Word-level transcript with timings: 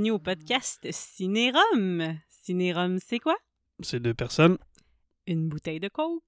Bienvenue 0.00 0.12
au 0.14 0.20
podcast 0.20 0.86
Cinérum. 0.92 2.20
Cinérum, 2.28 3.00
c'est 3.04 3.18
quoi? 3.18 3.36
C'est 3.80 3.98
deux 3.98 4.14
personnes, 4.14 4.56
Une 5.26 5.48
bouteille 5.48 5.80
de 5.80 5.88
coke 5.88 6.20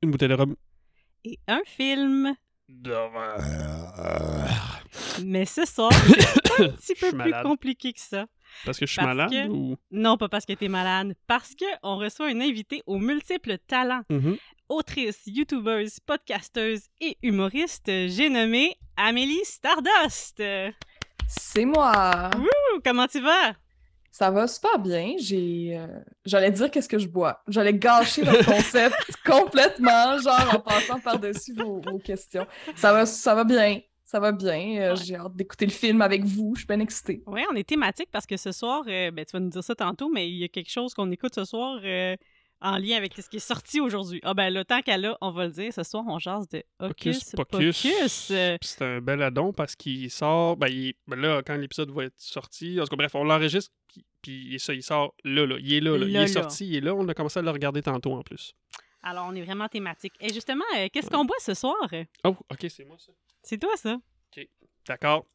une 0.00 0.12
bouteille 0.12 0.28
de 0.28 0.34
rhum. 0.34 0.54
et 1.24 1.36
un 1.48 1.60
film. 1.66 2.36
Mais 5.24 5.44
ce 5.44 5.64
soir, 5.64 5.90
c'est 5.92 6.62
un 6.62 6.68
petit 6.76 6.94
peu 6.94 7.08
plus 7.08 7.16
malade. 7.16 7.42
compliqué 7.44 7.92
que 7.92 7.98
ça. 8.00 8.26
Parce 8.64 8.78
que 8.78 8.86
je 8.86 8.92
suis 8.92 9.00
Parce 9.00 9.08
malade 9.16 9.30
que- 9.32 9.48
ou? 9.48 9.74
Non, 9.90 10.16
pas 10.16 10.28
parce 10.28 10.46
que 10.46 10.52
t'es 10.52 10.68
malade, 10.68 11.16
parce 11.26 11.56
que 11.56 11.64
on 11.82 11.96
reçoit 11.96 12.30
une 12.30 12.42
invitée 12.42 12.84
aux 12.86 13.00
multiples 13.00 13.58
talents. 13.66 14.02
Mhm. 14.08 14.36
Autrice, 14.68 15.22
youtubeuse, 15.26 15.98
podcasteuse 15.98 16.82
et 17.00 17.16
humoriste, 17.24 17.86
j'ai 17.86 18.30
nommé 18.30 18.76
Amélie 18.96 19.44
Stardust. 19.44 20.40
C'est 21.28 21.64
moi. 21.64 22.30
Ouh, 22.36 22.80
comment 22.84 23.06
tu 23.06 23.20
vas? 23.20 23.54
Ça 24.10 24.30
va 24.30 24.46
super 24.46 24.78
bien. 24.78 25.14
J'ai, 25.18 25.76
euh, 25.76 25.86
j'allais 26.24 26.50
dire 26.50 26.70
qu'est-ce 26.70 26.88
que 26.88 26.98
je 26.98 27.08
bois. 27.08 27.42
J'allais 27.48 27.74
gâcher 27.74 28.24
le 28.24 28.32
concept 28.44 28.96
complètement, 29.24 30.18
genre 30.18 30.54
en 30.54 30.60
passant 30.60 30.98
par-dessus 31.00 31.54
vos, 31.54 31.80
vos 31.80 31.98
questions. 31.98 32.46
Ça 32.76 32.92
va, 32.92 33.04
ça 33.04 33.34
va 33.34 33.44
bien. 33.44 33.80
Ça 34.04 34.20
va 34.20 34.32
bien. 34.32 34.78
Euh, 34.80 34.90
Ouais. 34.94 34.96
J'ai 35.04 35.16
hâte 35.16 35.34
d'écouter 35.34 35.66
le 35.66 35.72
film 35.72 36.00
avec 36.00 36.24
vous. 36.24 36.52
Je 36.54 36.60
suis 36.60 36.66
bien 36.66 36.80
excitée. 36.80 37.22
Oui, 37.26 37.42
on 37.52 37.56
est 37.56 37.68
thématique 37.68 38.08
parce 38.10 38.24
que 38.24 38.36
ce 38.36 38.52
soir, 38.52 38.84
euh, 38.86 39.10
ben, 39.10 39.24
tu 39.24 39.32
vas 39.32 39.40
nous 39.40 39.50
dire 39.50 39.64
ça 39.64 39.74
tantôt, 39.74 40.08
mais 40.08 40.28
il 40.28 40.36
y 40.36 40.44
a 40.44 40.48
quelque 40.48 40.70
chose 40.70 40.94
qu'on 40.94 41.10
écoute 41.10 41.34
ce 41.34 41.44
soir 41.44 41.80
en 42.60 42.78
lien 42.78 42.96
avec 42.96 43.14
ce 43.14 43.28
qui 43.28 43.36
est 43.36 43.40
sorti 43.40 43.80
aujourd'hui. 43.80 44.20
Ah 44.22 44.34
ben 44.34 44.50
là, 44.50 44.64
tant 44.64 44.80
qu'elle 44.82 45.04
a, 45.06 45.18
on 45.20 45.30
va 45.30 45.46
le 45.46 45.52
dire. 45.52 45.72
Ce 45.72 45.82
soir, 45.82 46.04
on 46.06 46.18
jase 46.18 46.48
de 46.48 46.62
Hocus 46.80 47.32
Pocus. 47.36 47.86
C'est 48.62 48.82
un 48.82 49.00
bel 49.00 49.22
addon 49.22 49.52
parce 49.52 49.76
qu'il 49.76 50.10
sort. 50.10 50.56
Ben, 50.56 50.68
il- 50.68 50.94
ben 51.06 51.16
là, 51.20 51.42
quand 51.46 51.56
l'épisode 51.56 51.90
va 51.90 52.04
être 52.04 52.14
sorti. 52.18 52.78
En 52.80 52.84
tout 52.84 52.90
cas, 52.90 52.96
bref, 52.96 53.14
on 53.14 53.24
l'enregistre. 53.24 53.72
Puis, 54.22 54.56
ça, 54.58 54.74
il 54.74 54.82
sort 54.82 55.14
là, 55.24 55.46
là. 55.46 55.56
Il 55.60 55.72
est 55.72 55.80
là, 55.80 55.96
là. 55.96 56.06
il 56.06 56.12
Là, 56.12 56.22
est 56.22 56.26
là. 56.34 56.42
sorti, 56.42 56.66
il 56.66 56.76
est 56.76 56.80
là. 56.80 56.94
On 56.94 57.06
a 57.08 57.14
commencé 57.14 57.38
à 57.38 57.42
le 57.42 57.50
regarder 57.50 57.82
tantôt 57.82 58.12
en 58.14 58.22
plus. 58.22 58.54
Alors, 59.02 59.26
on 59.30 59.34
est 59.36 59.42
vraiment 59.42 59.68
thématique. 59.68 60.14
Et 60.20 60.32
justement, 60.34 60.64
euh, 60.76 60.88
qu'est-ce 60.92 61.08
qu'on 61.08 61.24
boit 61.24 61.36
ce 61.38 61.54
soir? 61.54 61.76
Oh, 62.24 62.36
ok, 62.50 62.66
c'est 62.68 62.84
moi 62.84 62.96
ça. 62.98 63.12
C'est 63.42 63.58
toi, 63.58 63.76
ça? 63.76 63.96
D'accord. 64.88 65.26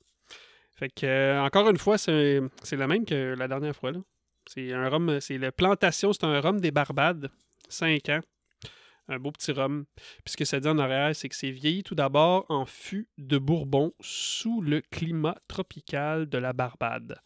Fait 0.76 0.90
que, 0.90 1.06
euh, 1.06 1.42
encore 1.44 1.70
une 1.70 1.78
fois, 1.78 1.98
c'est 1.98 2.42
c'est 2.64 2.76
le 2.76 2.88
même 2.88 3.06
que 3.06 3.36
la 3.38 3.48
dernière 3.48 3.76
fois. 3.76 3.92
là. 3.92 4.00
C'est 4.54 4.74
un 4.74 4.90
rhum, 4.90 5.20
c'est 5.22 5.38
le 5.38 5.52
Plantation, 5.52 6.12
c'est 6.12 6.26
un 6.26 6.42
rhum 6.42 6.60
des 6.60 6.72
Barbades, 6.72 7.30
5 7.70 8.10
ans. 8.10 8.20
Un 9.08 9.18
beau 9.18 9.32
petit 9.32 9.52
rhum. 9.54 9.86
Puis 10.26 10.34
ce 10.34 10.38
que 10.38 10.44
ça 10.46 10.60
dit 10.60 10.68
en 10.68 10.78
arrière, 10.78 11.16
c'est 11.16 11.30
que 11.30 11.36
c'est 11.36 11.52
vieilli 11.52 11.84
tout 11.84 11.96
d'abord 11.96 12.46
en 12.50 12.66
fût 12.66 13.08
de 13.18 13.38
Bourbon 13.38 13.94
sous 14.02 14.62
le 14.62 14.82
climat 14.82 15.36
tropical 15.48 16.28
de 16.28 16.38
la 16.38 16.52
Barbade. 16.52 17.18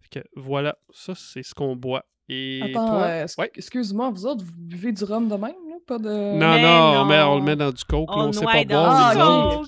Fait 0.00 0.20
que 0.20 0.26
voilà, 0.34 0.76
ça 0.92 1.14
c'est 1.14 1.42
ce 1.44 1.54
qu'on 1.54 1.76
boit. 1.76 2.04
Et 2.28 2.60
Attends, 2.62 2.88
toi? 2.88 3.02
euh, 3.02 3.26
Ouais. 3.38 3.50
excuse-moi, 3.54 4.10
vous 4.10 4.26
autres, 4.26 4.44
vous 4.44 4.52
buvez 4.56 4.92
du 4.92 5.04
rhum 5.04 5.28
de 5.28 5.34
même, 5.34 5.42
là? 5.68 5.76
Pas 5.86 5.98
de. 5.98 6.08
Non, 6.08 6.38
Mais 6.54 6.62
non, 6.62 7.04
non. 7.04 7.28
On, 7.28 7.32
on 7.32 7.36
le 7.38 7.42
met 7.44 7.56
dans 7.56 7.70
du 7.70 7.84
coke, 7.84 8.08
là, 8.10 8.16
On 8.16 8.28
on 8.28 8.32
sait 8.32 8.44
pas 8.44 8.64
dans 8.64 8.86
boire. 8.86 9.14
Ah. 9.16 9.62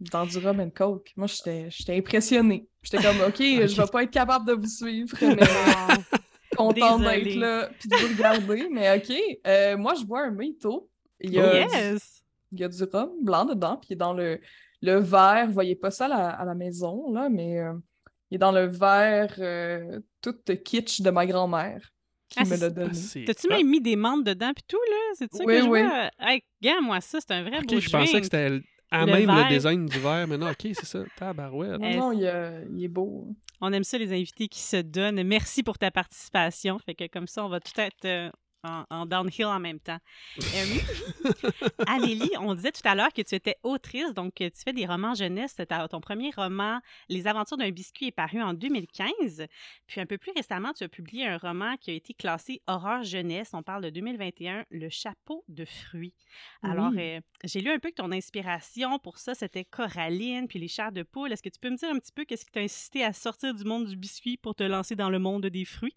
Dans 0.00 0.26
du 0.26 0.38
rum 0.38 0.60
and 0.60 0.70
coke. 0.70 1.12
Moi, 1.16 1.26
j'étais 1.26 1.66
j'étais 1.70 1.96
impressionnée. 1.96 2.66
J'étais 2.82 2.98
comme, 3.02 3.20
OK, 3.26 3.36
je 3.38 3.80
vais 3.80 3.86
pas 3.90 4.02
être 4.02 4.10
capable 4.10 4.46
de 4.46 4.52
vous 4.54 4.66
suivre, 4.66 5.16
mais 5.20 5.36
contente 6.56 7.02
d'être 7.02 7.34
là 7.36 7.68
puis 7.78 7.88
de 7.88 7.96
vous 7.96 8.16
regarder. 8.16 8.68
Mais 8.70 8.96
OK, 8.96 9.16
euh, 9.46 9.76
moi, 9.76 9.94
je 9.94 10.04
bois 10.04 10.22
un 10.26 10.30
mojito. 10.30 10.88
Il 11.20 11.32
y 11.32 11.40
a, 11.40 11.64
du, 11.66 11.74
yes! 11.74 12.24
il 12.52 12.60
y 12.60 12.64
a 12.64 12.68
du 12.68 12.82
rhum 12.84 13.10
blanc 13.22 13.44
dedans, 13.44 13.76
puis 13.76 13.88
il 13.90 13.92
est 13.94 13.96
dans 13.96 14.12
le, 14.12 14.40
le 14.82 14.98
verre. 14.98 15.46
Vous 15.46 15.52
voyez 15.54 15.76
pas 15.76 15.90
ça 15.90 16.06
à 16.06 16.08
la, 16.08 16.28
à 16.30 16.44
la 16.44 16.54
maison, 16.54 17.12
là, 17.12 17.28
mais 17.28 17.60
euh, 17.60 17.72
il 18.30 18.34
est 18.34 18.38
dans 18.38 18.52
le 18.52 18.66
verre 18.66 19.34
euh, 19.38 20.00
tout 20.20 20.34
kitsch 20.64 21.00
de 21.00 21.10
ma 21.10 21.24
grand-mère 21.24 21.80
qui 22.28 22.40
Ah, 22.40 22.44
me 22.44 22.56
l'a 22.56 22.68
donné. 22.70 22.94
c'est 22.94 23.24
T'as-tu 23.24 23.48
même 23.48 23.66
mis 23.68 23.80
des 23.80 23.96
menthes 23.96 24.24
dedans 24.24 24.52
puis 24.54 24.64
tout, 24.66 24.76
là? 24.90 24.96
C'est 25.14 25.32
ça 25.32 25.44
Oui, 25.44 25.54
que 25.54 25.60
je 25.62 25.68
oui. 25.68 25.82
vois? 25.82 26.10
Hey, 26.18 26.42
gars, 26.60 26.80
moi, 26.82 27.00
ça, 27.00 27.18
c'est 27.20 27.32
un 27.32 27.42
vrai 27.42 27.58
Ok, 27.58 27.66
beau 27.66 27.80
je 27.80 27.90
pensais 27.90 28.18
que 28.18 28.24
c'était 28.24 28.60
à 28.94 29.06
Le 29.06 29.12
même 29.12 29.26
verre. 29.26 29.48
le 29.48 29.54
design 29.54 29.86
du 29.86 29.98
verre, 29.98 30.26
mais 30.28 30.38
non, 30.38 30.50
ok, 30.50 30.60
c'est 30.72 30.84
ça. 30.86 31.00
Tabarouette. 31.16 31.80
Non, 31.80 31.96
non, 31.96 32.12
il, 32.12 32.24
euh, 32.26 32.64
il 32.74 32.84
est 32.84 32.88
beau. 32.88 33.26
On 33.60 33.72
aime 33.72 33.84
ça, 33.84 33.98
les 33.98 34.12
invités 34.12 34.48
qui 34.48 34.60
se 34.60 34.76
donnent. 34.76 35.22
Merci 35.22 35.62
pour 35.62 35.78
ta 35.78 35.90
participation. 35.90 36.78
Fait 36.78 36.94
que 36.94 37.06
comme 37.08 37.26
ça, 37.26 37.44
on 37.44 37.48
va 37.48 37.60
tout 37.60 37.78
être 37.80 38.04
euh, 38.04 38.30
en, 38.64 38.84
en 38.90 39.06
downhill 39.06 39.46
en 39.46 39.60
même 39.60 39.78
temps. 39.80 39.98
Euh, 40.40 40.64
Amélie, 41.86 42.30
on 42.40 42.54
disait 42.54 42.72
tout 42.72 42.80
à 42.84 42.94
l'heure 42.94 43.12
que 43.12 43.22
tu 43.22 43.34
étais 43.34 43.56
autrice, 43.62 44.12
donc 44.14 44.40
euh, 44.40 44.50
tu 44.50 44.62
fais 44.64 44.72
des 44.72 44.86
romans 44.86 45.14
jeunesse. 45.14 45.56
Ton 45.90 46.00
premier 46.00 46.30
roman, 46.36 46.80
Les 47.08 47.26
aventures 47.26 47.56
d'un 47.56 47.70
biscuit, 47.70 48.06
est 48.08 48.12
paru 48.12 48.42
en 48.42 48.54
2015. 48.54 49.46
Puis 49.86 50.00
un 50.00 50.06
peu 50.06 50.18
plus 50.18 50.32
récemment, 50.34 50.72
tu 50.72 50.84
as 50.84 50.88
publié 50.88 51.26
un 51.26 51.38
roman 51.38 51.76
qui 51.76 51.90
a 51.90 51.94
été 51.94 52.14
classé 52.14 52.60
horreur 52.66 53.02
jeunesse. 53.04 53.50
On 53.52 53.62
parle 53.62 53.82
de 53.84 53.90
2021, 53.90 54.64
Le 54.70 54.88
chapeau 54.88 55.44
de 55.48 55.64
fruits. 55.64 56.14
Alors, 56.62 56.90
Oui. 56.90 57.00
euh, 57.00 57.20
j'ai 57.44 57.60
lu 57.60 57.70
un 57.70 57.78
peu 57.78 57.90
que 57.90 57.96
ton 57.96 58.12
inspiration 58.12 58.98
pour 58.98 59.18
ça, 59.18 59.34
c'était 59.34 59.64
Coraline, 59.64 60.48
puis 60.48 60.58
les 60.58 60.68
chars 60.68 60.92
de 60.92 61.02
poule. 61.02 61.32
Est-ce 61.32 61.42
que 61.42 61.48
tu 61.48 61.58
peux 61.60 61.70
me 61.70 61.76
dire 61.76 61.90
un 61.90 61.98
petit 61.98 62.12
peu 62.12 62.24
qu'est-ce 62.24 62.44
qui 62.44 62.50
t'a 62.52 62.60
incité 62.60 63.04
à 63.04 63.12
sortir 63.12 63.54
du 63.54 63.64
monde 63.64 63.86
du 63.86 63.96
biscuit 63.96 64.36
pour 64.36 64.54
te 64.54 64.62
lancer 64.64 64.96
dans 64.96 65.10
le 65.10 65.18
monde 65.18 65.46
des 65.46 65.64
fruits? 65.64 65.96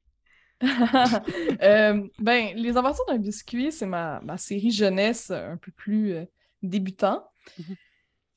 Euh, 1.62 2.08
ben, 2.20 2.56
Les 2.56 2.78
Aventures 2.78 3.06
d'un 3.08 3.18
biscuit, 3.18 3.72
c'est 3.72 3.86
ma, 3.86 4.20
ma 4.22 4.38
série 4.38 4.72
jeunesse 4.72 5.30
euh, 5.32 5.54
un 5.54 5.58
peu 5.58 5.72
plus 5.72 6.14
euh, 6.14 6.26
débutant. 6.62 7.24
Mhm. 7.58 7.76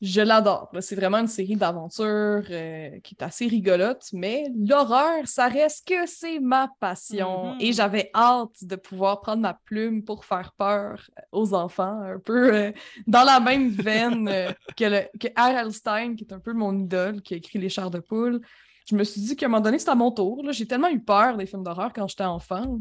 Je 0.02 0.22
l'adore. 0.22 0.70
C'est 0.80 0.96
vraiment 0.96 1.18
une 1.18 1.26
série 1.26 1.56
d'aventures 1.56 2.42
euh, 2.50 2.98
qui 3.00 3.14
est 3.18 3.22
assez 3.22 3.46
rigolote, 3.46 4.06
mais 4.14 4.46
l'horreur, 4.56 5.26
ça 5.26 5.46
reste 5.46 5.86
que 5.86 6.06
c'est 6.06 6.40
ma 6.40 6.70
passion. 6.80 7.52
Mhm. 7.52 7.56
Et 7.60 7.72
j'avais 7.74 8.10
hâte 8.14 8.64
de 8.64 8.76
pouvoir 8.76 9.20
prendre 9.20 9.42
ma 9.42 9.52
plume 9.52 10.02
pour 10.02 10.24
faire 10.24 10.52
peur 10.56 11.02
aux 11.32 11.52
enfants, 11.52 12.00
un 12.00 12.18
peu 12.18 12.54
euh, 12.54 12.72
dans 13.06 13.24
la 13.24 13.40
même 13.40 13.68
veine 13.68 14.26
euh, 14.28 14.50
que, 14.74 14.84
le, 14.84 15.18
que. 15.18 15.70
Stein, 15.70 16.14
qui 16.14 16.24
est 16.24 16.32
un 16.32 16.40
peu 16.40 16.54
mon 16.54 16.76
idole, 16.78 17.20
qui 17.20 17.34
a 17.34 17.36
écrit 17.36 17.58
Les 17.58 17.68
chars 17.68 17.90
de 17.90 17.98
poule. 17.98 18.40
Je 18.90 18.96
me 18.96 19.04
suis 19.04 19.20
dit 19.20 19.36
qu'à 19.36 19.46
un 19.46 19.48
moment 19.48 19.60
donné, 19.62 19.78
c'était 19.78 19.92
à 19.92 19.94
mon 19.94 20.10
tour. 20.10 20.42
J'ai 20.50 20.66
tellement 20.66 20.88
eu 20.88 21.00
peur 21.00 21.36
des 21.36 21.46
films 21.46 21.62
d'horreur 21.62 21.92
quand 21.94 22.08
j'étais 22.08 22.24
enfant. 22.24 22.78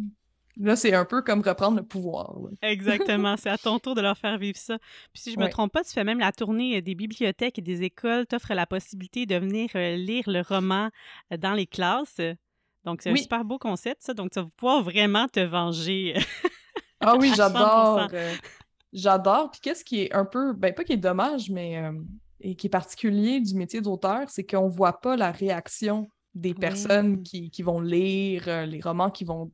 Là, 0.57 0.75
c'est 0.75 0.93
un 0.93 1.05
peu 1.05 1.21
comme 1.21 1.41
reprendre 1.41 1.77
le 1.77 1.83
pouvoir. 1.83 2.33
là. 2.39 2.49
Exactement, 2.69 3.35
c'est 3.37 3.49
à 3.49 3.57
ton 3.57 3.79
tour 3.79 3.95
de 3.95 4.01
leur 4.01 4.17
faire 4.17 4.37
vivre 4.37 4.57
ça. 4.57 4.77
Puis 5.13 5.21
si 5.21 5.31
je 5.31 5.37
me 5.39 5.43
Ouais. 5.45 5.49
trompe 5.49 5.71
pas, 5.71 5.83
tu 5.83 5.91
fais 5.91 6.03
même 6.03 6.19
la 6.19 6.31
tournée 6.33 6.77
euh, 6.77 6.81
des 6.81 6.95
bibliothèques 6.95 7.59
et 7.59 7.61
des 7.61 7.83
écoles, 7.83 8.25
t'offres 8.27 8.53
la 8.53 8.65
possibilité 8.65 9.25
de 9.25 9.35
venir 9.35 9.69
euh, 9.75 9.95
lire 9.95 10.23
le 10.27 10.41
roman 10.41 10.89
euh, 11.31 11.37
dans 11.37 11.53
les 11.53 11.65
classes. 11.67 12.19
Donc 12.83 13.01
c'est 13.01 13.09
un 13.11 13.15
super 13.15 13.45
beau 13.45 13.57
concept, 13.57 14.01
ça. 14.03 14.13
Donc 14.13 14.31
tu 14.31 14.39
vas 14.39 14.47
pouvoir 14.57 14.81
vraiment 14.83 15.27
te 15.27 15.39
venger. 15.39 16.15
Ah 16.99 17.15
oui, 17.17 17.31
j'adore. 17.35 18.09
100%. 18.09 18.37
j'adore. 18.91 19.51
Puis 19.51 19.61
qu'est-ce 19.61 19.85
qui 19.85 20.01
est 20.01 20.13
un 20.13 20.25
peu, 20.25 20.53
ben 20.53 20.73
pas 20.73 20.83
qui 20.83 20.93
est 20.93 20.97
dommage, 20.97 21.49
mais 21.49 21.77
euh, 21.77 21.91
et 22.41 22.55
qui 22.55 22.67
est 22.67 22.69
particulier 22.69 23.39
du 23.41 23.55
métier 23.55 23.81
d'auteur, 23.81 24.29
c'est 24.29 24.45
qu'on 24.45 24.67
voit 24.67 24.99
pas 25.01 25.15
la 25.17 25.31
réaction 25.31 26.09
des 26.35 26.53
personnes 26.53 27.15
Oui. 27.17 27.23
qui, 27.23 27.49
qui 27.51 27.63
vont 27.63 27.81
lire 27.81 28.43
euh, 28.47 28.65
les 28.65 28.79
romans, 28.81 29.09
qui 29.09 29.25
vont 29.25 29.51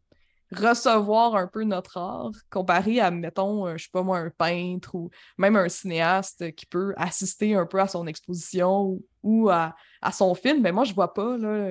recevoir 0.52 1.36
un 1.36 1.48
peu 1.48 1.64
notre 1.64 1.98
art, 1.98 2.32
comparé 2.50 3.00
à, 3.00 3.12
mettons, 3.12 3.76
je 3.78 3.84
sais 3.84 3.90
pas 3.92 4.04
moi, 4.04 4.20
un 4.20 4.30
peintre 4.30 4.94
ou 4.96 5.10
même 5.38 5.56
un 5.56 5.70
cinéaste 5.70 6.54
qui 6.56 6.66
peut 6.66 6.94
assister 6.98 7.56
un 7.56 7.66
peu 7.66 7.80
à 7.80 7.88
son 7.88 8.06
exposition 8.08 8.82
ou, 8.84 9.06
ou 9.24 9.50
à, 9.50 9.76
à 10.02 10.12
son 10.12 10.34
film. 10.36 10.62
Mais 10.62 10.72
moi, 10.72 10.84
je 10.84 10.94
vois 10.94 11.14
pas 11.14 11.38
là, 11.38 11.70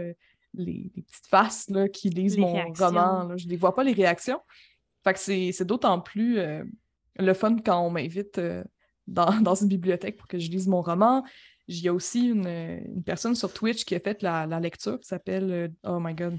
les, 0.55 0.91
les 0.95 1.03
petites 1.03 1.27
faces 1.29 1.69
là, 1.71 1.89
qui 1.89 2.11
lisent 2.11 2.37
Les 2.37 2.43
mon 2.43 2.53
réactions. 2.55 2.87
roman. 2.87 3.25
là. 3.29 3.37
Je 3.37 3.47
les 3.49 3.57
vois 3.57 3.75
pas, 3.75 3.85
les 3.85 3.93
réactions. 3.93 4.41
Fait 5.05 5.13
que 5.13 5.19
c'est 5.21 5.53
c'est 5.53 5.65
d'autant 5.67 6.01
plus 6.01 6.39
euh, 6.39 6.65
le 7.19 7.35
fun 7.35 7.57
quand 7.65 7.81
on 7.81 7.91
m'invite 7.91 8.39
euh, 8.39 8.65
dans, 9.07 9.31
dans 9.41 9.55
une 9.55 9.69
bibliothèque 9.69 10.17
pour 10.17 10.29
que 10.29 10.39
je 10.39 10.51
lise 10.51 10.67
mon 10.69 10.83
roman. 10.83 11.25
Il 11.67 11.81
y 11.81 11.89
a 11.89 11.95
aussi 11.95 12.29
une, 12.29 12.47
une 12.47 13.03
personne 13.03 13.35
sur 13.35 13.53
Twitch 13.53 13.85
qui 13.85 13.95
a 13.95 14.01
fait 14.01 14.21
la, 14.23 14.47
la 14.47 14.61
lecture 14.61 15.01
qui 15.01 15.09
s'appelle 15.09 15.51
euh, 15.53 15.69
Oh 15.87 15.99
my 16.01 16.15
god. 16.15 16.39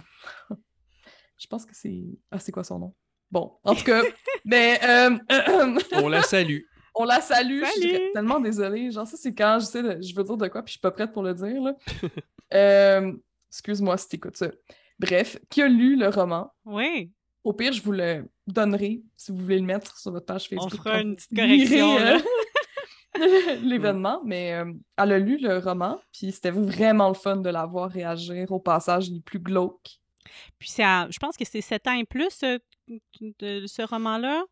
je 1.38 1.48
pense 1.48 1.66
que 1.66 1.74
c'est. 1.76 2.04
Ah, 2.32 2.40
c'est 2.40 2.52
quoi 2.52 2.64
son 2.64 2.80
nom? 2.80 2.94
Bon, 3.32 3.54
en 3.64 3.74
tout 3.76 3.84
cas, 3.84 4.04
mais 4.46 4.80
euh, 4.84 5.18
On 5.94 6.08
la 6.10 6.22
salue. 6.22 6.60
on 6.94 7.06
la 7.06 7.22
salue. 7.22 7.62
Je 7.66 7.72
suis 7.82 7.92
Salut! 7.92 8.04
tellement 8.14 8.40
désolée. 8.40 8.92
Genre, 8.92 9.08
ça, 9.08 9.18
c'est 9.18 9.34
quand 9.34 9.58
je 9.60 9.66
sais, 9.66 9.82
de- 9.84 10.02
je 10.02 10.16
veux 10.16 10.24
dire 10.24 10.38
de 10.38 10.48
quoi, 10.48 10.62
puis 10.62 10.70
je 10.70 10.74
suis 10.74 10.80
pas 10.80 10.92
prête 10.92 11.12
pour 11.12 11.24
le 11.24 11.34
dire. 11.34 11.62
là. 11.62 11.74
Euh, 12.54 13.12
Excuse-moi 13.50 13.98
si 13.98 14.10
t'écoutes 14.10 14.38
ça. 14.38 14.52
Bref, 15.00 15.38
qui 15.50 15.62
a 15.62 15.68
lu 15.68 15.96
le 15.98 16.10
roman? 16.10 16.52
oui, 16.66 17.12
Au 17.44 17.54
pire, 17.54 17.74
je 17.74 17.82
vous 17.82 17.92
le 17.94 18.26
donnerai 18.48 19.02
si 19.18 19.32
vous 19.32 19.38
voulez 19.40 19.60
le 19.60 19.66
mettre 19.66 19.98
sur 19.98 20.12
votre 20.12 20.26
page 20.26 20.48
on 20.52 20.56
Facebook. 20.56 20.76
fera 20.84 20.98
quand 20.98 21.02
une 21.02 21.16
petite 21.16 21.36
correction. 21.36 21.96
lirez, 21.98 22.04
là. 22.06 22.16
euh, 22.16 22.20
l'événement, 23.62 24.22
mais 24.26 24.54
euh, 24.54 24.72
elle 24.98 25.12
a 25.12 25.20
lu 25.20 25.38
le 25.38 25.58
roman, 25.60 26.00
puis 26.12 26.32
c'était 26.32 26.52
vraiment 26.52 27.08
le 27.10 27.14
fun 27.14 27.38
de 27.38 27.50
la 27.50 27.66
voir 27.66 27.90
réagir 27.90 28.52
au 28.52 28.60
passage 28.60 29.10
les 29.10 29.20
plus 29.22 29.40
glauques. 29.40 30.00
Puis 30.60 30.70
c'est 30.70 30.84
à- 30.84 31.08
je 31.10 31.18
pense 31.20 31.38
que 31.38 31.46
c'est 31.46 31.62
7 31.62 31.88
ans 31.88 31.94
et 31.94 32.06
plus, 32.06 32.44
euh, 32.44 32.58
de 33.40 33.66
ce 33.68 33.82
roman-là? 33.82 34.44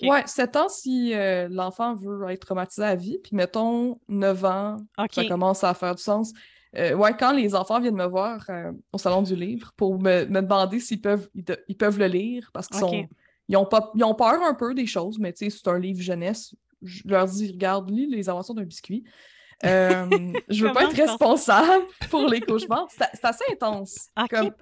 Ok. 0.00 0.08
Ouais, 0.08 0.22
7 0.26 0.56
ans 0.56 0.68
si 0.68 1.12
euh, 1.14 1.48
l'enfant 1.50 1.94
veut 1.94 2.28
être 2.30 2.46
traumatisé 2.46 2.82
à 2.84 2.94
vie, 2.96 3.18
puis 3.22 3.36
mettons 3.36 4.00
9 4.08 4.44
ans, 4.44 4.76
ça 5.10 5.22
commence 5.28 5.62
à 5.64 5.74
faire 5.74 5.94
du 5.94 6.02
sens. 6.02 6.32
Euh, 6.76 6.94
ouais, 6.94 7.16
quand 7.18 7.32
les 7.32 7.54
enfants 7.54 7.80
viennent 7.80 7.96
me 7.96 8.06
voir 8.06 8.44
euh, 8.48 8.72
au 8.92 8.98
salon 8.98 9.22
du 9.22 9.34
livre 9.34 9.72
pour 9.76 9.98
me, 10.00 10.24
me 10.26 10.40
demander 10.40 10.78
s'ils 10.80 11.00
peuvent, 11.00 11.28
ils, 11.34 11.44
de- 11.44 11.58
ils 11.68 11.76
peuvent 11.76 11.98
le 11.98 12.06
lire 12.06 12.48
parce 12.54 12.68
qu'ils 12.68 12.78
sont, 12.78 13.08
ils 13.48 13.56
ont, 13.56 13.66
pas, 13.66 13.90
ils 13.96 14.04
ont 14.04 14.14
peur 14.14 14.40
un 14.42 14.54
peu 14.54 14.72
des 14.74 14.86
choses, 14.86 15.18
mais 15.18 15.32
tu 15.32 15.50
sais, 15.50 15.56
c'est 15.58 15.68
un 15.68 15.78
livre 15.80 16.00
jeunesse. 16.00 16.54
Je 16.82 17.02
leur 17.06 17.26
dis, 17.26 17.50
regarde, 17.52 17.90
lis 17.90 18.06
Les 18.06 18.28
Inventions 18.28 18.54
d'un 18.54 18.64
biscuit. 18.64 19.04
Euh, 19.62 20.08
je 20.48 20.64
veux 20.66 20.72
pas 20.72 20.84
être 20.84 20.96
responsable 20.96 21.84
pour 22.08 22.26
les 22.26 22.40
cauchemars. 22.40 22.86
C'est 22.88 23.04
c'est 23.12 23.24
assez 23.26 23.44
intense. 23.52 24.08
Ok. 24.18 24.30
Comme- 24.30 24.54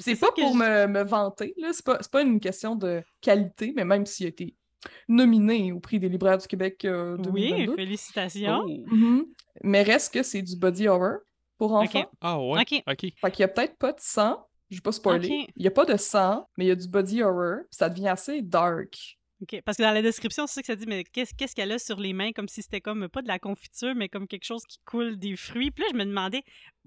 c'est 0.00 0.16
pas 0.16 0.32
pour 0.32 0.52
je- 0.54 0.58
me, 0.58 0.86
me 0.88 1.04
vanter, 1.04 1.54
là. 1.58 1.68
C'est 1.72 1.84
pas, 1.84 1.98
c'est 2.00 2.10
pas 2.10 2.22
une 2.22 2.40
question 2.40 2.74
de 2.74 3.04
qualité, 3.20 3.72
mais 3.76 3.84
même 3.84 4.04
s'il 4.04 4.26
a 4.26 4.30
été 4.30 4.56
nominé 5.08 5.70
au 5.70 5.78
prix 5.78 6.00
des 6.00 6.08
libraires 6.08 6.38
du 6.38 6.48
Québec 6.48 6.84
euh, 6.84 7.16
Oui, 7.30 7.50
2022. 7.50 7.76
félicitations. 7.76 8.62
Oh. 8.66 8.94
Mhm. 8.94 9.26
Mais 9.62 9.82
reste 9.84 10.12
que 10.12 10.24
c'est 10.24 10.42
du 10.42 10.56
body 10.56 10.88
horror 10.88 11.18
pour 11.56 11.74
enfants. 11.74 12.10
Ah 12.20 12.40
ouais? 12.40 12.62
Ok. 12.62 12.82
OK. 12.90 13.12
Fait 13.20 13.30
qu'il 13.30 13.40
y 13.42 13.44
a 13.44 13.48
peut-être 13.48 13.76
pas 13.78 13.92
de 13.92 14.00
sang. 14.00 14.44
Je 14.70 14.78
vais 14.78 14.82
pas 14.82 14.90
spoiler. 14.90 15.46
Il 15.54 15.62
y 15.62 15.68
a 15.68 15.70
pas 15.70 15.84
de 15.84 15.96
sang, 15.96 16.48
mais 16.56 16.64
il 16.64 16.68
y 16.68 16.72
a 16.72 16.74
du 16.74 16.88
body 16.88 17.22
horror. 17.22 17.58
Ça 17.70 17.88
devient 17.88 18.08
assez 18.08 18.42
dark. 18.42 19.18
OK. 19.42 19.60
Parce 19.64 19.76
que 19.76 19.82
dans 19.82 19.90
la 19.90 20.02
description, 20.02 20.46
c'est 20.46 20.54
ça 20.54 20.60
que 20.62 20.66
ça 20.68 20.76
dit, 20.76 20.86
mais 20.86 21.02
qu'est-ce 21.04 21.34
qu'est-ce 21.34 21.54
qu'elle 21.56 21.72
a 21.72 21.78
sur 21.78 21.98
les 21.98 22.12
mains, 22.12 22.30
comme 22.32 22.48
si 22.48 22.62
c'était 22.62 22.80
comme, 22.80 23.08
pas 23.08 23.22
de 23.22 23.28
la 23.28 23.38
confiture, 23.38 23.94
mais 23.94 24.08
comme 24.08 24.28
quelque 24.28 24.44
chose 24.44 24.62
qui 24.66 24.78
coule 24.84 25.18
des 25.18 25.34
fruits. 25.36 25.70
Puis 25.72 25.82
là, 25.82 25.88
je 25.92 25.96
me 25.98 26.04
demandais, 26.04 26.42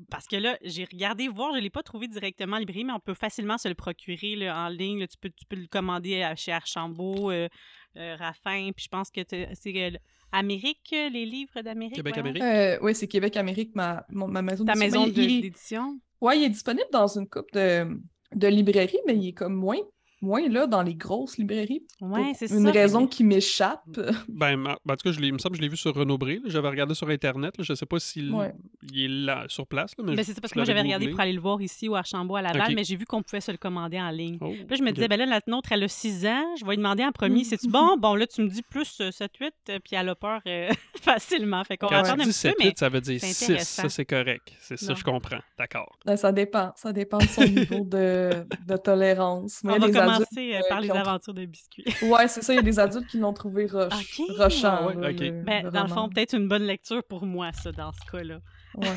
parce 0.09 0.25
que 0.25 0.37
là, 0.37 0.57
j'ai 0.63 0.85
regardé 0.85 1.27
voir, 1.27 1.53
je 1.55 1.59
l'ai 1.59 1.69
pas 1.69 1.83
trouvé 1.83 2.07
directement 2.07 2.55
en 2.55 2.59
librairie, 2.59 2.85
mais 2.85 2.93
on 2.93 2.99
peut 2.99 3.13
facilement 3.13 3.57
se 3.57 3.67
le 3.67 3.75
procurer 3.75 4.35
là, 4.37 4.65
en 4.65 4.69
ligne. 4.69 4.99
là. 5.01 5.07
tu, 5.07 5.17
peux, 5.19 5.29
tu 5.29 5.45
peux 5.45 5.57
le 5.57 5.67
commander 5.67 6.21
à- 6.23 6.35
chez 6.35 6.51
Archambault, 6.53 7.29
euh, 7.31 7.49
euh, 7.97 8.15
Raffin, 8.17 8.71
puis 8.75 8.85
je 8.85 8.89
pense 8.89 9.11
que 9.11 9.21
t'as- 9.21 9.53
c'est 9.53 9.75
euh, 9.75 9.97
Amérique, 10.31 10.91
euh, 10.93 11.09
les 11.09 11.25
livres 11.25 11.61
d'Amérique. 11.61 11.95
Québec, 11.95 12.15
voyons. 12.15 12.29
Amérique. 12.29 12.43
Euh, 12.43 12.77
oui, 12.81 12.95
c'est 12.95 13.07
Québec-Amérique, 13.07 13.75
ma, 13.75 14.05
ma 14.09 14.41
maison 14.41 14.65
Ta 14.65 14.73
d'édition. 14.73 14.99
maison 15.01 15.05
Mais 15.07 15.11
de- 15.13 15.21
il- 15.21 15.31
il- 15.31 15.41
d'édition? 15.41 15.99
Ouais, 16.21 16.39
il 16.39 16.43
est 16.45 16.49
disponible 16.49 16.87
dans 16.91 17.07
une 17.07 17.27
coupe 17.27 17.51
de, 17.53 17.85
de 18.33 18.47
librairies, 18.47 18.99
mais 19.05 19.15
il 19.15 19.29
est 19.29 19.33
comme 19.33 19.53
moins, 19.55 19.77
moins 20.25 20.47
là 20.49 20.67
dans 20.67 20.81
les 20.81 20.95
grosses 20.95 21.37
librairies. 21.37 21.83
Ouais, 22.01 22.21
pour 22.23 22.35
c'est 22.35 22.47
ça. 22.47 22.55
Une 22.57 22.67
raison 22.69 23.07
qui 23.07 23.23
m'échappe. 23.23 23.83
Ben, 24.27 24.57
ben, 24.61 24.71
en 24.89 24.95
tout 24.95 25.03
cas, 25.05 25.11
je 25.11 25.19
l'ai- 25.19 25.27
il 25.27 25.33
me 25.33 25.37
semble 25.37 25.53
que 25.53 25.57
je 25.57 25.61
l'ai 25.61 25.69
vu 25.69 25.77
sur 25.77 25.93
Renaud 25.95 26.17
Bré. 26.17 26.35
là. 26.35 26.41
J'avais 26.47 26.67
regardé 26.69 26.93
sur 26.95 27.07
Internet. 27.09 27.57
là. 27.57 27.63
Je 27.67 27.73
sais 27.73 27.85
pas 27.85 27.99
s'il 27.99 28.31
Ouais. 28.33 28.53
il 28.91 29.05
est 29.05 29.07
là, 29.07 29.45
sur 29.47 29.65
place. 29.67 29.91
là, 29.97 30.03
mais 30.05 30.15
Ben, 30.15 30.23
c'est 30.25 30.33
ça, 30.33 30.41
parce 30.41 30.51
que 30.53 30.59
moi, 30.59 30.65
j'avais 30.65 30.81
regardé 30.81 31.07
pour 31.09 31.19
aller 31.19 31.33
le 31.33 31.39
voir 31.41 31.61
ici 31.61 31.87
ou 31.87 31.95
à 31.95 31.99
Archambault 31.99 32.35
à 32.35 32.41
Laval, 32.41 32.69
Ok. 32.69 32.73
mais 32.75 32.83
j'ai 32.83 32.95
vu 32.95 33.05
qu'on 33.05 33.21
pouvait 33.23 33.41
se 33.41 33.51
le 33.51 33.57
commander 33.57 33.99
en 33.99 34.09
ligne. 34.09 34.37
Oh, 34.41 34.47
Puis 34.49 34.65
là, 34.69 34.75
je 34.75 34.83
me 34.83 34.91
disais, 34.91 35.07
ben 35.07 35.17
là, 35.17 35.25
la 35.25 35.39
nôtre, 35.47 35.71
elle 35.71 35.83
a 35.83 35.87
6 35.87 36.25
ans. 36.25 36.55
Je 36.59 36.65
vais 36.65 36.71
lui 36.71 36.77
demander 36.77 37.03
en 37.03 37.11
premier, 37.11 37.41
Mm. 37.41 37.45
c'est-tu 37.45 37.67
bon? 37.69 37.97
Bon, 37.97 38.15
là, 38.15 38.25
tu 38.27 38.41
me 38.41 38.47
dis 38.49 38.61
plus 38.63 38.99
7-8, 39.11 39.79
puis 39.83 39.95
elle 39.95 40.09
a 40.09 40.15
peur 40.15 40.41
euh, 40.47 40.69
facilement. 41.01 41.63
Fait 41.63 41.77
qu'on 41.77 41.87
va 41.87 42.01
Quand 42.01 42.03
attendre 42.09 42.23
tu 42.23 42.29
un 42.29 42.31
dis 42.31 42.37
petit 42.37 42.47
peu, 42.47 42.49
7 42.49 42.55
mais 42.59 42.65
8, 42.65 42.77
ça 42.79 42.89
veut 42.89 43.01
dire 43.01 43.19
c'est 43.21 43.27
6. 43.33 43.43
intéressant. 43.45 43.81
Ça, 43.83 43.89
c'est 43.89 44.05
correct. 44.05 44.51
C'est 44.59 44.77
ça, 44.77 44.93
je 44.93 45.03
comprends. 45.03 45.39
D'accord. 45.57 45.97
Ben, 46.05 46.15
ça 46.17 46.31
dépend. 46.31 46.71
Ça 46.75 46.91
dépend 46.93 47.17
de 47.19 47.23
son 47.27 47.41
niveau 47.45 47.83
de, 47.85 48.29
de 48.67 48.77
tolérance. 48.77 49.61
On 49.63 49.69
va 49.77 49.89
commencer 50.17 50.53
euh, 50.55 50.59
euh, 50.59 50.61
par 50.69 50.81
les 50.81 50.91
ont- 50.91 50.95
aventures 50.95 51.33
de 51.33 51.45
biscuits. 51.45 51.85
Ouais, 52.03 52.27
c'est 52.27 52.41
ça. 52.43 52.53
Il 52.53 52.57
y 52.57 52.59
a 52.59 52.63
des 52.63 52.79
adultes 52.79 53.07
qui 53.07 53.17
l'ont 53.17 53.33
trouvé 53.33 53.65
roche, 53.67 54.19
rochant. 54.37 54.89
Ah 54.89 54.93
Ben, 54.93 55.63
le 55.65 55.71
dans 55.71 55.83
le 55.83 55.89
fond, 55.89 56.09
peut-être 56.09 56.33
une 56.35 56.47
bonne 56.47 56.63
lecture 56.63 57.03
pour 57.03 57.25
moi, 57.25 57.51
ça, 57.53 57.71
dans 57.71 57.91
ce 57.91 58.11
cas-là. 58.11 58.39
Ouais. 58.75 58.87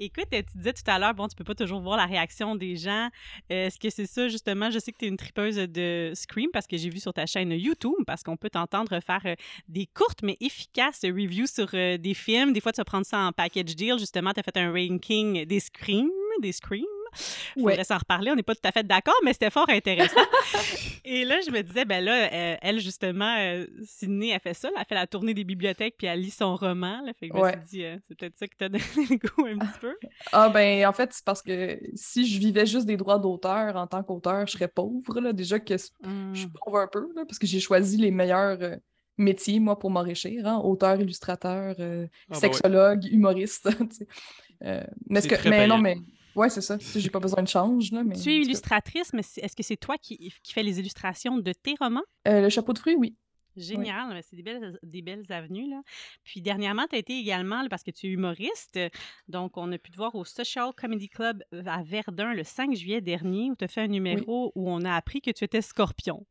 Écoute, 0.00 0.26
tu 0.30 0.42
disais 0.58 0.72
tout 0.72 0.82
à 0.86 0.98
l'heure, 0.98 1.14
bon, 1.14 1.28
tu 1.28 1.36
peux 1.36 1.44
pas 1.44 1.54
toujours 1.54 1.80
voir 1.80 1.96
la 1.96 2.06
réaction 2.06 2.56
des 2.56 2.74
gens. 2.76 3.08
Est-ce 3.48 3.78
que 3.78 3.90
c'est 3.90 4.06
ça, 4.06 4.26
justement? 4.28 4.70
Je 4.70 4.78
sais 4.80 4.90
que 4.90 4.98
tu 4.98 5.04
es 5.04 5.08
une 5.08 5.16
tripeuse 5.16 5.54
de 5.56 6.10
Scream 6.14 6.48
parce 6.52 6.66
que 6.66 6.76
j'ai 6.76 6.88
vu 6.90 6.98
sur 6.98 7.12
ta 7.14 7.26
chaîne 7.26 7.52
YouTube, 7.52 7.94
parce 8.06 8.24
qu'on 8.24 8.36
peut 8.36 8.50
t'entendre 8.50 8.98
faire 9.00 9.20
euh, 9.24 9.34
des 9.68 9.86
courtes 9.86 10.22
mais 10.24 10.36
efficaces 10.40 11.02
reviews 11.04 11.46
sur 11.46 11.68
des 11.70 12.14
films. 12.14 12.52
Des 12.52 12.60
fois, 12.60 12.72
tu 12.72 12.78
vas 12.80 12.84
prendre 12.84 13.06
ça 13.06 13.18
en 13.20 13.30
package 13.32 13.76
deal. 13.76 13.98
Justement, 14.00 14.32
tu 14.32 14.40
as 14.40 14.42
fait 14.42 14.56
un 14.56 14.72
ranking 14.72 15.44
des 15.44 15.60
Scream, 15.60 16.08
des 16.40 16.52
Scream. 16.52 16.84
Faudrait 17.54 17.76
Ouais. 17.78 17.84
s'en 17.84 17.98
reparler. 17.98 18.30
On 18.30 18.34
n'est 18.36 18.42
pas 18.42 18.54
tout 18.54 18.60
à 18.66 18.72
fait 18.72 18.86
d'accord, 18.86 19.14
mais 19.24 19.32
c'était 19.32 19.50
fort 19.50 19.68
intéressant. 19.68 20.20
Et 21.04 21.24
là, 21.24 21.38
je 21.44 21.50
me 21.50 21.62
disais, 21.62 21.84
ben 21.84 22.02
là, 22.04 22.28
euh, 22.32 22.56
elle, 22.62 22.80
justement, 22.80 23.36
euh, 23.38 23.66
Sydney, 23.84 24.28
elle 24.30 24.40
fait 24.40 24.54
ça. 24.54 24.68
là, 24.70 24.76
elle 24.80 24.86
fait 24.86 24.94
la 24.94 25.06
tournée 25.06 25.34
des 25.34 25.44
bibliothèques, 25.44 25.96
puis 25.98 26.06
elle 26.06 26.20
lit 26.20 26.30
son 26.30 26.56
roman. 26.56 27.00
Là, 27.04 27.12
fait 27.18 27.28
que 27.28 27.36
je 27.36 27.42
me 27.42 27.48
suis 27.50 27.60
dit, 27.70 27.84
euh, 27.84 27.96
c'est 28.08 28.14
peut-être 28.16 28.38
ça 28.38 28.46
qui 28.48 28.56
t'a 28.56 28.68
donné 28.68 28.84
le 28.96 29.16
goût 29.16 29.46
un 29.46 29.58
petit 29.58 29.78
peu. 29.80 29.94
Ah 30.32 30.48
ben 30.48 30.86
en 30.86 30.92
fait, 30.92 31.12
c'est 31.12 31.24
parce 31.24 31.42
que 31.42 31.78
si 31.94 32.26
je 32.26 32.38
vivais 32.38 32.66
juste 32.66 32.86
des 32.86 32.96
droits 32.96 33.18
d'auteur 33.18 33.76
en 33.76 33.86
tant 33.86 34.02
qu'auteur, 34.02 34.46
je 34.46 34.52
serais 34.52 34.68
pauvre. 34.68 35.20
Là. 35.20 35.32
Déjà 35.32 35.58
que 35.60 35.74
je 35.76 35.82
suis 35.82 35.92
Hmm. 36.02 36.52
pauvre 36.64 36.78
un 36.78 36.86
peu, 36.88 37.08
là, 37.16 37.24
parce 37.26 37.38
que 37.38 37.46
j'ai 37.46 37.60
choisi 37.60 37.96
les 37.96 38.10
meilleurs 38.10 38.58
euh, 38.62 38.76
métiers, 39.18 39.60
moi, 39.60 39.78
pour 39.78 39.90
m'enrichir. 39.90 40.46
Hein? 40.46 40.58
Auteur, 40.64 41.00
illustrateur, 41.00 41.74
euh, 41.78 42.06
Ah, 42.06 42.16
bah 42.30 42.34
ouais. 42.36 42.40
sexologue, 42.40 43.04
humoriste. 43.06 43.68
Euh, 44.64 44.80
mais 45.10 45.20
C'est 45.20 45.28
ce 45.28 45.34
que- 45.34 45.40
très 45.40 45.50
mais 45.50 45.66
non, 45.66 45.78
mais 45.78 45.96
ouais, 46.36 46.48
c'est 46.48 46.60
ça. 46.60 46.78
Tu 46.78 47.00
J'ai 47.00 47.10
pas 47.10 47.20
besoin 47.20 47.42
de 47.42 47.48
change. 47.48 47.90
Là, 47.92 48.02
mais, 48.04 48.16
Tu 48.16 48.30
es 48.30 48.36
illustratrice, 48.38 49.12
mais 49.12 49.20
est-ce 49.36 49.56
que 49.56 49.62
c'est 49.62 49.76
toi 49.76 49.96
qui, 49.98 50.32
qui 50.42 50.52
fais 50.52 50.62
les 50.62 50.78
illustrations 50.78 51.38
de 51.38 51.52
tes 51.52 51.74
romans? 51.80 52.02
Euh, 52.28 52.40
le 52.40 52.48
chapeau 52.48 52.72
de 52.72 52.78
fruits, 52.78 52.96
oui. 52.96 53.16
Génial, 53.54 54.08
mais 54.14 54.22
c'est 54.22 54.34
des 54.36 54.42
belles, 54.42 54.78
des 54.82 55.02
belles 55.02 55.30
avenues. 55.30 55.68
Là. 55.68 55.82
Puis 56.24 56.40
dernièrement, 56.40 56.86
tu 56.88 56.96
as 56.96 56.98
été 56.98 57.18
également, 57.18 57.60
là, 57.60 57.68
parce 57.68 57.82
que 57.82 57.90
tu 57.90 58.06
es 58.06 58.10
humoriste, 58.10 58.78
donc 59.28 59.58
on 59.58 59.70
a 59.72 59.76
pu 59.76 59.90
te 59.90 59.96
voir 59.98 60.14
au 60.14 60.24
Social 60.24 60.70
Comedy 60.74 61.10
Club 61.10 61.42
euh, 61.52 61.62
à 61.66 61.82
Verdun 61.82 62.32
le 62.32 62.44
5 62.44 62.74
juillet 62.74 63.02
dernier, 63.02 63.50
où 63.50 63.54
tu 63.56 63.64
as 63.64 63.68
fait 63.68 63.82
un 63.82 63.88
numéro 63.88 64.52
où 64.54 64.70
on 64.70 64.82
a 64.86 64.94
appris 64.94 65.20
que 65.20 65.30
tu 65.30 65.44
étais 65.44 65.60
scorpion. 65.60 66.24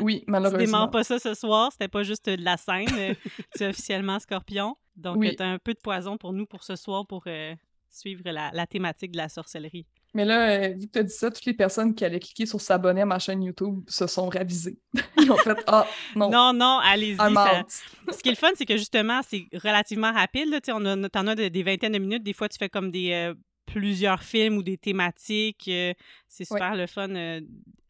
Oui, 0.00 0.20
Tu 0.24 0.30
malheureusement. 0.30 0.58
déments 0.64 0.88
pas 0.88 1.02
ça 1.02 1.18
ce 1.18 1.34
soir, 1.34 1.72
c'était 1.72 1.88
pas 1.88 2.04
juste 2.04 2.28
de 2.28 2.42
la 2.44 2.56
scène, 2.56 2.86
euh, 2.96 3.14
tu 3.56 3.64
es 3.64 3.68
officiellement 3.68 4.20
scorpion. 4.20 4.76
Donc 4.94 5.16
Oui. 5.16 5.34
tu 5.34 5.42
as 5.42 5.46
un 5.48 5.58
peu 5.58 5.74
de 5.74 5.80
poison 5.80 6.18
pour 6.18 6.32
nous 6.32 6.46
pour 6.46 6.62
ce 6.62 6.76
soir 6.76 7.04
pour 7.04 7.24
euh, 7.26 7.52
suivre 7.94 8.22
la, 8.24 8.50
la 8.52 8.66
thématique 8.66 9.12
de 9.12 9.16
la 9.18 9.28
sorcellerie. 9.28 9.86
Mais 10.14 10.24
là, 10.24 10.48
euh, 10.50 10.68
vu 10.74 10.86
que 10.86 10.92
tu 10.92 10.98
as 11.00 11.02
dit 11.02 11.12
ça, 11.12 11.30
toutes 11.30 11.44
les 11.44 11.54
personnes 11.54 11.94
qui 11.94 12.04
allaient 12.04 12.20
cliquer 12.20 12.46
sur 12.46 12.60
s'abonner 12.60 13.00
à 13.02 13.06
ma 13.06 13.18
chaîne 13.18 13.42
YouTube 13.42 13.82
se 13.88 14.06
sont 14.06 14.28
ravisées. 14.28 14.78
Ils 15.18 15.30
ont 15.30 15.36
fait 15.36 15.56
Ah, 15.66 15.86
non, 16.14 16.30
Non, 16.30 16.52
non, 16.52 16.78
allez-y. 16.84 17.16
Ça-. 17.16 17.64
Ce 18.12 18.18
qui 18.22 18.28
est 18.28 18.32
le 18.32 18.36
fun, 18.36 18.50
c'est 18.54 18.66
que 18.66 18.76
justement, 18.76 19.20
c'est 19.26 19.46
relativement 19.54 20.12
rapide. 20.12 20.48
Là, 20.50 20.60
on 20.68 20.84
a, 21.04 21.08
t'en 21.08 21.26
as 21.26 21.34
de- 21.34 21.48
des 21.48 21.62
vingtaines 21.64 21.92
de 21.92 21.98
minutes. 21.98 22.22
Des 22.22 22.32
fois, 22.32 22.48
tu 22.48 22.58
fais 22.58 22.68
comme 22.68 22.92
des 22.92 23.10
euh, 23.12 23.34
plusieurs 23.66 24.22
films 24.22 24.56
ou 24.58 24.62
des 24.62 24.76
thématiques. 24.78 25.66
euh, 25.66 25.92
c'est 26.28 26.44
super 26.44 26.76
le 26.76 26.86
fun 26.86 27.10
euh, 27.10 27.40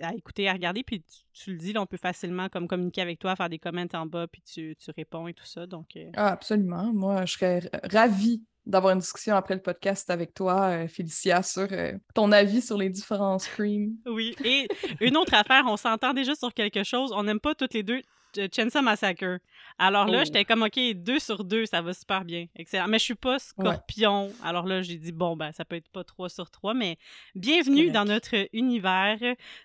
à 0.00 0.14
écouter, 0.14 0.49
à 0.49 0.54
regarder. 0.54 0.82
Puis 0.82 1.02
tu, 1.02 1.20
tu 1.34 1.50
le 1.52 1.58
dis, 1.58 1.75
là, 1.75 1.82
on 1.82 1.87
peut 1.87 1.99
facilement 1.99 2.49
comme 2.49 2.68
communiquer 2.68 3.02
avec 3.02 3.18
toi, 3.18 3.37
faire 3.37 3.50
des 3.50 3.58
commentaires 3.58 4.00
en 4.00 4.06
bas, 4.06 4.26
puis 4.28 4.40
tu, 4.42 4.75
tu 4.82 4.90
réponds 4.96 5.28
et 5.28 5.34
tout 5.34 5.44
ça. 5.46 5.66
Donc, 5.66 5.88
euh, 5.96 6.11
Ah, 6.16 6.28
absolument. 6.32 6.90
Moi, 6.94 7.26
je 7.26 7.32
serais 7.34 7.70
ravie 7.92 8.42
d'avoir 8.66 8.92
une 8.94 9.00
discussion 9.00 9.37
après 9.37 9.54
le 9.54 9.62
podcast 9.62 10.09
avec 10.11 10.33
toi, 10.35 10.68
euh, 10.71 10.88
Félicia, 10.88 11.42
sur 11.42 11.66
euh, 11.71 11.92
ton 12.14 12.33
avis 12.33 12.62
sur 12.62 12.76
les 12.78 12.88
différents 12.90 13.38
Scream. 13.38 13.97
oui. 14.06 14.35
Et 14.44 14.68
une 15.00 15.16
autre 15.16 15.35
affaire, 15.35 15.64
on 15.66 15.76
s'entend 15.76 16.12
déjà 16.14 16.35
sur 16.35 16.52
quelque 16.54 16.83
chose. 16.83 17.12
On 17.12 17.23
n'aime 17.25 17.40
pas 17.40 17.54
toutes 17.54 17.75
les 17.75 17.83
deux 17.83 18.00
euh, 18.38 18.49
Chainsaw 18.50 18.83
Massacre. 18.83 19.38
Alors 19.78 20.06
là, 20.06 20.21
Oh. 20.21 20.25
j'étais 20.25 20.44
comme, 20.44 20.62
OK, 20.62 20.78
deux 20.94 21.18
sur 21.21 21.44
deux, 21.44 21.66
ça 21.66 21.83
va 21.83 21.92
super 21.92 22.25
bien. 22.25 22.47
Excellent. 22.56 22.88
Mais 22.88 22.99
je 22.99 23.04
suis 23.04 23.14
pas 23.14 23.38
scorpion. 23.38 24.33
Alors 24.42 24.66
là, 24.66 24.83
j'ai 24.83 24.97
dit, 24.97 25.12
bon, 25.12 25.37
ben, 25.37 25.52
ça 25.52 25.64
peut 25.64 25.76
être 25.76 25.88
pas 25.90 26.02
trois 26.04 26.28
sur 26.28 26.50
trois, 26.50 26.75
mais 26.75 26.97
bienvenue 27.35 27.90
dans 27.90 28.04
notre 28.04 28.35
univers 28.52 29.18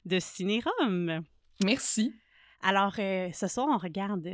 de 0.06 0.20
cinérum. 0.20 1.24
Merci. 1.63 2.13
Alors, 2.62 2.94
euh, 3.00 3.29
ce 3.34 3.48
soir, 3.48 3.68
on 3.72 3.77
regarde 3.77 4.27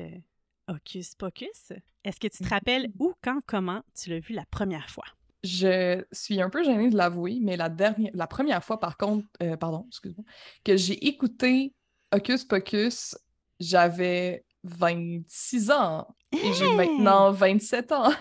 Hocus 0.68 1.16
Pocus. 1.16 1.72
Est-ce 2.04 2.20
que 2.20 2.28
tu 2.28 2.40
te 2.40 2.44
Mhm. 2.44 2.50
rappelles 2.50 2.88
où, 3.00 3.14
quand, 3.24 3.40
comment 3.46 3.82
tu 4.00 4.10
l'as 4.10 4.20
vu 4.20 4.34
la 4.34 4.46
première 4.52 4.90
fois? 4.90 5.06
Je 5.44 6.04
suis 6.12 6.42
un 6.42 6.50
peu 6.50 6.64
gênée 6.64 6.90
de 6.90 6.98
l'avouer, 6.98 7.38
mais 7.42 7.56
la 7.56 7.70
dernière, 7.70 8.12
la 8.16 8.26
première 8.28 8.64
fois, 8.64 8.80
par 8.80 8.98
contre, 8.98 9.28
euh, 9.44 9.56
pardon, 9.58 9.86
excuse-moi, 9.90 10.26
que 10.64 10.76
j'ai 10.76 11.06
écouté 11.06 11.74
Hocus 12.12 12.44
Pocus, 12.46 13.16
j'avais 13.60 14.44
26 14.64 15.70
ans 15.70 16.08
et 16.32 16.52
j'ai 16.54 16.76
maintenant 16.76 17.32
27 17.32 17.92
ans. 17.92 18.12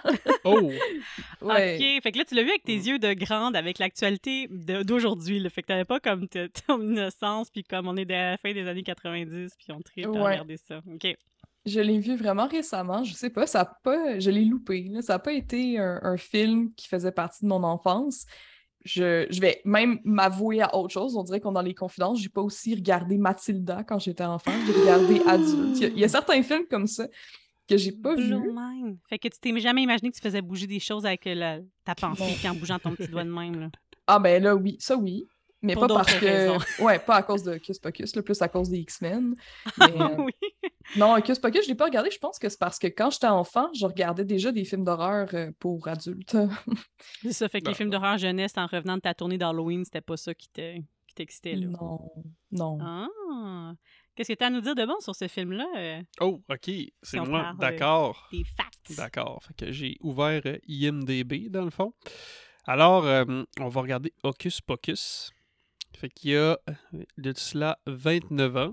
Oh! 0.45 0.71
Ouais. 1.41 1.77
OK. 1.77 2.03
Fait 2.03 2.13
que 2.13 2.19
là, 2.19 2.25
tu 2.25 2.35
l'as 2.35 2.43
vu 2.43 2.49
avec 2.51 2.63
tes 2.65 2.77
Mm. 2.79 2.83
yeux 2.87 2.99
de 2.99 3.13
grande, 3.13 3.55
avec 3.57 3.79
l'actualité 3.79 4.47
d'aujourd'hui. 4.51 5.47
Fait 5.51 5.61
que 5.63 5.67
t'avais 5.69 5.85
pas 5.85 6.01
comme 6.01 6.27
ton 6.29 6.81
innocence, 6.81 7.51
puis 7.51 7.63
comme 7.65 7.87
on 7.89 7.97
est 7.97 8.11
à 8.11 8.31
la 8.33 8.37
fin 8.39 8.53
des 8.53 8.67
années 8.67 8.83
90, 8.83 9.55
puis 9.59 9.67
on 9.73 9.81
tripe 9.81 10.07
à 10.07 10.11
Ouais. 10.11 10.23
regarder 10.33 10.57
ça. 10.57 10.81
OK. 10.91 11.07
Je 11.67 11.81
l'ai 11.81 11.99
vu 11.99 12.15
vraiment 12.17 12.47
récemment, 12.47 13.05
je 13.05 13.15
sais 13.15 13.31
pas, 13.31 13.47
ça 13.47 13.61
a 13.61 13.65
pas, 13.65 14.19
je 14.19 14.31
l'ai 14.31 14.45
loupé, 14.45 14.83
là. 14.91 15.01
ça 15.03 15.15
n'a 15.15 15.19
pas 15.19 15.33
été 15.33 15.79
un, 15.79 15.99
un 16.03 16.17
film 16.19 16.73
qui 16.75 16.89
faisait 16.89 17.13
partie 17.13 17.43
de 17.45 17.49
mon 17.49 17.63
enfance. 17.63 18.27
Je, 18.85 19.27
je 19.31 19.41
vais 19.41 19.63
même 19.65 19.99
m'avouer 20.05 20.61
à 20.61 20.77
autre 20.77 20.93
chose, 20.93 21.17
on 21.17 21.23
dirait 21.23 21.41
qu'on 21.41 21.53
est 21.53 21.55
dans 21.55 21.63
les 21.63 21.75
confidences, 21.75 22.21
j'ai 22.21 22.29
pas 22.29 22.43
aussi 22.43 22.75
regardé 22.75 23.17
Mathilda 23.17 23.83
quand 23.83 23.99
j'étais 23.99 24.25
enfant, 24.25 24.53
j'ai 24.67 24.79
regardé 24.79 25.23
adulte. 25.27 25.81
Il 25.81 25.83
y, 25.83 25.85
a, 25.87 25.89
il 25.89 25.99
y 26.01 26.05
a 26.05 26.09
certains 26.09 26.43
films 26.43 26.67
comme 26.71 26.87
ça 26.87 27.09
que 27.67 27.79
j'ai 27.79 27.93
pas 27.93 28.15
mind. 28.15 28.99
Fait 29.09 29.19
que 29.19 29.29
tu 29.29 29.39
t'es 29.41 29.59
jamais 29.59 29.83
imaginé 29.83 30.11
que 30.11 30.17
tu 30.17 30.21
faisais 30.23 30.43
bouger 30.43 30.67
des 30.67 30.81
choses 30.81 31.07
avec 31.07 31.25
la- 31.25 31.61
ta 31.83 31.95
pensée, 31.95 32.35
puis 32.39 32.47
en 32.47 32.55
bougeant 32.55 32.79
ton 32.79 32.95
petit 32.95 33.09
doigt 33.09 33.25
de 33.25 33.31
même. 33.31 33.59
Là. 33.59 33.71
Ah 34.07 34.19
ben 34.19 34.43
là 34.43 34.55
oui, 34.55 34.77
ça 34.81 34.97
oui, 34.99 35.27
mais 35.65 35.75
Pour 35.75 35.87
pas 35.89 35.95
parce 35.95 36.15
que. 36.15 36.25
raisons. 36.27 36.59
Ouais, 36.85 36.99
pas 36.99 37.17
à 37.17 37.23
cause 37.23 37.43
de 37.43 37.55
Hocus 37.55 37.79
Pocus, 37.79 38.15
là, 38.15 38.23
plus 38.23 38.41
à 38.43 38.49
cause 38.49 38.69
des 38.71 38.79
X-Men. 38.79 39.35
Mais, 39.79 40.01
euh, 40.01 40.17
oui. 40.19 40.33
Non, 40.97 41.15
Hocus 41.17 41.39
Pocus, 41.39 41.65
je 41.65 41.69
l'ai 41.69 41.75
pas 41.75 41.87
regardé. 41.87 42.11
Je 42.11 42.19
pense 42.19 42.39
que 42.39 42.49
c'est 42.49 42.59
parce 42.59 42.79
que 42.79 42.87
quand 42.89 43.11
j'étais 43.11 43.27
enfant, 43.27 43.69
je 43.75 43.87
regardais 43.87 44.25
déjà 44.25 44.53
des 44.53 44.65
films 44.65 44.85
d'horreur 44.85 45.29
euh, 45.35 45.51
pour 45.59 45.89
adultes. 45.89 46.37
C'est 47.23 47.33
ça, 47.33 47.49
fait 47.49 47.61
que 47.61 47.67
les 47.67 47.73
Bah, 47.73 47.77
films 47.77 47.91
d'horreur 47.91 48.19
jeunesse 48.19 48.53
en 48.57 48.67
revenant 48.67 48.97
de 48.97 49.01
ta 49.03 49.15
tournée 49.15 49.39
d'Halloween, 49.39 49.85
c'était 49.85 50.01
pas 50.01 50.17
ça 50.17 50.35
qui 50.35 50.49
te- 50.49 50.77
qui 50.77 51.15
t'excitait, 51.15 51.55
là. 51.57 51.67
non, 51.69 51.99
non. 52.53 52.79
Ah! 52.81 53.73
Qu'est-ce 54.15 54.33
que 54.33 54.39
tu 54.39 54.45
as 54.45 54.47
à 54.47 54.51
nous 54.51 54.61
dire 54.61 54.75
de 54.77 54.85
bon 54.87 55.01
sur 55.01 55.15
ce 55.17 55.27
film-là? 55.27 55.67
euh, 55.77 56.01
Oh, 56.21 56.41
ok, 56.49 56.71
c'est 57.03 57.19
moi. 57.19 57.51
euh, 57.55 57.59
D'accord. 57.59 58.29
des 58.31 58.45
facts? 58.45 58.97
D'accord. 58.97 59.43
Fait 59.43 59.55
que 59.67 59.73
j'ai 59.73 59.97
ouvert 60.01 60.43
IMDB, 60.69 61.49
dans 61.51 61.65
le 61.65 61.71
fond. 61.71 61.95
Alors, 62.67 63.05
euh, 63.07 63.25
on 63.61 63.69
va 63.69 63.81
regarder 63.81 64.13
Hocus 64.23 64.61
Pocus. 64.61 65.31
Fait 65.97 66.09
qu'il 66.09 66.33
y 66.33 66.37
a 66.37 66.59
euh, 66.69 66.73
de 67.19 67.33
cela 67.37 67.79
29 67.87 68.57
ans. 68.57 68.71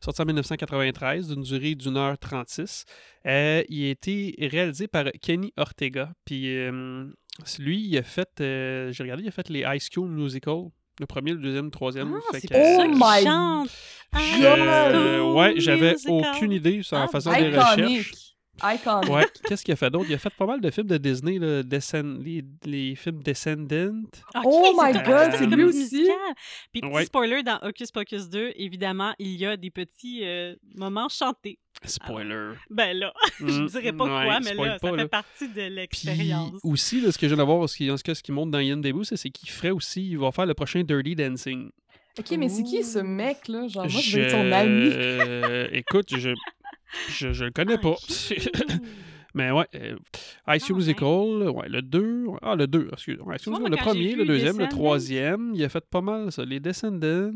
Sorti 0.00 0.22
en 0.22 0.26
1993, 0.26 1.28
d'une 1.28 1.42
durée 1.42 1.74
d'une 1.74 1.96
heure 1.96 2.16
36. 2.18 2.84
Euh, 3.26 3.62
il 3.68 3.84
a 3.86 3.90
été 3.90 4.34
réalisé 4.40 4.86
par 4.86 5.06
Kenny 5.20 5.52
Ortega. 5.56 6.12
Puis 6.24 6.56
euh, 6.56 7.06
lui, 7.58 7.80
il 7.80 7.98
a 7.98 8.02
fait, 8.02 8.28
euh, 8.40 8.92
j'ai 8.92 9.02
regardé, 9.02 9.24
il 9.24 9.28
a 9.28 9.32
fait 9.32 9.48
les 9.48 9.60
High 9.66 9.80
School 9.92 10.08
Musical. 10.08 10.66
Le 10.98 11.06
premier, 11.06 11.32
le 11.32 11.38
deuxième, 11.38 11.66
le 11.66 11.70
troisième. 11.70 12.14
Ah, 12.16 12.20
Fait 12.32 12.40
c'est 12.40 12.48
que, 12.48 12.54
pour 12.54 12.62
ça 12.62 12.84
Oh 12.86 12.90
qu'il 12.90 12.96
my 12.96 13.24
chante! 13.24 13.70
je- 14.14 15.32
ouais, 15.34 15.54
j'avais 15.58 15.94
aucune 16.08 16.52
idée 16.52 16.80
en 16.92 16.96
Ah, 17.02 17.08
faisant 17.08 17.32
des 17.34 17.48
recherches. 17.48 18.25
Iconic. 18.62 19.10
Ouais, 19.10 19.26
qu'est-ce 19.46 19.64
qu'il 19.64 19.72
a 19.72 19.76
fait 19.76 19.90
d'autre? 19.90 20.06
Il 20.08 20.14
a 20.14 20.18
fait 20.18 20.32
pas 20.34 20.46
mal 20.46 20.60
de 20.60 20.70
films 20.70 20.86
de 20.86 20.96
Disney, 20.96 21.38
là, 21.38 21.62
Descend- 21.62 22.22
les, 22.24 22.42
les 22.64 22.94
films 22.94 23.22
Descendant. 23.22 23.92
Ok, 24.34 24.42
Oh 24.44 24.72
my 24.82 24.92
God, 24.92 25.30
c'est 25.36 25.46
lui 25.46 25.64
aussi? 25.64 26.08
Puis 26.72 26.80
petit 26.80 26.92
Ouais. 26.92 27.04
spoiler, 27.04 27.42
dans 27.42 27.58
Hocus 27.62 27.90
Pocus 27.90 28.28
2, 28.28 28.52
évidemment, 28.56 29.14
il 29.18 29.32
y 29.36 29.44
a 29.46 29.56
des 29.56 29.70
petits 29.70 30.20
euh, 30.24 30.54
moments 30.74 31.08
chantés. 31.08 31.58
Spoiler. 31.84 32.52
Ben 32.70 32.96
là, 32.96 33.12
je 33.38 33.44
ne 33.62 33.68
dirais 33.68 33.92
pas 33.92 34.06
quoi, 34.06 34.40
mais 34.40 34.54
là, 34.54 34.78
ça 34.78 34.96
fait 34.96 35.08
partie 35.08 35.48
de 35.48 35.52
Puis 35.66 35.70
l'expérience. 35.70 36.58
aussi, 36.64 37.00
là, 37.02 37.12
ce 37.12 37.18
que 37.18 37.26
je 37.28 37.34
viens 37.34 37.44
d'avoir, 37.44 37.68
ce 37.68 37.76
qui, 37.76 37.90
en 37.90 37.96
ce 37.98 38.02
cas, 38.02 38.14
ce 38.14 38.22
qui 38.22 38.32
monte 38.32 38.50
dans 38.50 38.58
IMDb, 38.58 39.02
c'est 39.04 39.16
c'est 39.16 39.30
qu'il 39.30 39.50
ferait 39.50 39.70
aussi, 39.70 40.08
il 40.08 40.18
va 40.18 40.32
faire 40.32 40.46
le 40.46 40.54
prochain 40.54 40.82
Dirty 40.82 41.14
Dancing. 41.14 41.70
Ok, 42.18 42.30
mais 42.38 42.48
c'est 42.48 42.62
qui 42.62 42.82
ce 42.82 42.98
mec-là? 43.00 43.68
Genre, 43.68 43.82
moi, 43.84 43.88
je 43.88 44.00
Je- 44.10 44.16
veux 44.18 44.24
être 44.24 44.30
son 44.30 44.50
ami. 44.52 44.88
euh, 44.90 45.68
écoute, 45.72 46.16
je, 46.16 46.30
je, 47.08 47.32
je 47.32 47.44
le 47.46 47.50
connais 47.50 47.78
pas. 47.78 47.94
Mais 49.34 49.50
ouais, 49.50 49.66
euh, 49.74 49.96
High 50.48 50.60
School 50.62 50.76
Ah, 50.76 50.78
Musical, 50.78 51.50
ouais, 51.50 51.68
le 51.68 51.82
2, 51.82 52.24
ouais, 52.24 52.38
ah, 52.40 52.54
le 52.56 52.66
2, 52.66 52.88
excuse, 52.92 53.18
ouais, 53.20 53.34
excuse 53.34 53.50
vois, 53.50 53.60
moi, 53.60 53.68
le 53.68 53.76
quand 53.76 53.82
premier, 53.84 54.14
le 54.14 54.24
deuxième, 54.24 54.58
le 54.58 54.66
troisième, 54.68 55.52
il 55.54 55.62
a 55.62 55.68
fait 55.68 55.84
pas 55.84 56.00
mal 56.00 56.32
ça, 56.32 56.42
les 56.42 56.58
Descendants. 56.58 57.32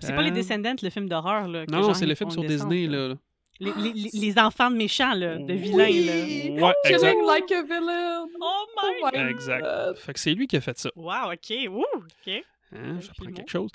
C'est 0.00 0.14
pas 0.16 0.22
les 0.22 0.30
hein. 0.30 0.32
Descendants, 0.32 0.74
le 0.82 0.90
film 0.90 1.08
d'horreur. 1.08 1.46
là, 1.46 1.64
que 1.64 1.70
Non, 1.70 1.94
c'est 1.94 2.06
le 2.06 2.16
film 2.16 2.30
sur 2.30 2.42
une 2.42 2.48
descente, 2.48 2.70
Disney, 2.70 2.88
là. 2.88 3.08
là. 3.08 3.14
Les, 3.60 3.70
les- 3.76 4.10
les- 4.12 4.38
enfants 4.40 4.68
de 4.68 4.74
méchants, 4.76 5.14
là, 5.14 5.36
de 5.38 5.52
Oui! 5.52 5.58
vilains. 5.58 6.56
Là. 6.60 6.66
Ouais, 6.66 6.72
exact. 6.86 7.12
Killing 7.12 7.24
like 7.24 7.52
a 7.52 7.62
villain. 7.62 8.26
Oh 8.40 8.64
my 8.82 8.90
Oh 9.04 9.08
my 9.14 9.30
Exact. 9.30 9.62
God. 9.62 9.96
Fait 9.98 10.12
que 10.12 10.18
c'est 10.18 10.34
lui 10.34 10.48
qui 10.48 10.56
a 10.56 10.60
fait 10.60 10.76
ça. 10.76 10.90
Wow, 10.96 11.32
OK. 11.34 11.56
Wouh, 11.70 11.84
OK. 11.94 12.32
Hein, 12.74 12.98
J'apprends 13.00 13.30
quelque 13.30 13.48
chose. 13.48 13.70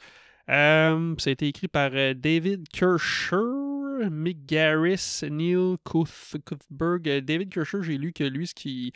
Euh, 0.50 1.16
ça 1.18 1.30
a 1.30 1.34
été 1.34 1.48
écrit 1.48 1.68
par 1.68 1.92
euh, 1.94 2.14
David 2.14 2.68
Kirscher, 2.70 4.10
Mick 4.10 4.46
Garris, 4.46 5.22
Neil 5.30 5.76
Cuthberg. 5.86 7.08
Euh, 7.08 7.22
David 7.22 7.52
Kirscher, 7.52 7.84
j'ai 7.84 7.98
lu 7.98 8.14
que 8.14 8.24
lui, 8.24 8.48
ce 8.48 8.56
qui. 8.56 8.94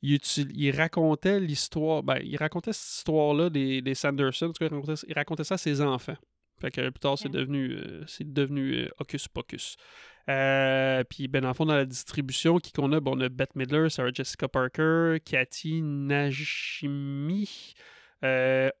Il, 0.00 0.70
racontait 0.76 1.40
l'histoire. 1.40 2.02
Ben, 2.04 2.20
il 2.22 2.36
racontait 2.36 2.72
cette 2.72 2.98
histoire-là 2.98 3.50
des, 3.50 3.82
des 3.82 3.94
Sanderson. 3.94 4.46
En 4.46 4.52
tout 4.52 4.64
cas, 4.64 4.66
il 4.66 4.74
racontait, 4.74 5.06
il 5.08 5.14
racontait 5.14 5.44
ça 5.44 5.54
à 5.54 5.58
ses 5.58 5.80
enfants. 5.80 6.16
Fait 6.60 6.70
que 6.70 6.88
plus 6.90 7.00
tard, 7.00 7.16
c'est 7.18 7.28
devenu, 7.28 7.72
euh, 7.72 8.04
c'est 8.06 8.32
devenu 8.32 8.74
euh, 8.74 8.88
Hocus 8.98 9.28
Pocus. 9.28 9.76
Euh, 10.28 11.04
puis, 11.04 11.28
ben, 11.28 11.40
dans 11.40 11.48
le 11.48 11.54
fond, 11.54 11.66
dans 11.66 11.76
la 11.76 11.84
distribution, 11.84 12.58
qui 12.58 12.72
qu'on 12.72 12.92
a, 12.92 13.00
bon, 13.00 13.16
on 13.16 13.20
a 13.20 13.28
Bette 13.28 13.54
Midler, 13.54 13.88
Sarah 13.90 14.10
Jessica 14.12 14.48
Parker, 14.48 15.18
Cathy 15.24 15.80
Najimi, 15.82 17.48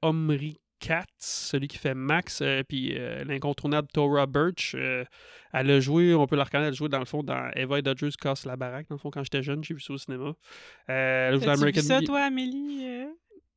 Omri 0.02 0.58
Katz, 0.80 1.06
celui 1.18 1.68
qui 1.68 1.78
fait 1.78 1.94
Max, 1.94 2.40
euh, 2.42 2.62
puis 2.66 2.94
euh, 2.96 3.24
l'incontournable 3.24 3.88
Tora 3.92 4.26
Birch. 4.26 4.74
euh, 4.74 5.04
elle 5.52 5.70
a 5.70 5.80
joué, 5.80 6.14
on 6.14 6.26
peut 6.26 6.36
la 6.36 6.44
reconnaître, 6.44 6.68
elle 6.68 6.74
a 6.74 6.76
joué 6.76 6.88
dans 6.88 6.98
le 6.98 7.04
fond 7.04 7.22
dans 7.22 7.50
Eva 7.54 7.78
et 7.78 7.82
Dodgers 7.82 8.10
casse 8.20 8.44
la 8.44 8.56
baraque. 8.56 8.86
Dans 8.88 8.96
le 8.96 9.00
fond, 9.00 9.10
quand 9.10 9.22
j'étais 9.22 9.42
jeune, 9.42 9.64
j'ai 9.64 9.74
vu 9.74 9.80
ça 9.80 9.92
au 9.92 9.98
cinéma. 9.98 10.34
Euh, 10.90 11.28
elle 11.28 11.34
a 11.34 11.38
joué 11.38 11.46
vu 11.46 11.50
American 11.50 11.82
ça, 11.82 12.00
toi, 12.02 12.20
Amélie? 12.20 12.84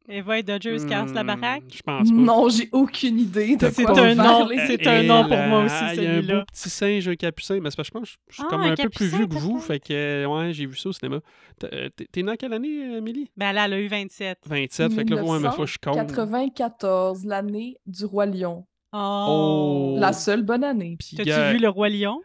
Euh? 0.10 0.14
Eva 0.14 0.40
et 0.40 0.44
Dodgers 0.44 0.78
cassent 0.90 1.14
la 1.14 1.24
Hmm, 1.24 1.28
baraque? 1.28 1.64
Je 1.74 1.82
pense 1.82 2.10
pas. 2.10 2.16
Non, 2.16 2.50
j'ai 2.50 2.70
aucune 2.72 3.20
idée 3.20 3.56
de 3.56 3.70
C'est 3.70 3.84
quoi 3.84 4.00
un 4.00 4.16
nom, 4.16 4.50
c'est 4.68 4.82
Et 4.82 4.88
un 4.88 5.04
nom 5.04 5.28
pour 5.28 5.38
moi 5.38 5.64
aussi, 5.66 5.76
Il 5.96 6.04
y 6.04 6.08
a 6.08 6.12
un 6.12 6.16
celui-là. 6.18 6.40
beau 6.40 6.46
petit 6.52 6.70
singe, 6.70 7.08
un 7.08 7.16
capucin. 7.16 7.60
Mais 7.62 7.70
c'est 7.70 7.76
parce 7.78 7.90
que 7.90 7.94
je 7.96 8.00
pense 8.00 8.10
que 8.12 8.18
je 8.30 8.34
suis 8.36 8.44
Ah, 8.46 8.50
comme 8.50 8.62
un 8.62 8.76
peu 8.76 8.90
plus 8.90 9.08
vieux 9.08 9.28
que 9.28 9.36
vous. 9.36 9.60
Fait 9.60 9.80
que, 9.80 9.94
euh, 9.94 10.26
ouais, 10.28 10.54
j'ai 10.54 10.66
vu 10.66 10.76
ça 10.76 10.90
au 10.90 10.94
cinéma. 10.94 11.20
T'es- 11.60 11.70
euh, 11.74 11.90
T'es 11.96 12.08
t'es 12.12 12.24
né 12.24 12.32
en 12.32 12.36
quelle 12.36 12.54
année, 12.54 12.96
Amélie 12.98 13.30
Ben 13.38 13.54
là, 13.54 13.66
elle 13.66 13.74
a 13.74 13.80
eu 13.80 13.88
27. 13.88 14.40
27. 14.48 14.94
Fait 14.94 15.06
que 15.06 15.14
là, 15.14 15.24
ouais, 15.24 15.40
mais 15.40 15.50
faut 15.52 15.64
que 15.64 15.66
je 15.68 15.78
compte. 15.82 15.96
94, 15.96 17.26
l'année 17.26 17.78
du 17.86 18.06
Roi 18.06 18.26
Lion. 18.26 18.66
Oh! 18.94 19.94
Oh. 19.96 19.96
La 20.00 20.12
seule 20.14 20.44
bonne 20.44 20.64
année. 20.64 20.98
Puis, 21.00 21.16
T'as-tu 21.16 21.30
gars, 21.30 21.54
vu 21.54 21.60
Le 21.60 21.70
Roi 21.70 21.90
Lion? 21.90 22.20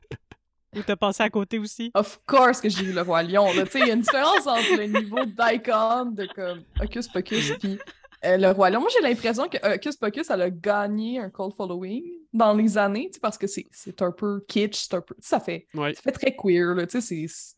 Ou 0.77 0.83
t'as 0.87 0.97
passé 0.97 1.23
à 1.23 1.31
côté 1.31 1.59
aussi? 1.59 1.91
Of 1.95 2.21
course 2.27 2.61
que 2.61 2.69
j'ai 2.69 2.85
vu 2.85 2.93
le 2.93 3.03
Roi 3.03 3.23
Lion. 3.23 3.47
Il 3.53 3.87
y 3.87 3.91
a 3.91 3.95
une 3.95 4.01
différence 4.03 4.47
entre 4.47 4.77
le 4.77 4.85
niveau 4.87 5.25
d'icon 5.25 6.07
de 6.13 6.27
comme 6.35 6.63
Hocus 6.83 7.09
Pocus 7.09 7.53
puis 7.59 7.79
euh, 8.25 8.37
le 8.37 8.51
Roi 8.51 8.71
Lion. 8.71 8.81
Moi, 8.81 8.91
j'ai 8.93 9.01
l'impression 9.07 9.49
que 9.49 9.57
Hocus 9.75 9.97
Pocus, 9.97 10.29
elle 10.31 10.43
a 10.43 10.51
gagné 10.51 11.19
un 11.19 11.31
cult 11.31 11.55
following 11.57 12.03
dans 12.33 12.53
les 12.55 12.77
années, 12.77 13.11
parce 13.23 13.39
que 13.39 13.47
c'est 13.47 14.03
un 14.03 14.11
peu 14.13 14.45
kitsch, 14.49 14.93
un 14.93 15.01
peu... 15.01 15.15
ça 15.21 15.41
fait, 15.41 15.67
Ouais. 15.75 15.95
ça 15.95 16.03
fait 16.03 16.13
très 16.13 16.37
queer, 16.37 16.75
là, 16.75 16.87
tu 16.87 17.01
sais, 17.01 17.27
c'est- 17.27 17.55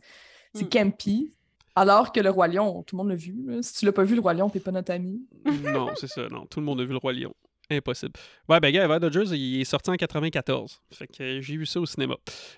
c'est 0.54 0.64
Hmm. 0.64 0.68
campy. 0.68 1.32
Alors 1.74 2.10
que 2.12 2.18
le 2.20 2.30
Roi 2.30 2.48
Lion, 2.48 2.82
tout 2.82 2.96
le 2.96 2.98
monde 2.98 3.08
l'a 3.10 3.14
vu. 3.16 3.36
là. 3.46 3.62
Si 3.62 3.74
tu 3.74 3.84
l'as 3.86 3.92
pas 3.92 4.02
vu, 4.02 4.14
le 4.16 4.20
Roi 4.20 4.34
Lion, 4.34 4.48
t'es 4.50 4.58
pas 4.60 4.72
notre 4.72 4.92
ami. 4.92 5.22
non, 5.64 5.90
c'est 5.96 6.08
ça. 6.08 6.26
Non, 6.28 6.44
tout 6.46 6.58
le 6.60 6.66
monde 6.66 6.80
a 6.80 6.84
vu 6.84 6.90
le 6.92 6.96
Roi 6.98 7.12
Lion. 7.12 7.32
Impossible. 7.70 8.12
Ouais, 8.48 8.60
ben, 8.60 8.72
gars, 8.72 8.98
Dodgers, 8.98 9.36
il 9.36 9.60
est 9.60 9.64
sorti 9.64 9.90
en 9.90 9.96
94. 9.96 10.80
Fait 10.92 11.06
que 11.06 11.40
j'ai 11.40 11.56
vu 11.56 11.66
ça 11.66 11.80
au 11.80 11.86
cinéma. 11.86 12.16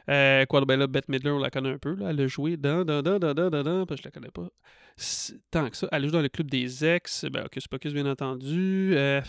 Euh, 0.09 0.45
quoi, 0.47 0.65
ben 0.65 0.79
là, 0.79 0.87
Bette 0.87 1.09
Midler, 1.09 1.31
on 1.31 1.39
la 1.39 1.51
connaît 1.51 1.71
un 1.73 1.79
peu. 1.79 1.95
Là. 1.95 2.11
Elle 2.11 2.21
a 2.21 2.27
joué 2.29 2.57
dans, 2.57 2.85
dans, 2.85 3.03
dans, 3.03 3.19
dans, 3.19 3.35
dans, 3.35 3.51
dans, 3.51 3.87
que 3.87 3.97
je 3.97 4.03
la 4.05 4.11
connais 4.11 4.31
pas. 4.31 4.49
Tant 5.51 5.69
que 5.69 5.77
ça. 5.77 5.89
Elle 5.91 6.05
a 6.05 6.07
joué 6.07 6.13
dans 6.13 6.23
le 6.23 6.29
Club 6.29 6.49
des 6.49 6.85
Ex, 6.85 7.25
ben, 7.25 7.45
Hocus 7.45 7.67
Pocus, 7.67 7.93
bien 7.93 8.07
entendu. 8.07 8.93
Euh, 8.95 9.21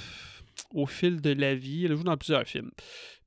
au 0.74 0.86
fil 0.86 1.20
de 1.20 1.32
la 1.32 1.56
vie, 1.56 1.86
elle 1.86 1.94
a 1.94 1.96
joué 1.96 2.04
dans 2.04 2.18
plusieurs 2.18 2.46
films. 2.46 2.72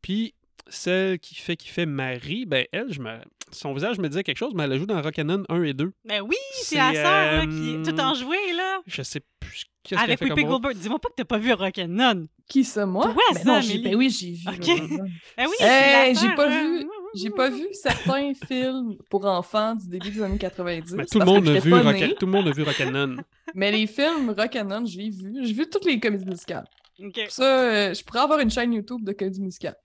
Puis, 0.00 0.34
celle 0.68 1.18
qui 1.18 1.34
fait, 1.34 1.56
qui 1.56 1.68
fait 1.68 1.86
Marie, 1.86 2.46
ben, 2.46 2.64
elle, 2.72 2.92
je 2.92 3.00
me... 3.00 3.18
son 3.52 3.72
visage 3.74 3.98
me 3.98 4.08
disait 4.08 4.22
quelque 4.22 4.38
chose, 4.38 4.52
mais 4.54 4.64
elle 4.64 4.72
a 4.72 4.76
joué 4.78 4.86
dans 4.86 5.00
Rock'n'On 5.00 5.44
1 5.48 5.62
et 5.62 5.74
2. 5.74 5.92
Ben 6.04 6.22
oui, 6.22 6.36
c'est 6.62 6.76
la 6.76 6.92
sœur 6.94 7.42
euh, 7.42 7.46
qui 7.46 7.74
est 7.74 7.82
tout 7.92 8.00
enjouée, 8.00 8.52
là. 8.56 8.80
Je 8.86 9.02
sais 9.02 9.20
plus 9.40 9.64
qu'est-ce 9.82 10.00
qu'elle 10.00 10.10
Avec 10.10 10.18
fait 10.18 10.24
Whoopi 10.30 10.42
rôle. 10.42 10.50
Goldberg. 10.52 10.76
Dis-moi 10.76 10.98
pas 10.98 11.08
que 11.10 11.14
t'as 11.16 11.24
pas 11.24 11.38
vu 11.38 11.52
Rock'n'None. 11.52 12.28
Qui 12.48 12.64
ça, 12.64 12.84
moi? 12.86 13.08
Ouais, 13.08 13.14
Ben 13.34 13.40
ça, 13.42 13.54
non, 13.54 13.60
j'ai- 13.60 13.78
ben 13.78 13.94
oui, 13.94 14.10
j'ai 14.10 14.32
vu. 14.32 14.48
Ok. 14.48 14.66
le 14.66 14.72
Roi 14.74 14.86
Lion. 14.88 15.04
Ben 15.36 15.46
oui, 15.48 15.54
Hey, 15.60 16.14
j'ai 16.14 16.34
pas 16.34 16.48
vu- 16.48 16.86
J'ai 17.16 17.30
pas 17.30 17.48
vu 17.50 17.66
certains 17.72 18.32
films 18.48 18.96
pour 19.08 19.24
enfants 19.24 19.76
du 19.76 19.86
début 19.88 20.10
des 20.10 20.22
années 20.22 20.36
90. 20.38 20.94
Mais 20.94 21.06
tout 21.06 21.20
le, 21.20 21.24
monde 21.24 21.46
a 21.48 21.58
vu 21.60 21.72
Rock- 21.72 22.16
tout 22.18 22.26
le 22.26 22.32
monde 22.32 22.48
a 22.48 22.50
vu 22.50 22.62
Rock'n'On. 22.64 23.16
Mais 23.54 23.70
les 23.70 23.86
films 23.86 24.34
Rock'n'On, 24.36 24.84
je 24.86 24.98
l'ai 24.98 25.10
vu. 25.10 25.32
J'ai 25.42 25.52
vu 25.52 25.68
toutes 25.70 25.84
les 25.84 26.00
comédies 26.00 26.24
musicales. 26.26 26.64
Pour 26.98 27.30
ça, 27.30 27.44
euh, 27.60 27.94
je 27.94 28.02
pourrais 28.04 28.20
avoir 28.20 28.38
une 28.40 28.50
chaîne 28.50 28.72
YouTube 28.72 29.04
de 29.04 29.12
comédies 29.12 29.40
musicales. 29.42 29.76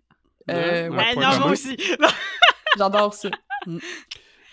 Euh, 0.49 0.89
Ouais, 0.89 1.15
Ben 1.15 1.21
non, 1.21 1.39
moi 1.39 1.51
aussi. 1.51 1.77
J'adore 2.77 3.13
ça. 3.13 3.29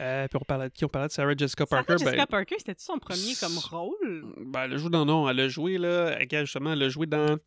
Euh, 0.01 0.29
puis 0.29 0.39
on 0.41 0.45
parlait 0.45 0.69
de 0.69 0.75
qui? 0.75 0.85
On 0.85 0.89
parlait 0.89 1.09
de 1.09 1.13
Sarah 1.13 1.33
Jessica 1.37 1.65
Sarah 1.67 1.83
Parker. 1.85 1.99
Jessica 2.05 2.17
ben, 2.23 2.27
Parker, 2.27 2.57
c'était-tu 2.59 2.85
son 2.85 2.99
premier 2.99 3.35
comme 3.41 3.57
rôle? 3.59 4.25
ben, 4.47 4.65
elle 4.65 4.75
a 4.75 4.77
joué 4.77 4.91
dans 4.91 5.05
non, 5.07 5.29
elle 5.29 5.41
a 5.41 5.49
joué 5.49 5.79
là, 5.79 6.17
regarde, 6.19 6.45
justement, 6.47 6.73
elle 6.75 6.83
a 6.83 6.89
joué 6.91 7.07
dans 7.07 7.39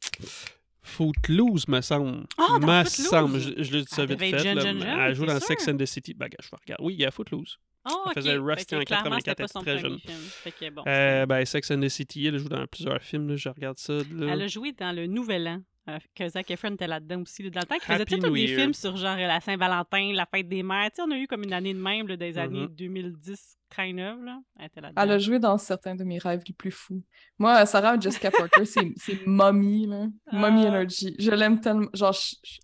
Footloose, 0.81 1.67
me 1.67 1.81
semble. 1.81 2.25
Ah, 2.37 2.57
dans 2.59 2.67
me 2.67 2.83
semble, 2.85 3.39
je, 3.39 3.49
je 3.61 3.71
le 3.71 3.81
dis 3.81 3.87
ça 3.89 4.03
Elle 4.03 4.09
vite 4.09 4.19
fait. 4.19 4.39
jeune, 4.39 4.57
là, 4.57 4.63
jeune, 4.63 4.77
mais 4.79 4.85
jeune, 4.85 4.93
elle 4.99 4.99
a 4.99 5.13
joué 5.13 5.27
t'es 5.27 5.33
dans 5.33 5.39
sûr? 5.39 5.47
Sex 5.47 5.67
and 5.67 5.77
the 5.77 5.85
City. 5.85 6.13
Ben, 6.15 6.27
je 6.41 6.49
vais 6.49 6.57
regarder. 6.59 6.83
Oui, 6.83 6.93
il 6.95 7.01
y 7.01 7.05
a 7.05 7.11
Footloose. 7.11 7.59
Oh, 7.89 8.03
Elle 8.07 8.13
faisait 8.13 8.37
Rusty 8.37 8.65
Fait 8.65 8.75
que 8.75 8.75
en 8.75 8.83
clairement, 8.83 9.17
84, 9.17 9.47
c'était 9.47 9.53
pas 9.53 9.59
elle 9.59 9.77
très 9.79 9.89
jeune. 9.89 9.99
film. 9.99 10.17
Fait 10.19 10.51
que 10.51 10.69
bon, 10.71 10.83
Euh, 10.87 11.25
ben, 11.25 11.45
Sex 11.45 11.71
and 11.71 11.79
the 11.81 11.89
City, 11.89 12.25
elle 12.27 12.35
a 12.35 12.37
joué 12.39 12.49
dans 12.49 12.65
plusieurs 12.67 13.01
films, 13.01 13.29
là, 13.29 13.35
je 13.35 13.49
regarde 13.49 13.77
ça. 13.77 13.93
Là. 13.93 14.33
Elle 14.33 14.41
a 14.41 14.47
joué 14.47 14.71
dans 14.73 14.95
le 14.95 15.05
Nouvel 15.07 15.47
An. 15.47 15.61
Euh, 15.95 15.99
que 16.15 16.27
Zac 16.29 16.49
Efron 16.51 16.73
était 16.73 16.87
là-dedans 16.87 17.21
aussi. 17.21 17.43
là, 17.43 17.49
Dans 17.49 17.59
le 17.61 17.65
temps 17.65 17.75
qu'il 17.75 17.83
faisait 17.93 18.05
tous 18.05 18.17
des 18.29 18.47
films 18.47 18.73
sur 18.73 18.95
genre 18.97 19.17
la 19.17 19.39
Saint-Valentin, 19.41 20.11
la 20.13 20.25
fête 20.25 20.47
des 20.47 20.63
mères. 20.63 20.89
Tu 20.91 20.97
sais, 20.97 21.01
on 21.07 21.11
a 21.11 21.17
eu 21.17 21.27
comme 21.27 21.43
une 21.43 21.53
année 21.53 21.73
de 21.73 21.79
même 21.81 22.07
là, 22.07 22.15
des 22.17 22.33
Mhm. 22.33 22.37
années 22.39 22.67
2010, 22.69 23.57
kind 23.75 23.99
of. 23.99 24.17
Là. 24.23 24.39
Elle 24.59 24.65
était 24.65 24.81
là-dedans. 24.81 25.01
Elle 25.01 25.11
a 25.11 25.19
joué 25.19 25.39
dans 25.39 25.57
certains 25.57 25.95
de 25.95 26.03
mes 26.03 26.17
rêves 26.17 26.41
les 26.47 26.53
plus 26.53 26.71
fous. 26.71 27.03
Moi, 27.37 27.65
Sarah 27.65 27.99
Jessica 27.99 28.31
Parker, 28.31 28.65
c'est 28.65 28.91
c'est 28.97 29.25
Mommy, 29.27 29.85
là. 29.87 30.07
Mommy 30.31 30.65
Ah. 30.65 30.69
Energy. 30.69 31.15
Je 31.19 31.31
l'aime 31.31 31.59
tellement. 31.61 31.87
Genre, 31.93 32.15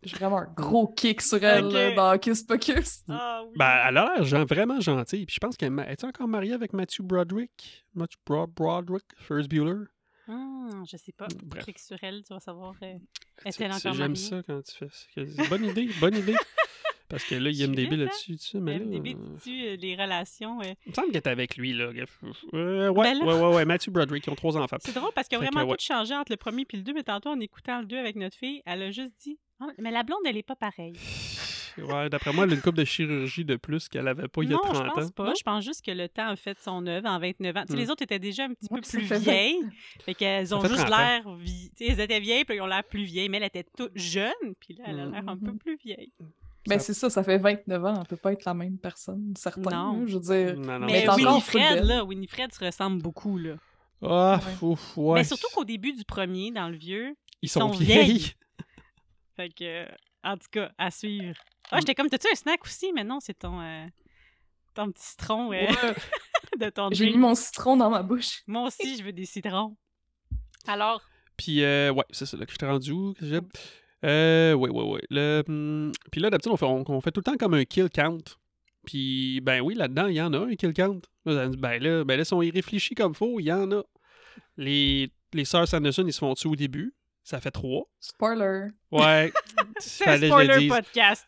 j'ai 0.04 0.16
vraiment 0.18 0.40
un 0.40 0.54
gros 0.56 0.88
kick 0.88 1.22
sur 1.22 1.44
elle 1.44 1.66
là, 1.68 1.92
dans 1.94 2.14
Hocus 2.14 2.44
Pocus. 2.44 3.04
Ah 3.10 3.42
oui. 3.46 3.54
Ben, 3.58 3.80
elle 3.88 3.98
a 3.98 4.16
l'air 4.20 4.46
vraiment 4.46 4.80
gentille. 4.80 5.26
Puis 5.26 5.36
je 5.36 5.40
pense 5.40 5.56
qu'elle 5.58 5.78
est 5.88 6.04
encore 6.04 6.28
mariée 6.28 6.54
avec 6.54 6.74
Matthew 6.74 7.02
Broderick? 7.02 7.86
Matthew 7.94 8.18
Bro- 8.26 8.48
Broderick, 8.48 9.06
Ferris 9.18 9.48
Bueller? 9.48 9.86
Hum, 10.28 10.84
je 10.92 10.98
sais 10.98 11.12
pas. 11.12 11.28
Bref. 11.44 11.64
Clique 11.64 11.80
sur 11.80 11.98
elle, 12.04 12.24
tu 12.24 12.34
vas 12.34 12.40
savoir. 12.40 12.74
euh, 12.84 12.96
Est-elle 13.46 13.72
encore 13.72 13.94
J'aime 13.94 14.16
ça 14.16 14.42
quand 14.46 14.62
tu 14.64 14.76
fais 14.76 14.88
ça. 14.90 15.06
Que- 15.16 15.50
Bonne 15.50 15.66
idée, 15.66 15.90
bonne 16.00 16.16
idée. 16.18 16.36
Parce 17.08 17.24
que 17.24 17.36
là, 17.36 17.52
il 17.52 17.62
IMDB 17.62 17.82
vite, 17.82 17.92
hein? 17.94 17.98
là-dessus, 17.98 18.36
tu 18.38 18.44
sais, 18.48 18.60
mais 18.60 18.80
là... 18.80 18.86
MDB, 18.86 19.14
euh, 19.16 19.38
tu 19.44 19.52
euh, 19.68 19.76
les 19.76 19.96
relations. 19.96 20.60
euh. 20.62 20.74
Il 20.88 20.90
me 20.90 20.94
semble 20.96 21.08
qu'elle 21.10 21.18
est 21.18 21.28
avec 21.28 21.56
lui, 21.56 21.72
là. 21.74 21.92
Euh, 22.54 22.90
ouais, 22.90 23.04
Ben 23.04 23.20
là- 23.20 23.26
ouais, 23.26 23.34
ouais, 23.50 23.56
ouais, 23.58 23.66
Matthew 23.66 23.92
Broderick, 23.92 24.26
ils 24.26 24.32
ont 24.32 24.36
trois 24.36 24.58
enfants. 24.58 24.78
C'est 24.80 24.96
drôle 24.96 25.12
parce 25.14 25.28
qu'il 25.28 25.38
a 25.38 25.42
Fait 25.42 25.48
que, 25.50 25.54
vraiment 25.54 25.70
ouais. 25.70 25.78
tout 25.78 25.86
changé 25.86 26.16
entre 26.16 26.32
le 26.32 26.38
premier 26.38 26.66
et 26.74 26.78
le 26.78 26.82
deux, 26.82 26.94
mais 26.94 27.04
tantôt, 27.04 27.30
en 27.30 27.40
écoutant 27.40 27.80
le 27.82 27.86
deux 27.86 27.98
avec 27.98 28.16
notre 28.16 28.36
fille, 28.36 28.64
elle 28.66 28.82
a 28.82 28.90
juste 28.90 29.14
dit 29.22 29.38
Ah, 29.60 29.68
Mais 29.78 29.92
la 29.92 30.02
blonde, 30.02 30.22
elle 30.26 30.36
est 30.38 30.42
pas 30.44 30.56
pareille. 30.56 30.96
Ouais, 31.78 32.10
d'après 32.10 32.32
moi, 32.34 32.46
elle 32.46 32.52
a 32.52 32.56
une 32.56 32.62
coupe 32.62 32.76
de 32.76 32.86
chirurgie 32.86 33.44
de 33.46 33.56
plus 33.56 33.88
qu'elle 33.90 34.08
avait 34.08 34.28
pas 34.28 34.44
il 34.44 34.50
y 34.50 34.54
a 34.54 34.58
non, 34.58 34.62
30 34.64 34.76
je 34.76 34.82
pense 34.92 35.04
ans. 35.06 35.10
pas. 35.16 35.24
Non? 35.26 35.34
Je 35.38 35.44
pense 35.44 35.64
juste 35.64 35.86
que 35.86 35.92
le 35.92 36.08
temps 36.10 36.28
a 36.30 36.36
fait 36.36 36.58
son 36.60 36.86
œuvre 36.88 37.08
en 37.10 37.20
29 37.20 37.56
ans. 37.58 37.62
Tu 37.62 37.68
sais, 37.68 37.74
Hmm. 37.74 37.78
Les 37.80 37.90
autres 37.90 38.04
étaient 38.04 38.20
déjà 38.20 38.46
un 38.46 38.54
petit 38.54 38.70
peu 38.70 38.82
plus 38.82 39.02
fait 39.02 39.20
vieilles. 39.20 39.60
Fait 40.06 40.14
qu'elles 40.14 40.54
ont 40.56 40.62
fait 40.62 40.70
juste 40.70 40.86
30 40.86 40.94
ans. 40.94 40.98
l'air. 40.98 41.36
vie- 41.36 41.72
tu 41.76 41.86
sais, 41.86 41.92
Elles 41.92 42.00
étaient 42.00 42.20
vieilles, 42.20 42.46
puis 42.46 42.56
ils 42.58 42.62
ont 42.62 42.66
l'air 42.68 42.84
plus 42.84 43.04
vieilles. 43.04 43.30
Mais 43.30 43.38
elle 43.38 43.44
était 43.44 43.66
toute 43.78 43.92
jeune, 43.98 44.32
puis 44.60 44.76
là, 44.76 44.86
elle 44.88 45.00
a 45.00 45.06
l'air 45.06 45.24
un 45.28 45.38
peu 45.38 45.52
Mhm. 45.52 45.58
plus 45.58 45.76
vieille. 45.78 46.12
Ben, 46.68 46.80
c'est 46.80 46.94
ça, 46.96 47.10
ça 47.12 47.24
fait 47.24 47.38
29 47.38 47.86
ans. 47.86 47.94
Elle 48.02 48.08
peut 48.08 48.16
pas 48.18 48.34
être 48.34 48.44
la 48.46 48.54
même 48.56 48.78
personne, 48.80 49.34
certain. 49.38 49.70
Non. 49.70 50.08
Je 50.08 50.16
veux 50.18 50.20
dire. 50.20 50.58
Non, 50.58 50.80
non, 50.80 50.86
Mais 50.88 51.06
full 51.06 51.28
Winifred, 51.28 51.84
là, 51.86 52.04
Winifred 52.04 52.52
se 52.54 52.64
ressemble 52.66 53.02
beaucoup, 53.02 53.38
là. 53.38 53.56
Ah, 54.02 54.40
Ouais. 54.62 54.68
ouf, 54.70 54.98
ouais. 54.98 55.14
Mais 55.16 55.24
surtout 55.24 55.48
qu'au 55.54 55.64
début 55.64 55.94
du 55.94 56.04
premier, 56.06 56.52
dans 56.52 56.68
le 56.70 56.76
vieux, 56.78 57.16
Ils 57.42 57.50
sont, 57.50 57.60
sont 57.60 57.68
vieilles. 57.70 58.06
vieilles. 58.14 58.32
Fait 59.36 59.50
que, 59.50 59.86
en 60.24 60.38
tout 60.38 60.48
cas, 60.52 60.72
à 60.78 60.90
suivre. 60.92 61.36
Ah, 61.76 61.80
j'étais 61.80 61.96
comme, 61.96 62.10
t'as-tu 62.10 62.28
un 62.32 62.36
snack 62.36 62.64
aussi? 62.64 62.92
Mais 62.94 63.04
non, 63.04 63.20
c'est 63.20 63.34
ton, 63.38 63.62
euh, 63.62 63.86
ton 64.74 64.92
petit 64.92 65.04
citron 65.06 65.48
euh, 65.48 65.56
Ouais, 65.56 65.68
de 66.60 66.70
ton 66.70 66.90
J'ai 66.92 67.10
mis 67.12 67.18
mon 67.18 67.36
citron 67.36 67.78
dans 67.78 67.90
ma 67.90 68.04
bouche. 68.04 68.42
Moi 68.48 68.68
aussi, 68.68 68.98
je 68.98 69.04
veux 69.04 69.14
des 69.14 69.26
citrons. 69.26 69.76
Alors, 70.68 71.02
Puis, 71.38 71.64
euh, 71.64 71.92
ouais, 71.92 72.06
c'est 72.12 72.26
ça, 72.26 72.38
là, 72.38 72.46
que 72.46 72.52
je 72.52 72.58
t'ai 72.58 72.66
rendu 72.66 72.92
où? 72.92 73.14
que 73.14 73.26
j'ai- 73.26 73.40
Euh, 74.04 74.54
ouais, 74.54 74.70
ouais, 74.70 74.84
ouais. 74.84 75.02
Le, 75.10 75.44
hum, 75.48 75.92
puis 76.12 76.22
là, 76.22 76.30
d'habitude, 76.30 76.52
on 76.52 76.58
fait, 76.58 76.66
on, 76.66 76.84
on 76.88 77.02
fait 77.02 77.12
tout 77.12 77.22
le 77.22 77.24
temps 77.32 77.38
comme 77.38 77.54
un 77.56 77.66
kill 77.66 77.90
count. 77.90 78.18
Puis, 78.86 79.42
ben 79.42 79.62
oui, 79.62 79.74
là-dedans, 79.74 80.08
il 80.08 80.16
y 80.16 80.22
en 80.22 80.32
a 80.34 80.40
un 80.40 80.56
kill 80.56 80.74
count. 80.74 81.02
Ben 81.26 81.82
là, 81.82 82.04
ben 82.04 82.18
là, 82.18 82.24
si 82.26 82.34
on 82.36 82.42
y 82.44 82.52
réfléchit 82.52 82.94
comme 82.94 83.16
faut, 83.16 83.40
il 83.40 83.46
y 83.46 83.52
en 83.54 83.72
a. 83.72 83.82
Les, 84.58 85.12
les 85.34 85.46
sœurs 85.46 85.68
Sanderson, 85.68 86.04
ils 86.06 86.14
se 86.14 86.20
font 86.20 86.34
tuer 86.36 86.50
au 86.50 86.56
début? 86.56 86.94
Ça 87.24 87.42
fait 87.42 87.50
trois. 87.52 87.90
Spoiler. 88.00 88.68
Ouais. 88.92 89.34
c'est 89.80 90.08
un 90.08 90.16
je 90.18 90.22
le 90.22 90.28
spoiler 90.28 90.68
podcast. 90.68 91.26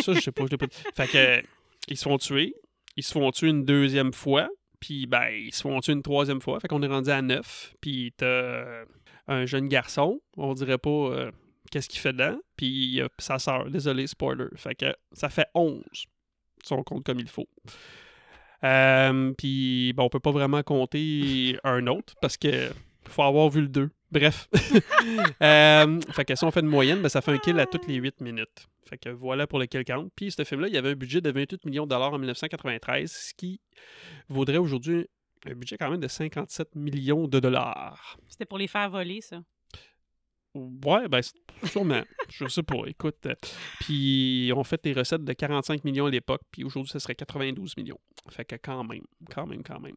Ça, 0.00 0.12
je 0.14 0.20
sais 0.20 0.32
pas, 0.32 0.44
je 0.46 0.50
l'ai 0.50 0.56
pas. 0.58 0.66
Fait 0.94 1.06
que, 1.06 1.16
euh, 1.16 1.42
ils 1.88 1.96
se 1.96 2.04
font 2.04 2.18
tuer. 2.18 2.54
Ils 2.96 3.02
se 3.02 3.12
font 3.12 3.30
tuer 3.30 3.48
une 3.48 3.64
deuxième 3.64 4.12
fois. 4.12 4.48
Puis, 4.80 5.06
ben, 5.06 5.28
ils 5.28 5.54
se 5.54 5.62
font 5.62 5.80
tuer 5.80 5.92
une 5.92 6.02
troisième 6.02 6.40
fois. 6.40 6.58
Fait 6.60 6.68
qu'on 6.68 6.82
est 6.82 6.88
rendu 6.88 7.10
à 7.10 7.22
neuf. 7.22 7.74
Puis, 7.80 8.12
t'as 8.16 8.26
euh, 8.26 8.84
un 9.28 9.46
jeune 9.46 9.68
garçon. 9.68 10.20
On 10.36 10.54
dirait 10.54 10.78
pas 10.78 10.90
euh, 10.90 11.30
qu'est-ce 11.70 11.88
qu'il 11.88 12.00
fait 12.00 12.12
dedans. 12.12 12.38
Puis, 12.56 13.00
a 13.00 13.08
sa 13.18 13.38
sœur. 13.38 13.70
Désolé, 13.70 14.06
spoiler. 14.06 14.46
Fait 14.56 14.74
que 14.74 14.94
ça 15.12 15.28
fait 15.28 15.46
11. 15.54 15.82
Si 15.92 16.72
on 16.72 16.82
compte 16.82 17.04
comme 17.04 17.20
il 17.20 17.28
faut. 17.28 17.48
Euh, 18.64 19.32
puis, 19.38 19.92
bon, 19.92 20.04
on 20.04 20.08
peut 20.08 20.20
pas 20.20 20.30
vraiment 20.30 20.62
compter 20.62 21.58
un 21.64 21.86
autre 21.86 22.14
parce 22.20 22.36
que 22.36 22.70
faut 23.08 23.22
avoir 23.22 23.48
vu 23.50 23.62
le 23.62 23.68
2. 23.68 23.90
Bref. 24.12 24.48
Euh, 25.42 26.00
fait 26.12 26.24
que 26.24 26.36
si 26.36 26.44
on 26.44 26.52
fait 26.52 26.60
une 26.60 26.68
moyenne, 26.68 27.02
ben, 27.02 27.08
ça 27.08 27.20
fait 27.20 27.32
un 27.32 27.38
kill 27.38 27.58
à 27.58 27.66
toutes 27.66 27.88
les 27.88 27.96
8 27.96 28.20
minutes. 28.20 28.68
Fait 28.88 28.96
que 28.96 29.08
voilà 29.08 29.48
pour 29.48 29.58
le 29.58 29.66
kill 29.66 29.84
count. 29.84 30.08
Puis 30.14 30.30
ce 30.30 30.44
film-là, 30.44 30.68
il 30.68 30.74
y 30.74 30.78
avait 30.78 30.90
un 30.90 30.94
budget 30.94 31.20
de 31.20 31.30
28 31.32 31.64
millions 31.66 31.84
de 31.84 31.90
dollars 31.90 32.12
en 32.12 32.18
1993, 32.18 33.10
ce 33.10 33.34
qui 33.34 33.60
vaudrait 34.28 34.58
aujourd'hui 34.58 35.08
un 35.44 35.54
budget 35.54 35.76
quand 35.76 35.90
même 35.90 36.00
de 36.00 36.06
57 36.06 36.76
millions 36.76 37.26
de 37.26 37.40
dollars. 37.40 38.16
C'était 38.28 38.44
pour 38.44 38.58
les 38.58 38.68
faire 38.68 38.88
voler, 38.90 39.20
ça. 39.20 39.40
Ouais, 40.54 41.08
ben 41.08 41.20
sûrement. 41.64 42.02
Je 42.28 42.46
sais 42.46 42.62
pas. 42.62 42.82
Écoute, 42.86 43.24
euh, 43.26 43.34
puis 43.80 44.52
on 44.54 44.62
fait 44.64 44.82
des 44.84 44.92
recettes 44.92 45.24
de 45.24 45.32
45 45.32 45.84
millions 45.84 46.06
à 46.06 46.10
l'époque, 46.10 46.42
puis 46.50 46.62
aujourd'hui, 46.64 46.90
ce 46.90 46.98
serait 46.98 47.14
92 47.14 47.76
millions. 47.76 47.98
Fait 48.30 48.44
que 48.44 48.56
quand 48.56 48.84
même, 48.84 49.04
quand 49.30 49.46
même, 49.46 49.62
quand 49.62 49.80
même. 49.80 49.96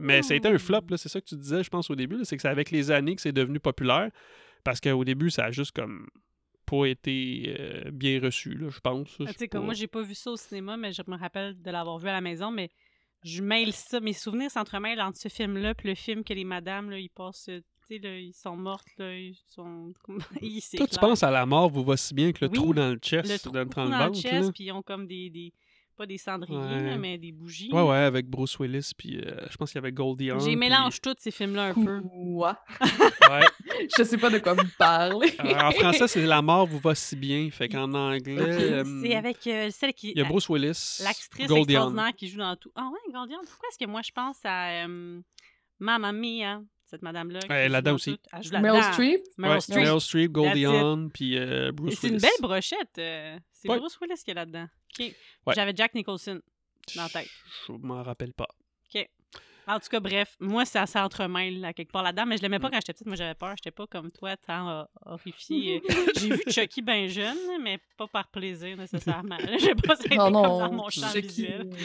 Mais 0.00 0.22
ça 0.22 0.34
a 0.34 0.36
été 0.36 0.48
un 0.48 0.58
flop, 0.58 0.82
là, 0.88 0.96
c'est 0.96 1.08
ça 1.08 1.20
que 1.20 1.26
tu 1.26 1.36
disais, 1.36 1.62
je 1.62 1.68
pense, 1.68 1.90
au 1.90 1.94
début. 1.94 2.24
C'est 2.24 2.36
que 2.36 2.42
c'est 2.42 2.48
avec 2.48 2.70
les 2.70 2.90
années 2.90 3.14
que 3.16 3.22
c'est 3.22 3.32
devenu 3.32 3.60
populaire. 3.60 4.10
Parce 4.64 4.80
qu'au 4.80 5.04
début, 5.04 5.30
ça 5.30 5.44
a 5.44 5.50
juste 5.52 5.72
comme 5.72 6.08
pas 6.66 6.86
été 6.86 7.54
euh, 7.60 7.90
bien 7.92 8.20
reçu, 8.20 8.54
là, 8.54 8.68
je 8.68 8.80
pense. 8.80 9.08
Ah, 9.20 9.24
Je 9.26 9.32
Tu 9.32 9.38
sais, 9.38 9.48
comme 9.48 9.64
moi, 9.64 9.74
j'ai 9.74 9.86
pas 9.86 10.02
vu 10.02 10.14
ça 10.14 10.32
au 10.32 10.36
cinéma, 10.36 10.76
mais 10.76 10.92
je 10.92 11.02
me 11.06 11.16
rappelle 11.16 11.60
de 11.60 11.70
l'avoir 11.70 11.98
vu 11.98 12.08
à 12.08 12.12
la 12.12 12.20
maison, 12.20 12.50
mais 12.50 12.70
je 13.22 13.42
mêle 13.42 13.72
ça. 13.72 14.00
Mes 14.00 14.12
souvenirs 14.12 14.50
s'entremêlent 14.50 15.00
entre 15.00 15.18
ce 15.18 15.28
film-là 15.28 15.74
puis 15.74 15.88
le 15.88 15.94
film 15.94 16.24
que 16.24 16.34
les 16.34 16.44
madames, 16.44 16.90
là, 16.90 16.98
ils 16.98 17.10
passent, 17.10 17.48
là, 17.90 18.18
ils 18.18 18.32
sont 18.34 18.56
mortes, 18.56 18.86
là, 18.98 19.16
ils 19.16 19.36
sont... 19.48 19.92
Ils 20.42 20.60
Toi, 20.76 20.86
tu 20.86 20.98
penses 20.98 21.22
à 21.22 21.30
la 21.30 21.46
mort 21.46 21.70
vous 21.70 21.84
va 21.84 21.96
si 21.96 22.12
bien 22.14 22.32
que 22.32 22.44
le 22.44 22.50
Oui, 22.50 22.56
trou 22.56 22.74
dans 22.74 22.90
le 22.90 22.96
chest, 22.98 23.28
le 23.30 23.38
trou, 23.38 23.50
dans, 23.50 24.08
le 24.08 24.14
chest, 24.14 24.52
puis 24.52 24.64
ils 24.64 24.72
ont 24.72 24.82
comme 24.82 25.06
des... 25.06 25.30
des- 25.30 25.52
Pas 25.96 26.04
des 26.06 26.18
cendriers, 26.18 26.58
Ouais. 26.58 26.82
là, 26.90 26.98
mais 26.98 27.16
des 27.16 27.32
bougies. 27.32 27.70
Ouais, 27.72 27.80
ouais, 27.82 27.96
avec 27.96 28.26
Bruce 28.28 28.58
Willis, 28.58 28.90
puis 28.96 29.18
euh, 29.18 29.46
je 29.50 29.56
pense 29.56 29.70
qu'il 29.72 29.78
y 29.78 29.82
avait 29.84 29.92
Goldie 29.92 30.30
Hawn. 30.30 30.40
J'ai 30.40 30.46
puis- 30.48 30.56
mélange 30.56 31.00
tous 31.00 31.14
ces 31.18 31.30
films-là 31.30 31.68
un 31.68 31.74
peu. 31.74 32.00
Quoi? 32.02 32.58
Ouais. 33.30 33.40
Je 33.98 34.04
sais 34.04 34.18
pas 34.18 34.30
de 34.30 34.38
quoi 34.38 34.54
vous 34.54 34.62
parlez. 34.78 35.34
Euh, 35.40 35.58
en 35.60 35.72
français, 35.72 36.06
c'est 36.06 36.24
La 36.26 36.40
mort 36.42 36.66
vous 36.66 36.78
va 36.78 36.94
si 36.94 37.16
bien. 37.16 37.48
Fait 37.50 37.68
qu'en 37.68 37.92
anglais, 37.92 38.36
euh, 38.38 38.84
C'est 39.02 39.14
avec 39.16 39.44
euh, 39.48 39.68
celle 39.70 39.92
qui... 39.94 40.10
il 40.12 40.18
y 40.18 40.20
a 40.20 40.24
Bruce 40.24 40.48
Willis, 40.48 41.00
L'actrice 41.02 41.46
Goldie 41.48 41.74
Hawn. 41.76 41.88
extraordinaire 41.88 42.14
qui 42.16 42.28
joue 42.28 42.38
dans 42.38 42.54
tout. 42.56 42.70
Ah 42.76 42.88
ouais, 42.92 43.12
Goldie 43.12 43.34
Hawn. 43.34 43.44
Pourquoi 43.44 43.68
est-ce 43.70 43.78
que 43.84 43.90
moi 43.90 44.02
je 44.02 44.12
pense 44.12 44.36
à 44.44 44.84
euh, 44.86 45.20
Mamma 45.80 46.12
Mia, 46.12 46.60
cette 46.86 47.02
madame-là? 47.02 47.40
joue 47.40 47.72
là-dedans 47.72 47.90
dans 47.90 47.94
aussi. 47.96 48.18
joue 48.42 48.58
Meryl. 48.60 48.82
Streep? 48.92 49.20
Meryl 49.36 49.54
Ouais, 49.54 49.60
Streep. 49.60 49.76
Meryl 49.78 50.00
Streep, 50.00 50.32
Goldie. 50.32 50.66
Hawn, 50.66 51.10
puis 51.12 51.36
euh, 51.38 51.68
Et 51.68 51.72
Bruce 51.72 51.94
C'est 52.00 52.06
une 52.08 52.14
Willis. 52.14 52.22
belle 52.22 52.40
brochette. 52.48 52.98
euh, 52.98 53.38
c'est 53.52 53.68
Ouais. 53.68 53.78
Bruce 53.78 53.98
Willis 54.00 54.22
qui 54.24 54.30
est 54.30 54.34
là-dedans. 54.34 54.66
Ouais. 54.98 55.14
J'avais 55.54 55.72
Jack 55.76 55.94
Nicholson 55.94 56.40
dans 56.94 57.02
la 57.02 57.08
tête. 57.08 57.28
Je 57.66 57.72
m'en 57.72 58.02
rappelle 58.02 58.32
pas. 58.32 58.48
En 59.68 59.80
tout 59.80 59.88
cas, 59.90 60.00
bref, 60.00 60.36
moi, 60.40 60.64
ça 60.64 60.86
s'entremêle 60.86 61.64
à 61.64 61.72
quelque 61.72 61.90
part 61.92 62.02
là-dedans, 62.02 62.24
mais 62.26 62.36
je 62.36 62.42
l'aimais 62.42 62.58
Mm. 62.58 62.62
pas 62.62 62.70
quand 62.70 62.76
j'étais 62.76 62.92
petite. 62.92 63.06
Moi, 63.06 63.16
j'avais 63.16 63.34
peur. 63.34 63.54
J'étais 63.56 63.70
pas 63.72 63.86
comme 63.86 64.10
toi, 64.12 64.36
tant 64.36 64.68
euh, 64.80 64.84
horrifiée. 65.04 65.82
J'ai 66.16 66.30
vu 66.30 66.42
Chucky 66.48 66.82
bien 66.82 67.08
jeune, 67.08 67.36
mais 67.62 67.78
pas 67.96 68.06
par 68.06 68.28
plaisir 68.28 68.76
nécessairement. 68.76 69.36
J'ai 69.60 69.74
pas 69.74 69.94
été 69.98 70.16
Non, 70.16 70.24
comme 70.24 70.32
non. 70.34 70.58
dans 70.60 70.72
mon 70.72 70.88
champ 70.88 71.08
Chucky, 71.08 71.26
visuel. 71.26 71.70
euh, 71.72 71.76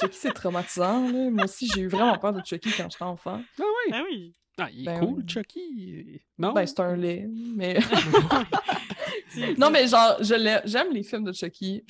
Chucky, 0.00 0.16
c'est 0.18 0.32
traumatisant. 0.32 1.08
là. 1.12 1.30
Moi 1.30 1.44
aussi, 1.44 1.68
j'ai 1.74 1.82
eu 1.82 1.88
vraiment 1.88 2.18
peur 2.18 2.32
de 2.32 2.40
Chucky 2.44 2.70
quand 2.76 2.90
j'étais 2.90 3.04
enfant. 3.04 3.40
Ah 3.60 3.62
oui. 3.62 3.92
Ah 3.94 4.02
oui. 4.10 4.34
Ah, 4.58 4.68
il 4.70 4.82
est 4.82 4.84
Ben 4.84 5.00
cool. 5.00 5.24
Chucky. 5.28 6.20
Non? 6.38 6.52
Ben, 6.52 6.66
c'est 6.66 6.80
un 6.80 6.94
lait, 6.94 7.26
mais... 7.56 7.78
Non, 9.56 9.70
mais 9.70 9.86
genre, 9.88 10.16
j'aime 10.20 10.92
les 10.92 11.02
films 11.02 11.24
de 11.24 11.32
Chucky. 11.32 11.82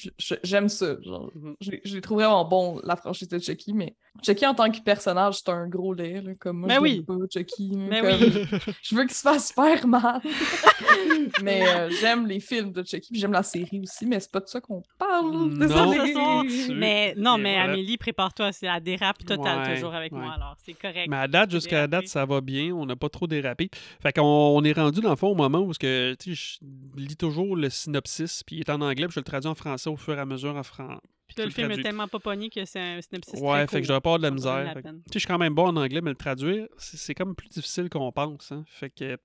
J'aime 0.45 0.69
ça. 0.69 0.95
Genre, 1.03 1.31
Mhm. 1.35 1.57
je, 1.61 1.71
les- 1.73 1.81
je 1.85 1.95
les 1.97 2.01
trouve 2.01 2.19
vraiment 2.19 2.45
bons, 2.45 2.81
la 2.85 2.95
franchise 2.95 3.29
de 3.29 3.39
Chucky, 3.41 3.73
mais 3.73 3.97
Chucky 4.25 4.47
en 4.47 4.55
tant 4.55 4.71
que 4.71 4.81
personnage, 4.83 5.39
c'est 5.39 5.49
un 5.51 5.67
gros 5.69 5.95
lait. 5.95 6.21
là, 6.21 6.33
comme 6.39 6.59
moi, 6.59 6.69
Ben 6.69 6.75
je 6.77 6.81
oui. 6.81 7.01
pas, 7.03 7.15
Chucky. 7.33 7.73
Ben 7.91 8.03
comme- 8.03 8.21
oui. 8.21 8.75
Je 8.83 8.95
veux 8.95 9.03
qu'il 9.03 9.15
se 9.15 9.23
fasse 9.23 9.53
faire 9.53 9.87
mal. 9.87 10.21
mais 11.43 11.67
euh, 11.67 11.91
j'aime 12.01 12.27
les 12.27 12.41
films 12.41 12.73
de 12.73 12.83
Chucky, 12.85 13.09
puis 13.11 13.21
j'aime 13.21 13.33
la 13.33 13.43
série 13.43 13.81
aussi, 13.81 14.07
mais 14.07 14.21
c'est 14.21 14.31
pas 14.31 14.41
de 14.41 14.47
ça 14.49 14.61
qu'on 14.61 14.83
parle. 14.99 15.33
Non. 15.51 16.43
Tu- 16.45 16.75
Mais 16.75 17.15
non, 17.17 17.39
mais 17.39 17.55
voilà. 17.55 17.73
Amélie, 17.73 17.97
prépare-toi, 17.97 18.53
c'est 18.53 18.67
la 18.67 18.81
dérape 18.81 19.25
totale 19.25 19.59
Ouais, 19.67 19.75
toujours 19.75 19.95
avec 19.95 20.13
ouais. 20.13 20.19
moi, 20.19 20.33
alors 20.35 20.57
c'est 20.65 20.75
correct. 20.75 21.07
Mais 21.09 21.17
à 21.17 21.29
date, 21.29 21.51
jusqu'à 21.51 21.87
date, 21.87 22.07
ça 22.07 22.25
va 22.27 22.41
bien. 22.41 22.73
On 22.75 22.87
n'a 22.87 22.97
pas 22.97 23.09
trop 23.09 23.27
dérapé. 23.27 23.71
Fait 24.03 24.13
qu'on 24.13 24.23
on 24.23 24.63
est 24.65 24.73
rendu, 24.73 25.01
dans 25.01 25.11
le 25.11 25.17
fond, 25.17 25.29
au 25.29 25.35
moment 25.35 25.59
où 25.61 25.73
que, 25.73 26.15
tu 26.15 26.37
sais, 26.37 26.59
je 26.61 27.01
lis 27.01 27.17
toujours 27.17 27.57
le 27.57 27.71
synopsis, 27.71 28.43
puis 28.45 28.57
il 28.57 28.61
est 28.61 28.71
en 28.71 28.81
anglais, 28.83 29.07
puis 29.07 29.15
je 29.15 29.21
le 29.21 29.25
traduis 29.25 29.49
en 29.51 29.55
français 29.55 29.89
au 29.91 29.97
fur 29.97 30.15
et 30.17 30.21
à 30.21 30.27
mesure 30.27 30.55
en 30.57 30.63
français. 30.63 31.01
Puis 31.35 31.43
là, 31.43 31.45
le 31.45 31.49
le 31.49 31.55
film 31.55 31.71
est 31.71 31.83
tellement 31.83 32.09
pas 32.09 32.19
pogné 32.19 32.49
que 32.51 32.65
c'est 32.65 32.81
un 32.81 33.01
synopsis 33.03 33.41
Ouais, 33.41 33.67
très 33.67 33.77
fait 33.79 33.83
que 33.83 33.87
court. 33.87 33.89
j'aurais 33.89 34.01
pas 34.01 34.15
avoir 34.15 34.19
de 34.19 34.23
la 34.25 34.29
Ça 34.29 34.35
misère. 34.65 34.75
Tu 34.83 34.83
sais, 34.83 34.95
je 35.15 35.19
suis 35.21 35.27
quand 35.29 35.39
même 35.39 35.55
bon 35.55 35.67
en 35.69 35.77
anglais, 35.77 36.01
mais 36.01 36.11
le 36.11 36.17
traduire, 36.17 36.67
c'est 36.79 36.97
c'est 36.97 37.15
comme 37.15 37.35
plus 37.35 37.49
difficile 37.49 37.89
qu'on 37.89 38.11
pense. 38.13 38.53
hein. 38.53 38.65
Fait 38.69 38.91
que. 38.91 39.17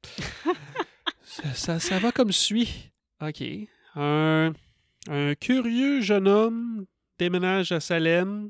ça, 1.23 1.53
ça, 1.53 1.79
ça 1.79 1.99
va 1.99 2.11
comme 2.11 2.31
suit. 2.31 2.91
OK. 3.21 3.43
Un, 3.95 4.53
un 5.09 5.35
curieux 5.35 6.01
jeune 6.01 6.27
homme 6.27 6.85
déménage 7.17 7.71
à 7.71 7.79
Salem 7.79 8.49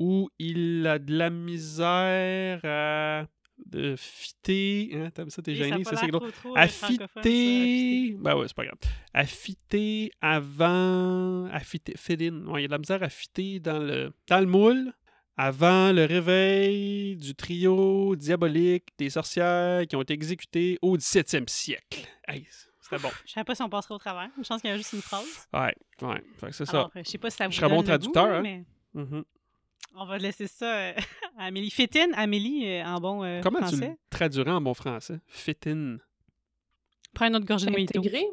où 0.00 0.28
il 0.40 0.86
a 0.88 0.98
de 0.98 1.16
la 1.16 1.30
misère 1.30 2.60
à 2.64 3.26
de 3.66 3.94
fitter. 3.96 4.90
Hein, 4.94 5.10
ça, 5.28 5.42
t'es 5.42 5.54
gêné, 5.54 5.84
c'est 5.84 6.06
drôle. 6.08 6.28
euh, 6.46 6.52
affiter. 6.54 8.16
Ben 8.18 8.36
ouais, 8.36 8.48
c'est 8.48 8.56
pas 8.56 8.64
grave. 8.64 8.78
Affiter 9.12 10.10
avant. 10.20 11.46
Affiter. 11.46 11.94
Fit 11.96 12.18
in. 12.20 12.46
Ouais, 12.46 12.60
il 12.60 12.62
y 12.62 12.64
a 12.64 12.68
de 12.68 12.72
la 12.72 12.78
misère 12.78 13.02
à 13.02 13.08
fitter 13.08 13.60
dans 13.60 13.78
le, 13.78 14.12
dans 14.28 14.40
le 14.40 14.46
moule 14.46 14.92
avant 15.36 15.92
le 15.92 16.04
réveil 16.04 17.16
du 17.16 17.34
trio 17.34 18.14
diabolique 18.16 18.86
des 18.98 19.10
sorcières 19.10 19.86
qui 19.86 19.96
ont 19.96 20.02
été 20.02 20.14
exécutées 20.14 20.78
au 20.82 20.96
17e 20.96 21.48
siècle. 21.48 22.06
Hey, 22.28 22.46
c'était 22.80 23.02
bon. 23.02 23.10
Je 23.26 23.32
savais 23.32 23.44
pas 23.44 23.54
si 23.54 23.62
on 23.62 23.68
passerait 23.68 23.94
au 23.94 23.98
travers. 23.98 24.30
Une 24.38 24.44
chance 24.44 24.60
qu'il 24.60 24.70
y 24.70 24.72
a 24.72 24.76
juste 24.76 24.92
une 24.92 25.02
phrase. 25.02 25.48
Ouais, 25.52 25.74
ouais. 26.02 26.22
Fait 26.38 26.46
que 26.46 26.52
c'est 26.52 26.66
ça. 26.66 26.82
Euh, 26.96 27.02
je 27.04 27.10
sais 27.10 27.18
pas 27.18 27.30
si 27.30 27.36
ça 27.36 27.46
vous 27.46 27.52
Je 27.52 27.56
serais 27.58 27.68
bon 27.68 27.82
traducteur, 27.82 28.26
goût, 28.26 28.32
hein. 28.34 28.40
mais 28.42 28.64
Mhm. 28.94 29.24
On 29.96 30.06
va 30.06 30.18
laisser 30.18 30.46
ça 30.46 30.66
euh, 30.74 30.92
à 31.38 31.46
Amélie. 31.46 31.70
Fétine, 31.70 32.12
Amélie, 32.16 32.66
euh, 32.68 32.84
en 32.84 33.00
bon 33.00 33.22
euh, 33.24 33.40
Comment 33.42 33.60
tu 33.60 33.66
français. 33.68 33.88
le 33.90 33.96
traduirais 34.10 34.50
en 34.50 34.60
bon 34.60 34.74
français? 34.74 35.20
Fit 35.28 35.56
in. 35.66 35.96
Prends 37.14 37.26
une 37.26 37.36
autre 37.36 37.46
gorgée 37.46 37.66
de 37.66 37.70
mojito. 37.72 37.98
Intégré? 38.00 38.24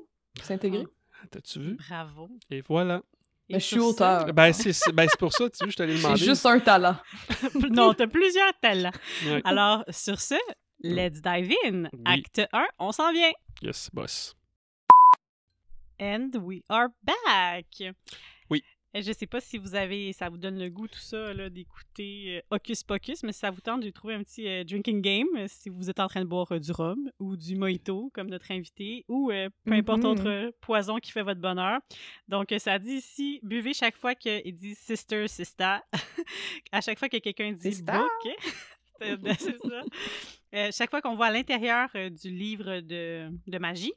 C'est 0.42 0.54
intégré? 0.56 0.86
Ah, 1.22 1.28
T'as-tu 1.30 1.60
vu? 1.60 1.76
Bravo. 1.88 2.30
Et 2.50 2.62
voilà. 2.62 3.02
Mais 3.50 3.60
je 3.60 3.66
suis 3.66 3.80
auteur. 3.80 4.34
Ben, 4.34 4.54
c'est 4.54 4.72
c'est- 4.74 4.92
ben, 4.94 5.08
c'est 5.10 5.20
pour 5.20 5.34
ça, 5.34 5.50
tu 5.50 5.66
veux, 5.66 5.72
je 5.72 5.76
t'allais 5.76 5.96
demander. 5.98 6.24
juste 6.24 6.46
un 6.46 6.60
talent. 6.60 6.96
non, 7.70 7.94
t'as 7.94 8.08
plusieurs 8.08 8.54
talents. 8.62 8.92
Ouais. 9.26 9.42
Alors, 9.44 9.84
sur 9.90 10.20
ce, 10.22 10.36
let's 10.82 11.22
dive 11.22 11.54
in. 11.66 11.84
Oui. 11.92 12.02
Acte 12.06 12.42
1, 12.54 12.66
on 12.80 12.92
s'en 12.94 13.12
vient. 13.12 13.32
Yes, 13.62 13.90
boss. 13.94 14.36
And 16.00 16.30
we 16.42 16.62
are 16.70 16.88
back. 17.04 17.66
Je 18.94 19.14
sais 19.14 19.26
pas 19.26 19.40
si 19.40 19.58
vous 19.58 19.74
avez, 19.76 20.12
ça 20.12 20.28
vous 20.28 20.38
donne 20.38 20.60
le 20.60 20.70
goût 20.70 20.88
tout 20.88 21.00
ça 21.00 21.34
là, 21.34 21.50
d'écouter 21.50 22.38
euh, 22.52 22.56
Hocus 22.56 22.84
Pocus, 22.84 23.24
mais 23.24 23.32
si 23.32 23.40
ça 23.40 23.50
vous 23.50 23.62
tente, 23.62 23.84
j'ai 23.84 23.92
trouvé 23.94 24.16
un 24.16 24.24
petit 24.24 24.46
euh, 24.48 24.66
drinking 24.66 25.02
game 25.02 25.28
euh, 25.38 25.46
si 25.48 25.70
vous 25.70 25.90
êtes 25.90 26.02
en 26.02 26.08
train 26.08 26.20
de 26.22 26.26
boire 26.26 26.52
euh, 26.52 26.60
du 26.60 26.74
rhum 26.74 27.10
ou 27.20 27.38
du 27.38 27.56
mojito 27.56 28.10
comme 28.14 28.30
notre 28.30 28.52
invité 28.52 29.06
ou 29.08 29.32
peu 29.64 29.72
importe 29.74 30.00
Mhm. 30.04 30.06
autre 30.10 30.54
poison 30.60 30.98
qui 30.98 31.12
fait 31.12 31.24
votre 31.24 31.40
bonheur. 31.40 31.80
Donc 32.28 32.54
ça 32.60 32.78
dit 32.80 32.96
ici 32.96 33.40
buvez 33.44 33.74
chaque 33.74 33.96
fois 33.96 34.14
qu'il 34.14 34.54
dit 34.56 34.76
sister 34.76 35.28
sister, 35.30 35.78
à 36.74 36.82
chaque 36.82 37.00
fois 37.00 37.08
que 37.08 37.18
quelqu'un 37.18 37.54
dit 37.54 37.72
Sister. 37.72 37.94
book, 37.94 38.36
c'est 39.40 39.58
ça. 39.58 40.72
Chaque 40.72 40.90
fois 40.90 41.02
qu'on 41.02 41.16
voit 41.16 41.28
à 41.28 41.32
l'intérieur 41.32 41.90
du 41.94 42.30
livre 42.30 42.82
de, 42.82 43.30
de 43.48 43.58
magie, 43.58 43.94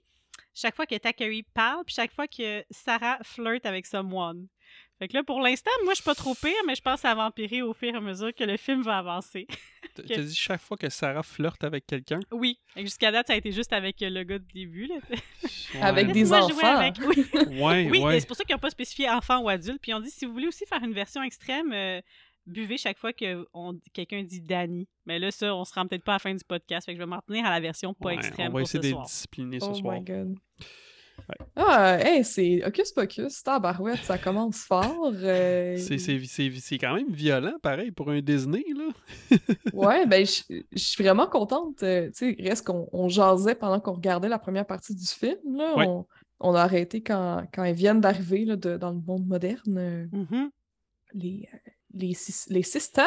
chaque 0.54 0.74
fois 0.76 0.87
que 0.87 0.94
Takari 0.94 1.42
parle, 1.42 1.85
puis 1.85 1.94
chaque 1.94 2.12
fois 2.12 2.28
que 2.28 2.64
Sarah 2.70 3.18
flirte 3.22 3.66
avec 3.66 3.87
someone. 3.87 4.46
Fait 5.04 5.08
que 5.08 5.16
là, 5.18 5.22
pour 5.22 5.40
l'instant, 5.42 5.70
moi, 5.84 5.92
je 5.92 5.96
suis 5.96 6.04
pas 6.04 6.14
trop 6.14 6.34
pire, 6.34 6.54
mais 6.66 6.74
je 6.74 6.80
pense 6.80 6.94
que 6.94 7.00
ça 7.02 7.14
va 7.14 7.26
empirer 7.26 7.60
au 7.60 7.74
fur 7.74 7.92
et 7.92 7.96
à 7.96 8.00
mesure 8.00 8.32
que 8.34 8.42
le 8.44 8.56
film 8.56 8.80
va 8.80 8.96
avancer. 8.96 9.46
T- 9.94 10.02
T'as 10.08 10.22
dit 10.22 10.34
chaque 10.34 10.62
fois 10.62 10.78
que 10.78 10.88
Sarah 10.88 11.22
flirte 11.22 11.62
avec 11.62 11.86
quelqu'un? 11.86 12.20
Oui. 12.32 12.58
Que 12.74 12.80
Jusqu'à 12.80 13.12
date, 13.12 13.26
ça 13.26 13.34
a 13.34 13.36
été 13.36 13.52
juste 13.52 13.74
avec 13.74 14.00
euh, 14.00 14.08
le 14.08 14.22
gars 14.24 14.38
du 14.38 14.50
début. 14.54 14.86
Là. 14.86 14.94
Avec 15.82 16.10
des 16.12 16.32
enfants. 16.32 16.76
avec- 16.78 16.94
Oui, 17.06 17.26
Ouais, 17.60 17.88
oui 17.90 17.98
ouais. 18.00 18.20
c'est 18.20 18.26
pour 18.26 18.36
ça 18.36 18.44
qu'ils 18.44 18.54
n'ont 18.54 18.60
pas 18.60 18.70
spécifié 18.70 19.10
enfant 19.10 19.40
ou 19.42 19.48
adulte. 19.50 19.78
Puis 19.82 19.90
ils 19.90 19.94
ont 19.94 20.00
dit, 20.00 20.10
si 20.10 20.24
vous 20.24 20.32
voulez 20.32 20.46
aussi 20.48 20.64
faire 20.64 20.82
une 20.82 20.94
version 20.94 21.22
extrême, 21.22 21.70
euh, 21.74 22.00
buvez 22.46 22.78
chaque 22.78 22.96
fois 22.98 23.12
que 23.12 23.46
on- 23.52 23.78
quelqu'un 23.92 24.22
dit 24.22 24.40
Danny. 24.40 24.88
Mais 25.04 25.18
là, 25.18 25.30
ça, 25.30 25.54
on 25.54 25.64
se 25.64 25.74
rend 25.74 25.86
peut-être 25.86 26.04
pas 26.04 26.12
à 26.12 26.14
la 26.16 26.18
fin 26.20 26.34
du 26.34 26.44
podcast. 26.44 26.86
Fait 26.86 26.92
que 26.92 26.98
je 26.98 27.02
vais 27.02 27.08
m'en 27.10 27.20
tenir 27.20 27.44
à 27.44 27.50
la 27.50 27.60
version 27.60 27.92
pas 27.92 28.08
Ouais, 28.08 28.14
extrême 28.14 28.46
On 28.46 28.50
va 28.50 28.50
pour 28.52 28.60
essayer 28.60 28.80
d'être 28.80 28.92
soir. 28.92 29.04
discipliné 29.06 29.60
ce 29.60 29.66
Oh 29.66 29.74
soir. 29.74 29.94
my 29.98 30.00
god. 30.04 30.34
Ouais. 31.29 31.46
Ah, 31.57 31.98
hey, 32.00 32.24
c'est 32.24 32.62
Hocus 32.66 32.92
Pocus, 32.92 33.42
tabarouette, 33.42 34.03
ça 34.05 34.18
commence 34.18 34.59
fort. 34.59 35.12
euh, 35.14 35.77
C'est- 35.79 35.96
C'est 35.98 36.22
c'est- 36.27 36.53
c'est 36.61 36.79
quand 36.79 36.94
même 36.94 37.11
violent, 37.12 37.55
pareil, 37.62 37.90
pour 37.92 38.11
un 38.11 38.20
Disney, 38.20 38.64
là. 38.77 38.88
Ouais, 39.72 40.07
ben, 40.07 40.27
je 40.27 40.42
je 40.72 40.79
suis 40.85 41.03
vraiment 41.03 41.27
contente. 41.27 41.83
euh, 41.83 42.09
tu 42.16 42.35
sais, 42.35 42.37
reste 42.42 42.66
qu'on 42.66 42.88
on 42.92 43.09
jasait 43.09 43.55
pendant 43.55 43.81
qu'on 43.81 43.92
regardait 43.94 44.29
la 44.29 44.38
première 44.38 44.66
partie 44.66 44.94
du 44.94 45.07
film. 45.07 45.38
Là. 45.57 45.77
Ouais. 45.77 45.87
On, 45.87 46.07
on 46.40 46.55
a 46.55 46.61
arrêté 46.62 47.03
quand, 47.03 47.46
quand 47.55 47.64
ils 47.64 47.74
viennent 47.74 48.00
d'arriver 48.00 48.44
là, 48.44 48.57
de- 48.57 48.77
dans 48.77 48.90
le 48.90 49.00
monde 49.00 49.27
moderne. 49.27 49.79
euh, 49.79 50.07
Mhm. 50.12 50.50
les, 51.14 51.48
les, 51.94 52.16
les 52.48 52.62
sisters. 52.62 53.07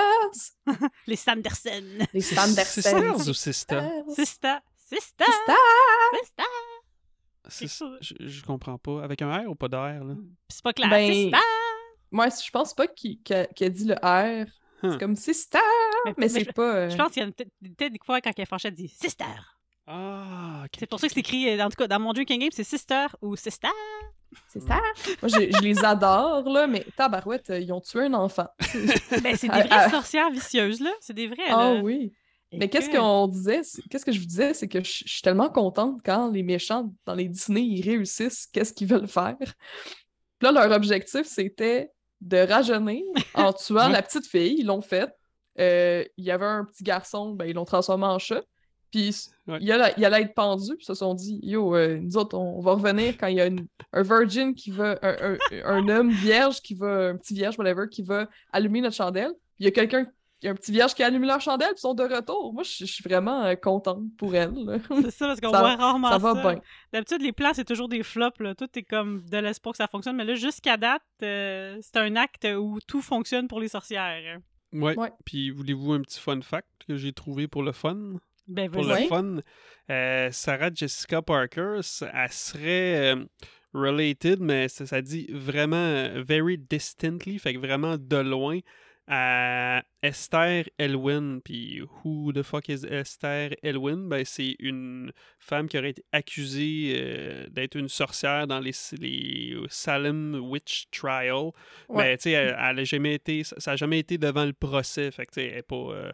Les 1.08 1.15
Sanderson. 1.17 1.84
Les 2.13 2.22
Sanderson. 2.22 2.82
Sisters 2.82 3.28
ou 3.28 3.34
Sister? 3.34 3.82
Sista. 4.15 4.62
Sista. 4.78 5.26
Sisters. 5.26 5.56
Sista. 6.24 6.43
C'est-. 7.49 7.67
Je, 8.01 8.13
je 8.19 8.43
comprends 8.43 8.77
pas. 8.77 9.03
Avec 9.03 9.21
un 9.21 9.31
R 9.31 9.49
ou 9.49 9.55
pas 9.55 9.67
de 9.67 9.75
R, 9.75 10.03
là? 10.03 10.15
C'est 10.49 10.63
pas 10.63 10.73
clair. 10.73 10.89
Ben, 10.89 11.12
Sista. 11.13 11.38
Moi, 12.12 12.27
je 12.29 12.51
pense 12.51 12.73
pas 12.73 12.88
qu'il 12.88 13.19
a 13.31 13.69
dit 13.69 13.86
le 13.86 13.95
R. 13.95 14.45
Huh. 14.83 14.91
C'est 14.91 14.99
comme 14.99 15.15
sister, 15.15 15.57
Mais- 16.05 16.12
mais 16.12 16.15
mais 16.25 16.29
c'est 16.29 16.53
pas. 16.53 16.75
euh, 16.75 16.89
Je 16.89 16.95
pense 16.95 17.12
qu'il 17.12 17.23
y 17.23 17.25
a 17.25 17.31
peut-être 17.31 17.91
des 17.93 17.99
fois 18.05 18.21
quand 18.21 18.31
elle 18.63 18.73
dit 18.73 18.88
Sister. 18.88 19.25
Ah, 19.88 20.63
ok, 20.65 20.71
C'est 20.77 20.86
pour 20.89 20.99
ça 20.99 21.07
que 21.07 21.13
c'est 21.13 21.19
écrit, 21.21 21.49
euh, 21.49 21.63
en 21.65 21.69
tout 21.69 21.77
cas, 21.77 21.88
dans 21.88 21.99
mon 21.99 22.13
drinking 22.13 22.39
game, 22.41 22.49
c'est 22.51 22.63
Sister 22.63 23.07
ou 23.21 23.36
Sister. 23.36 23.69
C'est 24.49 24.60
ça. 24.60 24.79
Moi, 25.21 25.29
je, 25.29 25.49
je 25.57 25.62
les 25.63 25.83
adore, 25.83 26.47
là, 26.49 26.67
mais 26.67 26.86
tabarouette, 26.95 27.49
euh, 27.49 27.60
ils 27.60 27.71
ont 27.71 27.79
tué 27.81 28.01
un 28.05 28.13
enfant. 28.13 28.47
Ben, 29.23 29.36
c'est 29.36 29.47
des 29.47 29.53
Ah, 29.53 29.62
vraies 29.63 29.67
ah. 29.71 29.89
sorcières 29.89 30.29
vicieuses, 30.29 30.81
là. 30.81 30.91
C'est 30.99 31.13
des 31.13 31.27
vraies, 31.27 31.47
Ah 31.49 31.73
là. 31.73 31.81
oui. 31.81 32.13
Mais 32.53 32.69
qu'est-ce 32.69 32.89
que- 32.89 32.97
qu'on 32.97 33.27
disait? 33.27 33.62
Qu'est-ce 33.89 34.05
que 34.05 34.12
je 34.12 34.19
vous 34.19 34.25
disais? 34.25 34.53
C'est 34.53 34.67
que 34.67 34.83
je 34.83 35.03
je 35.05 35.12
suis 35.13 35.21
tellement 35.21 35.49
contente 35.49 35.99
quand 36.05 36.29
les 36.31 36.43
méchants 36.43 36.93
dans 37.05 37.13
les 37.15 37.27
Disney, 37.27 37.62
ils 37.63 37.81
réussissent, 37.81 38.47
qu'est-ce 38.51 38.71
qu'ils 38.73 38.88
veulent 38.88 39.07
faire? 39.07 39.36
Puis 39.39 40.43
là, 40.43 40.51
leur 40.51 40.71
objectif, 40.71 41.25
c'était 41.25 41.91
de 42.21 42.38
rajeunir 42.38 43.03
en 43.33 43.51
tuant 43.53 43.89
la 43.89 44.01
petite 44.01 44.25
fille. 44.27 44.55
Ils 44.60 44.65
l'ont 44.65 44.81
fait. 44.81 45.10
Euh, 45.60 46.03
Il 46.17 46.25
y 46.25 46.31
avait 46.31 46.45
un 46.45 46.63
petit 46.65 46.83
garçon, 46.83 47.31
ben, 47.33 47.45
ils 47.45 47.53
l'ont 47.53 47.65
transformé 47.65 48.05
en 48.05 48.19
chat. 48.19 48.43
Puis 48.91 49.27
Ouais. 49.47 49.57
il, 49.62 49.69
allait, 49.71 49.93
il 49.97 50.05
allait 50.05 50.21
être 50.21 50.33
pendu, 50.33 50.69
puis 50.75 50.83
ils 50.83 50.86
se 50.86 50.93
sont 50.93 51.13
dit 51.13 51.39
Yo, 51.43 51.75
euh, 51.75 51.97
nous 51.99 52.15
autres, 52.15 52.38
on, 52.38 52.57
on 52.57 52.62
va 52.62 52.71
revenir 52.73 53.17
quand 53.17 53.27
il 53.27 53.36
y 53.36 53.41
a 53.41 53.47
une- 53.47 53.67
un 53.91 54.01
virgin 54.01 54.55
qui 54.55 54.71
va, 54.71 54.97
un, 55.01 55.33
un- 55.33 55.38
un 55.65 55.89
homme 55.89 56.10
vierge 56.12 56.62
qui 56.62 56.73
va, 56.75 57.10
un 57.10 57.17
petit 57.17 57.33
vierge, 57.33 57.57
whatever, 57.60 57.88
qui 57.91 58.01
va 58.03 58.29
allumer 58.53 58.79
notre 58.81 58.95
chandelle. 58.95 59.31
Puis 59.55 59.60
il 59.60 59.65
y 59.65 59.67
a 59.67 59.71
quelqu'un, 59.71 60.05
il 60.41 60.45
y 60.45 60.50
a 60.50 60.52
un 60.52 60.56
petit 60.56 60.71
vierge 60.71 60.93
qui 60.93 61.02
allume 61.02 61.23
leur 61.23 61.41
chandelle, 61.41 61.69
puis 61.69 61.78
ils 61.78 61.82
sont 61.82 61.93
de 61.95 62.04
retour. 62.04 62.54
Moi, 62.54 62.63
je 62.63 62.86
je 62.86 62.91
suis 62.91 63.04
vraiment 63.04 63.43
euh, 63.43 63.56
contente 63.56 64.04
pour 64.17 64.36
elle. 64.36 64.54
C'est 65.04 65.12
ça, 65.12 65.28
parce 65.28 65.41
qu'on 65.41 65.50
voit 65.50 65.76
rarement 65.76 66.10
ça 66.10 66.19
ça. 66.19 66.34
va 66.34 66.54
bien. 66.54 66.62
D'habitude, 66.93 67.21
les 67.21 67.32
plans, 67.32 67.54
c'est 67.54 67.65
toujours 67.65 67.89
des 67.89 68.04
flops, 68.04 68.39
là. 68.39 68.54
Tout 68.54 68.69
est 68.76 68.84
comme 68.84 69.23
de 69.28 69.38
l'espoir 69.38 69.73
que 69.73 69.78
ça 69.78 69.88
fonctionne. 69.88 70.15
Mais 70.15 70.26
là, 70.26 70.36
jusqu'à 70.36 70.78
date, 70.78 71.02
euh, 71.23 71.78
c'est 71.82 71.97
un 71.97 72.15
acte 72.15 72.47
où 72.58 72.80
tout 72.88 73.02
fonctionne 73.02 73.47
pour 73.47 73.60
les 73.60 73.67
sorcières. 73.67 74.39
Ouais. 74.73 74.95
Ouais. 74.95 75.12
Puis 75.26 75.50
voulez-vous 75.50 75.93
un 75.93 76.02
petit 76.02 76.19
fun 76.19 76.41
fact 76.41 76.67
que 76.88 76.97
j'ai 76.97 77.13
trouvé 77.13 77.47
pour 77.47 77.63
le 77.63 77.71
fun? 77.71 77.97
Ben, 78.47 78.69
Pour 78.71 78.84
le 78.84 78.95
fun, 79.08 79.38
euh, 79.89 80.30
Sarah 80.32 80.69
Jessica 80.73 81.21
Parker, 81.21 81.82
elle 82.13 82.32
serait 82.32 83.13
euh, 83.13 83.26
related, 83.73 84.39
mais 84.39 84.69
ça, 84.69 84.86
ça 84.86 85.02
dit 85.02 85.28
vraiment 85.32 86.08
very 86.23 86.58
distantly, 86.58 87.39
fait 87.39 87.54
que 87.56 87.60
vraiment 87.60 87.97
de 87.97 88.17
loin, 88.17 88.60
à 89.08 89.84
Esther 90.02 90.65
Elwin. 90.78 91.39
Puis 91.43 91.82
who 91.82 92.32
the 92.34 92.43
fuck 92.43 92.70
is 92.70 92.86
Esther 92.86 93.56
Elwin? 93.63 94.08
Ben, 94.10 94.24
c'est 94.26 94.56
une 94.60 95.12
femme 95.39 95.67
qui 95.67 95.78
aurait 95.78 95.91
été 95.91 96.04
accusée 96.12 96.93
euh, 96.98 97.48
d'être 97.50 97.76
une 97.76 97.89
sorcière 97.89 98.48
dans 98.48 98.60
les, 98.60 98.74
les 99.00 99.58
Salem 99.70 100.36
Witch 100.36 100.88
Trial. 100.91 101.52
Ouais. 101.89 102.04
Mais 102.04 102.17
tu 102.17 102.24
sais, 102.24 102.32
elle, 102.32 102.58
elle 102.60 102.80
a 102.80 102.84
jamais 102.84 103.15
été, 103.15 103.43
ça 103.43 103.72
n'a 103.72 103.76
jamais 103.76 104.00
été 104.00 104.17
devant 104.17 104.46
le 104.46 104.54
procès. 104.54 105.10
Fait 105.12 105.26
que 105.26 105.32
tu 105.32 105.41
sais, 105.41 105.48
elle 105.48 105.58
est 105.60 105.63
pas. 105.63 105.76
euh, 105.76 106.12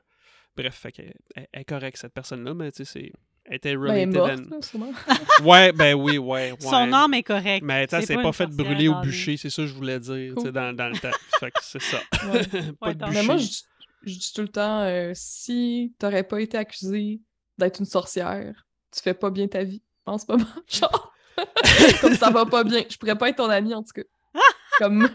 bref, 0.56 0.76
fait 0.76 0.92
qu'elle 0.92 1.14
elle, 1.36 1.48
elle 1.52 1.62
est 1.62 1.66
correcte, 1.66 1.98
cette 1.98 2.14
personne-là, 2.14 2.54
mais 2.54 2.72
tu 2.72 2.86
sais, 2.86 3.00
c'est. 3.00 3.12
Elle 3.46 3.56
était 3.58 3.76
Ben, 3.76 3.82
related. 3.82 4.14
morte, 4.16 4.32
and- 4.32 4.50
là, 4.56 4.62
sûrement. 4.62 4.92
Ouais, 5.44 5.72
ben 5.74 5.94
oui, 5.96 6.18
ouais. 6.18 6.52
ouais. 6.52 6.58
Son 6.60 6.94
âme 6.94 7.14
est 7.14 7.24
correcte. 7.24 7.66
Mais 7.66 7.86
tu 7.88 7.96
sais, 8.00 8.06
c'est 8.06 8.16
pas 8.22 8.32
fait 8.32 8.48
brûler 8.48 8.88
au 8.88 8.96
bûcher, 9.02 9.36
c'est 9.38 9.50
ça 9.50 9.64
que 9.64 9.68
je 9.68 9.74
voulais 9.74 10.00
dire, 10.00 10.14
tu 10.30 10.34
Cool. 10.36 10.46
sais, 10.46 10.52
dans, 10.54 10.74
dans 10.76 10.88
le 10.90 10.98
temps. 10.98 11.12
fait 11.40 11.52
que 11.52 11.60
c'est 11.62 11.82
ça. 11.82 11.98
Ouais. 12.32 12.44
pas 12.80 12.88
Ouais, 12.88 12.96
de 12.96 13.06
bûcher. 13.06 13.14
Mais 13.20 13.24
moi, 13.24 13.38
je, 13.38 13.48
je 14.06 14.18
dis 14.18 14.32
tout 14.34 14.42
le 14.42 14.48
temps, 14.48 14.82
euh, 14.84 15.12
si 15.14 15.94
t'aurais 16.00 16.24
pas 16.24 16.40
été 16.42 16.58
accusé 16.58 17.20
d'être 17.58 17.80
une 17.80 17.86
sorcière, 17.86 18.66
tu 18.96 19.02
fais 19.02 19.14
pas 19.14 19.30
bien 19.30 19.48
ta 19.48 19.64
vie 19.64 19.82
en 20.06 20.18
ce 20.18 20.26
moment. 20.30 20.46
Genre, 20.70 21.14
comme 22.02 22.16
ça 22.16 22.30
va 22.30 22.46
pas 22.46 22.64
bien. 22.64 22.84
Je 22.90 22.96
pourrais 22.98 23.18
pas 23.18 23.28
être 23.30 23.38
ton 23.38 23.50
ami, 23.50 23.74
en 23.74 23.84
tout 23.84 23.92
cas. 23.94 24.04
Comme, 24.80 25.10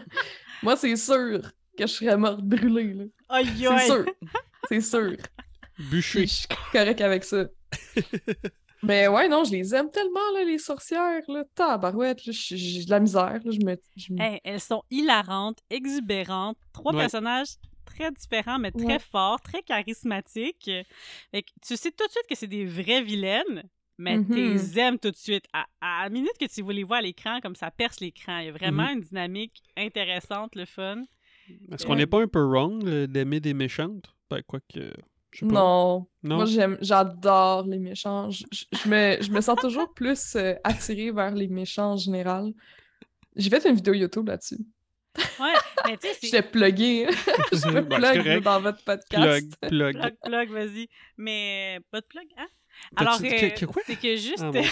moi, 0.61 0.75
c'est 0.77 0.95
sûr 0.95 1.41
que 1.77 1.87
je 1.87 1.91
serais 1.93 2.15
morte 2.17 2.41
brûlée, 2.41 2.93
là. 2.93 3.03
Aïe, 3.29 3.47
C'est 3.57 3.85
sûr. 3.87 4.05
C'est 4.69 4.81
sûr. 4.81 5.13
Bûcher. 5.89 6.21
Je 6.27 6.33
suis 6.33 6.47
correct 6.71 7.01
avec 7.01 7.23
ça. 7.23 7.45
Mais 8.83 9.09
ouais, 9.09 9.27
non, 9.27 9.43
je 9.43 9.51
les 9.51 9.75
aime 9.75 9.91
tellement, 9.91 10.31
là, 10.33 10.45
les 10.45 10.57
sorcières, 10.57 11.21
là. 11.27 11.43
Tabarouette, 11.53 12.25
là, 12.25 12.31
j'ai 12.33 12.85
de 12.85 12.89
la 12.89 12.99
misère, 13.01 13.39
là. 13.43 13.51
Je 13.51 13.59
me... 13.65 13.75
je 13.97 14.13
me- 14.13 14.21
Hey, 14.21 14.39
elles 14.45 14.61
sont 14.61 14.83
hilarantes, 14.89 15.59
exubérantes, 15.69 16.57
trois 16.71 16.93
Ouais. 16.93 16.99
personnages 17.01 17.55
très 17.85 18.09
différents, 18.11 18.57
mais 18.57 18.71
très 18.71 18.85
Ouais. 18.85 18.99
forts, 18.99 19.41
très 19.41 19.61
charismatiques. 19.63 20.71
Fait 21.31 21.41
que 21.43 21.49
tu 21.61 21.75
sais 21.75 21.91
tout 21.91 22.05
de 22.05 22.11
suite 22.11 22.27
que 22.29 22.35
c'est 22.35 22.47
des 22.47 22.63
vraies 22.65 23.01
vilaines, 23.01 23.63
mais 23.97 24.17
Mhm. 24.17 24.27
tu 24.27 24.35
les 24.35 24.79
aimes 24.79 24.97
tout 24.99 25.11
de 25.11 25.17
suite. 25.17 25.43
À, 25.51 25.65
à 25.81 26.03
la 26.03 26.09
minute 26.09 26.37
que 26.39 26.45
tu 26.45 26.61
vous 26.61 26.69
les 26.69 26.83
vois 26.85 26.97
à 26.97 27.01
l'écran, 27.01 27.41
comme 27.41 27.55
ça 27.55 27.71
perce 27.71 27.99
l'écran. 27.99 28.37
Il 28.39 28.45
y 28.45 28.49
a 28.49 28.53
vraiment 28.53 28.83
Mhm. 28.85 28.93
une 28.99 29.01
dynamique 29.01 29.61
intéressante, 29.75 30.55
le 30.55 30.63
fun. 30.65 31.03
Est-ce 31.73 31.85
qu'on 31.85 31.95
n'est 31.95 32.05
pas 32.07 32.21
un 32.21 32.27
peu 32.27 32.43
wrong 32.45 32.81
là, 32.83 33.07
d'aimer 33.07 33.41
des 33.41 33.53
méchantes? 33.53 34.15
Ben, 34.29 34.41
quoi 34.43 34.59
que. 34.73 34.93
Non. 35.41 36.07
Non? 36.23 36.35
Moi, 36.37 36.45
j'aime, 36.45 36.77
j'adore 36.81 37.65
les 37.67 37.79
méchants. 37.79 38.29
Je, 38.29 38.43
je- 38.51 38.65
je 38.71 38.89
me, 38.89 39.17
je 39.21 39.31
me 39.31 39.41
sens 39.41 39.57
toujours 39.59 39.93
plus 39.93 40.35
euh, 40.35 40.55
attirée 40.63 41.11
vers 41.11 41.31
les 41.33 41.47
méchants 41.47 41.91
en 41.93 41.97
général. 41.97 42.51
J'ai 43.35 43.49
fait 43.49 43.69
une 43.69 43.75
vidéo 43.75 43.93
YouTube 43.93 44.27
là-dessus. 44.27 44.57
Ouais, 45.39 45.53
mais 45.85 45.97
tu 45.97 46.07
sais, 46.07 46.17
Je 46.27 46.31
t'ai 46.31 46.41
plugué. 46.41 47.07
je 47.51 47.57
c'est 47.57 47.81
plug 47.87 48.43
dans 48.43 48.61
votre 48.61 48.83
Plug, 48.83 48.99
podcast. 48.99 49.55
plug. 49.61 49.97
Plug, 49.99 50.15
plug, 50.23 50.49
vas-y. 50.51 50.87
Mais 51.17 51.79
pas 51.91 52.01
de 52.01 52.05
plug, 52.05 52.27
hein? 52.37 52.47
Alors, 52.95 53.17
que- 53.19 53.25
euh, 53.25 53.49
que 53.67 53.79
c'est 53.85 53.95
que 53.99 54.15
juste. 54.15 54.43
Ah. 54.43 54.51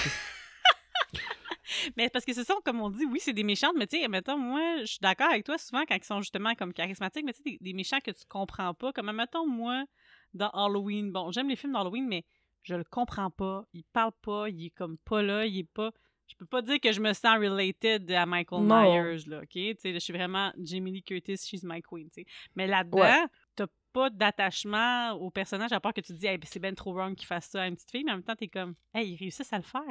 Mais 1.98 2.10
parce 2.10 2.24
que 2.26 2.34
ce 2.34 2.44
sont, 2.44 2.56
comme 2.64 2.80
on 2.82 2.90
dit, 2.90 3.06
oui, 3.12 3.20
c'est 3.22 3.34
des 3.34 3.44
méchantes, 3.44 3.74
mais 3.78 3.88
tu 3.88 4.00
sais, 4.00 4.08
mettons, 4.08 4.38
moi, 4.38 4.78
je 4.82 4.86
suis 4.86 5.00
d'accord 5.02 5.30
avec 5.30 5.44
toi 5.46 5.58
souvent 5.58 5.84
quand 5.86 5.96
ils 5.96 6.04
sont 6.04 6.22
justement 6.22 6.56
comme 6.56 6.74
charismatiques, 6.74 7.26
mais 7.26 7.34
tu 7.34 7.38
sais, 7.44 7.44
des, 7.52 7.58
des 7.60 7.74
méchants 7.74 8.00
que 8.00 8.12
tu 8.12 8.24
comprends 8.28 8.74
pas. 8.74 8.94
Comme, 8.94 9.12
mettons, 9.12 9.46
moi, 9.46 9.84
dans 10.34 10.50
Halloween, 10.50 11.12
bon, 11.12 11.32
j'aime 11.32 11.50
les 11.50 11.56
films 11.56 11.74
d'Halloween, 11.74 12.08
mais 12.08 12.26
je 12.64 12.76
le 12.76 12.84
comprends 12.84 13.30
pas, 13.32 13.66
il 13.74 13.84
parle 13.94 14.12
pas, 14.22 14.50
il 14.50 14.66
est 14.66 14.70
comme 14.72 14.98
pas 15.00 15.22
là, 15.22 15.46
il 15.46 15.60
est 15.60 15.70
pas. 15.74 15.92
Je 16.28 16.36
peux 16.36 16.46
pas 16.46 16.62
dire 16.62 16.82
que 16.82 16.92
je 16.92 17.00
me 17.00 17.14
sens 17.14 17.38
related 17.38 18.12
à 18.12 18.26
Michael 18.26 18.64
Non. 18.64 18.82
Myers, 18.82 19.24
là, 19.28 19.40
OK? 19.40 19.48
Tu 19.54 19.76
sais, 19.80 19.94
je 19.94 20.00
suis 20.00 20.12
vraiment 20.12 20.52
Jamie 20.58 20.92
Lee 20.92 21.02
Curtis, 21.04 21.38
she's 21.38 21.64
my 21.64 21.82
queen, 21.82 22.10
tu 22.10 22.22
sais. 22.24 22.26
Mais 22.56 22.68
là-dedans, 22.68 23.00
Ouais. 23.00 23.26
t'as 23.56 23.68
pas 23.94 24.10
d'attachement 24.10 25.12
au 25.14 25.32
personnage, 25.32 25.72
à 25.72 25.80
part 25.80 25.94
que 25.94 26.02
tu 26.02 26.12
te 26.14 26.18
dis, 26.18 26.28
hey, 26.28 26.38
ben, 26.38 26.48
c'est 26.52 26.60
ben 26.60 26.76
trop 26.76 26.94
wrong 26.94 27.16
qu'il 27.16 27.28
fasse 27.28 27.48
ça 27.48 27.64
à 27.64 27.68
une 27.68 27.76
petite 27.76 27.92
fille, 27.92 28.04
mais 28.04 28.12
en 28.12 28.16
même 28.16 28.24
temps, 28.24 28.36
t'es 28.36 28.50
comme, 28.50 28.76
hey, 28.94 29.12
ils 29.14 29.16
réussissent 29.16 29.54
à 29.54 29.58
le 29.58 29.64
faire. 29.64 29.82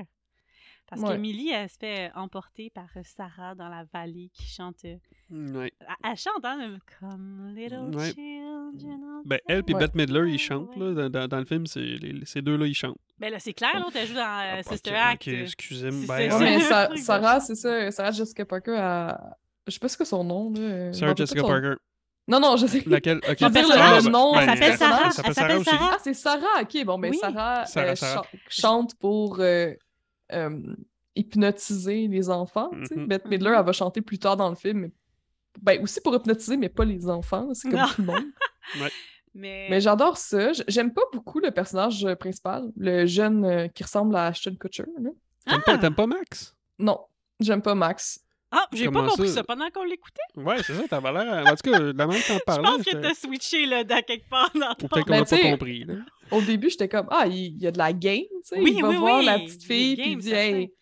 Parce 0.88 1.02
Ouais. 1.02 1.08
qu'Emily, 1.14 1.50
elle 1.50 1.68
se 1.68 1.76
fait 1.78 2.12
emporter 2.14 2.70
par 2.70 2.86
euh, 2.96 3.00
Sarah 3.04 3.56
dans 3.56 3.68
la 3.68 3.84
vallée 3.92 4.30
qui 4.32 4.44
chante. 4.46 4.84
euh, 4.84 4.96
Ouais. 5.30 5.72
elle- 5.80 5.86
Elle 6.10 6.16
chante, 6.16 6.44
hein? 6.44 6.76
Come, 7.00 7.52
little 7.56 7.90
Ouais. 7.94 8.12
children. 8.12 9.22
Ben, 9.24 9.40
elle 9.48 9.64
puis 9.64 9.74
Ouais. 9.74 9.80
Bette 9.80 9.94
Midler, 9.96 10.30
ils 10.30 10.38
chantent. 10.38 10.76
Ouais. 10.76 10.94
Là, 10.94 11.08
dans, 11.26 11.38
le 11.38 11.44
film, 11.44 11.66
c'est, 11.66 11.80
les- 11.80 12.24
ces 12.24 12.40
deux-là, 12.40 12.66
ils 12.66 12.74
chantent. 12.74 12.98
Ben 13.18 13.32
là, 13.32 13.38
c'est 13.40 13.52
clair, 13.52 13.72
l'autre, 13.80 13.96
elle 13.96 14.06
joue 14.06 14.14
dans 14.14 14.20
euh, 14.20 14.56
Ah, 14.58 14.62
Sister 14.62 14.90
ok, 14.90 14.96
Act. 14.96 15.22
ok, 15.22 15.28
euh. 15.34 15.42
excusez-moi. 15.42 16.16
C'est- 16.16 16.28
Ben, 16.28 16.38
mais 16.90 16.96
Sarah, 16.98 17.40
c'est 17.40 17.54
ça. 17.56 17.90
Sarah 17.90 18.10
Jessica 18.12 18.44
Parker, 18.44 18.76
a... 18.78 19.36
je 19.66 19.72
sais 19.72 19.78
pas 19.80 19.88
ce 19.88 19.96
que 19.96 20.04
son 20.04 20.22
nom. 20.22 20.52
Là. 20.54 20.92
Sarah 20.92 21.14
Jessica 21.16 21.40
son- 21.40 21.48
Parker. 21.48 21.74
Non, 22.28 22.40
non, 22.40 22.56
je 22.56 22.66
sais. 22.66 22.82
Laquelle? 22.86 23.18
Ok. 23.18 23.36
Je 23.40 23.44
veux 23.44 23.50
dire, 23.52 23.62
le- 23.68 23.74
Ah, 23.76 23.96
le 23.98 24.04
ben, 24.04 24.10
nom, 24.10 24.32
ben, 24.34 24.40
Elle 24.40 24.46
s'appelle 24.48 24.70
elle 24.72 24.78
Sarah. 24.78 25.00
Elle 25.00 25.06
Elle 25.26 25.34
s'appelle 25.34 25.64
Sarah. 25.64 25.90
Ah, 25.92 25.98
c'est 26.02 26.14
Sarah. 26.14 26.62
Ok, 26.62 26.84
bon, 26.84 26.98
mais 26.98 27.10
Oui. 27.10 27.18
Sarah, 27.18 27.66
Sarah, 27.66 27.86
euh, 27.90 27.94
Sarah. 27.94 28.22
chan- 28.22 28.38
chante 28.48 28.94
pour 28.96 29.38
euh, 29.40 29.72
euh, 30.32 30.74
hypnotiser 31.14 32.08
les 32.08 32.30
enfants. 32.30 32.70
tu 32.72 32.86
sais. 32.86 32.96
Mhm. 32.96 33.06
Bette 33.06 33.26
Midler, 33.26 33.54
elle 33.58 33.64
va 33.64 33.72
chanter 33.72 34.00
plus 34.02 34.18
tard 34.18 34.36
dans 34.36 34.48
le 34.48 34.54
film. 34.56 34.80
Mais... 34.80 34.92
Ben, 35.62 35.82
aussi 35.82 36.00
pour 36.00 36.14
hypnotiser, 36.14 36.56
mais 36.56 36.68
pas 36.68 36.84
les 36.84 37.08
enfants. 37.08 37.48
C'est 37.54 37.70
comme 37.70 37.80
Non. 37.80 37.86
tout 37.88 38.00
le 38.02 38.06
monde. 38.06 38.24
Mais, 39.38 39.66
Mais 39.68 39.80
j'adore 39.82 40.16
ça. 40.16 40.52
J'aime 40.66 40.94
pas 40.94 41.02
beaucoup 41.12 41.40
le 41.40 41.50
personnage 41.50 42.02
euh, 42.06 42.14
principal, 42.14 42.72
le 42.74 43.04
jeune 43.04 43.44
euh, 43.44 43.68
qui 43.68 43.82
ressemble 43.82 44.16
à 44.16 44.28
Ashton 44.28 44.56
Kutcher. 44.58 44.84
T'aimes 45.44 45.60
pas, 45.64 45.76
t'aimes 45.76 45.94
pas 45.94 46.06
Max? 46.06 46.56
Non, 46.78 47.00
j'aime 47.38 47.60
pas 47.60 47.74
Max. 47.74 48.24
Ah, 48.52 48.66
j'ai 48.72 48.88
pas 48.90 49.06
compris 49.08 49.28
ça? 49.28 49.34
ça 49.36 49.44
pendant 49.44 49.68
qu'on 49.70 49.84
l'écoutait? 49.84 50.22
Ouais, 50.36 50.62
c'est 50.62 50.74
ça, 50.74 50.86
t'avais 50.88 51.12
l'air. 51.12 51.44
En 51.46 51.50
tout 51.56 51.70
cas, 51.70 51.78
la 51.80 52.06
même 52.06 52.12
Je 52.12 52.38
parlais. 52.46 52.62
pense 52.62 52.84
que 52.84 52.96
t'as 52.96 53.14
switché 53.14 53.66
là, 53.66 53.82
dans 53.84 54.02
quelque 54.02 54.28
part 54.28 54.50
dans 54.54 54.74
ton... 54.74 54.86
peut-être 54.88 55.04
qu'on 55.06 55.10
Ben, 55.12 55.18
l'a 55.20 55.24
pas 55.24 55.38
compris. 55.50 55.84
Là. 55.84 55.94
Au 56.30 56.40
début, 56.40 56.70
j'étais 56.70 56.88
comme 56.88 57.06
Ah, 57.10 57.26
il 57.26 57.60
y 57.60 57.66
a 57.66 57.70
de 57.72 57.78
la 57.78 57.92
game, 57.92 58.20
tu 58.20 58.28
sais. 58.44 58.60
Oui, 58.60 58.74
il 58.76 58.82
va 58.82 58.90
oui, 58.90 58.96
voir 58.96 59.18
oui, 59.18 59.24
la 59.26 59.36
il 59.38 59.44
petite 59.46 59.64
fille, 59.64 59.96
puis 59.96 60.12
il 60.12 60.18
dit. 60.18 60.32
Hey, 60.32 60.72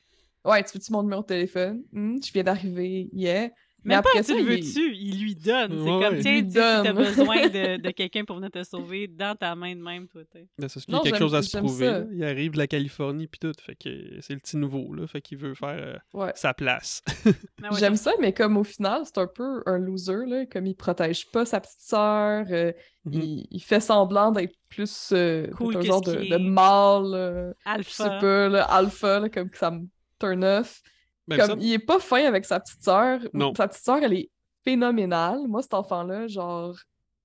ouais, 0.44 0.62
tu 0.62 0.70
veux-tu 0.76 0.92
mon 0.92 1.02
numéro 1.02 1.22
de 1.22 1.26
téléphone? 1.26 1.82
Hmm, 1.92 2.16
Je 2.22 2.32
viens 2.32 2.42
d'arriver, 2.44 3.08
yeah. 3.12 3.48
Mais 3.84 3.94
Même 3.96 4.02
pas 4.02 4.08
après 4.10 4.22
tu 4.24 4.32
ça, 4.32 4.34
le 4.34 4.40
il- 4.40 4.46
veux-tu, 4.64 4.94
il 4.96 5.20
lui 5.22 5.34
donne. 5.34 5.72
C'est 5.84 5.90
Ouais, 5.90 6.02
comme, 6.08 6.18
tiens, 6.20 6.36
Il 6.36 6.46
tu 6.46 6.52
sais, 6.52 6.76
si 6.76 6.82
t'as 6.84 6.92
besoin 6.92 7.48
de, 7.48 7.76
de 7.82 7.90
quelqu'un 7.90 8.24
pour 8.24 8.36
venir 8.36 8.50
te 8.50 8.64
sauver 8.64 9.08
dans 9.08 9.34
ta 9.36 9.54
main 9.54 9.74
de 9.76 9.80
même, 9.82 10.08
toi, 10.08 10.22
t'es. 10.30 10.48
Ben, 10.58 10.68
c'est 10.68 10.74
parce 10.74 10.86
qu'il 10.86 10.94
y 10.94 10.98
a 10.98 11.00
quelque 11.02 11.18
chose 11.18 11.34
à 11.34 11.42
se 11.42 11.56
prouver. 11.58 12.04
Il 12.12 12.24
arrive 12.24 12.52
de 12.52 12.58
la 12.58 12.66
Californie 12.66 13.26
puis 13.26 13.38
tout. 13.38 13.52
Fait 13.60 13.74
que 13.76 14.20
c'est 14.20 14.32
le 14.32 14.38
petit 14.40 14.56
nouveau. 14.56 14.94
Là, 14.94 15.06
fait 15.06 15.20
qu'il 15.20 15.36
veut 15.38 15.54
faire 15.54 15.68
euh, 15.78 15.96
Ouais. 16.14 16.32
sa 16.34 16.54
place. 16.54 17.02
Ouais, 17.62 17.78
J'aime 17.78 17.96
ça- 17.96 18.12
mais 18.20 18.32
comme 18.32 18.56
au 18.56 18.64
final, 18.64 19.02
c'est 19.04 19.18
un 19.18 19.26
peu 19.26 19.62
un 19.66 19.78
loser, 19.78 20.26
là, 20.26 20.44
comme 20.46 20.66
il 20.66 20.74
protège 20.74 21.30
pas 21.30 21.44
sa 21.46 21.60
petite 21.60 21.80
sœur, 21.80 22.44
euh, 22.50 22.72
Mhm. 23.06 23.12
il, 23.20 23.46
il 23.50 23.60
fait 23.60 23.80
semblant 23.80 24.30
d'être 24.32 24.54
plus 24.68 25.10
euh, 25.12 25.46
Cool 25.56 25.76
un 25.76 25.80
genre 25.82 26.00
de, 26.00 26.36
mâle, 26.38 27.14
euh, 27.14 27.52
je 27.78 27.82
sais 27.88 28.02
Alpha. 28.04 28.18
pas, 28.20 28.48
là, 28.48 28.62
alpha, 28.64 29.20
là, 29.20 29.28
comme 29.28 29.50
que 29.50 29.58
ça 29.58 29.70
me 29.70 29.86
turn 30.18 30.42
off. 30.44 30.82
Ben, 31.26 31.38
Comme, 31.38 31.46
ça- 31.60 31.66
il 31.66 31.72
est 31.72 31.78
pas 31.78 31.98
fin 31.98 32.24
avec 32.24 32.44
sa 32.44 32.60
petite 32.60 32.82
sœur. 32.82 33.20
Non. 33.32 33.54
Sa 33.54 33.68
petite 33.68 33.84
sœur, 33.84 33.98
elle 34.02 34.12
est 34.14 34.30
phénoménale. 34.64 35.46
Moi, 35.48 35.62
cet 35.62 35.74
enfant-là, 35.74 36.26
genre, 36.26 36.76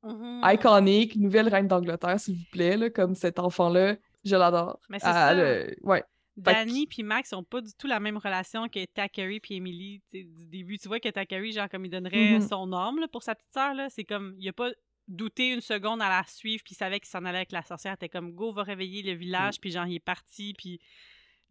Mhm. 0.03 0.41
iconique, 0.45 1.15
nouvelle 1.17 1.49
reine 1.49 1.67
d'Angleterre, 1.67 2.19
s'il 2.19 2.35
vous 2.37 2.45
plaît, 2.51 2.77
là, 2.77 2.89
comme 2.89 3.15
cet 3.15 3.39
enfant-là, 3.39 3.95
je 4.23 4.35
l'adore. 4.35 4.79
Mais 4.89 4.99
c'est 4.99 5.07
Elle, 5.09 5.75
ça. 5.81 5.87
ouais. 5.87 6.03
Danny 6.37 6.87
puis 6.87 7.03
Max 7.03 7.33
ont 7.33 7.43
pas 7.43 7.59
du 7.59 7.71
tout 7.77 7.87
la 7.87 7.99
même 7.99 8.15
relation 8.15 8.69
que 8.69 8.85
Takari 8.85 9.41
puis 9.41 9.55
Emily 9.55 10.01
du 10.13 10.45
début. 10.47 10.77
Tu 10.77 10.87
vois 10.87 11.01
que 11.01 11.09
Takari, 11.09 11.51
genre, 11.51 11.67
comme 11.67 11.83
il 11.83 11.89
donnerait 11.91 12.35
Mhm. 12.39 12.47
son 12.47 12.65
là, 12.67 13.07
pour 13.11 13.23
sa 13.23 13.35
petite 13.35 13.51
sœur, 13.53 13.73
là, 13.73 13.89
c'est 13.89 14.05
comme, 14.05 14.35
il 14.39 14.47
a 14.47 14.53
pas 14.53 14.69
douté 15.09 15.49
une 15.51 15.59
seconde 15.59 16.01
à 16.01 16.07
la 16.07 16.23
suivre, 16.27 16.63
puis 16.63 16.75
il 16.75 16.77
savait 16.77 16.99
qu'il 17.01 17.09
s'en 17.09 17.25
allait 17.25 17.39
avec 17.39 17.51
la 17.51 17.63
sorcière. 17.63 17.97
T'es 17.97 18.07
comme, 18.07 18.31
go, 18.31 18.53
va 18.53 18.63
réveiller 18.63 19.01
le 19.03 19.13
village, 19.17 19.59
puis 19.59 19.71
genre, 19.71 19.85
il 19.87 19.95
est 19.95 19.99
parti, 19.99 20.53
puis 20.57 20.79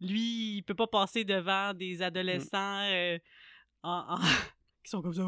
lui, 0.01 0.57
il 0.57 0.63
peut 0.63 0.75
pas 0.75 0.87
passer 0.87 1.23
devant 1.23 1.73
des 1.73 2.01
adolescents 2.01 2.81
euh, 2.83 3.17
en- 3.83 4.15
en- 4.15 4.17
qui 4.83 4.89
sont 4.89 5.01
comme 5.01 5.13
ça. 5.13 5.23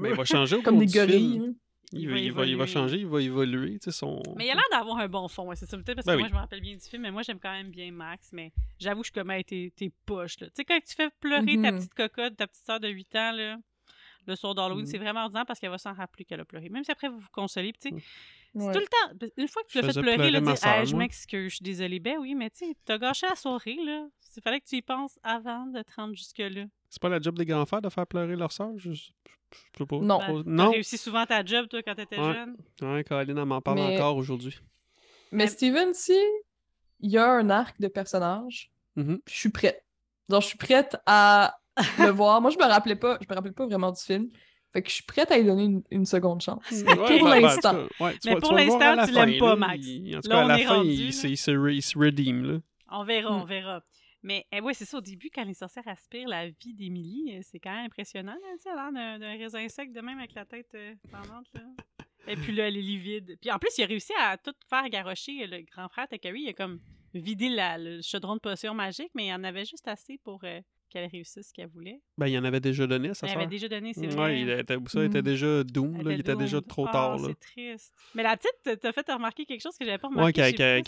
Mais 0.00 0.10
il 0.10 0.14
va 0.16 0.24
changer 0.24 0.56
au 0.56 0.62
Comme 0.62 0.78
des 0.78 0.88
film. 0.88 1.06
gorilles. 1.06 1.38
hein. 1.48 1.54
Il, 1.94 2.00
Il 2.00 2.08
va, 2.10 2.18
il, 2.18 2.32
va, 2.32 2.46
il 2.46 2.56
va 2.56 2.64
évoluer. 2.64 2.66
changer, 2.72 2.96
il 3.00 3.06
va 3.06 3.20
évoluer. 3.20 3.72
Tu 3.78 3.84
sais, 3.84 3.92
son... 3.92 4.22
Mais 4.36 4.46
il 4.46 4.50
a 4.50 4.54
l'air 4.54 4.64
d'avoir 4.70 4.96
un 4.96 5.08
bon 5.08 5.28
fond, 5.28 5.48
ouais, 5.48 5.56
c'est 5.56 5.66
ça. 5.66 5.76
Peut-être 5.76 5.96
parce 5.96 6.06
que 6.06 6.10
Ben 6.12 6.16
moi, 6.16 6.22
oui. 6.24 6.30
je 6.30 6.34
me 6.34 6.40
rappelle 6.40 6.60
bien 6.62 6.74
du 6.74 6.80
film, 6.88 7.02
mais 7.02 7.10
moi, 7.10 7.20
j'aime 7.20 7.38
quand 7.38 7.52
même 7.52 7.70
bien 7.70 7.92
Max. 7.92 8.30
Mais 8.32 8.50
j'avoue, 8.78 9.02
je 9.02 9.08
suis 9.08 9.12
comme, 9.12 9.30
hey, 9.30 9.44
t'es 9.44 9.70
t'es 9.76 9.92
poche, 10.06 10.40
là. 10.40 10.46
Tu 10.46 10.52
sais, 10.56 10.64
quand 10.64 10.78
tu 10.86 10.94
fais 10.94 11.10
pleurer 11.20 11.44
ta 11.60 11.70
Mhm. 11.70 11.78
petite 11.78 11.92
cocotte, 11.94 12.36
ta 12.38 12.46
petite 12.46 12.64
soeur 12.64 12.80
de 12.80 12.88
8 12.88 13.14
ans, 13.16 13.32
là, 13.32 13.58
le 14.26 14.36
soir 14.36 14.54
d'Halloween, 14.54 14.84
Mhm. 14.84 14.90
c'est 14.90 14.96
vraiment 14.98 15.20
ordinaire 15.24 15.44
parce 15.44 15.60
qu'elle 15.60 15.68
va 15.70 15.76
s'en 15.76 15.92
rappeler 15.92 16.24
qu'elle 16.24 16.40
a 16.40 16.46
pleuré. 16.46 16.70
Même 16.70 16.82
si 16.82 16.90
après, 16.92 17.08
vous 17.10 17.18
vous 17.18 17.28
consolez. 17.30 17.74
Tu 17.74 17.90
sais, 17.90 17.94
c'est 18.54 18.62
Ouais. 18.66 18.72
tout 18.72 18.80
le 18.80 18.86
temps. 18.86 19.26
Une 19.36 19.48
fois 19.48 19.62
que 19.62 19.68
tu 19.68 19.80
l'as 19.80 19.86
fait 19.92 20.00
pleurer, 20.00 20.16
pleurer 20.16 20.30
là, 20.30 20.40
dire, 20.40 20.58
sœur, 20.58 20.72
Hey, 20.74 20.86
je 20.86 20.94
m'excuse, 20.96 21.50
je 21.50 21.54
suis 21.56 21.62
désolée. 21.62 22.00
Ben 22.00 22.16
oui, 22.20 22.34
mais 22.34 22.50
tu 22.50 22.66
sais, 22.66 22.76
t'as 22.84 22.98
gâché 22.98 23.26
la 23.28 23.34
soirée, 23.36 23.78
là. 23.84 24.06
Il 24.36 24.42
fallait 24.42 24.60
que 24.60 24.66
tu 24.66 24.76
y 24.76 24.82
penses 24.82 25.18
avant 25.22 25.66
de 25.66 25.82
te 25.82 25.92
rendre 25.96 26.14
jusque-là. 26.14 26.64
C'est 26.88 27.00
pas 27.00 27.08
la 27.08 27.20
job 27.20 27.36
des 27.38 27.44
grands-frères 27.46 27.82
de 27.82 27.88
faire 27.88 28.06
pleurer 28.06 28.36
leur 28.36 28.52
sœur? 28.52 28.70
Je, 28.76 28.92
je, 28.92 29.02
je 29.04 29.78
sais 29.78 29.86
pas. 29.86 29.96
Non. 29.98 30.18
Ben, 30.18 30.42
t'as 30.44 30.50
non. 30.50 30.70
réussi 30.70 30.96
souvent 30.98 31.24
ta 31.26 31.44
job, 31.44 31.68
toi, 31.68 31.82
quand 31.82 31.94
t'étais 31.94 32.18
Ouais. 32.18 32.32
jeune. 32.34 32.56
Ouais, 32.82 33.04
Caroline, 33.04 33.38
elle 33.38 33.44
m'en 33.44 33.60
parle 33.60 33.78
Mais- 33.78 33.96
encore 33.96 34.16
aujourd'hui. 34.16 34.58
Mais 35.30 35.44
Mais- 35.44 35.46
Steven, 35.48 35.94
si 35.94 36.16
il 37.00 37.10
y 37.10 37.18
a 37.18 37.30
un 37.30 37.48
arc 37.50 37.80
de 37.80 37.88
personnage, 37.88 38.70
Mhm. 38.96 39.20
je 39.26 39.34
suis 39.34 39.48
prête. 39.50 39.84
Genre, 40.28 40.40
je 40.40 40.46
suis 40.46 40.58
prête 40.58 40.96
à 41.06 41.58
le 41.98 42.10
voir. 42.10 42.40
Moi, 42.40 42.50
je 42.50 42.58
me 42.58 42.64
rappelais 42.64 42.96
pas, 42.96 43.18
je 43.20 43.26
me 43.28 43.34
rappelais 43.34 43.52
pas 43.52 43.66
vraiment 43.66 43.90
du 43.92 44.00
film. 44.00 44.28
Fait 44.72 44.82
que 44.82 44.88
je 44.88 44.94
suis 44.94 45.04
prête 45.04 45.30
à 45.30 45.38
lui 45.38 45.44
donner 45.44 45.64
une, 45.64 45.82
une 45.90 46.06
seconde 46.06 46.40
chance. 46.40 46.62
Ouais, 46.70 46.84
pour 46.96 47.06
ben, 47.06 47.24
ben, 47.24 47.40
l'instant. 47.42 47.86
ouais, 48.00 48.16
Mais 48.24 48.34
vas- 48.34 48.40
pour 48.40 48.50
voir 48.52 48.60
à 48.82 48.96
l'instant, 48.96 49.06
tu 49.06 49.12
l'aimes 49.12 49.38
pas, 49.38 49.48
là. 49.50 49.56
Max. 49.56 49.86
Il- 49.86 50.16
en 50.16 50.20
tout 50.20 50.28
Là, 50.30 50.34
cas, 50.36 50.40
à 50.40 50.44
on 50.44 50.48
la 50.48 50.58
fin, 50.58 50.74
rendu, 50.76 50.90
il, 50.90 51.04
là. 51.06 51.12
se- 51.12 51.26
il 51.26 51.36
se, 51.36 51.50
re- 51.50 51.74
il 51.74 51.82
se 51.82 51.98
redeem, 51.98 52.42
là. 52.44 52.58
On 52.90 53.04
verra, 53.04 53.30
Mm. 53.30 53.40
on 53.42 53.44
verra. 53.44 53.82
Mais 54.22 54.46
eh 54.52 54.60
ouais, 54.60 54.72
c'est 54.72 54.84
ça, 54.84 54.98
au 54.98 55.00
début, 55.00 55.30
quand 55.34 55.44
les 55.44 55.54
sorcières 55.54 55.88
aspirent 55.88 56.28
la 56.28 56.48
vie 56.48 56.74
d'Émilie, 56.74 57.34
euh, 57.36 57.40
c'est 57.42 57.58
quand 57.58 57.72
même 57.74 57.86
impressionnant. 57.86 58.32
Là, 58.34 58.38
elle 58.64 58.70
a 58.70 58.74
l'air 58.74 58.92
d'un- 58.92 59.18
d'un 59.18 59.36
raisin 59.36 59.68
sec 59.68 59.92
de 59.92 60.00
même 60.00 60.18
avec 60.18 60.32
la 60.34 60.44
tête 60.44 60.68
euh, 60.74 60.94
pendante. 61.10 61.46
Là. 61.54 61.62
Et 62.28 62.36
puis 62.36 62.52
là, 62.52 62.68
elle 62.68 62.76
est 62.76 62.82
livide. 62.82 63.36
Puis 63.40 63.50
en 63.50 63.58
plus, 63.58 63.70
il 63.78 63.82
a 63.82 63.86
réussi 63.86 64.12
à 64.20 64.36
tout 64.38 64.52
faire 64.70 64.88
garrocher. 64.88 65.44
Le 65.48 65.62
grand 65.74 65.88
frère 65.88 66.06
Takari, 66.06 66.42
il 66.42 66.48
a 66.50 66.52
comme 66.52 66.78
vidé 67.14 67.48
la- 67.48 67.78
le 67.78 68.00
chaudron 68.00 68.36
de 68.36 68.40
potion 68.40 68.74
magique, 68.74 69.10
mais 69.14 69.26
il 69.26 69.32
en 69.32 69.42
avait 69.42 69.64
juste 69.64 69.88
assez 69.88 70.18
pour 70.22 70.40
euh, 70.44 70.60
qu'elle 70.92 71.08
réussisse 71.10 71.48
ce 71.48 71.52
qu'elle 71.52 71.68
voulait. 71.68 72.00
Ben, 72.18 72.26
il 72.26 72.38
en 72.38 72.44
avait 72.44 72.60
déjà 72.60 72.86
donné 72.86 73.08
Elle 73.08 73.14
sœur. 73.14 73.30
avait 73.30 73.46
déjà 73.46 73.68
donné, 73.68 73.92
c'est 73.94 74.00
Ouais, 74.06 74.14
vrai. 74.14 74.40
il 74.40 74.50
était, 74.50 74.76
ça 74.86 75.04
était 75.04 75.18
Mm. 75.20 75.22
déjà 75.22 75.64
doom, 75.64 75.96
Elle 76.00 76.06
là, 76.06 76.12
il 76.12 76.20
était 76.20 76.36
déjà 76.36 76.60
trop 76.60 76.86
Ah, 76.88 76.92
tard. 76.92 77.18
là. 77.18 77.28
C'est 77.28 77.40
triste. 77.40 77.94
Mais 78.14 78.22
la 78.22 78.36
petite, 78.36 78.80
t'as 78.80 78.92
fait 78.92 79.10
remarquer 79.10 79.44
quelque 79.46 79.62
chose 79.62 79.76
que 79.78 79.84
j'avais 79.84 79.98
pas 79.98 80.08
Ouais, 80.08 80.14
remarqué. 80.16 80.42
sais 80.42 80.52
qu'elle- 80.52 80.84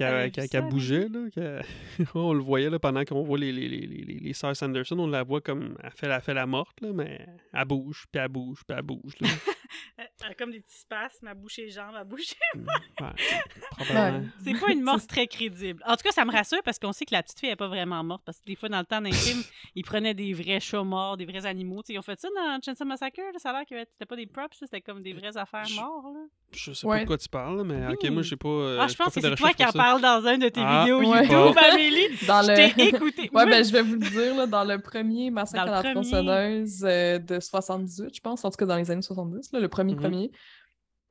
ça, 0.49 0.61
mais- 0.63 0.69
bougeait, 0.71 1.09
là. 1.09 1.63
on 2.15 2.33
le 2.33 2.41
voyait 2.43 2.71
là, 2.71 2.79
pendant 2.79 3.05
qu'on 3.05 3.23
voit 3.23 3.39
les, 3.39 3.53
les, 3.53 3.69
les, 3.69 3.87
les, 3.87 4.03
les- 4.05 4.19
les 4.21 4.33
sœurs 4.33 4.55
Sanderson, 4.57 4.99
on 4.99 5.07
la 5.07 5.23
voit 5.23 5.41
comme. 5.41 5.77
Elle 5.83 5.91
fait 5.93 6.09
la, 6.09 6.21
fait 6.21 6.35
la 6.35 6.47
morte, 6.47 6.81
là, 6.81 6.93
mais 6.93 7.27
elle 7.53 7.65
bouge, 7.65 8.05
puis 8.13 8.21
elle 8.23 8.29
bouge, 8.29 8.61
puis 8.67 8.77
elle 8.77 8.83
bouge. 8.85 9.15
Là. 9.21 9.29
Elle 9.99 10.09
elle 10.25 10.31
a 10.31 10.35
comme 10.35 10.53
des 10.53 10.61
petits 10.61 10.79
spasmes, 10.79 11.27
à 11.27 11.35
boucher 11.35 11.63
les 11.65 11.71
jambes, 11.71 11.95
à 11.97 12.05
boucher. 12.05 12.37
Ouais, 12.55 12.63
probablement. 13.71 14.19
Ouais. 14.21 14.25
C'est 14.45 14.61
pas 14.61 14.73
une 14.73 14.83
mort 14.83 15.05
très 15.07 15.27
crédible. 15.27 15.83
En 15.87 15.97
tout 15.97 16.03
cas, 16.05 16.13
ça 16.13 16.25
me 16.25 16.31
rassure 16.33 16.63
parce 16.65 16.79
qu'on 16.79 16.93
sait 16.93 17.05
que 17.05 17.13
la 17.15 17.23
petite 17.23 17.41
fille 17.41 17.49
n'est 17.49 17.57
pas 17.57 17.67
vraiment 17.69 18.03
morte. 18.05 18.23
Parce 18.25 18.39
que 18.41 18.45
des 18.47 18.55
fois, 18.57 18.69
dans 18.69 18.79
le 18.79 18.85
temps 18.87 19.01
d'un 19.01 19.11
film, 19.13 19.43
ils 19.75 19.83
prenaient 19.95 20.15
des 20.15 20.33
vrais 20.33 20.61
chats 20.61 20.83
morts, 20.83 21.17
des 21.17 21.25
vrais 21.25 21.47
animaux. 21.47 21.83
Tu 21.83 21.89
sais, 21.89 21.93
ils 21.95 21.99
ont 21.99 22.03
fait 22.03 22.19
ça 22.19 22.29
dans 22.35 22.59
Chainsaw 22.65 22.85
Massacre. 22.85 23.21
là, 23.21 23.39
ça 23.39 23.51
a 23.51 23.53
l'air 23.53 23.63
que 23.69 23.75
c'était 23.93 24.07
pas 24.07 24.17
des 24.17 24.27
props, 24.27 24.57
c'était 24.59 24.81
comme 24.81 25.03
des 25.03 25.13
vraies 25.13 25.37
affaires 25.37 25.65
Je- 25.65 25.77
morts. 25.77 26.11
là. 26.13 26.21
Je 26.53 26.73
sais 26.73 26.87
Ouais. 26.87 26.99
pas 26.99 27.03
de 27.03 27.07
quoi 27.09 27.19
tu 27.19 27.29
parles, 27.29 27.63
mais 27.65 27.93
ok, 27.93 28.11
moi, 28.11 28.23
je 28.23 28.31
sais 28.31 28.37
pas. 28.37 28.49
euh, 28.49 28.79
ah, 28.81 28.87
j'ai 28.87 28.93
je 28.95 28.99
pas 28.99 29.05
pense 29.05 29.15
que 29.15 29.21
c'est 29.21 29.35
toi 29.35 29.53
qui 29.53 29.65
en 29.65 29.73
parles 29.73 30.01
dans 30.01 30.25
un 30.27 30.39
de 30.39 30.49
tes 30.49 30.61
Ah, 30.63 30.81
vidéos 30.83 30.99
ouais. 31.01 31.23
YouTube, 31.27 31.57
Amélie. 31.73 32.09
Dans 32.27 32.43
Je 32.43 32.51
le... 32.51 32.75
t'ai 32.75 32.89
écouté. 32.89 33.23
Ouais, 33.23 33.29
Moi, 33.33 33.47
ben, 33.47 33.65
je 33.65 33.73
vais 33.73 33.83
vous 33.83 33.95
le 33.95 33.99
dire, 34.11 34.35
là, 34.37 34.47
dans 34.47 34.65
le 34.65 34.79
premier 34.81 35.31
Massacre 35.31 35.63
à 35.73 35.83
la 35.83 35.93
tronçonneuse 35.93 36.85
euh, 36.85 37.19
de 37.19 37.41
78, 37.41 38.15
je 38.17 38.21
pense, 38.21 38.45
en 38.45 38.51
tout 38.51 38.57
cas 38.57 38.67
dans 38.67 38.77
les 38.77 38.91
années 38.91 39.03
70, 39.03 39.53
là, 39.53 39.61
le 39.61 39.69
premier 39.69 39.95
Mhm. 39.95 40.01
premier, 40.01 40.31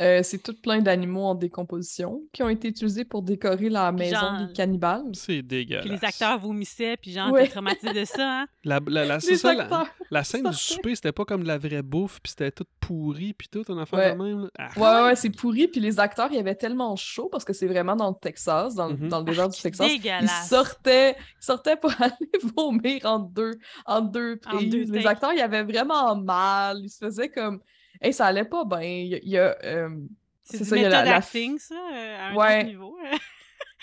euh, 0.03 0.21
c'est 0.23 0.43
tout 0.43 0.53
plein 0.61 0.81
d'animaux 0.81 1.23
en 1.23 1.35
décomposition 1.35 2.21
qui 2.33 2.43
ont 2.43 2.49
été 2.49 2.67
utilisés 2.67 3.05
pour 3.05 3.21
décorer 3.23 3.69
la 3.69 3.91
Puis 3.93 3.99
maison 4.05 4.19
genre- 4.19 4.47
des 4.47 4.53
cannibales. 4.53 5.03
C'est 5.13 5.41
dégueulasse. 5.41 5.85
Puis 5.85 5.95
les 5.95 6.03
acteurs 6.05 6.37
vomissaient, 6.39 6.97
puis 6.97 7.11
genre, 7.11 7.31
Ouais. 7.31 7.43
t'es 7.45 7.51
traumatisé 7.51 7.93
de 7.93 8.05
ça, 8.05 8.41
hein? 8.41 8.47
La, 8.63 8.79
la, 8.85 9.05
la, 9.05 9.19
c'est 9.21 9.31
Les 9.31 9.37
ça, 9.37 9.53
la, 10.11 10.23
scène 10.23 10.43
du 10.49 10.53
souper, 10.57 10.95
c'était 10.95 11.11
pas 11.11 11.25
comme 11.25 11.43
de 11.43 11.47
la 11.47 11.57
vraie 11.57 11.81
bouffe, 11.81 12.19
puis 12.21 12.31
c'était 12.31 12.51
tout 12.51 12.65
pourri, 12.79 13.33
puis 13.33 13.47
tout, 13.49 13.63
une 13.71 13.79
affaire 13.79 13.99
Ouais. 13.99 14.13
de 14.13 14.21
même. 14.21 14.49
Ah, 14.59 14.69
Ouais, 14.75 14.81
ouais, 14.83 15.03
ouais, 15.09 15.15
c'est 15.15 15.29
pourri. 15.29 15.67
Puis 15.67 15.79
les 15.81 15.99
acteurs, 15.99 16.27
il 16.31 16.35
y 16.35 16.39
avait 16.39 16.55
tellement 16.55 16.95
chaud 16.95 17.29
parce 17.31 17.45
que 17.45 17.53
c'est 17.53 17.67
vraiment 17.67 17.95
dans 17.95 18.09
le 18.09 18.15
Texas, 18.21 18.75
dans, 18.75 18.87
le- 18.89 18.97
Mhm. 18.97 19.07
dans 19.09 19.19
le 19.19 19.25
désert 19.25 19.49
du 19.49 19.59
Texas. 19.59 19.87
Ils 19.89 20.01
Dégueulasse. 20.01 20.49
sortaient, 20.49 21.11
ils 21.13 21.45
sortaient 21.45 21.77
pour 21.77 21.91
aller 22.01 22.13
vomir 22.55 23.01
en 23.05 23.19
deux, 23.19 23.51
en 23.85 24.01
deux 24.01 24.39
En 24.47 24.57
prises. 24.57 24.69
deux 24.69 24.83
les 24.93 25.07
acteurs, 25.07 25.31
ils 25.33 25.41
avaient 25.41 25.63
vraiment 25.63 26.15
mal. 26.15 26.79
Ils 26.83 26.89
se 26.89 26.97
faisaient 27.05 27.29
comme. 27.29 27.59
Hey, 28.03 28.13
ça 28.13 28.25
allait 28.27 28.45
pas 28.45 28.65
bien. 28.65 28.81
Il 28.81 29.19
y 29.29 29.37
a. 29.37 29.57
euh, 29.63 29.89
C'est 30.43 30.63
ça, 30.63 30.75
il 30.75 30.81
y 30.81 30.85
a 30.85 30.89
la- 30.89 31.05
la- 31.05 31.15
acting, 31.17 31.57
ça, 31.57 31.75
euh, 31.75 32.17
à 32.17 32.27
un 32.29 32.35
Ouais. 32.35 32.63
niveau. 32.65 32.97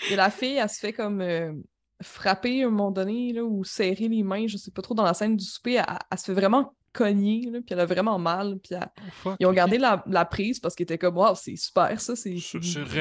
Et 0.09 0.15
la 0.15 0.29
fille, 0.29 0.57
elle 0.57 0.69
se 0.69 0.79
fait 0.79 0.93
comme 0.93 1.21
euh, 1.21 1.53
frapper 2.01 2.63
à 2.63 2.67
un 2.67 2.69
moment 2.69 2.91
donné, 2.91 3.33
là, 3.33 3.43
ou 3.43 3.63
serrer 3.63 4.07
les 4.07 4.23
mains, 4.23 4.47
je 4.47 4.57
sais 4.57 4.71
pas 4.71 4.81
trop, 4.81 4.93
dans 4.93 5.03
la 5.03 5.13
scène 5.13 5.35
du 5.35 5.45
souper. 5.45 5.75
Elle, 5.75 5.85
elle 6.11 6.17
se 6.17 6.25
fait 6.25 6.33
vraiment 6.33 6.73
cogner, 6.93 7.49
là, 7.51 7.59
puis 7.59 7.73
elle 7.73 7.79
a 7.79 7.85
vraiment 7.85 8.17
mal. 8.19 8.57
Puis 8.63 8.75
elle- 8.75 8.87
Oh, 9.25 9.33
ils 9.39 9.45
ont 9.45 9.51
gardé 9.53 9.77
la, 9.77 10.03
la 10.07 10.25
prise 10.25 10.59
parce 10.59 10.75
qu'ils 10.75 10.83
étaient 10.83 10.97
comme, 10.97 11.17
wow, 11.17 11.35
c'est 11.35 11.55
super 11.55 11.99
ça, 12.01 12.15
c'est 12.15 12.35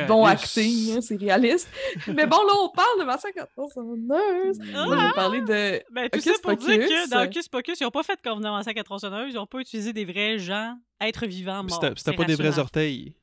bon 0.07 0.25
acting, 0.25 0.97
hein, 0.97 1.01
c'est 1.01 1.17
réaliste. 1.17 1.69
Mais 2.07 2.27
bon, 2.27 2.37
là, 2.47 2.53
on 2.63 2.69
parle 2.71 3.01
de 3.01 3.05
Massacre 3.05 3.43
à 3.43 3.47
tronçonneuse. 3.47 4.59
Ah! 4.75 4.85
Moi, 4.87 4.97
je 4.99 5.07
vais 5.07 5.13
parler 5.13 5.41
de. 5.41 5.83
Ben, 5.93 6.09
tout 6.11 6.19
Hocus 6.19 6.33
ça 6.33 6.39
pour 6.43 6.57
dire 6.57 6.69
que 6.79 6.83
Pocus. 6.83 7.11
dans 7.11 7.23
Hocus 7.25 7.49
Pocus, 7.49 7.81
ils 7.81 7.85
n'ont 7.85 7.91
pas 7.91 8.03
fait 8.03 8.19
comme 8.23 8.41
dans 8.41 8.53
Massacre 8.57 8.81
à 8.81 8.85
tronçonneuse, 8.85 9.33
ils 9.33 9.37
n'ont 9.37 9.47
pas 9.47 9.59
utilisé 9.61 9.93
des 9.93 10.05
vrais 10.05 10.39
gens, 10.39 10.77
êtres 11.01 11.27
vivants 11.27 11.63
morts. 11.63 11.81
C'était 11.97 12.13
pas 12.17 12.25
des 12.25 12.35
vrais 12.37 12.59
orteils. 12.59 13.15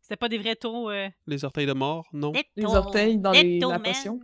C'était 0.00 0.16
pas 0.16 0.28
des 0.28 0.38
vrais 0.38 0.54
taux. 0.54 0.88
euh, 0.90 1.08
Les 1.26 1.44
orteils 1.44 1.66
de 1.66 1.72
mort, 1.72 2.06
non. 2.12 2.32
Les 2.54 2.64
orteils 2.76 3.18
dans 3.18 3.32
les- 3.32 3.58
la 3.70 3.78
potion. 3.80 4.20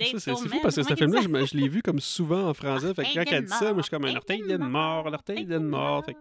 C'est 0.00 0.18
fou 0.34 0.58
parce 0.62 0.76
que 0.76 0.82
ce 0.82 0.94
film-là, 0.94 1.20
je, 1.22 1.46
je 1.46 1.56
l'ai 1.56 1.68
vu 1.68 1.82
comme 1.82 2.00
souvent 2.00 2.48
en 2.48 2.54
français. 2.54 2.92
Fait 2.94 3.04
que 3.04 3.14
quand 3.14 3.24
elle 3.30 3.44
dit 3.44 3.52
ça, 3.52 3.72
moi, 3.72 3.78
je 3.78 3.82
suis 3.82 3.90
comme 3.90 4.04
un 4.04 4.16
orteil 4.16 4.42
de 4.42 4.56
mort, 4.56 5.08
l'orteil 5.10 5.44
de 5.46 5.58
mort. 5.58 6.04
Fait 6.04 6.16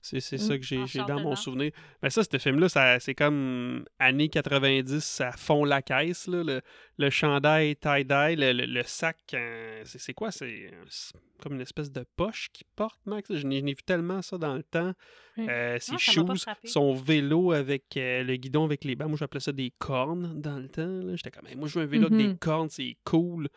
c'est 0.00 0.20
c'est 0.20 0.38
ça 0.38 0.56
que 0.56 0.64
j'ai 0.64 0.84
dans 1.06 1.20
mon 1.20 1.34
souvenir. 1.36 1.72
Mais 2.02 2.10
ça, 2.10 2.22
ce 2.22 2.38
film-là, 2.38 2.98
c'est 3.00 3.14
comme 3.14 3.84
années 3.98 4.28
90, 4.28 5.00
ça 5.00 5.32
fond 5.32 5.64
la 5.64 5.82
caisse. 5.82 6.26
Là, 6.28 6.42
le, 6.44 6.60
le 6.98 7.10
chandail 7.10 7.76
tie-dye, 7.76 8.36
le, 8.36 8.52
le- 8.52 8.66
le 8.66 8.82
sac, 8.84 9.18
euh, 9.34 9.82
c'est 9.84 9.98
c'est 10.00 10.14
quoi? 10.14 10.30
C'est 10.30 10.70
c'est 10.88 11.14
comme 11.42 11.54
une 11.54 11.60
espèce 11.60 11.90
de 11.92 12.04
poche 12.16 12.48
qu'il 12.52 12.66
porte, 12.76 13.00
Max? 13.06 13.32
Je 13.34 13.46
n'ai 13.46 13.60
vu 13.60 13.74
tellement 13.84 14.22
ça 14.22 14.38
dans 14.38 14.54
le 14.54 14.62
temps. 14.62 14.92
Euh, 15.38 15.78
ses 15.80 15.92
m'a 15.92 15.98
pas 15.98 16.34
shoes, 16.34 16.44
son 16.64 16.94
vélo 16.94 17.52
avec 17.52 17.96
euh, 17.96 18.22
le 18.24 18.36
guidon 18.36 18.64
avec 18.64 18.84
les 18.84 18.96
bancs. 18.96 19.08
Moi, 19.08 19.18
j'appelais 19.18 19.40
ça 19.40 19.52
des 19.52 19.72
cornes 19.78 20.40
dans 20.40 20.58
le 20.58 20.68
temps. 20.68 21.00
J'étais 21.16 21.30
comme, 21.30 21.48
moi, 21.56 21.68
je 21.68 21.78
veux 21.78 21.84
un 21.84 21.88
vélo 21.88 22.06
avec 22.06 22.18
des 22.18 22.36
cornes, 22.36 22.68
c'est 22.70 22.96
cool. 23.04 23.48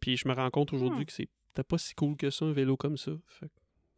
Puis 0.00 0.16
je 0.16 0.26
me 0.26 0.34
rends 0.34 0.50
compte 0.50 0.72
aujourd'hui 0.72 1.02
Hmm. 1.02 1.06
que 1.06 1.12
c'était 1.12 1.62
pas 1.68 1.78
si 1.78 1.94
cool 1.94 2.16
que 2.16 2.30
ça, 2.30 2.44
un 2.46 2.52
vélo 2.52 2.76
comme 2.76 2.96
ça. 2.96 3.12
Fait 3.28 3.50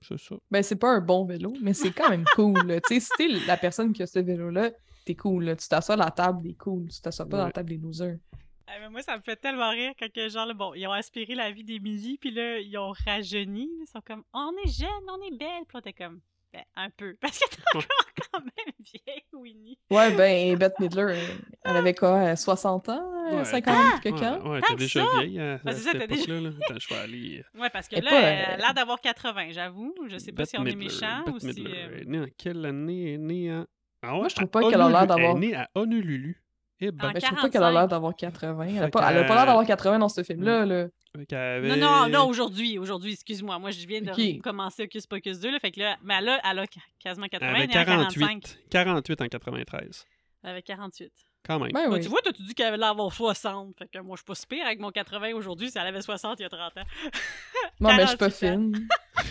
c'est 0.02 0.18
ça. 0.18 0.34
Ben, 0.50 0.62
c'est 0.62 0.76
pas 0.76 0.90
un 0.90 1.00
bon 1.00 1.24
vélo, 1.24 1.52
mais 1.62 1.72
c'est 1.74 1.92
quand 1.92 2.10
même 2.10 2.24
cool. 2.34 2.80
Tu 2.88 2.94
sais, 2.94 3.00
si 3.00 3.10
t'es 3.16 3.28
la 3.46 3.56
personne 3.56 3.92
qui 3.92 4.02
a 4.02 4.06
ce 4.06 4.18
vélo-là, 4.18 4.70
t'es 5.04 5.14
cool. 5.14 5.44
là. 5.44 5.56
Tu 5.56 5.68
t'assois 5.68 5.94
à 5.94 5.98
la 5.98 6.10
table 6.10 6.42
des 6.42 6.54
cool. 6.54 6.88
Tu 6.88 7.00
t'assois 7.00 7.26
pas 7.26 7.36
dans 7.38 7.42
Ouais. 7.44 7.48
la 7.48 7.52
table 7.52 7.68
des 7.70 7.78
losers. 7.78 8.18
Ah, 8.66 8.72
mais 8.80 8.88
moi, 8.90 9.02
ça 9.02 9.16
me 9.16 9.22
fait 9.22 9.36
tellement 9.36 9.70
rire 9.70 9.92
quand 9.98 10.10
que, 10.10 10.28
genre, 10.28 10.52
bon, 10.54 10.72
ils 10.74 10.86
ont 10.86 10.92
aspiré 10.92 11.34
la 11.34 11.50
vie 11.50 11.64
d'Émilie, 11.64 12.16
puis 12.18 12.30
là, 12.30 12.58
ils 12.58 12.76
ont 12.78 12.92
rajeuni. 13.04 13.68
Ils 13.80 13.86
sont 13.92 14.00
comme, 14.06 14.22
on 14.32 14.50
est 14.64 14.70
jeune, 14.70 14.88
on 15.10 15.20
est 15.26 15.36
belle. 15.36 15.64
Puis 15.68 15.74
là, 15.76 15.82
t'es 15.82 15.92
comme, 15.92 16.20
ben, 16.52 16.62
un 16.76 16.90
peu. 16.90 17.16
Parce 17.20 17.38
que 17.38 17.48
t'es 17.48 17.62
encore 17.74 17.86
quand 18.32 18.40
même 18.40 18.74
vieille, 18.80 19.24
Winnie. 19.32 19.78
Ouais, 19.90 20.14
ben, 20.14 20.56
Bette 20.58 20.78
Midler, 20.80 21.14
elle, 21.16 21.36
elle 21.64 21.76
avait 21.76 21.94
quoi, 21.94 22.14
euh, 22.32 22.36
60 22.36 22.88
ans, 22.90 23.12
euh, 23.32 23.38
Ouais. 23.38 23.44
50 23.44 23.74
Ah! 23.76 23.98
quelques 24.02 24.20
Ouais, 24.20 24.26
ans? 24.26 24.50
ouais, 24.50 24.60
Tant 24.60 24.66
t'es 24.68 24.74
déjà 24.76 25.04
ça! 25.04 25.18
vieille 25.20 25.40
à, 25.40 25.58
Ben, 25.58 25.70
à 25.70 25.72
c'est 25.72 25.80
ça, 25.80 25.90
cette 25.92 26.00
t'as 26.00 26.06
déjà- 26.06 26.22
époque-là. 26.22 26.40
là. 26.40 26.56
Attends, 26.68 26.78
je 26.78 26.88
vais 26.88 27.00
aller. 27.00 27.44
Ouais, 27.58 27.70
parce 27.70 27.88
que 27.88 27.96
est 27.96 28.00
là, 28.02 28.10
pas, 28.10 28.20
elle 28.20 28.44
a 28.44 28.54
euh, 28.54 28.56
l'air 28.58 28.74
d'avoir 28.74 29.00
80, 29.00 29.48
j'avoue. 29.50 29.94
Je 30.08 30.18
sais 30.18 30.32
pas 30.32 30.42
Bette 30.42 30.50
si 30.50 30.58
on 30.58 30.66
est 30.66 30.76
méchant 30.76 31.22
Bette 31.24 31.34
ou 31.34 31.38
si. 31.38 31.46
Midler. 31.46 31.70
euh, 31.74 31.88
Elle 31.94 32.00
est 32.02 32.04
née 32.06 32.20
en 32.20 32.26
quelle 32.36 32.66
année? 32.66 33.02
Elle 33.08 33.14
est 33.14 33.18
née 33.18 33.52
en. 33.52 33.66
Ah 34.02 34.12
ouais, 34.14 34.18
Moi, 34.18 34.28
je 34.28 34.34
trouve 34.34 34.48
pas 34.48 34.68
qu'elle 34.68 34.80
a 34.80 34.88
l'air 34.88 35.06
d'avoir- 35.06 35.36
Elle 35.36 35.44
est 35.44 35.46
née 35.48 35.54
à 35.54 35.70
Honolulu. 35.74 36.42
Eh 36.84 36.90
ben, 36.90 37.08
En 37.08 37.12
Ben, 37.12 37.20
je 37.20 37.26
trouve 37.26 37.38
pas 37.40 37.48
qu'elle 37.48 37.62
a 37.62 37.66
45. 37.66 37.72
l'air 37.78 37.88
d'avoir 37.88 38.16
80. 38.16 38.66
Elle 38.66 38.82
a 38.82 38.88
pas, 38.88 39.10
elle 39.10 39.18
a 39.18 39.22
pas 39.22 39.28
que- 39.28 39.34
l'air 39.34 39.46
d'avoir 39.46 39.64
80 39.66 39.98
dans 40.00 40.08
ce 40.08 40.22
film-là. 40.24 40.66
Là. 40.66 40.88
qu'elle 41.28 41.62
Non, 41.66 41.76
non, 41.76 42.08
non, 42.08 42.26
aujourd'hui, 42.28 42.76
aujourd'hui, 42.78 43.12
excuse-moi. 43.12 43.58
Moi, 43.60 43.70
je 43.70 43.86
viens 43.86 44.00
de 44.00 44.10
Ok. 44.10 44.42
commencer 44.42 44.82
Hocus 44.84 45.06
Pocus 45.06 45.38
2, 45.38 45.52
là, 45.52 45.58
fait 45.60 45.70
que 45.70 45.78
là, 45.80 45.96
mais 46.02 46.20
là, 46.20 46.40
elle 46.50 46.58
a 46.58 46.64
quasiment 46.98 47.26
Elle 47.26 47.30
80, 47.38 47.50
avait 47.50 47.64
elle 47.64 47.70
est 47.70 47.76
à 47.76 47.84
45. 47.84 48.40
48. 48.40 48.58
48 48.70 49.20
en 49.20 49.26
93. 49.28 50.04
Elle 50.42 50.50
avait 50.50 50.62
48. 50.62 51.12
Quand 51.44 51.58
même. 51.60 51.70
Ben 51.72 51.88
oui. 51.90 52.00
Tu 52.00 52.08
vois, 52.08 52.20
toi, 52.20 52.32
tu 52.32 52.42
dis 52.42 52.54
qu'elle 52.54 52.66
avait 52.66 52.76
l'air 52.78 52.90
d'avoir 52.94 53.12
60. 53.12 53.76
Fait 53.78 53.86
que 53.88 53.98
moi, 54.00 54.16
je 54.16 54.20
suis 54.20 54.24
pas 54.26 54.34
si 54.34 54.46
pire 54.46 54.64
avec 54.66 54.80
mon 54.80 54.90
80 54.90 55.34
aujourd'hui 55.34 55.70
si 55.70 55.78
elle 55.78 55.86
avait 55.86 56.00
60 56.02 56.38
il 56.40 56.42
y 56.42 56.46
a 56.46 56.48
30 56.48 56.76
ans. 56.78 56.82
Non, 57.80 57.90
mais 57.94 58.02
je 58.02 58.08
suis 58.08 58.16
pas 58.16 58.30
48 58.30 58.48
fine. 58.48 58.88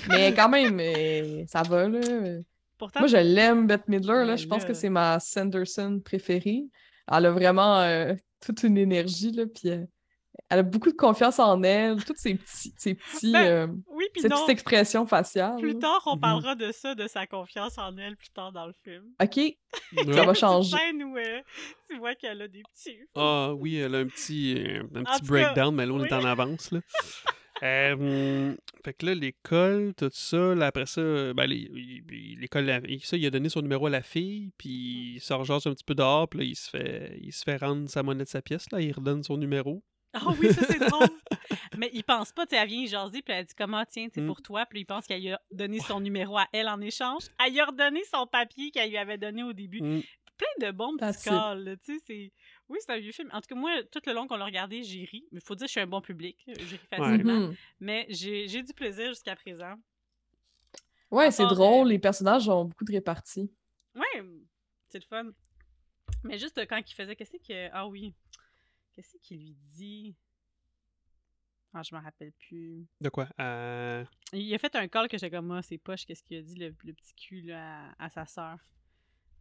mais 0.10 0.34
quand 0.34 0.50
même, 0.50 1.48
ça 1.48 1.64
va. 1.64 1.88
Là. 1.88 2.00
Pourtant, 2.78 3.00
Moi, 3.02 3.08
je 3.10 3.18
l'aime, 3.18 3.66
Bette 3.68 3.88
Midler. 3.88 4.24
Là. 4.26 4.36
Je 4.36 4.46
pense 4.48 4.64
là- 4.64 4.68
que 4.70 4.74
c'est 4.74 4.90
ma 4.90 5.20
Sanderson 5.20 6.02
préférée. 6.04 6.64
Elle 7.12 7.26
a 7.26 7.32
vraiment 7.32 7.80
euh, 7.82 8.14
toute 8.46 8.64
une 8.64 8.78
énergie. 8.78 9.32
Là, 9.32 9.46
puis, 9.46 9.70
euh, 9.70 9.86
elle 10.50 10.60
a 10.60 10.64
beaucoup 10.64 10.90
de 10.92 10.96
confiance 10.96 11.40
en 11.40 11.62
elle. 11.64 12.04
Toutes 12.04 12.18
ces 12.18 12.36
petits, 12.36 12.74
ces 12.78 12.96
petits, 12.96 13.32
Ben, 13.32 13.46
euh, 13.46 13.68
oui, 13.90 14.06
puis 14.14 14.22
ces 14.22 14.30
non. 14.30 14.38
petites 14.38 14.50
expressions 14.50 15.06
faciales. 15.06 15.58
Plus 15.60 15.74
là. 15.74 15.80
tard, 15.80 16.02
on 16.06 16.16
Mhm. 16.16 16.22
parlera 16.22 16.56
de 16.56 16.72
ça, 16.72 16.96
de 16.96 17.08
sa 17.08 17.28
confiance 17.28 17.78
en 17.78 17.96
elle, 17.98 18.16
plus 18.18 18.30
tard 18.30 18.52
dans 18.52 18.66
le 18.66 18.74
film. 18.84 19.04
OK, 19.22 19.38
Ouais. 19.38 19.58
ça 20.14 20.26
va 20.26 20.34
changer. 20.34 20.76
où 21.04 21.18
euh, 21.18 21.40
tu 21.90 21.98
vois 21.98 22.16
qu'elle 22.16 22.42
a 22.42 22.48
des 22.48 22.64
petits. 22.74 22.98
Ah 23.16 23.54
oui, 23.56 23.78
elle 23.78 23.96
a 23.96 24.00
un 24.00 24.08
petit, 24.08 24.58
un 24.96 25.04
petit 25.04 25.22
cas, 25.22 25.28
breakdown, 25.28 25.76
mais 25.76 25.86
là, 25.86 25.94
on 25.94 26.04
est 26.04 26.14
en 26.14 26.24
avance. 26.26 26.72
Là. 26.72 26.80
Euh, 27.64 28.56
fait 28.84 28.94
que 28.94 29.06
là, 29.06 29.14
l'école, 29.16 29.94
tout 29.96 30.10
ça, 30.12 30.56
là, 30.56 30.68
après 30.68 30.86
ça, 30.86 31.02
ben, 31.34 31.46
l'école, 31.48 32.82
ça, 33.04 33.18
il 33.18 33.26
a 33.26 33.30
donné 33.30 33.50
son 33.50 33.62
numéro 33.62 33.86
à 33.88 33.90
la 33.90 34.02
fille, 34.02 34.52
puis 34.58 35.14
il 35.16 35.20
se 35.20 35.34
rejase 35.34 35.68
un 35.68 35.74
petit 35.74 35.84
peu 35.84 35.96
dehors, 35.96 36.28
puis 36.28 36.40
là, 36.40 36.46
il 36.46 36.56
se 36.56 36.70
fait, 36.70 37.18
il 37.22 37.32
se 37.32 37.44
fait 37.44 37.58
rendre 37.58 37.90
sa 37.90 38.04
monnaie 38.04 38.24
de 38.24 38.30
sa 38.30 38.42
pièce, 38.42 38.66
là, 38.72 38.82
il 38.82 38.92
redonne 38.92 39.24
son 39.24 39.38
numéro. 39.38 39.84
Ah 40.14 40.34
oui, 40.42 40.52
ça 40.54 40.66
c'est 40.66 40.80
drôle. 40.80 41.08
Mais 41.78 41.90
il 41.94 42.04
pense 42.04 42.34
pas, 42.34 42.46
tu 42.46 42.56
sais, 42.56 42.62
elle 42.62 42.68
vient 42.68 42.86
jaser, 42.86 43.22
puis 43.22 43.34
elle 43.34 43.46
dit 43.46 43.54
comment, 43.58 43.84
tiens, 43.90 44.08
c'est 44.14 44.20
Mm. 44.22 44.28
pour 44.28 44.42
toi. 44.42 44.66
Puis 44.70 44.82
il 44.82 44.86
pense 44.86 45.08
qu'elle 45.08 45.22
lui 45.22 45.32
a 45.32 45.40
donné 45.52 45.80
son 45.80 46.02
numéro 46.02 46.38
à 46.38 46.48
elle 46.52 46.68
en 46.68 46.82
échange. 46.82 47.24
Elle 47.46 47.54
lui 47.54 47.62
a 47.62 47.66
redonné 47.66 48.02
son 48.12 48.28
papier 48.28 48.72
qu'elle 48.72 48.90
lui 48.90 48.98
avait 48.98 49.18
donné 49.18 49.44
au 49.44 49.54
début. 49.54 49.82
Mm. 49.82 50.02
Plein 50.38 50.68
de 50.68 50.76
bons 50.76 50.98
petits 50.98 51.30
calls, 51.30 51.64
là, 51.64 51.78
tu 51.78 51.94
sais, 51.94 52.02
c'est... 52.06 52.32
Oui, 52.72 52.78
c'est 52.82 52.94
un 52.94 53.00
vieux 53.00 53.12
film. 53.12 53.30
En 53.34 53.42
tout 53.42 53.48
cas, 53.48 53.56
moi, 53.56 53.84
tout 53.92 54.02
le 54.06 54.14
long 54.14 54.28
qu'on 54.28 54.38
l'a 54.38 54.46
regardé, 54.46 54.82
j'ai 54.82 55.04
ri. 55.04 55.26
Mais 55.34 55.42
faut 55.42 55.56
dire 55.56 55.66
que 55.66 55.68
je 55.68 55.72
suis 55.74 55.82
un 55.82 55.88
bon 55.88 56.00
public. 56.02 56.42
J'ai 56.48 56.54
ri 56.78 56.78
facilement. 56.90 57.40
Mhm. 57.50 57.56
Mais 57.82 58.06
j'ai 58.10 58.48
j'ai 58.48 58.64
du 58.64 58.74
plaisir 58.74 59.10
jusqu'à 59.10 59.36
présent. 59.36 59.76
Ouais, 61.12 61.30
c'est 61.32 61.46
drôle. 61.48 61.88
euh, 61.88 61.90
Les 61.90 62.00
personnages 62.00 62.48
ont 62.48 62.64
beaucoup 62.66 62.86
de 62.86 62.94
réparties. 62.94 63.52
Ouais, 63.96 64.24
c'est 64.88 65.00
le 65.00 65.06
fun. 65.06 65.32
Mais 66.24 66.38
juste 66.38 66.58
euh, 66.60 66.66
quand 66.66 66.78
il 66.78 66.94
faisait, 66.94 67.16
qu'est-ce 67.16 67.32
que. 67.38 67.70
Ah 67.74 67.88
oui. 67.88 68.14
Qu'est-ce 68.94 69.18
qu'il 69.18 69.40
lui 69.40 69.56
dit? 69.76 70.16
Ah, 71.74 71.82
je 71.84 71.94
m'en 71.96 72.02
rappelle 72.02 72.32
plus. 72.34 72.86
De 73.02 73.10
quoi? 73.10 73.28
Euh, 73.40 74.04
Il 74.34 74.54
a 74.54 74.58
fait 74.58 74.76
un 74.76 74.88
call 74.88 75.08
que 75.10 75.18
j'étais 75.18 75.34
comme, 75.36 75.52
ah, 75.52 75.62
c'est 75.62 75.78
poche, 75.78 76.06
qu'est-ce 76.06 76.22
qu'il 76.24 76.38
a 76.38 76.42
dit, 76.42 76.56
le, 76.56 76.74
le 76.84 76.94
petit 76.94 77.14
cul, 77.16 77.42
là, 77.44 77.92
à, 77.98 78.06
à 78.06 78.10
sa 78.10 78.26
sœur. 78.26 78.58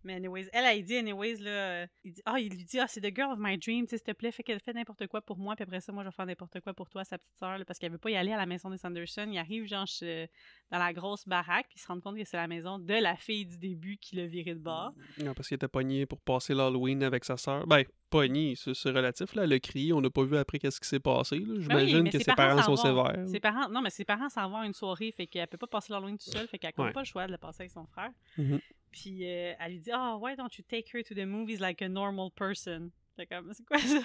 Mais 0.02 0.14
anyways, 0.14 0.48
elle, 0.52 0.64
elle 0.64 0.82
dit, 0.84 0.96
anyways, 0.96 1.36
là, 1.36 1.50
euh, 1.50 1.86
il 2.04 2.12
dit, 2.12 2.22
ah, 2.24 2.40
il 2.40 2.50
lui 2.50 2.64
dit, 2.64 2.78
ah, 2.78 2.86
c'est 2.88 3.00
the 3.00 3.14
girl 3.14 3.32
of 3.32 3.38
my 3.38 3.58
dream, 3.58 3.86
s'il 3.86 4.00
te 4.00 4.12
plaît, 4.12 4.32
fais, 4.32 4.42
fait 4.42 4.72
n'importe 4.72 5.06
quoi 5.08 5.20
pour 5.20 5.38
moi, 5.38 5.54
puis 5.56 5.64
après 5.64 5.80
ça, 5.80 5.92
moi, 5.92 6.02
je 6.04 6.08
vais 6.08 6.14
faire 6.14 6.26
n'importe 6.26 6.60
quoi 6.60 6.72
pour 6.72 6.88
toi, 6.88 7.04
sa 7.04 7.18
petite 7.18 7.36
sœur, 7.36 7.58
parce 7.66 7.78
qu'elle 7.78 7.92
veut 7.92 7.98
pas 7.98 8.10
y 8.10 8.16
aller 8.16 8.32
à 8.32 8.36
la 8.38 8.46
maison 8.46 8.70
des 8.70 8.78
Sanderson. 8.78 9.28
Il 9.30 9.38
arrive, 9.38 9.66
genre, 9.66 9.86
chez- 9.86 10.30
dans 10.70 10.78
la 10.78 10.92
grosse 10.92 11.26
baraque, 11.26 11.66
puis 11.68 11.78
il 11.78 11.80
se 11.80 11.86
rend 11.88 12.00
compte 12.00 12.16
que 12.16 12.24
c'est 12.24 12.36
la 12.36 12.46
maison 12.46 12.78
de 12.78 12.94
la 12.94 13.16
fille 13.16 13.44
du 13.46 13.58
début 13.58 13.96
qui 13.98 14.16
l'a 14.16 14.26
viré 14.26 14.54
de 14.54 14.60
bord. 14.60 14.92
non, 15.22 15.34
parce 15.34 15.48
qu'il 15.48 15.56
était 15.56 15.66
pogné 15.68 16.06
pour 16.06 16.20
passer 16.20 16.54
l'Halloween 16.54 17.02
avec 17.02 17.24
sa 17.24 17.36
sœur. 17.36 17.66
Ben, 17.66 17.84
pogné, 18.08 18.54
c'est 18.56 18.74
c'est 18.74 18.90
relatif, 18.90 19.34
là. 19.34 19.44
Elle 19.44 19.52
a 19.52 19.58
crié, 19.60 19.92
on 19.92 20.00
n'a 20.00 20.10
pas 20.10 20.22
vu 20.24 20.36
après 20.36 20.58
qu'est-ce 20.58 20.80
qui 20.80 20.88
s'est 20.88 21.00
passé. 21.00 21.38
Ben 21.40 21.46
oui, 21.50 21.62
J'imagine 21.62 22.02
mais 22.02 22.10
que 22.10 22.18
ses 22.18 22.24
ses 22.24 22.32
parents 22.34 22.62
sont 22.62 22.76
sévères. 22.76 23.24
Ses 23.28 23.40
parents, 23.40 23.68
non, 23.68 23.82
mais 23.82 23.90
ses 23.90 24.04
parents 24.04 24.28
s'en 24.28 24.48
vont 24.48 24.58
à 24.58 24.66
une 24.66 24.74
soirée, 24.74 25.12
fait 25.12 25.26
qu'elle 25.26 25.46
peut 25.48 25.58
pas 25.58 25.66
passer 25.66 25.92
l'Halloween 25.92 26.16
tout 26.18 26.30
seul, 26.30 26.46
fait 26.46 26.58
qu'elle 26.58 26.72
n'a 26.78 26.84
Ouais. 26.84 26.92
pas 26.92 27.00
le 27.00 27.06
choix 27.06 27.26
de 27.26 27.32
le 27.32 27.38
passer 27.38 27.62
avec 27.62 27.72
son 27.72 27.86
frère. 27.86 28.10
Mhm. 28.38 28.60
Puis 28.92 29.24
euh, 29.24 29.52
elle 29.58 29.72
lui 29.72 29.80
dit 29.80 29.90
Ah, 29.92 30.16
why 30.20 30.36
don't 30.36 30.48
you 30.58 30.64
take 30.68 30.86
her 30.96 31.02
to 31.04 31.14
the 31.14 31.26
movies 31.26 31.58
like 31.60 31.82
a 31.82 31.88
normal 31.88 32.30
person? 32.34 32.90
Fait 33.16 33.26
comme, 33.26 33.52
c'est 33.52 33.64
quoi 33.64 33.78
ça? 33.78 33.98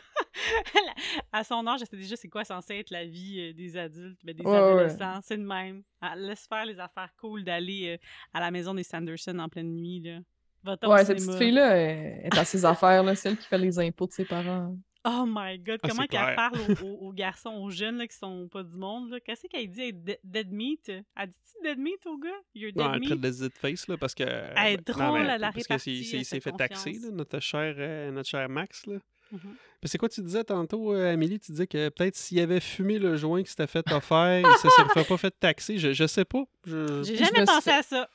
À 1.32 1.44
son 1.44 1.66
âge, 1.68 1.82
elle 1.82 1.88
sait 1.88 1.98
déjà 1.98 2.16
c'est 2.16 2.28
quoi 2.30 2.44
censé 2.44 2.76
être 2.76 2.90
la 2.92 3.06
vie 3.06 3.40
euh, 3.40 3.54
des 3.54 3.78
adultes, 3.78 4.20
ben, 4.24 4.36
des 4.36 4.44
Ouais, 4.44 4.52
ouais. 4.52 4.58
adolescents. 4.58 5.20
C'est 5.24 5.38
le 5.38 5.44
même. 5.44 5.84
Elle 6.02 6.26
laisse 6.28 6.46
faire 6.48 6.66
les 6.66 6.80
affaires 6.80 7.10
cool 7.20 7.44
d'aller 7.44 7.96
euh, 7.96 8.08
à 8.34 8.40
la 8.40 8.52
maison 8.52 8.74
des 8.74 8.84
Sanderson 8.84 9.38
en 9.40 9.50
pleine 9.50 9.74
nuit. 9.74 10.02
Là. 10.02 10.20
Va-t'en 10.64 10.88
au 10.88 10.94
Ouais, 10.94 11.06
cette 11.06 11.18
petite 11.18 11.36
fille-là 11.36 11.76
elle 11.76 12.26
est 12.26 12.38
à 12.38 12.46
ses 12.46 12.66
affaires, 12.66 13.04
là, 13.04 13.16
celle 13.16 13.38
qui 13.38 13.46
fait 13.48 13.58
les 13.58 13.78
impôts 13.80 14.08
de 14.08 14.12
ses 14.14 14.26
parents. 14.26 14.76
Oh 15.08 15.24
my 15.28 15.60
god, 15.60 15.80
Ah, 15.84 15.90
comment 15.90 16.08
qu'elle 16.08 16.36
parle 16.36 16.58
aux, 16.62 16.84
aux- 16.84 17.08
aux 17.10 17.14
garçons, 17.14 17.52
aux 17.52 17.70
jeunes 17.70 17.98
là, 17.98 18.08
qui 18.08 18.18
sont 18.18 18.48
pas 18.48 18.64
du 18.64 18.76
monde. 18.76 19.12
là? 19.12 19.20
Qu'est-ce 19.20 19.46
qu'elle 19.46 19.70
dit? 19.70 19.94
Dit 19.94 20.16
dead 20.24 20.52
meat? 20.52 20.90
Elle 20.90 21.30
dit-tu 21.30 21.64
dead 21.64 21.78
meat 21.78 22.04
au 22.08 22.18
gars? 22.18 22.30
You're 22.56 22.72
dead 22.72 22.82
Non, 22.82 22.94
elle 22.94 23.00
meat? 23.02 23.10
traite 23.10 23.22
de 23.22 23.30
zit 23.32 23.50
face, 23.52 23.88
là, 23.88 23.98
parce 23.98 24.16
que... 24.16 24.24
Elle 24.24 24.74
est 24.74 24.78
ben, 24.78 24.94
drôle, 24.94 25.20
mais 25.22 25.26
elle 25.36 25.44
a 25.44 25.52
Parce 25.52 25.56
que 25.68 25.74
réparti, 25.74 25.98
c'est- 26.04 26.04
c'est- 26.10 26.16
elle 26.16 26.22
il 26.22 26.26
s'est 26.26 26.40
fait 26.40 26.52
taxer, 26.54 26.94
là, 26.94 27.12
notre 27.12 27.40
cher, 27.40 27.76
euh, 27.78 28.10
notre 28.12 28.28
cher 28.30 28.50
Max, 28.50 28.88
là. 28.88 28.98
Mhm. 29.32 29.40
Mais 29.82 29.88
c'est 29.90 29.98
quoi 29.98 30.10
tu 30.10 30.22
disais 30.22 30.44
tantôt, 30.44 30.94
euh, 30.94 31.14
Amélie? 31.14 31.40
Tu 31.40 31.52
disais 31.52 31.68
que 31.68 31.90
peut-être 31.90 32.16
s'il 32.16 32.40
avait 32.40 32.60
fumé 32.60 32.98
le 32.98 33.16
joint 33.18 33.44
qui 33.44 33.50
s'était 33.50 33.68
fait 33.68 33.86
offert, 33.92 34.40
il 34.40 34.58
se 34.58 34.70
serait 34.70 35.04
pas 35.04 35.18
fait 35.18 35.34
taxer. 35.40 35.78
Je, 35.78 35.94
je 35.94 36.08
sais 36.08 36.26
pas. 36.26 36.44
Je... 36.66 37.04
J'ai 37.04 37.18
jamais 37.18 37.46
pensé 37.46 37.62
suis- 37.62 37.72
à 37.72 37.84
ça. 37.84 38.10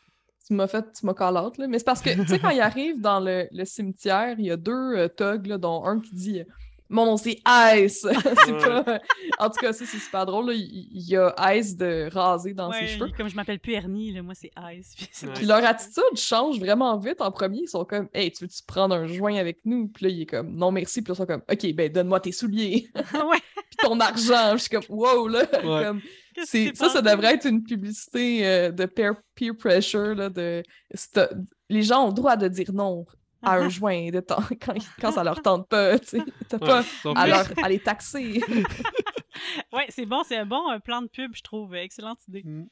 Tu 0.47 0.55
m'as 0.55 0.67
fait, 0.67 0.85
tu 0.93 1.07
m'as 1.07 1.15
call 1.15 1.37
out, 1.37 1.59
là. 1.59 1.69
Mais 1.69 1.79
c'est 1.79 1.85
parce 1.85 2.03
que, 2.03 2.11
tu 2.11 2.27
sais, 2.27 2.39
quand 2.41 2.51
il 2.51 2.61
arrive 2.61 3.01
dans 3.01 3.21
le, 3.21 3.47
le 3.53 3.65
cimetière, 3.65 4.35
il 4.39 4.47
y 4.47 4.51
a 4.51 4.57
deux 4.57 4.73
euh, 4.73 5.07
thugs, 5.09 5.47
là, 5.47 5.59
dont 5.59 5.85
un 5.85 6.01
qui 6.01 6.13
dit 6.15 6.43
Mon 6.91 7.07
nom, 7.07 7.17
c'est 7.17 7.41
Ice. 7.77 8.07
c'est 8.45 8.53
pas... 8.59 9.01
En 9.39 9.49
tout 9.49 9.61
cas, 9.61 9.73
ça, 9.73 9.85
c'est 9.87 9.99
super 9.99 10.27
drôle. 10.27 10.49
là. 10.49 10.53
Il, 10.55 11.09
y 11.09 11.17
a 11.17 11.33
Ice 11.55 11.77
de 11.77 12.09
rasé 12.13 12.53
dans 12.53 12.69
Ouais, 12.71 12.81
ses 12.81 12.87
cheveux. 12.95 13.11
Comme 13.17 13.29
je 13.29 13.37
m'appelle 13.37 13.61
plus 13.61 13.73
Ernie, 13.75 14.13
là, 14.13 14.23
moi 14.23 14.35
c'est 14.35 14.51
Ice. 14.77 14.95
Puis 15.35 15.47
leur 15.47 15.65
attitude 15.65 16.03
change 16.17 16.59
vraiment 16.59 16.99
vite. 16.99 17.21
En 17.21 17.31
premier, 17.31 17.61
ils 17.63 17.69
sont 17.69 17.85
comme 17.85 18.09
Hey, 18.13 18.31
tu 18.33 18.45
veux-tu 18.45 18.63
prendre 18.67 18.95
un 18.95 19.07
joint 19.07 19.37
avec 19.37 19.59
nous? 19.65 19.89
Puis 19.89 20.05
là, 20.05 20.11
il 20.11 20.23
est 20.23 20.27
comme 20.27 20.51
Non, 20.55 20.73
merci. 20.73 21.01
Puis 21.01 21.11
là, 21.11 21.15
ils 21.15 21.19
sont 21.19 21.27
comme 21.27 21.43
Ok, 21.51 21.73
ben 21.75 21.91
donne-moi 21.93 22.21
tes 22.21 22.33
souliers. 22.33 22.89
ouais. 23.15 23.39
Puis 23.55 23.77
ton 23.83 23.99
argent. 24.01 24.53
Je 24.53 24.59
suis 24.59 24.71
comme 24.71 24.83
Wow, 24.89 25.29
là. 25.29 25.41
Ouais. 25.53 25.85
Comme, 25.85 26.01
Qu'est-ce 26.35 26.51
c'est- 26.51 26.71
qui 26.71 26.77
ça, 26.77 26.89
ça 26.89 27.03
devrait 27.03 27.35
être 27.35 27.47
une 27.47 27.63
publicité 27.63 28.47
euh, 28.47 28.71
de 28.71 28.87
peer, 28.87 29.15
peer 29.35 29.53
pressure. 29.57 30.15
Là, 30.15 30.29
de, 30.29 30.63
les 31.69 31.83
gens 31.83 32.05
ont 32.05 32.09
le 32.09 32.15
droit 32.15 32.37
de 32.37 32.49
dire 32.49 32.73
non 32.73 33.05
à 33.43 33.55
un 33.57 33.69
joint 33.69 34.11
de 34.11 34.21
temps, 34.21 34.43
quand, 34.61 34.75
quand 35.01 35.13
ça 35.13 35.25
leur 35.25 35.41
tente 35.43 35.69
pas. 35.69 35.99
tu 35.99 36.07
sais. 36.09 36.23
T'as 36.49 36.59
Ouais, 36.59 36.83
pas 37.03 37.13
à, 37.17 37.27
leur- 37.27 37.47
à 37.65 37.69
les 37.69 37.79
taxer. 37.81 38.43
Ouais, 39.73 39.87
c'est 39.89 40.07
bon, 40.07 40.23
c'est 40.27 40.37
un 40.37 40.47
bon 40.47 40.69
un 40.69 40.81
plan 40.81 41.03
de 41.03 41.09
pub, 41.09 41.33
je 41.35 41.43
trouve. 41.43 41.75
Excellente 41.75 42.19
idée. 42.29 42.43
Mm. 42.45 42.65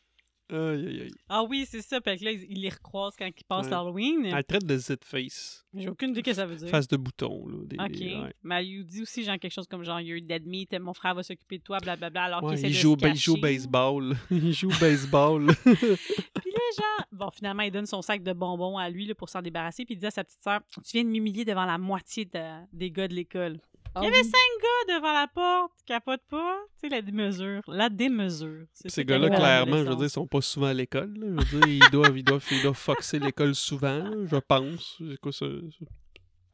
Aïe, 0.50 0.86
aïe, 0.86 1.00
aïe. 1.02 1.10
Ah 1.28 1.42
oui, 1.42 1.66
c'est 1.68 1.82
ça. 1.82 2.00
Puis 2.00 2.16
que 2.18 2.24
là, 2.24 2.32
ils 2.32 2.46
ils 2.50 2.60
les 2.62 2.70
recroisent 2.70 3.14
quand 3.18 3.26
ils 3.26 3.44
passent 3.44 3.66
Ouais. 3.66 3.70
l'Halloween. 3.70 4.24
Elle 4.24 4.44
traite 4.44 4.64
de 4.64 4.76
Z-face. 4.78 5.64
J'ai 5.74 5.88
aucune 5.88 6.10
idée 6.10 6.20
ce 6.20 6.24
que 6.24 6.32
ça 6.34 6.46
veut 6.46 6.56
dire. 6.56 6.68
Face 6.68 6.88
de 6.88 6.96
bouton. 6.96 7.46
Là, 7.46 7.56
des, 7.66 7.76
Ok. 7.76 8.22
ouais. 8.24 8.32
Mais 8.42 8.66
il 8.66 8.84
dit 8.84 9.02
aussi 9.02 9.22
genre 9.24 9.38
quelque 9.38 9.52
chose 9.52 9.66
comme 9.68 9.84
genre 9.84 10.00
You're 10.00 10.20
dead 10.22 10.46
meat, 10.46 10.72
mon 10.80 10.94
frère 10.94 11.14
va 11.14 11.22
s'occuper 11.22 11.58
de 11.58 11.62
toi, 11.62 11.78
blablabla, 11.78 12.24
alors 12.24 12.42
Ouais, 12.44 12.56
qu'il 12.56 12.66
il, 12.66 12.72
de 12.72 12.74
joue, 12.78 12.94
se 12.96 13.00
ba- 13.02 13.08
il 13.10 13.16
joue 13.16 13.34
au 13.34 13.40
baseball. 13.40 14.16
il 14.30 14.52
joue 14.54 14.70
au 14.70 14.78
baseball. 14.80 15.46
Puis 15.62 15.74
là, 15.74 16.60
genre, 16.78 17.06
bon, 17.12 17.30
finalement, 17.30 17.62
il 17.62 17.70
donne 17.70 17.86
son 17.86 18.00
sac 18.00 18.22
de 18.22 18.32
bonbons 18.32 18.78
à 18.78 18.88
lui 18.88 19.06
là, 19.06 19.14
pour 19.14 19.28
s'en 19.28 19.42
débarrasser. 19.42 19.84
Puis 19.84 19.94
il 19.94 19.98
dit 19.98 20.06
à 20.06 20.10
sa 20.10 20.24
petite 20.24 20.42
sœur 20.42 20.60
Tu 20.72 20.80
viens 20.94 21.04
de 21.04 21.10
m'humilier 21.10 21.44
devant 21.44 21.66
la 21.66 21.76
moitié 21.78 22.24
de- 22.24 22.66
des 22.72 22.90
gars 22.90 23.06
de 23.08 23.14
l'école. 23.14 23.60
Il 24.02 24.04
y 24.04 24.08
avait 24.08 24.24
cinq 24.24 24.32
gars 24.62 24.94
devant 24.96 25.12
la 25.12 25.26
porte, 25.28 25.72
capote 25.86 26.20
pas. 26.28 26.58
Tu 26.80 26.88
sais, 26.88 26.94
la 26.94 27.02
démesure. 27.02 27.62
La 27.68 27.88
démesure. 27.88 28.64
Ces 28.72 29.04
gars-là, 29.04 29.30
clairement, 29.30 29.78
je 29.78 29.88
veux 29.90 29.96
dire, 29.96 30.04
ils 30.06 30.10
sont 30.10 30.26
pas 30.26 30.40
souvent 30.40 30.66
à 30.68 30.74
l'école. 30.74 31.12
Je 31.16 31.56
veux 31.56 31.60
dire, 31.60 31.68
ils 31.86 31.90
doivent, 31.90 32.16
ils 32.18 32.24
doivent, 32.24 32.46
ils 32.50 32.62
doivent 32.62 32.74
foxer 32.74 33.18
l'école 33.18 33.54
souvent, 33.54 33.98
là, 33.98 34.16
je 34.24 34.36
pense. 34.36 34.96
C'est 34.98 35.18
quoi 35.20 35.32
ça? 35.32 35.46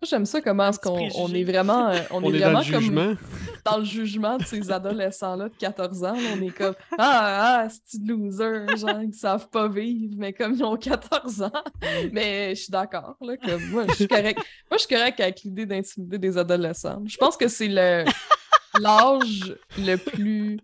J'aime 0.04 0.26
ça 0.26 0.40
comment 0.40 0.68
est-ce 0.68 0.78
qu'on 0.78 1.08
on 1.16 1.32
est 1.34 1.44
vraiment, 1.44 1.88
euh, 1.88 1.98
on 2.10 2.22
On, 2.22 2.32
est 2.32 2.36
est 2.36 2.40
dans 2.40 2.52
vraiment 2.52 2.60
le 2.60 2.70
comme 2.72 2.80
jugement. 2.80 3.14
dans 3.64 3.76
le 3.78 3.84
jugement 3.84 4.36
de 4.38 4.44
ces 4.44 4.70
adolescents-là 4.70 5.48
de 5.48 5.54
14 5.56 6.04
ans. 6.04 6.14
on 6.36 6.42
est 6.42 6.50
comme 6.50 6.74
Ah, 6.98 7.62
ah, 7.64 7.68
c'est 7.68 8.00
des 8.02 8.12
losers, 8.12 8.76
genre, 8.76 9.00
qui 9.10 9.18
savent 9.18 9.48
pas 9.48 9.68
vivre, 9.68 10.14
mais 10.18 10.32
comme 10.32 10.54
ils 10.54 10.62
ont 10.64 10.76
14 10.76 11.42
ans. 11.42 11.52
Mais 12.12 12.54
je 12.54 12.62
suis 12.62 12.70
d'accord, 12.70 13.16
là, 13.20 13.36
comme 13.36 13.64
moi, 13.70 13.84
je 13.88 13.94
suis 13.94 14.08
correct. 14.08 14.38
Moi, 14.70 14.78
je 14.78 14.78
suis 14.86 14.94
correct 14.94 15.18
avec 15.20 15.40
l'idée 15.42 15.66
d'intimider 15.66 16.18
des 16.18 16.38
adolescents. 16.38 17.02
Je 17.06 17.16
pense 17.16 17.36
que 17.36 17.48
c'est 17.48 17.68
le 17.68 18.04
l'âge 18.80 19.54
le 19.78 19.96
plus 19.96 20.58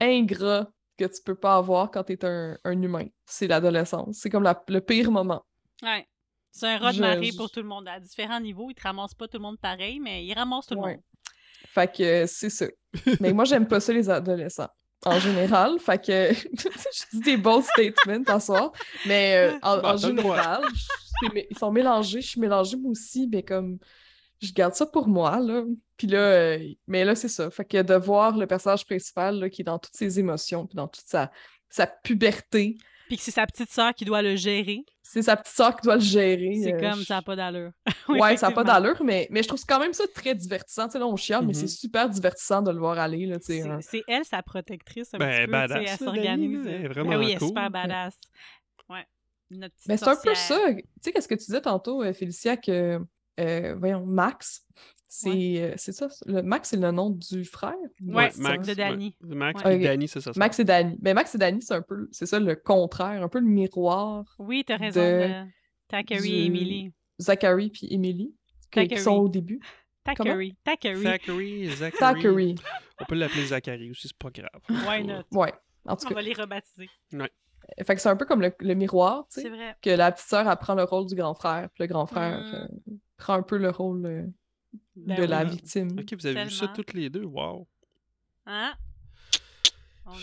ingrat 0.00 0.68
que 0.98 1.04
tu 1.04 1.22
peux 1.24 1.34
pas 1.34 1.56
avoir 1.56 1.90
quand 1.90 2.04
t'es 2.04 2.24
un, 2.24 2.56
un 2.64 2.82
humain. 2.82 3.06
C'est 3.26 3.46
l'adolescence. 3.46 4.18
C'est 4.20 4.30
comme 4.30 4.42
la- 4.42 4.62
le 4.68 4.80
pire 4.80 5.10
moment. 5.10 5.44
Ouais. 5.82 6.06
C'est 6.58 6.66
un 6.68 6.78
rat 6.78 6.92
de 6.92 7.00
marée 7.00 7.30
pour 7.36 7.50
tout 7.50 7.60
le 7.60 7.66
monde. 7.68 7.86
À 7.88 8.00
différents 8.00 8.40
niveaux, 8.40 8.68
il 8.70 8.74
te 8.74 8.82
ramasse 8.82 9.14
pas 9.14 9.28
tout 9.28 9.36
le 9.36 9.42
monde 9.42 9.58
pareil, 9.60 10.00
mais 10.00 10.24
il 10.24 10.32
ramasse 10.32 10.66
tout 10.66 10.74
le 10.74 10.80
Ouais. 10.80 10.92
monde. 10.94 11.02
Fait 11.74 11.94
que 11.94 12.02
euh, 12.02 12.26
c'est 12.26 12.48
ça. 12.50 12.66
Mais 13.20 13.32
moi, 13.32 13.44
j'aime 13.44 13.66
pas 13.68 13.80
ça, 13.80 13.92
les 13.92 14.08
adolescents. 14.08 14.68
En 15.04 15.18
général, 15.20 15.78
fait 15.78 15.98
que 16.04 16.32
je 16.54 17.04
dis 17.12 17.20
des 17.20 17.36
bons 17.36 17.62
statements 17.62 18.22
à 18.26 18.40
soir, 18.40 18.72
mais 19.06 19.36
euh, 19.36 19.58
en, 19.62 19.78
Bah, 19.78 19.92
en 19.94 19.96
général, 19.96 20.62
je 21.22 21.28
ils 21.50 21.58
sont 21.58 21.70
mélangés, 21.70 22.20
je 22.22 22.28
suis 22.28 22.40
mélangée 22.40 22.76
moi 22.76 22.90
aussi, 22.92 23.28
mais 23.30 23.42
comme 23.42 23.78
je 24.40 24.52
garde 24.52 24.74
ça 24.74 24.86
pour 24.86 25.06
moi, 25.08 25.38
là. 25.38 25.62
Puis 25.96 26.06
là, 26.06 26.18
euh, 26.18 26.58
mais 26.86 27.04
là, 27.04 27.14
c'est 27.14 27.28
ça. 27.28 27.50
Fait 27.50 27.64
que 27.64 27.82
de 27.82 27.94
voir 27.94 28.36
le 28.36 28.46
personnage 28.46 28.84
principal 28.86 29.38
là, 29.38 29.50
qui 29.50 29.62
est 29.62 29.64
dans 29.64 29.78
toutes 29.78 29.94
ses 29.96 30.18
émotions, 30.18 30.66
puis 30.66 30.76
dans 30.76 30.88
toute 30.88 31.06
sa, 31.06 31.30
sa 31.68 31.86
puberté, 31.86 32.76
Puis 33.08 33.16
que 33.16 33.22
c'est 33.22 33.30
sa 33.30 33.46
petite 33.46 33.70
sœur 33.70 33.94
qui 33.94 34.04
doit 34.04 34.20
le 34.22 34.34
gérer. 34.36 34.84
c'est 35.02 35.22
sa 35.22 35.36
petite 35.36 35.54
sœur 35.54 35.76
qui 35.76 35.82
doit 35.84 35.94
le 35.96 36.00
gérer. 36.00 36.54
C'est 36.62 36.74
euh, 36.74 36.80
comme 36.90 36.98
je- 37.00 37.04
ça 37.04 37.14
n'a 37.16 37.22
pas 37.22 37.36
d'allure. 37.36 37.70
Ouais, 38.08 38.36
ça 38.36 38.48
n'a 38.48 38.54
pas 38.54 38.64
d'allure, 38.64 39.02
mais, 39.04 39.26
mais 39.30 39.42
je 39.42 39.48
trouve 39.48 39.60
quand 39.66 39.78
même 39.80 39.92
ça 39.92 40.04
très 40.14 40.34
divertissant. 40.34 40.86
Tu 40.86 40.92
sais, 40.92 40.98
là, 40.98 41.06
on 41.06 41.16
chiale, 41.16 41.42
mais 41.42 41.48
Mhm. 41.48 41.54
c'est 41.54 41.66
super 41.68 42.08
divertissant 42.08 42.62
de 42.62 42.70
le 42.70 42.78
voir 42.78 42.98
aller. 42.98 43.26
Là, 43.26 43.38
tu 43.38 43.46
sais, 43.46 43.62
C'est 43.80 44.02
elle, 44.08 44.24
sa 44.24 44.42
protectrice, 44.42 45.12
un 45.14 45.18
Ben, 45.18 45.30
petit 45.30 45.44
peu, 45.46 45.50
badass, 45.52 45.76
elle 45.78 45.84
là, 45.84 45.96
s'organise. 45.96 46.64
Dani, 46.64 46.74
elle 46.76 46.84
est 46.84 46.94
Ben 46.94 47.06
oui, 47.18 47.24
elle 47.26 47.30
est 47.32 47.36
cool. 47.38 47.48
super 47.48 47.70
badass. 47.70 48.14
Ouais. 48.88 49.04
Notre 49.50 49.74
petite 49.74 49.88
Mais 49.88 49.96
c'est 49.96 50.08
un 50.08 50.16
peu 50.16 50.34
ça. 50.34 50.58
Tu 50.74 50.82
sais, 51.02 51.12
qu'est-ce 51.12 51.28
que 51.28 51.34
tu 51.34 51.44
disais 51.46 51.60
tantôt, 51.60 52.02
euh, 52.02 52.12
Félicia, 52.12 52.56
que, 52.56 52.98
euh, 53.38 53.74
voyons, 53.78 54.04
Max, 54.04 54.64
c'est 55.08 55.62
euh, 55.62 55.74
c'est 55.76 55.92
ça. 55.92 56.08
Le, 56.26 56.42
Max, 56.42 56.70
c'est 56.70 56.76
le 56.76 56.90
nom 56.90 57.10
du 57.10 57.44
frère? 57.44 57.74
Ouais, 58.02 58.30
c'est 58.30 58.40
Max, 58.42 58.66
de 58.68 58.74
Danny. 58.74 59.16
ouais. 59.22 59.34
Max 59.36 59.62
Ouais. 59.64 59.74
et 59.74 59.76
Ok. 59.78 59.82
Danny, 59.84 60.08
c'est 60.08 60.20
ça. 60.20 60.32
ça. 60.32 60.38
Max 60.38 60.58
et 60.58 60.64
Danny. 60.64 60.98
Mais 61.00 61.14
Max 61.14 61.34
et 61.34 61.38
Danny, 61.38 61.62
c'est 61.62 61.74
un 61.74 61.82
peu, 61.82 62.08
c'est 62.12 62.26
ça, 62.26 62.38
le 62.40 62.56
contraire, 62.56 63.22
un 63.22 63.28
peu 63.28 63.38
le 63.40 63.46
miroir. 63.46 64.24
Oui, 64.38 64.64
t'as 64.66 64.76
raison. 64.76 65.00
de- 65.00 65.44
du- 66.20 66.26
et 66.28 66.46
Emily. 66.46 66.92
Zachary 67.20 67.70
puis 67.70 67.86
Emily, 67.90 68.34
qui 68.70 68.98
sont 68.98 69.16
au 69.16 69.28
début. 69.28 69.60
Thackeray. 70.04 70.54
Thackeray. 70.64 71.02
Zachary, 71.02 71.66
Zachary. 71.70 71.96
Zachary. 71.98 72.54
On 73.00 73.04
peut 73.06 73.14
l'appeler 73.16 73.46
Zachary 73.46 73.90
aussi, 73.90 74.08
c'est 74.08 74.16
pas 74.18 74.30
grave. 74.30 74.60
Why 74.86 75.04
not? 75.04 75.22
Ouais, 75.32 75.52
en 75.86 75.96
tout 75.96 76.06
On 76.06 76.08
cas. 76.10 76.14
va 76.16 76.22
les 76.22 76.32
rebaptiser. 76.32 76.88
Fait 77.84 77.94
que 77.96 78.00
c'est 78.00 78.08
un 78.08 78.14
peu 78.16 78.24
comme 78.26 78.40
le, 78.42 78.52
le 78.60 78.74
miroir, 78.74 79.26
tu 79.28 79.36
sais. 79.40 79.42
C'est 79.42 79.48
vrai. 79.48 79.76
que 79.82 79.90
la 79.90 80.12
petite 80.12 80.28
sœur 80.28 80.48
elle 80.48 80.56
prend 80.56 80.74
le 80.74 80.84
rôle 80.84 81.06
du 81.06 81.16
grand 81.16 81.34
frère, 81.34 81.68
puis 81.74 81.82
le 81.82 81.88
grand 81.88 82.06
frère 82.06 82.38
Mm. 82.38 82.54
euh, 82.54 82.94
prend 83.16 83.34
un 83.34 83.42
peu 83.42 83.56
le 83.56 83.70
rôle 83.70 84.06
euh, 84.06 84.22
Ben 84.96 85.18
de 85.18 85.24
la 85.24 85.44
oui. 85.44 85.50
victime. 85.50 85.98
Ok, 85.98 86.14
vous 86.18 86.26
avez 86.26 86.44
vu 86.44 86.50
ça 86.50 86.68
toutes 86.68 86.92
les 86.94 87.10
deux, 87.10 87.24
wow. 87.24 87.66
Hein? 88.46 88.74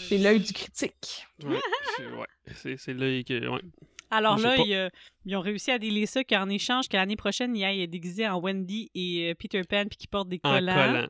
C'est 0.07 0.17
l'œil 0.17 0.39
du 0.39 0.53
critique. 0.53 1.27
Ouais, 1.43 1.59
c'est 2.55 2.93
là 2.93 3.21
que. 3.23 3.47
Ouais. 3.49 3.61
Alors 4.09 4.37
là, 4.37 4.55
ils, 4.57 4.73
euh, 4.73 4.89
ils 5.25 5.35
ont 5.35 5.41
réussi 5.41 5.71
à 5.71 5.79
délier 5.79 6.05
ça 6.05 6.23
qu'en 6.23 6.47
échange, 6.47 6.87
que 6.87 6.95
l'année 6.95 7.15
prochaine, 7.15 7.55
il 7.55 7.63
aille 7.63 7.87
déguisé 7.87 8.27
en 8.27 8.39
Wendy 8.39 8.91
et 8.93 9.31
euh, 9.31 9.35
Peter 9.35 9.63
Pan 9.63 9.85
puis 9.89 9.97
qu'il 9.97 10.09
porte 10.09 10.29
des 10.29 10.39
En 10.43 10.51
collants. 10.53 10.73
collant. 10.73 11.07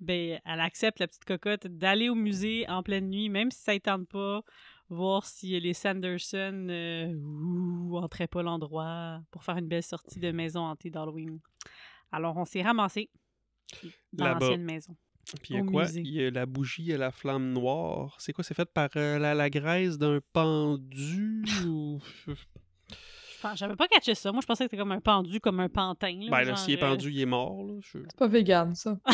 Ben, 0.00 0.40
elle 0.44 0.60
accepte, 0.60 1.00
la 1.00 1.08
petite 1.08 1.24
cocotte, 1.24 1.66
d'aller 1.66 2.08
au 2.08 2.14
musée 2.14 2.68
en 2.68 2.82
pleine 2.82 3.08
nuit, 3.10 3.28
même 3.28 3.50
si 3.50 3.60
ça 3.62 3.74
ne 3.74 3.78
tente 3.78 4.08
pas, 4.08 4.42
voir 4.88 5.24
si 5.26 5.58
les 5.58 5.74
Sanderson 5.74 6.66
euh, 6.70 7.12
ouh, 7.14 7.96
entraient 7.96 8.26
pas 8.28 8.42
l'endroit 8.42 9.20
pour 9.30 9.42
faire 9.44 9.56
une 9.56 9.68
belle 9.68 9.82
sortie 9.82 10.20
de 10.20 10.30
maison 10.30 10.60
hantée 10.60 10.90
d'Halloween. 10.90 11.40
Alors, 12.12 12.36
on 12.36 12.44
s'est 12.44 12.62
ramassé 12.62 13.10
dans 14.12 14.24
l'ancienne 14.34 14.64
maison. 14.64 14.96
Puis 15.42 15.54
il 15.54 15.56
y 15.56 15.58
a 15.58 15.62
quoi? 15.64 15.82
musée. 15.84 16.00
Il 16.02 16.12
y 16.12 16.24
a 16.24 16.30
la 16.30 16.44
bougie 16.46 16.90
et 16.92 16.96
la 16.98 17.10
flamme 17.10 17.52
noire. 17.52 18.14
C'est 18.18 18.32
quoi? 18.32 18.44
C'est 18.44 18.54
fait 18.54 18.68
par 18.70 18.90
euh, 18.96 19.18
la, 19.18 19.34
la 19.34 19.48
graisse 19.50 19.96
d'un 19.98 20.20
pendu 20.32 21.44
ou. 21.66 21.98
Je 22.26 22.32
pense- 23.40 23.58
J'avais 23.58 23.76
pas 23.76 23.88
catché 23.88 24.14
ça. 24.14 24.32
Moi, 24.32 24.42
je 24.42 24.46
pensais 24.46 24.64
que 24.64 24.70
c'était 24.70 24.80
comme 24.82 24.92
un 24.92 25.00
pendu, 25.00 25.40
comme 25.40 25.60
un 25.60 25.68
pantin. 25.68 26.14
Là, 26.20 26.30
Ben 26.30 26.44
là, 26.44 26.56
s'il 26.56 26.74
est 26.74 26.82
euh, 26.82 26.88
pendu, 26.90 27.10
il 27.10 27.20
est 27.20 27.26
mort. 27.26 27.62
Là. 27.64 27.74
Je- 27.80 27.98
C'est 27.98 28.18
pas 28.18 28.28
vegan, 28.28 28.74
ça. 28.74 28.98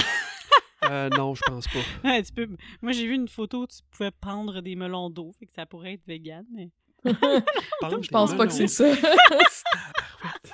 Euh, 0.91 1.11
non, 1.11 1.35
je 1.35 1.43
pense 1.47 1.69
pas. 1.69 1.79
Ouais, 2.09 2.23
tu 2.23 2.33
peux... 2.33 2.49
Moi, 2.81 2.93
j'ai 2.93 3.07
vu 3.07 3.15
une 3.15 3.29
photo 3.29 3.63
où 3.65 3.67
tu 3.67 3.81
pouvais 3.91 4.11
pendre 4.11 4.63
des 4.63 4.75
melons 4.77 5.11
d'eau, 5.11 5.31
fait 5.39 5.45
que 5.45 5.53
ça 5.53 5.67
pourrait 5.67 5.93
être 5.93 6.07
vegan, 6.07 6.45
mais... 6.53 6.71
Je 7.05 8.09
pense 8.11 8.35
pas 8.35 8.47
que 8.47 8.53
c'est 8.53 8.67
ça. 8.67 8.87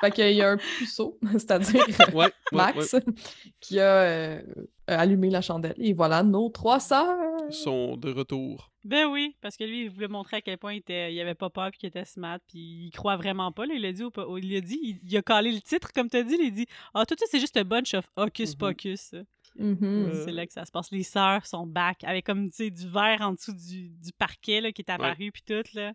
Fait 0.01 0.11
qu'il 0.11 0.32
y 0.32 0.42
a 0.42 0.51
un 0.51 0.57
puceau, 0.57 1.18
c'est-à-dire 1.32 1.84
Ouais, 2.12 2.24
ouais, 2.24 2.30
Max, 2.53 2.92
ouais. 2.94 3.01
qui 3.61 3.80
a 3.80 3.94
euh, 4.03 4.42
allumé 4.86 5.30
la 5.30 5.40
chandelle. 5.40 5.74
Et 5.78 5.92
voilà, 5.92 6.22
nos 6.22 6.49
trois 6.51 6.80
sœurs. 6.80 7.16
Sont 7.51 7.97
de 7.97 8.11
retour. 8.11 8.72
Ben 8.82 9.07
oui, 9.07 9.36
parce 9.40 9.57
que 9.57 9.62
lui, 9.62 9.84
il 9.84 9.90
voulait 9.90 10.09
montrer 10.09 10.38
à 10.38 10.40
quel 10.40 10.59
point 10.59 10.72
il, 10.74 10.78
était... 10.78 11.14
il 11.14 11.20
avait 11.20 11.36
pas 11.36 11.49
peur 11.49 11.70
puis 11.70 11.78
qu'il 11.78 11.88
était 11.88 12.05
smart, 12.05 12.38
puis 12.49 12.86
il 12.86 12.90
croit 12.90 13.16
vraiment 13.16 13.53
pas. 13.53 13.66
Là. 13.66 13.74
Il 13.74 13.92
dit, 13.92 14.03
il 14.42 14.57
a 14.57 14.61
dit, 14.61 14.78
il... 14.82 14.99
il 15.05 15.16
a 15.16 15.22
calé 15.22 15.53
le 15.53 15.61
titre, 15.61 15.92
comme 15.92 16.11
tu 16.11 16.16
as 16.16 16.24
dit, 16.24 16.36
il 16.40 16.47
a 16.49 16.51
dit 16.51 16.66
«Ah, 16.94 17.07
tout 17.07 17.14
ça, 17.16 17.26
c'est 17.30 17.38
juste 17.38 17.57
un 17.57 17.62
bunch 17.62 17.94
of 17.94 18.05
hocus 18.16 18.53
Mhm. 18.55 18.59
pocus. 18.59 19.14
Mhm. 19.59 19.78
Euh, 19.82 20.24
C'est 20.24 20.32
là 20.32 20.44
que 20.44 20.53
ça 20.53 20.64
se 20.64 20.72
passe. 20.72 20.90
Les 20.90 21.05
sœurs 21.05 21.47
sont 21.47 21.66
back, 21.68 22.03
avec 22.03 22.26
comme, 22.26 22.51
tu 22.51 22.57
sais, 22.57 22.70
du 22.70 22.88
verre 22.88 23.20
en 23.22 23.32
dessous 23.34 23.53
du, 23.55 23.90
du 23.90 24.12
parquet, 24.18 24.61
là, 24.61 24.72
qui 24.72 24.82
est 24.82 24.90
apparu, 24.90 25.30
puis 25.30 25.42
tout, 25.47 25.62
là. 25.74 25.92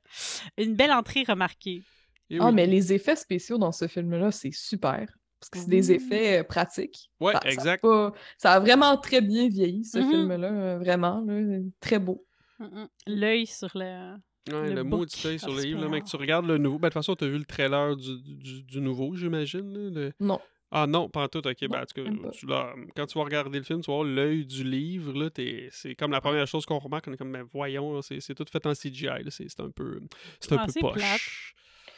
Une 0.58 0.76
belle 0.76 0.92
entrée 0.94 1.24
remarquée. 1.28 1.84
Et 2.32 2.38
Ah, 2.40 2.48
oui. 2.48 2.54
mais 2.54 2.66
les 2.66 2.94
effets 2.94 3.16
spéciaux 3.16 3.58
dans 3.58 3.72
ce 3.72 3.88
film-là, 3.88 4.32
c'est 4.32 4.52
super. 4.54 5.06
Parce 5.40 5.50
que 5.50 5.58
c'est 5.60 5.70
des 5.70 5.90
Ouh. 5.92 5.96
effets 5.96 6.40
euh, 6.40 6.44
pratiques. 6.44 7.10
Ça 7.22 7.30
a 7.40 7.50
exact. 7.50 7.82
pas- 7.82 8.14
Ça 8.38 8.54
a 8.54 8.60
vraiment 8.60 8.96
très 8.98 9.22
bien 9.22 9.48
vieilli, 9.50 9.84
ce 9.86 9.98
Mhm. 10.00 10.10
film-là. 10.10 10.52
euh, 10.52 10.78
Vraiment, 10.80 11.24
là, 11.28 11.60
très 11.80 12.00
beau. 12.00 12.26
Mm-mm. 12.60 12.88
L'œil 13.08 13.46
sur 13.48 13.70
le... 13.76 14.14
Ouais, 14.52 14.70
le 14.70 14.76
le, 14.76 14.84
mot 14.84 15.06
du 15.06 15.16
œil 15.28 15.38
sur 15.40 15.54
le 15.54 15.62
livre, 15.62 15.82
là, 15.82 15.90
mec, 15.90 16.04
tu 16.06 16.16
regardes 16.16 16.46
le 16.48 16.58
nouveau. 16.58 16.78
Ben, 16.80 16.88
de 16.88 16.94
toute 16.94 17.02
façon, 17.02 17.16
tu 17.16 17.26
as 17.26 17.28
vu 17.28 17.38
le 17.38 17.46
trailer 17.46 17.96
du, 17.96 18.22
du, 18.22 18.64
du 18.64 18.82
nouveau, 18.82 19.16
j'imagine. 19.16 19.94
le- 19.94 20.12
Non. 20.20 20.40
Ah 20.72 20.88
non, 20.88 21.10
pas 21.10 21.24
en 21.24 21.28
tout, 21.28 21.46
ok. 21.46 21.62
Non, 21.64 21.68
ben, 21.70 21.82
en 21.82 21.86
tout 21.86 21.94
cas, 21.96 22.04
même 22.04 22.22
pas. 22.22 22.30
tu 22.30 22.46
l'as- 22.48 22.74
quand 22.96 23.06
tu 23.06 23.18
vas 23.18 23.24
regarder 23.26 23.58
le 23.60 23.64
film, 23.66 23.82
tu 23.82 23.92
vas 23.92 23.98
voir 23.98 24.04
l'œil 24.08 24.46
du 24.46 24.64
livre. 24.64 25.12
là, 25.14 25.30
t'es- 25.30 25.68
C'est 25.72 25.96
comme 25.96 26.12
la 26.12 26.22
première 26.22 26.48
chose 26.48 26.66
qu'on 26.66 26.80
remarque. 26.80 27.08
On 27.08 27.14
est 27.14 27.18
comme, 27.18 27.32
ben, 27.32 27.44
voyons, 27.52 28.02
c'est 28.02 28.20
c'est 28.22 28.34
tout 28.36 28.46
fait 28.52 28.66
en 28.66 28.74
CGI. 28.74 29.10
C'est 29.30 29.50
c'est 29.50 29.60
un 29.60 29.70
peu, 29.70 30.00
c'est 30.40 30.54
un 30.54 30.58
Ah, 30.60 30.66
peu 30.68 30.80
poche. 30.80 30.94
plate. 30.94 31.22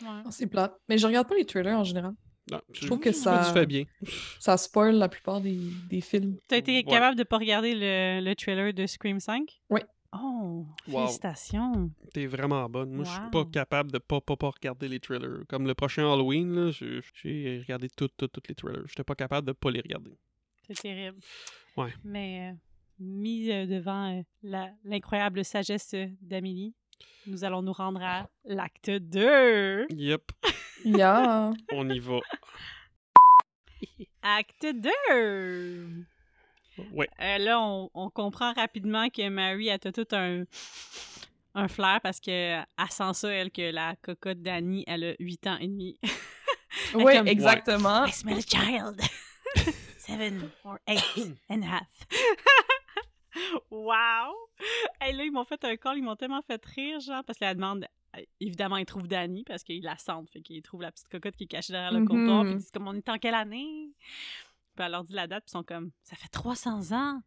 Ouais. 0.01 0.07
C'est 0.31 0.47
plate. 0.47 0.73
Mais 0.89 0.97
je 0.97 1.05
regarde 1.07 1.27
pas 1.27 1.35
les 1.35 1.45
trailers 1.45 1.77
en 1.79 1.83
général. 1.83 2.13
Non, 2.51 2.59
Je 2.73 2.85
trouve 2.87 2.99
que 2.99 3.11
ça- 3.13 3.45
Tu 3.47 3.53
fais 3.53 3.65
bien. 3.65 3.83
Ça 4.39 4.57
spoil 4.57 4.95
la 4.95 5.07
plupart 5.07 5.39
des, 5.39 5.57
des 5.89 6.01
films. 6.01 6.35
T'as 6.49 6.57
été 6.57 6.75
Ouais. 6.77 6.83
capable 6.83 7.17
de 7.17 7.23
pas 7.23 7.37
regarder 7.37 7.73
le, 7.73 8.19
le 8.21 8.35
trailer 8.35 8.73
de 8.73 8.85
Scream 8.85 9.19
5? 9.19 9.49
Oui. 9.69 9.79
Oh, 10.15 10.65
Wow. 10.87 10.99
félicitations. 11.05 11.89
T'es 12.13 12.27
vraiment 12.27 12.69
bonne. 12.69 12.91
Moi, 12.91 13.05
je 13.05 13.11
suis 13.11 13.21
Wow. 13.21 13.29
pas 13.31 13.45
capable 13.45 13.91
de 13.91 13.97
pas, 13.97 14.19
pas, 14.21 14.35
pas 14.35 14.49
regarder 14.49 14.87
les 14.89 14.99
trailers. 14.99 15.43
Comme 15.47 15.65
le 15.65 15.73
prochain 15.73 16.03
Halloween, 16.11 16.71
j'ai 16.71 17.59
regardé 17.59 17.87
tous 17.89 18.09
tout, 18.17 18.27
toutes 18.27 18.47
les 18.49 18.55
trailers. 18.55 18.83
J'étais 18.87 19.03
pas 19.05 19.15
capable 19.15 19.47
de 19.47 19.53
pas 19.53 19.71
les 19.71 19.79
regarder. 19.81 20.11
C'est 20.67 20.75
terrible. 20.81 21.17
Ouais. 21.77 21.93
Mais 22.03 22.51
euh, 22.51 22.55
mis 22.99 23.49
euh, 23.51 23.65
devant 23.65 24.17
euh, 24.17 24.21
la- 24.43 24.69
l'incroyable 24.83 25.43
sagesse 25.43 25.93
euh, 25.95 26.05
d'Amélie, 26.21 26.75
nous 27.27 27.43
allons 27.43 27.61
nous 27.61 27.73
rendre 27.73 28.01
à 28.01 28.27
l'acte 28.45 28.89
2. 28.89 29.87
Yep, 29.91 30.31
Yeah. 30.85 31.51
on 31.71 31.89
y 31.89 31.99
va. 31.99 32.19
Acte 34.21 34.65
2! 34.65 36.05
Ouais. 36.93 37.07
Euh, 37.21 37.37
là, 37.37 37.59
on, 37.61 37.89
on 37.93 38.09
comprend 38.09 38.53
rapidement 38.53 39.09
que 39.09 39.27
Mary 39.29 39.69
a 39.69 39.77
tout 39.79 40.07
un, 40.11 40.43
un 41.55 41.67
flair 41.67 41.99
parce 42.01 42.19
qu'elle 42.19 42.65
sent 42.89 43.13
ça, 43.13 43.29
elle, 43.29 43.51
que 43.51 43.71
la 43.71 43.95
cocotte 44.01 44.41
d'Annie, 44.41 44.83
elle 44.87 45.03
a 45.03 45.13
8 45.19 45.47
ans 45.47 45.57
et 45.59 45.67
demi. 45.67 45.99
Oui, 46.95 47.13
Comme- 47.15 47.27
exactement. 47.27 48.05
I 48.07 48.11
smell 48.11 48.39
a 48.39 48.41
child. 48.41 48.99
Seven 49.99 50.49
or 50.63 50.79
eight 50.87 51.37
and 51.47 51.61
a 51.61 51.67
half. 51.67 51.87
wow! 53.71 54.33
Et 55.07 55.11
là, 55.13 55.23
ils 55.23 55.31
m'ont 55.31 55.43
fait 55.43 55.63
un 55.65 55.75
call, 55.77 55.97
ils 55.97 56.03
m'ont 56.03 56.15
tellement 56.15 56.41
fait 56.41 56.63
rire, 56.65 56.99
genre, 56.99 57.23
parce 57.23 57.39
que 57.39 57.45
la 57.45 57.53
demande, 57.55 57.85
euh, 58.17 58.21
évidemment, 58.39 58.77
ils 58.77 58.85
trouvent 58.85 59.07
Danny 59.07 59.43
parce 59.43 59.63
qu'ils 59.63 59.83
la 59.83 59.97
sentent, 59.97 60.29
fait 60.29 60.41
qu'ils 60.41 60.61
trouvent 60.61 60.81
la 60.81 60.91
petite 60.91 61.07
cocotte 61.09 61.35
qui 61.35 61.45
est 61.45 61.47
cachée 61.47 61.73
derrière 61.73 61.91
le 61.91 61.99
Mhm. 62.01 62.07
comptoir, 62.07 62.43
puis 62.43 62.53
ils 62.53 62.57
disent 62.57 62.71
comme 62.71 62.87
on 62.87 62.93
est 62.93 63.09
en 63.09 63.17
quelle 63.17 63.35
année? 63.35 63.91
Puis 64.75 64.85
elle 64.85 64.91
leur 64.91 65.03
dit 65.03 65.13
la 65.13 65.27
date, 65.27 65.43
puis 65.45 65.51
ils 65.51 65.57
sont 65.57 65.63
comme 65.63 65.91
ça 66.03 66.15
fait 66.15 66.29
300 66.29 66.91
ans. 66.91 67.21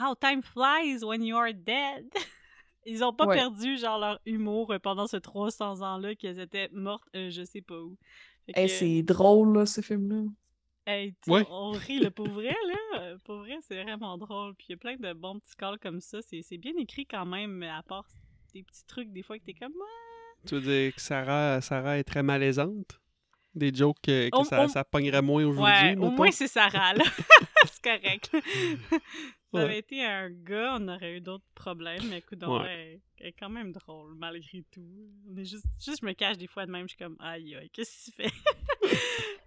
How 0.00 0.14
time 0.14 0.42
flies 0.42 1.04
when 1.04 1.22
you 1.22 1.36
are 1.36 1.52
dead. 1.52 2.10
Ils 2.84 3.04
ont 3.04 3.12
pas 3.12 3.26
Ouais. 3.26 3.36
perdu 3.36 3.76
genre 3.78 3.98
leur 4.00 4.18
humour 4.26 4.72
euh, 4.72 4.78
pendant 4.80 5.06
ce 5.06 5.16
300 5.16 5.82
ans-là 5.82 6.16
qu'elles 6.16 6.40
étaient 6.40 6.68
mortes, 6.72 7.06
euh, 7.14 7.30
je 7.30 7.44
sais 7.44 7.60
pas 7.62 7.78
où. 7.78 7.96
Fait 8.46 8.52
Hey, 8.56 8.66
que- 8.66 8.72
c'est 8.72 9.02
drôle, 9.04 9.56
là, 9.56 9.66
ce 9.66 9.80
film-là. 9.82 10.24
Hey, 10.86 11.14
Ouais. 11.28 11.44
on 11.48 11.70
rit, 11.72 12.00
le 12.00 12.10
pour 12.10 12.28
vrai, 12.28 12.54
là. 12.66 13.16
Pour 13.24 13.36
vrai, 13.38 13.56
c'est 13.62 13.80
vraiment 13.82 14.18
drôle. 14.18 14.54
Puis 14.56 14.66
il 14.68 14.72
y 14.72 14.74
a 14.74 14.78
plein 14.78 14.96
de 14.96 15.12
bons 15.12 15.38
petits 15.38 15.54
calls 15.56 15.78
comme 15.78 16.00
ça. 16.00 16.18
C'est 16.22 16.58
bien 16.58 16.72
écrit 16.78 17.06
quand 17.06 17.24
même, 17.26 17.52
mais 17.52 17.68
à 17.68 17.82
part 17.82 18.06
des 18.52 18.62
petits 18.64 18.84
trucs, 18.86 19.12
des 19.12 19.22
fois, 19.22 19.38
que 19.38 19.44
t'es 19.44 19.54
comme... 19.54 19.72
Tu 20.46 20.56
veux 20.56 20.60
dire 20.60 20.92
que 20.94 21.00
Sarah, 21.00 21.60
Sarah 21.60 21.98
est 21.98 22.04
très 22.04 22.22
malaisante? 22.24 22.98
Des 23.54 23.72
jokes 23.72 23.98
que, 24.02 24.28
ça, 24.44 24.66
ça 24.66 24.82
pognerait 24.82 25.22
moins 25.22 25.44
aujourd'hui, 25.44 25.90
Ouais, 25.90 25.96
au 25.98 26.10
moins 26.10 26.30
c'est 26.32 26.48
Sarah, 26.48 26.94
là. 26.94 27.04
c'est 27.66 27.82
correct. 27.82 28.30
Ça 28.32 28.98
Ouais. 29.52 29.60
avait 29.64 29.78
été 29.80 30.02
un 30.02 30.30
gars, 30.30 30.78
on 30.80 30.88
aurait 30.88 31.16
eu 31.18 31.20
d'autres 31.20 31.44
problèmes, 31.54 32.02
mais 32.08 32.18
écoute, 32.18 32.42
Ouais. 32.44 32.66
elle, 32.66 33.00
elle 33.18 33.26
est 33.28 33.32
quand 33.32 33.50
même 33.50 33.70
drôle, 33.70 34.14
malgré 34.16 34.64
tout. 34.72 34.88
On 35.30 35.36
est 35.36 35.44
juste, 35.44 35.66
juste, 35.84 35.98
je 36.00 36.06
me 36.06 36.14
cache 36.14 36.38
des 36.38 36.46
fois 36.46 36.64
de 36.64 36.70
même, 36.72 36.84
je 36.88 36.94
suis 36.94 36.96
comme, 36.98 37.16
aïe, 37.20 37.54
aïe, 37.54 37.68
qu'est-ce 37.70 38.10
que 38.10 38.16
tu 38.16 38.22
fais? 38.22 38.30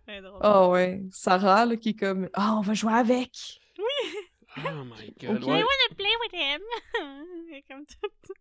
Est 0.08 0.22
drôle. 0.22 0.40
Oh 0.44 0.70
ouais. 0.72 1.02
Sarah, 1.12 1.66
là, 1.66 1.76
qui 1.78 1.90
est 1.90 1.94
comme 2.00 2.30
Ah, 2.34 2.56
on 2.58 2.62
va 2.62 2.74
jouer 2.74 2.94
avec. 2.94 3.60
Oh 3.80 4.62
my 4.86 5.14
god, 5.20 5.38
Ok. 5.38 5.48
ouais. 5.48 5.64
wanna 5.64 5.96
play 5.98 6.16
with 6.24 6.34
him! 6.34 6.62
Comme 7.70 7.86
tout. 7.86 8.34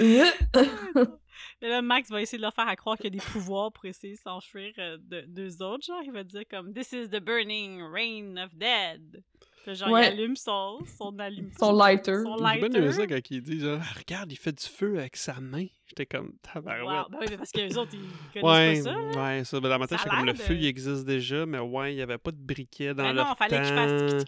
Euh. 0.00 0.30
Mais 1.60 1.68
là, 1.68 1.82
Max 1.82 2.08
va 2.10 2.22
essayer 2.22 2.38
de 2.38 2.42
leur 2.42 2.54
faire 2.54 2.68
à 2.68 2.76
croire 2.76 2.96
qu'il 2.96 3.06
y 3.06 3.08
a 3.08 3.10
des 3.10 3.24
pouvoirs 3.32 3.72
pour 3.72 3.84
essayer 3.84 4.14
de 4.14 4.18
s'enfuir 4.18 4.72
euh, 4.78 4.96
de 5.00 5.22
deux 5.22 5.60
autres. 5.62 5.84
Genre, 5.84 6.02
il 6.04 6.12
va 6.12 6.22
dire 6.24 6.42
comme 6.50 6.72
This 6.72 6.92
is 6.92 7.08
the 7.08 7.20
burning 7.20 7.82
rain 7.82 8.36
of 8.36 8.54
dead. 8.54 9.22
Puis 9.64 9.74
genre, 9.74 9.90
Ouais. 9.90 10.02
il 10.14 10.18
allume 10.20 10.36
son, 10.36 10.78
son 10.98 11.18
allume 11.18 11.50
Son 11.58 11.72
lighter. 11.72 12.14
Son 12.22 12.36
J'ai 12.38 12.58
bien 12.60 12.68
lighter. 12.80 12.92
ça 12.92 13.06
quand 13.06 13.30
il 13.30 13.42
dit 13.42 13.60
genre, 13.60 13.78
Ah, 13.82 13.94
regarde, 13.98 14.32
il 14.32 14.36
fait 14.36 14.52
du 14.52 14.64
feu 14.66 14.98
avec 14.98 15.16
sa 15.16 15.40
main. 15.40 15.66
J'étais 15.86 16.06
comme, 16.06 16.32
tabarouette. 16.42 16.84
Wow. 16.86 17.10
Ben 17.10 17.18
oui, 17.20 17.26
mais 17.30 17.36
parce 17.36 17.50
que 17.52 17.60
les 17.60 17.76
autres, 17.78 17.92
ils 17.94 18.00
connaissent 18.42 18.84
Ouais, 18.86 18.92
pas 18.92 19.12
ça. 19.12 19.22
ouais, 19.22 19.44
ça. 19.44 19.60
ben, 19.60 19.68
dans 19.68 19.78
ma 19.78 19.86
tête, 19.86 19.98
j'étais 19.98 20.10
comme 20.16 20.26
le 20.26 20.34
feu, 20.34 20.54
il 20.54 20.66
existe 20.66 21.04
déjà, 21.04 21.44
mais 21.46 21.58
ouais, 21.58 21.92
il 21.92 21.96
n'y 21.96 22.02
avait 22.02 22.18
pas 22.18 22.30
de 22.30 22.36
briquet 22.38 22.94
dans 22.94 23.02
Ben 23.04 23.12
leur 23.14 23.26
non, 23.28 23.34
fallait 23.34 23.56
qu'il 23.62 23.74
fasse 23.74 24.24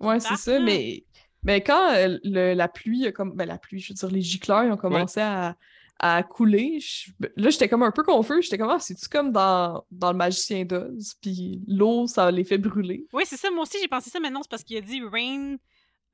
Ouais, 0.00 0.20
c'est 0.20 0.36
ça, 0.36 0.60
mais, 0.60 1.04
mais 1.42 1.60
quand 1.62 1.92
euh, 1.94 2.18
le- 2.22 2.54
la 2.54 2.68
pluie 2.68 3.06
a 3.06 3.12
comme. 3.12 3.34
Ben, 3.34 3.46
la 3.46 3.58
pluie, 3.58 3.80
je 3.80 3.92
veux 3.92 3.94
dire, 3.96 4.10
les 4.10 4.20
gicleurs 4.22 4.64
ils 4.64 4.70
ont 4.72 4.76
commencé 4.76 5.20
à, 5.20 5.56
à 6.00 6.22
couler, 6.22 6.78
je- 6.80 7.10
là, 7.36 7.50
j'étais 7.50 7.68
comme 7.68 7.82
un 7.82 7.90
peu 7.90 8.02
confus. 8.02 8.42
J'étais 8.42 8.56
comme, 8.58 8.70
ah, 8.70 8.78
c'est-tu 8.78 9.08
comme 9.08 9.32
dans, 9.32 9.84
dans 9.90 10.12
le 10.12 10.16
Magicien 10.18 10.64
d'Oz? 10.64 11.14
Puis 11.20 11.60
l'eau, 11.66 12.06
ça 12.06 12.30
les 12.30 12.44
fait 12.44 12.58
brûler. 12.58 13.06
Oui, 13.12 13.24
c'est 13.26 13.36
ça. 13.36 13.50
Moi 13.50 13.62
aussi, 13.62 13.78
j'ai 13.80 13.88
pensé 13.88 14.08
ça, 14.10 14.20
mais 14.20 14.30
non, 14.30 14.40
c'est 14.42 14.50
parce 14.50 14.62
qu'il 14.62 14.76
a 14.76 14.80
dit 14.80 15.02
Rain, 15.02 15.56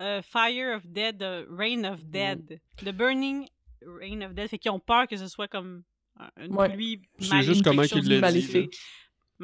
euh, 0.03 0.23
Fire 0.23 0.77
of 0.77 0.87
Dead, 0.87 1.23
euh, 1.23 1.45
Rain 1.51 1.85
of 1.85 2.05
Dead. 2.05 2.61
The 2.79 2.93
Burning 2.93 3.47
Rain 3.87 4.23
of 4.23 4.33
Dead. 4.35 4.49
Fait 4.49 4.59
qu'ils 4.59 4.71
ont 4.71 4.81
peur 4.81 5.07
que 5.07 5.17
ce 5.17 5.29
soit 5.29 5.49
comme 5.49 5.83
euh, 6.21 6.45
une 6.47 6.55
Ouais. 6.55 6.73
pluie 6.73 7.03
C'est 7.19 7.43
juste 7.43 7.63
comment 7.63 7.83
qu'il 7.83 8.09
l'a 8.21 8.33
dit. 8.33 8.69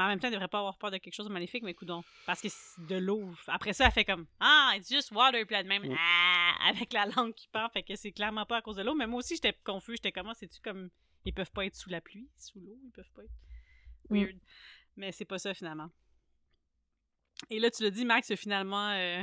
Mais 0.00 0.04
en 0.04 0.08
même 0.08 0.18
temps, 0.18 0.28
il 0.28 0.32
devrait 0.32 0.48
pas 0.48 0.60
avoir 0.60 0.78
peur 0.78 0.90
de 0.90 0.96
quelque 0.96 1.12
chose 1.12 1.26
de 1.26 1.32
maléfique, 1.32 1.62
mais 1.62 1.74
coudon. 1.74 2.02
Parce 2.24 2.40
que 2.40 2.48
c'est 2.48 2.86
de 2.86 2.96
l'eau. 2.96 3.34
Après 3.48 3.74
ça, 3.74 3.84
elle 3.84 3.92
fait 3.92 4.06
comme 4.06 4.24
Ah, 4.40 4.72
it's 4.74 4.88
just 4.88 5.12
water, 5.12 5.44
puis 5.44 5.54
là, 5.54 5.62
de 5.62 5.68
même, 5.68 5.84
ah, 5.98 6.52
avec 6.70 6.94
la 6.94 7.04
langue 7.04 7.34
qui 7.34 7.48
part. 7.48 7.70
Fait 7.70 7.82
que 7.82 7.94
c'est 7.96 8.10
clairement 8.12 8.46
pas 8.46 8.56
à 8.56 8.62
cause 8.62 8.76
de 8.76 8.82
l'eau. 8.82 8.94
Mais 8.94 9.06
moi 9.06 9.18
aussi, 9.18 9.34
j'étais 9.34 9.52
confus. 9.62 9.92
J'étais 9.96 10.10
comment, 10.12 10.32
c'est-tu 10.32 10.58
comme. 10.62 10.88
Ils 11.26 11.34
peuvent 11.34 11.52
pas 11.52 11.66
être 11.66 11.76
sous 11.76 11.90
la 11.90 12.00
pluie, 12.00 12.30
sous 12.38 12.60
l'eau, 12.60 12.78
ils 12.82 12.92
peuvent 12.92 13.10
pas 13.14 13.22
être. 13.24 13.34
Mm. 14.08 14.16
Weird. 14.16 14.38
Mais 14.96 15.12
c'est 15.12 15.26
pas 15.26 15.38
ça 15.38 15.52
finalement. 15.52 15.90
Et 17.50 17.58
là, 17.60 17.70
tu 17.70 17.82
l'as 17.82 17.90
dit, 17.90 18.06
Max 18.06 18.30
a 18.30 18.36
finalement 18.36 18.90
euh, 18.92 19.22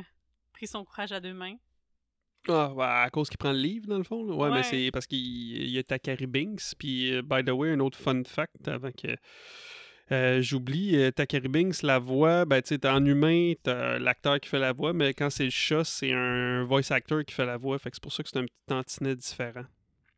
pris 0.54 0.68
son 0.68 0.86
courage 0.86 1.12
à 1.12 1.20
deux 1.20 1.34
mains. 1.34 1.56
Ah, 2.50 2.72
bah, 2.76 3.02
à 3.02 3.10
cause 3.10 3.30
qu'il 3.30 3.38
prend 3.38 3.52
le 3.52 3.58
livre, 3.58 3.88
dans 3.88 3.98
le 3.98 4.04
fond. 4.04 4.24
là? 4.24 4.34
Ouais, 4.34 4.50
Ouais. 4.50 4.56
mais 4.56 4.64
c'est 4.64 4.90
parce 4.92 5.06
qu'il 5.06 5.20
il 5.20 5.70
y 5.72 5.78
a 5.80 5.84
Takari 5.84 6.28
Binks. 6.28 6.76
Puis, 6.78 7.14
euh, 7.14 7.22
by 7.22 7.44
the 7.44 7.50
way, 7.50 7.72
un 7.72 7.80
autre 7.80 7.98
fun 7.98 8.24
fact 8.24 8.68
avant 8.68 8.92
que 8.92 9.16
euh, 10.12 10.42
j'oublie, 10.42 10.96
euh, 10.96 11.12
Binks, 11.50 11.84
la 11.84 12.00
voix, 12.00 12.46
ben, 12.46 12.62
tu 12.62 12.78
en 12.86 13.06
humain, 13.06 13.54
t'as 13.64 14.00
l'acteur 14.00 14.40
qui 14.40 14.50
fait 14.50 14.60
la 14.60 14.72
voix, 14.74 14.94
mais 14.94 15.14
quand 15.14 15.30
c'est 15.30 15.46
le 15.46 15.50
chat, 15.50 15.84
c'est 15.84 16.12
un 16.14 16.64
voice 16.64 16.92
actor 16.92 17.24
qui 17.26 17.34
fait 17.34 17.46
la 17.46 17.58
voix. 17.58 17.78
Fait 17.80 17.90
que 17.90 17.96
c'est 17.98 18.04
pour 18.04 18.14
ça 18.14 18.24
que 18.24 18.30
c'est 18.30 18.40
un 18.40 18.44
petit 18.46 18.54
tantinet 18.68 19.16
différent. 19.16 19.64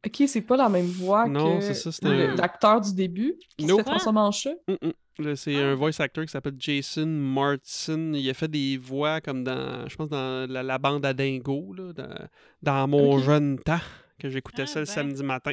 Ok, 0.06 0.24
c'est 0.28 0.42
pas 0.42 0.56
la 0.56 0.70
même 0.70 0.86
voix 0.86 1.28
Non, 1.28 1.58
que 1.60 1.66
c'est 1.66 1.74
ça, 1.74 1.92
c'est 1.92 2.06
le- 2.06 2.30
un- 2.30 2.36
l'acteur 2.36 2.80
du 2.80 2.94
début 2.94 3.36
qui 3.58 3.66
se 3.66 3.68
Nope. 3.68 3.80
fait 3.80 3.84
transformer 3.86 4.20
en 4.22 4.32
chat? 4.32 4.54
Mm, 4.68 4.74
mm. 4.88 4.92
Là, 5.26 5.36
c'est 5.36 5.56
Ah. 5.58 5.68
un 5.72 5.76
voice 5.76 6.00
actor 6.00 6.24
qui 6.24 6.32
s'appelle 6.32 6.56
Jason 6.58 7.06
Martin. 7.06 8.14
Il 8.14 8.30
a 8.30 8.34
fait 8.34 8.48
des 8.48 8.78
voix 8.78 9.20
comme 9.20 9.44
dans, 9.44 9.86
je 9.90 9.96
pense, 9.98 10.08
dans 10.08 10.50
la, 10.50 10.64
la 10.64 10.78
bande 10.78 11.06
à 11.06 11.14
Dingo, 11.14 11.74
là, 11.74 11.92
dans, 11.92 12.16
dans 12.62 12.88
mon 12.88 13.20
jeune 13.20 13.60
temps, 13.60 13.82
que 14.18 14.30
j'écoutais 14.30 14.62
Ah, 14.62 14.68
ça 14.68 14.80
le 14.80 14.86
ben. 14.86 14.92
samedi 14.94 15.24
matin. 15.24 15.52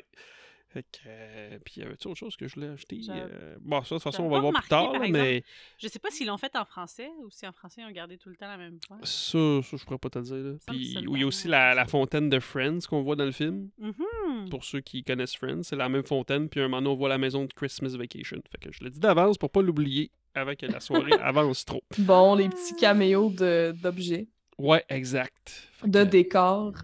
Fait 0.77 0.83
que, 0.83 0.99
euh, 1.07 1.59
puis 1.65 1.75
il 1.79 1.83
y 1.85 1.87
avait 1.87 1.95
autre 1.95 2.15
chose 2.15 2.37
que 2.37 2.47
je 2.47 2.55
voulais 2.55 2.69
acheter. 2.69 3.01
Euh, 3.09 3.57
bon, 3.63 3.83
ça, 3.83 3.95
de 3.95 3.99
toute 3.99 4.03
façon, 4.03 4.25
on 4.25 4.29
va 4.29 4.41
voir 4.41 4.53
plus 4.53 4.69
tard, 4.69 4.93
là, 4.93 4.99
exemple. 5.07 5.13
mais 5.13 5.43
Je 5.79 5.89
sais 5.89 5.99
pas 5.99 6.11
s'ils 6.11 6.27
l'ont 6.27 6.37
fait 6.37 6.55
en 6.55 6.67
français 6.67 7.09
ou 7.23 7.31
si 7.31 7.47
en 7.47 7.53
français 7.53 7.81
ils 7.81 7.87
ont 7.87 7.91
gardé 7.91 8.19
tout 8.19 8.29
le 8.29 8.37
temps 8.37 8.47
la 8.47 8.59
même 8.59 8.79
voix. 8.87 8.99
ça, 9.03 9.39
ça, 9.63 9.77
je 9.79 9.85
pourrais 9.87 9.97
pas 9.97 10.11
te 10.11 10.19
le 10.19 10.25
dire. 10.27 10.37
Là. 10.37 10.53
Puis, 10.67 10.99
où 11.09 11.17
il 11.17 11.21
y 11.21 11.25
a 11.25 11.27
aussi 11.27 11.49
la, 11.49 11.73
la 11.75 11.87
fontaine 11.87 12.29
de 12.29 12.39
Friends 12.41 12.81
qu'on 12.91 13.03
voit 13.03 13.17
dans 13.17 13.25
le 13.25 13.33
film. 13.33 13.71
Mhm. 13.79 14.51
Pour 14.51 14.65
ceux 14.65 14.81
qui 14.81 15.03
connaissent 15.03 15.35
Friends, 15.37 15.63
c'est 15.63 15.77
la 15.77 15.89
même 15.89 16.05
fontaine. 16.05 16.51
Puis 16.51 16.61
un 16.61 16.65
moment 16.65 16.83
donné, 16.83 16.91
on 16.91 16.97
voit 16.97 17.09
la 17.09 17.17
maison 17.17 17.47
de 17.47 17.53
Christmas 17.55 17.97
Vacation. 17.97 18.43
Fait 18.53 18.59
que 18.59 18.71
je 18.71 18.85
le 18.85 18.91
dis 18.91 19.01
d'avance 19.01 19.39
pour 19.39 19.51
pas 19.51 19.63
l'oublier 19.63 20.11
avant 20.35 20.55
que 20.55 20.67
la 20.67 20.81
soirée 20.81 21.13
avance 21.23 21.65
trop. 21.65 21.83
Bon, 21.97 22.35
les 22.35 22.51
petits 22.51 22.77
caméos 22.77 23.31
de- 23.31 23.75
d'objets, 23.83 24.29
Ouais, 24.59 24.85
exact. 24.91 25.71
Fait 25.73 25.89
de 25.89 26.05
que- 26.05 26.09
décors. 26.11 26.75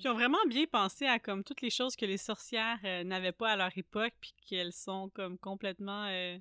Puis 0.00 0.08
ils 0.08 0.12
ont 0.12 0.14
vraiment 0.14 0.38
bien 0.48 0.64
pensé 0.70 1.06
à 1.06 1.18
comme 1.18 1.44
toutes 1.44 1.60
les 1.60 1.68
choses 1.70 1.94
que 1.94 2.06
les 2.06 2.16
sorcières 2.16 2.78
euh, 2.84 3.04
n'avaient 3.04 3.32
pas 3.32 3.50
à 3.50 3.56
leur 3.56 3.70
époque, 3.76 4.12
puis 4.20 4.32
qu'elles 4.46 4.72
sont 4.72 5.10
comme 5.14 5.36
complètement 5.36 6.06
euh, 6.08 6.38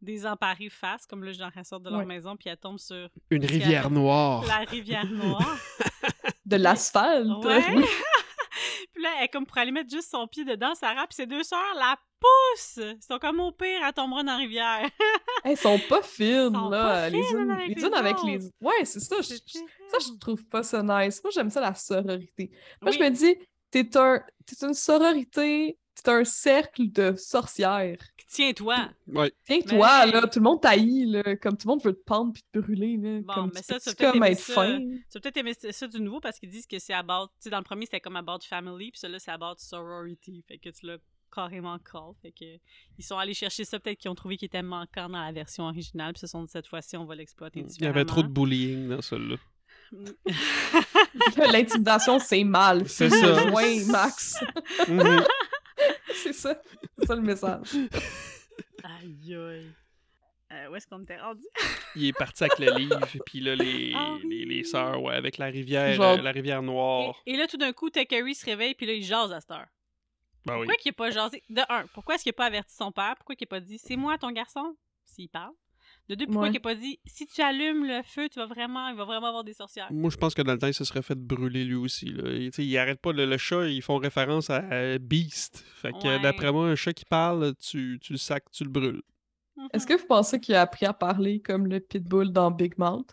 désemparées 0.00 0.70
face, 0.70 1.06
comme 1.06 1.22
là, 1.22 1.32
genre, 1.32 1.50
elles 1.54 1.64
sortent 1.66 1.82
de 1.82 1.90
leur 1.90 1.98
Ouais. 2.00 2.06
maison, 2.06 2.34
puis 2.36 2.48
elles 2.48 2.56
tombent 2.56 2.78
sur 2.78 3.08
Une 3.30 3.44
rivière 3.44 3.90
noire. 3.90 4.44
la 4.46 4.58
rivière 4.64 5.04
noire. 5.06 5.56
De 6.46 6.56
l'asphalte. 6.56 7.44
Ouais. 7.44 7.62
elle 9.20 9.28
comme 9.30 9.46
pour 9.46 9.58
aller 9.58 9.70
mettre 9.72 9.90
juste 9.90 10.10
son 10.10 10.26
pied 10.26 10.44
dedans, 10.44 10.74
Sarah, 10.74 11.06
puis 11.06 11.16
ses 11.16 11.26
deux 11.26 11.42
sœurs 11.42 11.74
la 11.76 11.96
poussent. 12.20 12.78
Ils 12.84 13.02
sont 13.02 13.18
comme 13.18 13.40
au 13.40 13.52
pire, 13.52 13.80
elle 13.86 13.92
tombera 13.92 14.22
dans 14.22 14.32
la 14.32 14.38
rivière. 14.38 14.88
Elles 15.44 15.56
sont 15.56 15.78
pas 15.88 16.02
fines, 16.02 16.52
sont 16.54 16.68
là. 16.70 16.82
pas 16.84 17.08
les 17.10 17.18
unes 17.32 17.50
avec 17.50 17.68
les 17.68 17.74
les 17.74 17.84
unes 17.86 17.94
avec 17.94 18.16
autres. 18.16 18.26
les. 18.26 18.38
Ouais, 18.60 18.84
c'est 18.84 19.00
ça. 19.00 19.16
je- 19.20 19.34
Ça, 19.34 19.98
je 20.00 20.18
trouve 20.18 20.44
pas 20.46 20.62
ça 20.62 20.82
nice. 20.82 21.22
Moi, 21.22 21.30
j'aime 21.34 21.50
ça, 21.50 21.60
la 21.60 21.74
sororité. 21.74 22.50
Moi, 22.80 22.90
Oui. 22.92 22.96
je 22.98 23.04
me 23.04 23.10
dis, 23.10 23.36
t'es 23.70 23.96
un... 23.96 24.20
t'es 24.46 24.66
une 24.66 24.74
sororité, 24.74 25.78
t'es 26.02 26.10
un 26.10 26.24
cercle 26.24 26.90
de 26.90 27.14
sorcières. 27.16 27.98
Tiens-toi. 28.34 28.88
Ouais. 29.06 29.32
Tiens-toi, 29.44 30.06
Mais- 30.06 30.12
là, 30.12 30.22
tout 30.26 30.40
le 30.40 30.42
monde 30.42 30.60
taillit, 30.60 31.06
là, 31.06 31.36
comme 31.36 31.56
tout 31.56 31.68
le 31.68 31.72
monde 31.74 31.84
veut 31.84 31.92
te 31.92 32.02
pendre 32.04 32.32
puis 32.32 32.42
te 32.52 32.58
brûler, 32.58 32.96
là. 32.96 33.20
Bon, 33.20 33.34
comme 33.34 33.52
mais 33.54 33.62
ça, 33.62 33.76
as 33.76 33.78
peut-être 33.78 34.16
être 34.24 34.38
ça, 35.08 35.20
peut-être 35.20 35.36
aimé 35.36 35.52
ça 35.54 35.70
ça 35.70 35.86
du 35.86 36.00
nouveau 36.00 36.18
parce 36.18 36.40
qu'ils 36.40 36.50
disent 36.50 36.66
que 36.66 36.80
c'est 36.80 36.94
about. 36.94 37.28
Tu 37.28 37.44
sais, 37.44 37.50
dans 37.50 37.58
le 37.58 37.64
premier, 37.64 37.84
c'était 37.86 38.00
comme 38.00 38.16
about 38.16 38.40
family, 38.48 38.90
puis 38.90 38.98
celui-là, 38.98 39.20
c'est 39.20 39.30
about 39.30 39.54
sorority. 39.58 40.44
Fait 40.48 40.58
que 40.58 40.70
tu 40.70 40.84
l'as 40.84 40.98
carrément 41.32 41.78
call. 41.78 42.12
Fait 42.22 42.32
que, 42.32 42.58
ils 42.98 43.04
sont 43.04 43.18
allés 43.18 43.34
chercher 43.34 43.64
ça, 43.64 43.78
peut-être 43.78 43.98
qu'ils 44.00 44.10
ont 44.10 44.16
trouvé 44.16 44.36
qu'il 44.36 44.46
était 44.46 44.62
manquant 44.62 45.08
dans 45.08 45.22
la 45.22 45.30
version 45.30 45.64
originale, 45.64 46.14
puis 46.14 46.20
se 46.20 46.26
sont 46.26 46.44
cette 46.48 46.66
fois-ci, 46.66 46.96
on 46.96 47.04
va 47.04 47.14
l'exploiter 47.14 47.64
Il 47.78 47.84
y 47.84 47.86
avait 47.86 48.04
trop 48.04 48.24
de 48.24 48.28
bullying 48.28 48.88
dans 48.88 49.00
celle-là. 49.00 49.36
L'intimidation, 51.52 52.18
c'est 52.18 52.42
mal. 52.42 52.88
C'est 52.88 53.10
ça. 53.10 53.46
Moins 53.46 53.84
Max. 53.86 54.40
Mhm. 54.88 55.22
c'est 56.22 56.32
ça. 56.32 56.60
C'est 56.98 57.06
ça 57.06 57.14
le 57.16 57.22
message. 57.22 57.68
Aïe 58.84 59.34
aïe. 59.34 59.70
Euh, 60.52 60.68
où 60.68 60.76
est-ce 60.76 60.86
qu'on 60.86 61.02
était 61.02 61.16
rendu? 61.20 61.42
Il 61.96 62.06
est 62.06 62.12
parti 62.12 62.44
avec 62.44 62.58
le 62.58 62.70
livre, 62.78 63.00
puis 63.26 63.40
là, 63.40 63.56
les, 63.56 63.92
Ah 63.96 64.12
oui. 64.22 64.28
les, 64.28 64.44
les 64.56 64.64
sœurs, 64.64 65.02
ouais, 65.02 65.14
avec 65.14 65.38
la 65.38 65.46
rivière, 65.46 65.94
Genre- 65.94 66.18
euh, 66.18 66.22
la 66.22 66.30
rivière 66.32 66.62
Noire. 66.62 67.20
Et, 67.26 67.32
et 67.32 67.36
là, 67.36 67.46
tout 67.48 67.56
d'un 67.56 67.72
coup, 67.72 67.90
Takari 67.90 68.34
se 68.34 68.44
réveille, 68.44 68.74
puis 68.74 68.86
là, 68.86 68.92
il 68.92 69.02
jase 69.02 69.32
à 69.32 69.40
cette 69.40 69.50
heure. 69.50 69.66
Ben 70.44 70.54
oui. 70.58 70.66
Pourquoi 70.66 70.74
qu'il 70.76 70.90
n'a 70.90 70.94
pas 70.94 71.10
jasé? 71.10 71.42
De 71.48 71.62
un, 71.70 71.86
pourquoi 71.88 72.14
est-ce 72.14 72.22
qu'il 72.22 72.30
n'a 72.30 72.34
pas 72.36 72.44
averti 72.46 72.74
son 72.76 72.92
père? 72.92 73.14
Pourquoi 73.16 73.34
qu'il 73.34 73.46
n'a 73.46 73.48
pas 73.56 73.60
dit 73.60 73.78
c'est 73.78 73.96
moi 73.96 74.18
ton 74.18 74.30
garçon? 74.30 74.76
S'il 75.06 75.30
parle. 75.30 75.54
De 76.08 76.14
deux, 76.16 76.26
pourquoi 76.26 76.42
Ouais. 76.42 76.48
qu'il 76.48 76.56
n'a 76.58 76.60
pas 76.60 76.74
dit 76.74 76.98
si 77.06 77.26
tu 77.26 77.40
allumes 77.40 77.86
le 77.86 78.02
feu, 78.04 78.28
tu 78.28 78.38
vas 78.38 78.46
vraiment, 78.46 78.88
il 78.88 78.96
va 78.96 79.04
vraiment 79.06 79.28
avoir 79.28 79.42
des 79.44 79.54
sorcières? 79.54 79.88
Moi, 79.90 80.10
je 80.10 80.16
pense 80.18 80.34
que 80.34 80.42
dans 80.42 80.52
le 80.52 80.58
temps, 80.58 80.66
il 80.66 80.74
se 80.74 80.84
serait 80.84 81.00
fait 81.02 81.18
brûler 81.18 81.64
lui 81.64 81.76
aussi. 81.76 82.06
Là. 82.06 82.30
Il, 82.30 82.50
tu 82.50 82.56
sais, 82.56 82.66
il 82.66 82.76
arrête 82.78 83.00
pas. 83.00 83.12
Le, 83.12 83.24
le 83.24 83.38
chat, 83.38 83.66
ils 83.68 83.80
font 83.80 83.96
référence 83.96 84.50
à 84.50 84.98
Beast. 84.98 85.64
Fait 85.76 85.92
que 85.92 86.06
Ouais. 86.06 86.20
d'après 86.20 86.52
moi, 86.52 86.66
un 86.68 86.74
chat 86.74 86.92
qui 86.92 87.06
parle, 87.06 87.54
tu, 87.56 87.98
tu 88.02 88.12
le 88.12 88.18
sacs, 88.18 88.50
tu 88.52 88.64
le 88.64 88.70
brûles. 88.70 89.02
Est-ce 89.72 89.86
que 89.86 89.94
vous 89.94 90.06
pensez 90.06 90.40
qu'il 90.40 90.54
a 90.56 90.60
appris 90.62 90.84
à 90.84 90.92
parler 90.92 91.40
comme 91.40 91.66
le 91.68 91.80
pitbull 91.80 92.32
dans 92.32 92.50
Big 92.50 92.74
Mouth? 92.76 93.10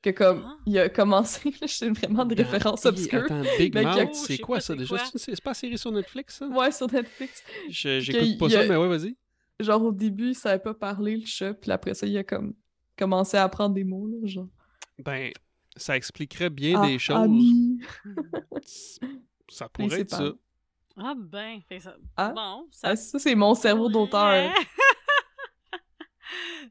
Que 0.00 0.10
comme 0.10 0.44
Ah. 0.46 0.56
il 0.64 0.78
a 0.78 0.88
commencé, 0.90 1.52
c'est 1.66 1.88
vraiment 1.90 2.24
des 2.24 2.36
Dans- 2.36 2.44
références 2.44 2.84
Hi, 2.84 2.88
obscures. 2.88 3.24
Attends, 3.24 3.42
Big 3.58 3.74
Mais 3.74 3.82
Mouth, 3.82 4.10
Oh, 4.12 4.14
c'est 4.14 4.38
quoi 4.38 4.60
ça 4.60 4.76
déjà? 4.76 4.96
C'est 5.16 5.42
pas 5.42 5.54
série 5.54 5.76
sur 5.76 5.90
Netflix, 5.90 6.38
ça? 6.38 6.46
Ouais, 6.46 6.70
sur 6.70 6.86
Netflix. 6.92 7.42
J'écoute 7.68 8.38
pas 8.38 8.46
il 8.46 8.52
ça, 8.52 8.64
mais 8.68 8.76
ouais, 8.76 8.86
vas-y. 8.88 9.16
Genre 9.60 9.82
au 9.82 9.92
début, 9.92 10.28
il 10.30 10.34
savait 10.34 10.62
pas 10.62 10.74
parler 10.74 11.16
le 11.16 11.26
chat, 11.26 11.54
puis 11.54 11.70
après 11.70 11.94
ça, 11.94 12.06
il 12.06 12.16
a 12.16 12.24
comme 12.24 12.54
commencé 12.96 13.36
à 13.36 13.44
apprendre 13.44 13.74
des 13.74 13.84
mots, 13.84 14.08
là, 14.08 14.26
genre. 14.26 14.48
Ben, 14.98 15.32
ça 15.76 15.96
expliquerait 15.96 16.50
bien 16.50 16.80
Ah, 16.82 16.86
des 16.86 16.98
choses. 16.98 17.24
Ça 19.50 19.68
pourrait 19.68 20.00
être 20.00 20.10
ça. 20.10 20.32
Ah 20.96 21.14
ben, 21.16 21.60
fait 21.68 21.78
que 21.78 21.82
ça... 21.84 21.96
Ah. 22.16 22.32
bon, 22.32 22.68
Ah, 22.82 22.96
ça, 22.96 23.18
c'est 23.18 23.34
mon 23.34 23.54
cerveau 23.54 23.88
d'auteur. 23.88 24.52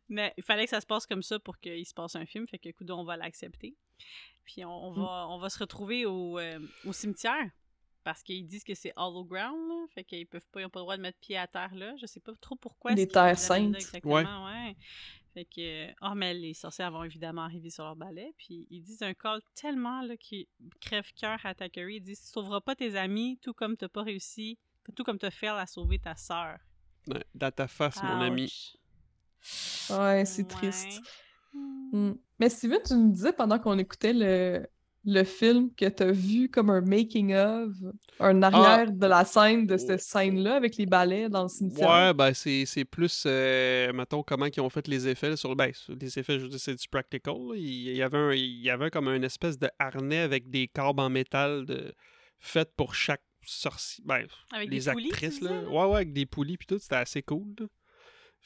Mais 0.10 0.34
il 0.38 0.44
fallait 0.44 0.66
que 0.66 0.70
ça 0.70 0.80
se 0.82 0.86
passe 0.86 1.06
comme 1.08 1.24
ça 1.24 1.40
pour 1.40 1.58
qu'il 1.60 1.86
se 1.86 1.94
passe 1.94 2.16
un 2.16 2.26
film, 2.26 2.48
fait 2.48 2.60
que 2.60 2.70
coup 2.72 2.86
on 2.90 3.04
va 3.04 3.18
l'accepter. 3.18 3.76
Puis 4.46 4.64
on, 4.64 4.70
on 4.70 4.92
Mm. 4.92 4.96
va, 5.00 5.28
on 5.30 5.40
va 5.40 5.50
se 5.50 5.60
retrouver 5.60 6.06
au, 6.06 6.38
euh, 6.40 6.60
au 6.86 6.94
cimetière. 6.94 7.50
Parce 8.08 8.24
qu'ils 8.24 8.48
disent 8.48 8.64
que 8.64 8.74
c'est 8.74 8.94
hollow 8.96 9.26
ground, 9.26 9.68
là. 9.68 9.86
Fait 9.94 10.06
qu'ils 10.06 10.26
peuvent 10.26 10.48
pas, 10.54 10.62
ils 10.62 10.66
ont 10.66 10.70
pas 10.70 10.80
le 10.80 10.84
droit 10.84 10.96
de 10.96 11.02
mettre 11.02 11.20
pied 11.20 11.38
à 11.38 11.46
terre 11.46 11.76
là. 11.76 11.94
Je 11.98 12.06
sais 12.06 12.22
pas 12.22 12.32
trop 12.40 12.56
pourquoi. 12.56 12.94
Des 12.94 13.06
terres 13.06 13.38
saintes. 13.38 13.76
Exactement, 13.76 14.46
ouais. 14.46 14.78
Fait 15.34 15.44
que. 15.44 15.92
Oh, 16.02 16.16
mais 16.16 16.34
les 16.34 16.54
sorcières 16.54 16.90
vont 16.90 17.04
évidemment 17.04 17.42
arriver 17.42 17.70
sur 17.70 17.84
leur 17.84 17.98
balai. 17.98 18.34
Puis 18.38 18.66
ils 18.70 18.82
disent 18.82 19.04
un 19.04 19.14
call 19.14 19.42
tellement 19.56 20.02
là, 20.04 20.16
qui 20.16 20.48
crève-cœur 20.80 21.46
à 21.46 21.54
Takeri. 21.54 21.98
Ils 21.98 22.02
disent 22.02 22.22
Tu 22.22 22.28
sauveras 22.28 22.62
pas 22.62 22.78
tes 22.78 22.96
amis, 22.96 23.40
tout 23.42 23.54
comme 23.54 23.76
t'as 23.76 23.90
pas 23.90 24.04
réussi, 24.04 24.58
tout 24.96 25.04
comme 25.04 25.18
t'as 25.18 25.30
fait 25.30 25.50
à 25.50 25.66
sauver 25.66 26.00
ta 26.00 26.16
sœur. 26.16 26.60
Ouais, 27.10 27.26
dans 27.36 27.52
ta 27.52 27.68
face, 27.68 28.02
mon 28.04 28.22
ami. 28.22 28.74
Ouais, 29.90 30.24
c'est 30.24 30.44
Ouais. 30.44 30.48
triste. 30.48 31.02
Hmm. 31.52 32.12
Mm. 32.12 32.18
Mais 32.40 32.48
Steven, 32.48 32.80
tu 32.86 32.94
nous 32.94 33.12
disais 33.12 33.34
pendant 33.34 33.60
qu'on 33.60 33.78
écoutait 33.78 34.14
le, 34.14 34.66
le 35.10 35.24
film 35.24 35.74
que 35.74 35.86
t'as 35.88 36.12
vu 36.12 36.50
comme 36.50 36.70
un 36.70 36.82
making-of, 36.82 37.72
un 38.20 38.44
arrière 38.44 38.92
de 38.92 39.08
la 39.08 39.24
scène 39.26 39.66
de 39.66 39.78
cette 39.78 40.02
scène-là 40.02 40.56
avec 40.56 40.76
les 40.76 40.86
balais 40.86 41.30
dans 41.30 41.44
le 41.44 41.48
cimetière? 41.48 41.90
Ouais, 41.90 42.14
ben 42.14 42.34
c'est 42.34 42.66
c'est 42.66 42.84
plus, 42.86 43.24
euh, 43.26 43.94
mettons, 43.94 44.22
comment 44.22 44.46
ils 44.48 44.60
ont 44.60 44.70
fait 44.70 44.88
les 44.88 45.08
effets 45.08 45.36
sur 45.38 45.56
ben, 45.56 45.72
sur 45.74 45.96
les 45.96 46.20
effets, 46.20 46.38
je 46.38 46.44
veux 46.44 46.50
dire, 46.50 46.60
c'est 46.60 46.76
du 46.76 46.88
practical. 46.90 47.36
Il, 47.56 47.62
il 47.90 47.96
y 47.96 48.02
avait 48.04 48.18
un, 48.18 48.34
il 48.34 48.62
y 48.62 48.70
avait 48.70 48.90
comme 48.92 49.08
une 49.08 49.24
espèce 49.24 49.58
de 49.58 49.70
harnais 49.80 50.20
avec 50.20 50.50
des 50.50 50.68
câbles 50.68 51.00
en 51.00 51.10
métal 51.10 51.66
de, 51.66 51.94
fait 52.40 52.70
pour 52.76 52.94
chaque 52.94 53.24
sorcier. 53.46 54.04
Ben, 54.06 54.26
Avec 54.52 54.70
les 54.70 54.80
des 54.82 54.92
poulies, 54.92 55.08
tu 55.08 55.14
actrices, 55.14 55.40
disais, 55.40 55.62
là? 55.62 55.70
Ouais, 55.70 55.86
ouais, 55.86 55.96
avec 55.96 56.12
des 56.14 56.26
poulies 56.26 56.58
puis 56.58 56.68
tout, 56.68 56.80
c'était 56.80 56.96
assez 56.98 57.24
cool. 57.24 57.48
là. 57.60 57.66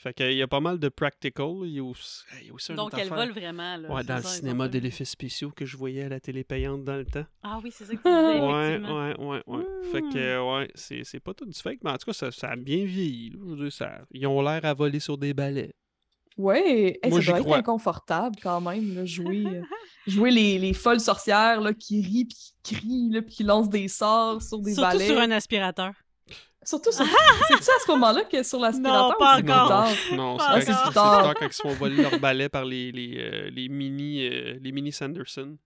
Fait 0.01 0.13
qu'il 0.15 0.33
y 0.33 0.41
a 0.41 0.47
pas 0.47 0.59
mal 0.59 0.79
de 0.79 0.89
practical. 0.89 1.51
Il 1.63 1.73
y 1.73 1.79
a 1.79 1.83
aussi, 1.83 2.23
il 2.41 2.47
y 2.47 2.49
a 2.49 2.53
aussi 2.53 2.71
une 2.71 2.77
Donc 2.77 2.91
elle 2.95 3.01
affaire. 3.01 3.17
vole 3.17 3.31
vraiment. 3.31 3.77
Là, 3.77 3.93
Ouais, 3.93 4.03
dans 4.03 4.15
le 4.15 4.21
ça, 4.23 4.29
cinéma 4.29 4.63
pas- 4.63 4.69
de 4.69 4.79
l'effet 4.79 5.05
spéciaux 5.05 5.51
que 5.51 5.63
je 5.63 5.77
voyais 5.77 6.03
à 6.05 6.09
la 6.09 6.19
télé 6.19 6.43
payante 6.43 6.83
dans 6.83 6.95
le 6.97 7.05
temps. 7.05 7.25
Ah 7.43 7.59
oui, 7.63 7.69
c'est 7.71 7.85
ça 7.85 7.93
que 7.95 8.01
tu 8.01 8.09
disais, 8.09 8.39
Ouais, 8.39 8.79
ouais, 8.79 9.25
ouais, 9.25 9.43
ouais. 9.45 9.65
Fait 9.91 10.01
que, 10.01 10.57
ouais, 10.59 10.71
c'est 10.73 11.03
c'est 11.03 11.19
pas 11.19 11.35
tout 11.35 11.45
du 11.45 11.53
fake, 11.59 11.79
mais 11.83 11.91
en 11.91 11.97
tout 11.97 12.05
cas, 12.07 12.13
ça, 12.13 12.31
ça 12.31 12.49
a 12.49 12.55
bien 12.55 12.83
vieilli. 12.83 13.29
là. 13.29 13.37
Je 13.41 13.49
veux 13.53 13.63
dire, 13.65 13.71
ça, 13.73 13.99
ils 14.11 14.25
ont 14.25 14.41
l'air 14.41 14.65
à 14.65 14.73
voler 14.73 14.99
sur 14.99 15.19
des 15.19 15.35
balais. 15.35 15.75
Ouais, 16.37 16.97
hey, 17.03 17.09
Moi, 17.11 17.21
ça 17.21 17.27
doit 17.27 17.37
être 17.39 17.43
crois. 17.45 17.57
inconfortable 17.57 18.35
quand 18.41 18.61
même, 18.61 18.95
là, 18.95 19.05
jouer, 19.05 19.43
euh, 19.45 19.61
jouer 20.07 20.31
les, 20.31 20.57
les 20.57 20.73
folles 20.73 20.99
sorcières 21.01 21.61
là, 21.61 21.73
qui 21.73 22.01
rient, 22.01 22.25
puis 22.25 22.37
qui 22.63 22.73
crient, 22.75 23.09
là, 23.11 23.21
puis 23.21 23.35
qui 23.35 23.43
lancent 23.43 23.69
des 23.69 23.87
sorts 23.87 24.41
sur 24.41 24.59
des 24.59 24.73
Surtout 24.73 24.89
balais. 24.97 25.07
sur 25.07 25.19
un 25.19 25.29
aspirateur. 25.29 25.93
Surtout 26.63 26.91
sur... 26.91 27.05
C'est 27.05 27.63
ça 27.63 27.71
à 27.75 27.85
ce 27.85 27.91
moment-là 27.91 28.23
que 28.25 28.43
sur 28.43 28.59
l'aspirateur 28.59 29.09
Non, 29.09 29.15
pas 29.17 29.33
ou 29.33 29.37
c'est 29.37 29.43
plus 29.43 29.51
encore. 29.53 29.67
tard? 29.67 29.89
Non, 30.13 30.37
c'est 30.39 30.65
plus 30.65 30.93
tard. 30.93 30.93
tard 30.93 31.33
quand 31.35 31.47
ils 31.47 31.53
se 31.53 31.61
font 31.61 31.73
voler 31.73 32.01
leur 32.01 32.19
balai 32.19 32.49
par 32.49 32.65
les, 32.65 32.91
les, 32.91 33.17
euh, 33.17 33.49
les 33.49 33.67
mini, 33.67 34.27
euh, 34.27 34.59
les 34.61 34.71
mini 34.71 34.91
Sanderson. 34.91 35.57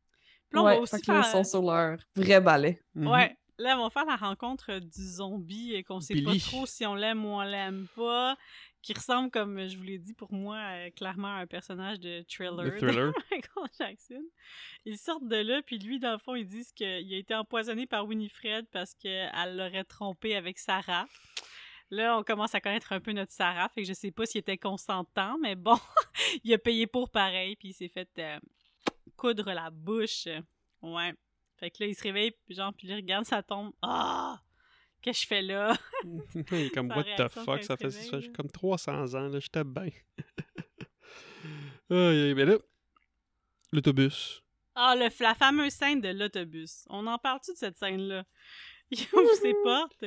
Puis 0.50 0.56
là, 0.58 0.62
on 0.62 0.66
ouais, 0.66 0.76
va 0.76 0.82
aussi 0.82 1.04
faire... 1.04 1.24
ils 1.26 1.32
sont 1.32 1.44
sur 1.44 1.62
leur 1.62 1.98
vrai 2.16 2.40
balai. 2.40 2.82
Mhm. 2.94 3.08
Ouais. 3.08 3.36
Là, 3.58 3.80
on 3.80 3.84
va 3.84 3.90
faire 3.90 4.06
la 4.06 4.16
rencontre 4.18 4.80
du 4.80 5.02
zombie 5.02 5.76
et 5.76 5.84
qu'on 5.84 6.02
sait 6.02 6.14
Billy. 6.14 6.40
pas 6.40 6.46
trop 6.46 6.66
si 6.66 6.86
on 6.86 6.96
l'aime 6.96 7.26
ou 7.26 7.30
on 7.30 7.42
l'aime 7.42 7.88
pas. 7.96 8.36
Qui 8.86 8.94
ressemble, 8.94 9.32
comme 9.32 9.68
je 9.68 9.78
vous 9.78 9.84
l'ai 9.84 9.98
dit, 9.98 10.14
pour 10.14 10.32
moi, 10.32 10.58
euh, 10.58 10.92
clairement 10.92 11.30
à 11.30 11.40
un 11.40 11.48
personnage 11.48 12.00
de 12.00 12.24
thriller. 12.30 12.66
Le 12.66 12.78
thriller. 12.78 13.14
de 13.14 13.18
Michael 13.32 13.70
Jackson. 13.80 14.24
Ils 14.86 15.00
sortent 15.00 15.28
de 15.28 15.38
là, 15.38 15.64
puis 15.64 15.80
lui, 15.80 15.98
dans 15.98 16.12
le 16.12 16.20
fond, 16.20 16.36
ils 16.36 16.46
disent 16.46 16.72
qu'il 16.72 16.86
a 16.86 17.18
été 17.18 17.34
empoisonné 17.34 17.88
par 17.88 18.06
Winifred 18.06 18.68
parce 18.72 18.94
qu'elle 18.94 19.58
l'aurait 19.58 19.86
trompé 19.86 20.36
avec 20.36 20.60
Sarah. 20.60 21.08
Là, 21.90 22.16
on 22.16 22.22
commence 22.22 22.54
à 22.54 22.62
connaître 22.62 22.94
un 22.94 23.00
peu 23.00 23.12
notre 23.12 23.32
Sarah, 23.32 23.70
fait 23.70 23.82
que 23.82 23.88
je 23.88 23.94
sais 23.94 24.12
pas 24.12 24.28
s'il 24.28 24.38
était 24.38 24.60
consentant, 24.60 25.40
mais 25.40 25.56
bon, 25.56 25.80
il 26.44 26.54
a 26.54 26.60
payé 26.60 26.86
pour 26.86 27.10
pareil, 27.10 27.56
puis 27.56 27.70
il 27.70 27.74
s'est 27.74 27.90
fait 27.90 28.10
euh, 28.20 28.40
coudre 29.18 29.52
la 29.52 29.72
bouche. 29.72 30.28
Ouais. 30.84 31.16
Fait 31.56 31.72
que 31.72 31.78
là, 31.80 31.88
il 31.88 31.96
se 31.96 32.04
réveille, 32.04 32.34
puis 32.46 32.54
genre, 32.54 32.72
puis 32.72 32.88
il 32.88 32.94
regarde 32.94 33.26
sa 33.26 33.42
tombe. 33.42 33.74
Ah! 33.82 34.40
Que 35.06 35.14
je 35.14 35.26
fais 35.28 35.42
là? 35.42 35.78
Il 36.36 36.42
est 36.54 36.70
comme, 36.74 36.90
what 36.90 37.04
the 37.18 37.28
fuck, 37.30 37.64
ça 37.64 37.78
fait 37.78 37.92
ça, 37.92 38.20
j'ai 38.20 38.32
comme 38.32 38.50
300 38.50 39.14
ans, 39.16 39.28
là, 39.30 39.40
j'étais 39.40 39.64
bien. 39.64 39.90
Mais 41.90 42.46
là, 42.46 42.58
l'autobus. 43.72 44.42
Ah, 44.76 44.96
le, 44.96 45.08
la 45.24 45.36
fameuse 45.36 45.74
scène 45.74 46.02
de 46.02 46.10
l'autobus. 46.10 46.86
On 46.90 47.06
en 47.08 47.18
parle-tu 47.18 47.52
de 47.54 47.58
cette 47.58 47.78
scène-là? 47.78 48.26
Il 48.92 49.00
ouvre 49.14 49.34
ses 49.42 49.54
portes. 49.64 50.06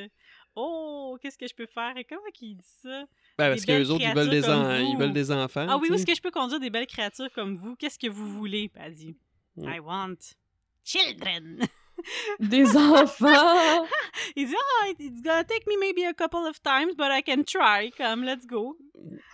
Oh, 0.54 1.16
qu'est-ce 1.22 1.38
que 1.38 1.46
je 1.46 1.54
peux 1.54 1.66
faire? 1.66 1.96
Et 1.96 2.04
comment 2.04 2.20
qu'il 2.34 2.56
dit 2.56 2.66
ça? 2.82 3.04
Ben, 3.38 3.48
parce 3.50 3.64
qu'eux 3.64 3.88
autres, 3.90 4.04
ils 4.04 4.14
veulent, 4.14 4.28
des 4.30 4.44
en- 4.48 4.62
comme 4.64 4.72
ils 4.84 4.92
vous. 4.94 4.98
veulent 4.98 5.12
des 5.12 5.30
enfants. 5.30 5.66
Ah 5.68 5.78
oui, 5.78 5.88
où 5.90 5.94
est-ce 5.94 6.04
que 6.06 6.14
je 6.14 6.20
peux 6.20 6.30
conduire 6.32 6.58
des 6.60 6.70
belles 6.70 6.86
créatures 6.86 7.30
comme 7.32 7.56
vous? 7.56 7.76
Qu'est-ce 7.76 7.98
que 7.98 8.08
vous 8.08 8.28
voulez? 8.36 8.68
Puis 8.68 8.82
elle 8.84 8.94
dit, 8.94 9.16
Mm. 9.56 9.72
I 9.74 9.78
want 9.80 10.16
children. 10.84 11.60
Des 12.40 12.64
enfants! 12.76 13.86
Il 14.36 14.46
dit, 14.46 14.54
ah, 14.56 14.86
it's 14.98 15.22
gonna 15.22 15.44
take 15.44 15.66
me 15.66 15.78
maybe 15.78 16.04
a 16.04 16.12
couple 16.14 16.46
of 16.48 16.60
times, 16.62 16.94
but 16.96 17.08
I 17.10 17.22
can 17.22 17.42
try. 17.44 17.90
Comme, 17.96 18.24
let's 18.24 18.46
go. 18.46 18.76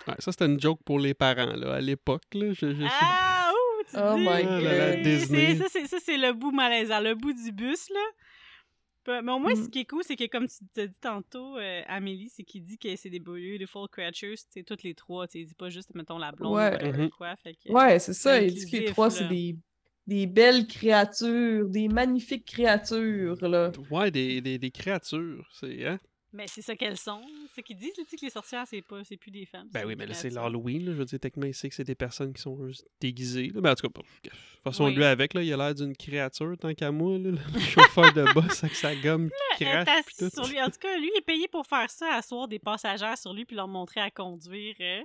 Ouais, 0.06 0.14
ça, 0.18 0.32
c'était 0.32 0.46
une 0.46 0.60
joke 0.60 0.80
pour 0.84 0.98
les 0.98 1.14
parents, 1.14 1.54
là, 1.56 1.74
à 1.74 1.80
l'époque, 1.80 2.22
là. 2.34 2.52
Je, 2.52 2.74
je- 2.74 2.86
Ah, 2.88 3.52
ouh, 3.52 3.82
tu 3.88 3.96
Oh 3.96 4.14
dis. 4.16 4.22
my 4.22 4.28
Ah 4.28 4.60
C'est- 4.92 5.00
Disney. 5.02 5.56
Ça, 5.56 5.64
c'est, 5.70 5.86
ça, 5.86 5.98
c'est 6.04 6.16
le 6.18 6.32
bout 6.32 6.50
malaisant, 6.52 7.00
le 7.00 7.14
bout 7.14 7.32
du 7.32 7.52
bus, 7.52 7.88
là. 7.90 8.00
Mais 9.22 9.32
au 9.32 9.38
moins, 9.38 9.54
ce 9.54 9.62
Mm. 9.62 9.68
qui 9.70 9.80
est 9.80 9.84
cool, 9.84 10.02
c'est 10.02 10.16
que 10.16 10.26
comme 10.28 10.48
tu 10.48 10.54
t'as 10.72 10.86
dit 10.86 10.98
tantôt, 10.98 11.58
euh, 11.58 11.82
Amélie, 11.88 12.30
c'est 12.34 12.42
qu'il 12.42 12.62
dit 12.64 12.78
que 12.78 12.96
c'est 12.96 13.10
des 13.10 13.20
beautiful 13.20 13.86
creatures, 13.92 14.36
tu 14.38 14.44
sais, 14.48 14.62
toutes 14.62 14.82
les 14.82 14.94
trois, 14.94 15.26
tu 15.26 15.32
sais, 15.32 15.38
il 15.40 15.46
dit 15.46 15.54
pas 15.54 15.68
juste, 15.68 15.94
mettons, 15.94 16.16
la 16.16 16.32
blonde 16.32 16.54
Ouais. 16.54 16.82
ou 16.82 17.02
Mhm. 17.02 17.10
quoi, 17.10 17.36
fait 17.36 17.52
que... 17.52 17.70
Ouais, 17.70 17.98
c'est 17.98 18.14
ça. 18.14 18.40
Il 18.40 18.54
dit 18.54 18.70
que 18.70 18.76
les 18.78 18.84
trois, 18.86 19.08
là. 19.08 19.10
c'est 19.10 19.28
des, 19.28 19.56
des 20.06 20.26
belles 20.26 20.66
créatures, 20.66 21.68
des 21.68 21.88
magnifiques 21.88 22.44
créatures, 22.46 23.36
là. 23.46 23.72
Ouais, 23.90 24.10
des, 24.10 24.40
des, 24.40 24.58
des 24.58 24.70
créatures, 24.70 25.48
c'est... 25.52 25.86
Hein? 25.86 25.98
Mais 26.36 26.46
c'est 26.48 26.62
ça 26.62 26.74
qu'elles 26.74 26.96
sont. 26.96 27.22
C'est 27.54 27.62
qu'ils 27.62 27.76
disent, 27.76 27.92
tu 27.94 28.04
sais, 28.04 28.16
que 28.16 28.24
les 28.24 28.30
sorcières, 28.30 28.64
c'est 28.66 28.82
pas, 28.82 29.04
c'est 29.04 29.16
plus 29.16 29.30
des 29.30 29.46
femmes. 29.46 29.68
Ben 29.72 29.86
oui, 29.86 29.94
mais 29.96 30.04
là, 30.04 30.14
c'est 30.14 30.30
l'Halloween, 30.30 30.84
là. 30.84 30.90
Je 30.92 30.96
veux 30.96 31.04
dire, 31.04 31.20
techniquement, 31.20 31.46
il 31.48 31.54
sait 31.54 31.68
que 31.68 31.76
c'est 31.76 31.84
des 31.84 31.94
personnes 31.94 32.32
qui 32.32 32.42
sont 32.42 32.66
juste 32.66 32.84
déguisées. 33.00 33.52
Là. 33.54 33.60
Ben, 33.60 33.70
en 33.70 33.74
tout 33.76 33.88
cas, 33.88 34.00
de 34.00 34.30
toute 34.30 34.32
façon, 34.64 34.86
Oui. 34.86 34.96
lui, 34.96 35.04
avec, 35.04 35.32
là, 35.32 35.44
il 35.44 35.52
a 35.52 35.56
l'air 35.56 35.76
d'une 35.76 35.96
créature, 35.96 36.56
tant 36.58 36.74
qu'à 36.74 36.90
moi, 36.90 37.18
là, 37.18 37.30
le 37.54 37.60
chauffeur 37.60 38.12
de 38.12 38.24
boss 38.34 38.64
avec 38.64 38.74
sa 38.74 38.96
gomme 38.96 39.30
qui 39.56 39.62
est 39.62 39.84
crache, 39.84 40.04
tout. 40.18 40.28
sur 40.28 40.48
lui. 40.48 40.60
En 40.60 40.66
tout 40.70 40.78
cas, 40.80 40.98
lui 40.98 41.08
il 41.14 41.18
est 41.18 41.24
payé 41.24 41.46
pour 41.46 41.64
faire 41.68 41.88
ça, 41.88 42.14
asseoir 42.16 42.48
des 42.48 42.58
passagères 42.58 43.16
sur 43.16 43.32
lui 43.32 43.44
puis 43.44 43.54
leur 43.54 43.68
montrer 43.68 44.00
à 44.00 44.10
conduire. 44.10 44.74
hein. 44.80 45.04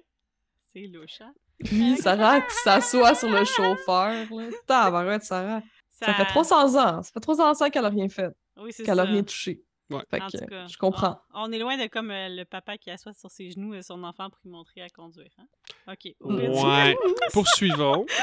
C'est 0.74 0.88
louche, 0.88 1.22
hein? 1.22 1.34
Puis 1.64 1.98
Sarah 1.98 2.42
qui 2.42 2.56
s'assoit 2.64 3.16
sur 3.16 3.30
le 3.30 3.44
chauffeur, 3.46 4.12
là. 4.32 4.50
Tabarouette, 4.68 5.24
Sarah. 5.24 5.62
Ça 5.92 6.14
fait 6.14 6.26
300 6.26 6.76
ans. 6.76 7.04
Ça 7.04 7.12
fait 7.14 7.20
300 7.20 7.62
ans 7.66 7.70
qu'elle 7.70 7.86
a 7.86 7.90
rien 7.90 8.08
fait, 8.08 8.30
Oui, 8.58 8.72
c'est 8.72 8.84
qu'elle 8.84 8.96
ça. 8.98 9.02
a 9.02 9.06
rien 9.06 9.24
touché. 9.24 9.62
Ouais. 9.90 10.02
Fait 10.12 10.22
En 10.22 10.28
que 10.28 10.38
tout 10.38 10.46
cas, 10.46 10.68
je 10.68 10.78
comprends. 10.78 11.20
On, 11.34 11.50
on 11.50 11.52
est 11.52 11.58
loin 11.60 11.76
de 11.76 11.88
comme 11.88 12.12
euh, 12.12 12.30
le 12.30 12.46
papa 12.46 12.78
qui 12.78 12.92
assoit 12.92 13.12
sur 13.14 13.30
ses 13.32 13.50
genoux 13.50 13.74
euh, 13.74 13.82
son 13.82 14.04
enfant 14.04 14.30
pour 14.30 14.40
lui 14.46 14.52
montrer 14.52 14.82
à 14.84 14.90
conduire. 14.90 15.32
hein. 15.40 15.92
OK. 15.94 16.14
Ouais. 16.22 16.96
Poursuivons. 17.34 18.06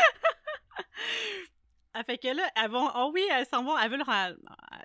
Ah, 1.98 2.04
fait 2.04 2.18
que 2.18 2.28
là, 2.28 2.42
elles 2.62 2.70
vont. 2.70 2.90
Oh 2.94 3.10
oui, 3.14 3.22
elles 3.32 3.46
s'en 3.46 3.64
vont. 3.64 3.78
Elles 3.78 3.90
veulent. 3.90 4.02
ra- 4.02 4.32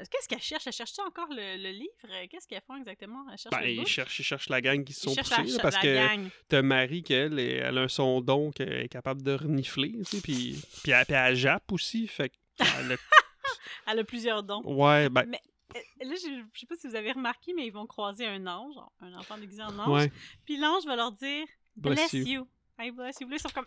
Qu'est-ce 0.09 0.29
qu'elles 0.29 0.41
cherchent? 0.41 0.65
Elles 0.67 0.71
cherchent 0.71 0.97
encore 0.99 1.27
le, 1.29 1.61
le 1.61 1.71
livre? 1.71 1.93
Qu'est-ce 2.29 2.47
qu'elles 2.47 2.61
font 2.65 2.77
exactement? 2.77 3.25
Elles 3.29 3.37
cherchent 3.37 3.53
Ben, 3.53 3.61
le 3.63 3.69
ils 3.71 3.85
cherchent, 3.87 4.19
ils 4.19 4.23
cherchent 4.23 4.47
la 4.47 4.61
gang 4.61 4.81
qui 4.85 4.93
se 4.93 5.09
Ils 5.09 5.13
sont 5.15 5.21
poussés. 5.21 5.57
parce 5.61 5.75
la 5.75 5.81
que 5.81 5.93
gang. 5.93 6.29
t'as 6.47 6.61
Marie, 6.61 7.03
qu'elle, 7.03 7.37
elle, 7.37 7.77
a 7.77 7.81
un 7.81 7.87
son 7.89 8.21
don 8.21 8.51
qu'elle 8.51 8.71
est 8.71 8.87
capable 8.87 9.23
de 9.23 9.33
renifler, 9.33 9.91
tu 9.91 10.05
sais, 10.05 10.21
puis, 10.21 10.61
puis, 10.83 10.91
elle, 10.93 11.05
puis 11.05 11.15
elle 11.15 11.35
jappe 11.35 11.69
aussi, 11.73 12.07
fait 12.07 12.31
elle 12.59 12.93
a- 12.93 13.91
Elle 13.91 13.99
a 13.99 14.03
plusieurs 14.05 14.41
dons. 14.43 14.61
Ouais, 14.63 15.09
ben, 15.09 15.25
Mais 15.27 15.41
euh, 15.75 15.79
là, 16.05 16.15
je, 16.15 16.43
je 16.53 16.59
sais 16.61 16.65
pas 16.65 16.75
si 16.77 16.87
vous 16.87 16.95
avez 16.95 17.11
remarqué, 17.11 17.53
mais 17.53 17.65
ils 17.67 17.73
vont 17.73 17.85
croiser 17.87 18.25
un 18.25 18.47
ange, 18.47 18.75
un 19.01 19.13
enfant 19.17 19.37
déguisé 19.37 19.63
en 19.63 19.77
ange. 19.77 19.89
ouais. 20.03 20.11
Puis 20.45 20.55
l'ange 20.55 20.85
va 20.85 20.95
leur 20.95 21.11
dire 21.11 21.45
Bless, 21.75 22.11
Bless 22.11 22.13
you. 22.13 22.25
you. 22.25 22.47
I 22.79 22.91
bless 22.91 23.17
you. 23.19 23.27
Ils 23.29 23.39
sont 23.39 23.49
comme 23.49 23.65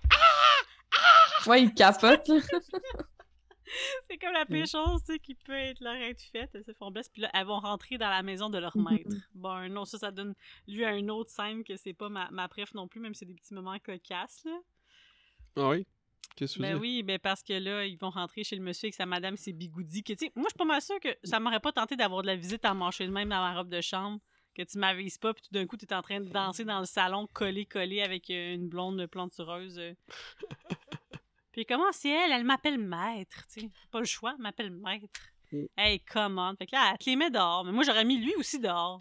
Ouais, 1.47 1.63
il 1.63 1.75
capote. 1.75 2.31
C'est 4.11 4.19
comme 4.19 4.33
la 4.33 4.47
pire 4.47 4.67
chose, 4.67 5.03
tu 5.05 5.13
sais, 5.13 5.19
qui 5.19 5.35
peut 5.35 5.53
être 5.53 5.81
leur 5.81 5.95
être 5.95 6.23
faite. 6.23 6.51
Elles 6.55 6.65
se 6.65 6.73
font 6.73 6.91
blesse. 6.91 7.09
Puis 7.09 7.23
là, 7.23 7.31
elles 7.35 7.47
vont 7.47 7.61
rentrer 7.61 7.99
dans 7.99 8.11
la 8.11 8.23
maison 8.23 8.51
de 8.51 8.59
leur 8.59 8.77
maître. 8.77 9.11
Bon, 9.35 9.69
non, 9.71 9.85
ça, 9.85 9.99
ça 9.99 10.11
donne 10.11 10.35
lieu 10.67 10.87
à 10.87 10.95
une 10.95 11.11
autre 11.11 11.31
scène 11.31 11.65
que 11.65 11.77
c'est 11.77 11.95
pas 11.95 12.09
ma, 12.09 12.31
ma 12.31 12.49
préf 12.49 12.75
non 12.75 12.89
plus, 12.89 13.01
même 13.01 13.15
si 13.15 13.21
c'est 13.21 13.27
des 13.27 13.35
petits 13.35 13.55
moments 13.55 13.79
cocasses, 13.79 14.45
là. 14.45 14.59
Ah 15.57 15.69
oui? 15.69 15.87
Qu'est-ce 16.37 16.57
que 16.57 16.63
Ben 16.63 16.77
oui, 16.77 17.03
ben 17.03 17.19
parce 17.19 17.43
que 17.43 17.53
là, 17.53 17.87
ils 17.87 17.97
vont 17.97 18.11
rentrer 18.11 18.43
chez 18.43 18.57
le 18.57 18.63
monsieur 18.63 18.87
avec 18.87 18.95
sa 18.95 19.07
madame, 19.07 19.37
ses 19.37 19.53
bigoudis. 19.53 20.03
Que, 20.03 20.13
moi, 20.35 20.47
je 20.47 20.51
suis 20.51 20.59
pas 20.59 20.65
mal 20.65 20.83
sûre 20.83 20.99
que 21.01 21.17
ça 21.23 21.39
m'aurait 21.39 21.61
pas 21.61 21.73
tenté 21.73 21.97
d'avoir 21.97 22.23
de 22.23 22.27
la 22.27 22.37
visite 22.37 22.65
à 22.65 22.75
manger 22.75 23.07
de 23.07 23.13
même 23.13 23.29
dans 23.29 23.41
ma 23.41 23.55
robe 23.55 23.69
de 23.69 23.81
chambre, 23.81 24.21
que 24.55 24.63
tu 24.63 24.79
m'avises 24.79 25.19
pas, 25.19 25.33
puis 25.33 25.43
tout 25.43 25.53
d'un 25.53 25.67
coup, 25.67 25.77
tu 25.77 25.85
es 25.85 25.95
en 25.95 26.03
train 26.03 26.21
de 26.21 26.29
danser 26.29 26.65
dans 26.65 26.81
le 26.81 26.87
salon, 26.87 27.29
collé, 27.33 27.67
collé 27.67 28.03
avec 28.03 28.31
euh, 28.31 28.55
une 28.55 28.69
blonde 28.69 29.07
plantureuse. 29.07 29.81
puis 31.55 31.65
comment 31.65 31.91
c'est 31.93 32.11
elle? 32.11 32.33
Elle 32.33 32.45
m'appelle 32.45 32.79
maître, 32.79 33.47
tu 33.53 33.61
sais. 33.61 33.71
Pas 33.91 34.01
le 34.01 34.05
choix, 34.05 34.35
elle 34.37 34.43
m'appelle 34.43 34.71
maître. 34.71 35.07
Mm. 35.53 35.65
Hey, 35.79 36.01
come 36.01 36.39
on. 36.39 36.55
Fait 36.57 36.67
que 36.67 36.75
là, 36.75 36.91
elle 36.93 36.99
te 36.99 37.09
les 37.09 37.17
met 37.17 37.31
dehors. 37.31 37.65
Mais 37.65 37.73
moi, 37.73 37.85
j'aurais 37.85 38.05
mis 38.05 38.19
lui 38.19 38.35
aussi 38.37 38.59
dehors. 38.59 39.01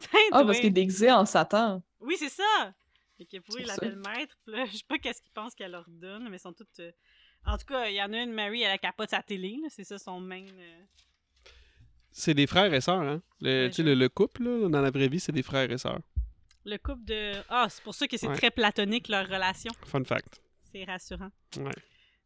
Ah, 0.32 0.44
parce 0.44 0.58
qu'il 0.58 0.66
est 0.66 0.70
déguisé 0.70 1.10
en 1.10 1.24
Satan. 1.24 1.82
Oui, 2.00 2.16
c'est 2.18 2.28
ça! 2.28 2.74
Fait 3.16 3.24
que 3.26 3.38
pour 3.38 3.58
il 3.58 3.66
l'appelle 3.66 3.96
maître, 3.96 4.34
puis 4.44 4.54
là, 4.54 4.64
je 4.70 4.76
sais 4.76 4.82
pas 4.88 4.98
qu'est-ce 4.98 5.22
qu'il 5.22 5.30
pense 5.32 5.54
qu'elle 5.54 5.70
leur 5.70 5.88
donne, 5.88 6.28
mais 6.28 6.36
sont 6.38 6.52
toutes. 6.52 6.80
euh, 6.80 6.90
En 7.46 7.56
tout 7.56 7.64
cas, 7.66 7.86
il 7.88 7.94
y 7.94 8.02
en 8.02 8.12
a 8.12 8.18
une, 8.18 8.32
Mary, 8.32 8.62
elle 8.62 8.72
a 8.72 8.78
capote 8.78 9.10
sa 9.10 9.22
télé, 9.22 9.56
là, 9.62 9.68
c'est 9.70 9.84
ça 9.84 9.98
son 9.98 10.20
main. 10.20 10.44
euh, 10.44 10.82
C'est 12.10 12.34
des 12.34 12.46
frères 12.46 12.72
et 12.74 12.80
sœurs, 12.80 13.02
hein? 13.02 13.22
Le, 13.40 13.68
tu 13.68 13.74
sais, 13.76 13.82
le, 13.82 13.94
le 13.94 14.08
couple, 14.08 14.42
là, 14.44 14.68
dans 14.68 14.80
la 14.80 14.90
vraie 14.90 15.08
vie, 15.08 15.20
c'est 15.20 15.32
des 15.32 15.42
frères 15.44 15.70
et 15.70 15.78
sœurs. 15.78 16.00
Le 16.64 16.76
couple 16.76 17.04
de. 17.04 17.34
Ah, 17.48 17.66
c'est 17.68 17.82
pour 17.84 17.94
ça 17.94 18.06
que 18.08 18.16
c'est 18.16 18.26
Ouais. 18.28 18.36
très 18.36 18.50
platonique 18.50 19.08
leur 19.08 19.26
relation. 19.28 19.70
Fun 19.86 20.02
fact. 20.04 20.40
C'est 20.72 20.84
rassurant. 20.84 21.30
Ouais. 21.58 21.70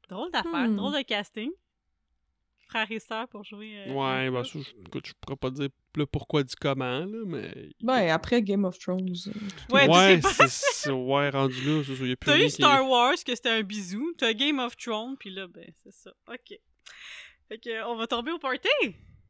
Drôle 0.08 0.30
d'affaire, 0.30 0.68
Hmm. 0.68 0.76
drôle 0.76 0.94
de 0.96 1.02
casting. 1.02 1.50
Frères 2.68 2.90
et 2.90 2.98
sœurs 2.98 3.26
pour 3.28 3.44
jouer. 3.44 3.78
euh, 3.88 3.92
Ouais, 3.94 4.30
ben, 4.30 4.44
ça, 4.44 4.58
je, 4.58 4.86
écoute, 4.86 5.06
je 5.06 5.12
pourrais 5.20 5.36
pas 5.36 5.48
dire 5.50 5.68
le 5.96 6.04
pourquoi 6.06 6.42
du 6.42 6.54
comment, 6.54 7.00
là, 7.00 7.22
mais. 7.26 7.70
Ben, 7.80 8.10
après 8.10 8.42
Game 8.42 8.64
of 8.66 8.78
Thrones. 8.78 9.08
euh, 9.28 9.32
Ouais, 9.74 10.20
c'est 10.22 10.48
c'est- 10.48 10.90
ouais, 10.90 11.30
rendu 11.30 11.54
là, 11.62 11.82
c'est 11.86 11.96
ça, 11.96 12.04
y 12.04 12.12
a 12.12 12.16
plus 12.16 12.26
T'as 12.30 12.38
eu 12.38 12.42
qui- 12.44 12.50
Star 12.50 12.86
Wars, 12.86 13.14
que 13.26 13.34
c'était 13.34 13.48
un 13.50 13.62
bisou. 13.62 14.12
T'as 14.18 14.34
Game 14.34 14.58
of 14.58 14.76
Thrones, 14.76 15.16
puis 15.18 15.30
là, 15.30 15.46
ben, 15.46 15.64
c'est 15.82 15.92
ça. 15.92 16.10
OK. 16.30 16.58
Fait 17.48 17.58
que, 17.58 17.84
on 17.86 17.96
va 17.96 18.06
tomber 18.06 18.32
au 18.32 18.38
party. 18.38 18.68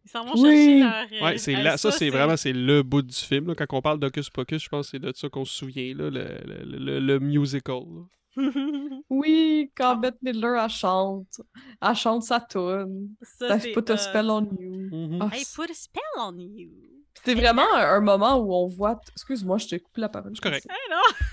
Ils 0.05 0.11
s'en 0.11 0.25
vont 0.25 0.33
Oui. 0.43 0.51
chercher 0.51 0.81
leur. 0.81 1.07
euh, 1.23 1.25
Ouais, 1.25 1.39
c'est 1.39 1.53
là, 1.53 1.77
ça, 1.77 1.93
c'est 1.93 2.11
vraiment 2.11 2.37
c'est 2.37 2.53
le 2.53 2.83
bout 2.83 3.03
du 3.03 3.15
film. 3.15 3.47
là. 3.49 3.55
Quand 3.55 3.67
on 3.73 3.83
parle 3.83 4.01
d'Hocus 4.01 4.31
Pocus, 4.31 4.63
je 4.65 4.69
pense 4.69 4.87
que 4.87 4.91
c'est 4.93 4.99
de 4.99 5.13
ça 5.15 5.29
qu'on 5.29 5.45
se 5.45 5.55
souvient, 5.55 5.95
là, 5.95 6.11
le, 6.11 6.39
le, 6.45 6.79
le- 6.79 6.99
le 7.01 7.19
musical. 7.21 7.83
là. 7.83 8.03
Oui, 9.11 9.71
quand 9.77 9.97
Bette 9.97 10.23
Midler, 10.23 10.59
elle 10.63 10.71
chante. 10.71 11.41
Elle 11.81 11.95
chante 11.95 12.23
sa 12.23 12.41
tune. 12.41 13.09
c'est 13.23 13.73
put 13.73 13.91
a 13.91 13.97
spell 13.97 14.31
on 14.31 14.49
you. 14.59 15.19
Ah, 15.21 15.29
Hey, 15.33 15.45
put 15.55 15.71
a 15.71 15.75
spell 15.75 16.03
on 16.19 16.37
you. 16.39 16.71
C'est 17.25 17.35
vraiment 17.35 17.67
un, 17.75 17.97
un 17.97 18.01
moment 18.01 18.37
où 18.37 18.55
on 18.55 18.67
voit. 18.69 19.01
Excuse-moi, 19.13 19.59
je 19.59 19.67
t'ai 19.67 19.81
coupé 19.81 20.01
la 20.03 20.09
parole. 20.09 20.33
C'est 20.35 20.43
correct. 20.43 20.67
Hey, 20.71 20.91
non! 20.91 21.27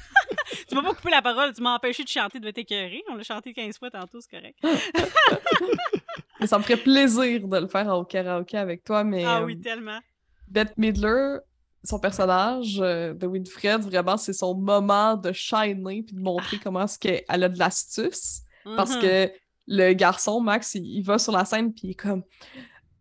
tu 0.67 0.75
m'as 0.75 0.81
pas 0.81 0.93
coupé 0.95 1.11
la 1.11 1.21
parole, 1.21 1.53
tu 1.53 1.61
m'as 1.61 1.75
empêché 1.75 2.03
de 2.03 2.09
chanter, 2.09 2.39
de 2.39 2.49
t'écœurer. 2.49 3.03
On 3.09 3.15
l'a 3.15 3.23
chanté 3.23 3.53
15 3.53 3.77
fois 3.77 3.91
tantôt, 3.91 4.19
c'est 4.19 4.31
correct. 4.31 4.57
Mais 6.39 6.47
ça 6.47 6.57
me 6.57 6.63
ferait 6.63 6.77
plaisir 6.77 7.47
de 7.47 7.57
le 7.57 7.67
faire 7.67 7.87
au 7.95 8.03
karaoké 8.03 8.57
avec 8.57 8.83
toi, 8.83 9.03
mais 9.03 9.23
Ah 9.23 9.39
euh, 9.39 9.45
oui, 9.45 9.59
tellement. 9.59 9.99
Bette 10.47 10.77
Midler, 10.77 11.37
son 11.85 11.99
personnage 11.99 12.79
euh, 12.81 13.13
de 13.13 13.27
Winfred, 13.27 13.81
vraiment, 13.81 14.17
c'est 14.17 14.33
son 14.33 14.55
moment 14.55 15.15
de 15.15 15.31
shiner 15.31 16.03
puis 16.03 16.15
de 16.15 16.21
montrer 16.21 16.57
comment 16.59 16.83
est-ce 16.83 16.97
qu'elle 16.99 17.23
a 17.43 17.49
de 17.49 17.57
l'astuce. 17.59 18.41
Parce 18.75 18.95
Mhm. 18.95 19.01
que 19.01 19.31
le 19.67 19.93
garçon, 19.93 20.39
Max, 20.41 20.75
il, 20.75 20.85
il 20.85 21.01
va 21.03 21.17
sur 21.19 21.31
la 21.31 21.45
scène 21.45 21.73
puis 21.73 21.87
il 21.87 21.91
est 21.91 21.95
comme 21.95 22.23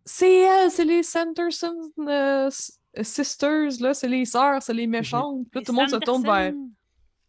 C'est 0.05 0.41
elle, 0.41 0.69
c'est 0.71 0.85
les 0.85 1.03
Sanderson 1.03 1.75
euh, 1.99 2.47
s- 2.47 2.79
Sisters, 3.01 3.71
là, 3.81 3.93
c'est 3.93 4.07
les 4.07 4.23
sœurs, 4.25 4.61
c'est 4.63 4.73
les 4.73 4.87
méchantes. 4.87 5.45
Puis 5.51 5.55
là, 5.55 5.59
Les 5.61 5.65
tout 5.65 5.71
le 5.73 5.75
monde 5.77 5.89
se 5.89 5.95
tourne 5.97 6.23
vers. 6.23 6.53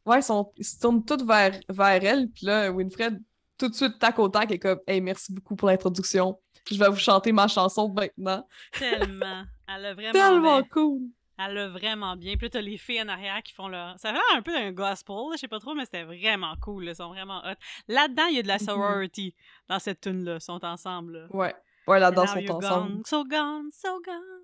Ouais, 0.04 0.20
ils, 0.58 0.64
se 0.64 0.78
tournent 0.78 1.04
tous 1.04 1.24
vers, 1.24 1.58
vers 1.68 2.04
elle. 2.04 2.28
Puis 2.30 2.46
là, 2.46 2.70
Winfred, 2.70 3.20
tout 3.58 3.68
de 3.68 3.74
suite, 3.74 3.98
tac 3.98 4.16
au 4.20 4.28
tac, 4.28 4.52
est 4.52 4.58
comme 4.60 4.78
Hey, 4.86 5.00
merci 5.00 5.32
beaucoup 5.32 5.56
pour 5.56 5.66
l'introduction. 5.68 6.38
Je 6.70 6.78
vais 6.78 6.88
vous 6.88 6.96
chanter 6.96 7.32
ma 7.32 7.48
chanson 7.48 7.88
maintenant. 7.92 8.46
Tellement. 8.78 9.42
Elle 9.68 9.86
a 9.86 9.94
vraiment 9.94 10.12
Tellement 10.12 10.62
cool. 10.70 11.00
Elle 11.38 11.58
a 11.58 11.68
vraiment 11.68 12.16
bien. 12.16 12.36
Puis 12.36 12.46
là, 12.46 12.50
t'as 12.50 12.60
les 12.60 12.78
filles 12.78 13.02
en 13.02 13.08
arrière 13.08 13.42
qui 13.42 13.52
font 13.52 13.68
leur. 13.68 13.98
Ça 13.98 14.12
fait 14.12 14.18
un 14.36 14.42
peu 14.42 14.52
d'un 14.52 14.72
gospel, 14.72 15.14
là, 15.16 15.32
je 15.34 15.38
sais 15.40 15.48
pas 15.48 15.58
trop, 15.60 15.74
mais 15.74 15.84
c'était 15.84 16.04
vraiment 16.04 16.54
cool. 16.62 16.84
là, 16.84 16.92
Ils 16.92 16.96
sont 16.96 17.08
vraiment 17.08 17.40
hot. 17.44 17.54
Là-dedans, 17.88 18.26
il 18.30 18.36
y 18.36 18.38
a 18.38 18.42
de 18.42 18.48
la 18.48 18.54
Mhm. 18.54 18.60
sorority 18.66 19.34
dans 19.68 19.78
cette 19.78 20.00
tune-là. 20.00 20.36
Ils 20.36 20.40
sont 20.40 20.64
ensemble. 20.64 21.12
Là. 21.18 21.26
Ouais. 21.30 21.54
Ouais, 21.86 22.00
là-dedans, 22.00 22.26
sont 22.26 22.38
ensemble. 22.50 22.92
Gone, 22.94 23.02
so 23.04 23.24
gone, 23.24 23.68
so 23.72 24.00
gone. 24.04 24.42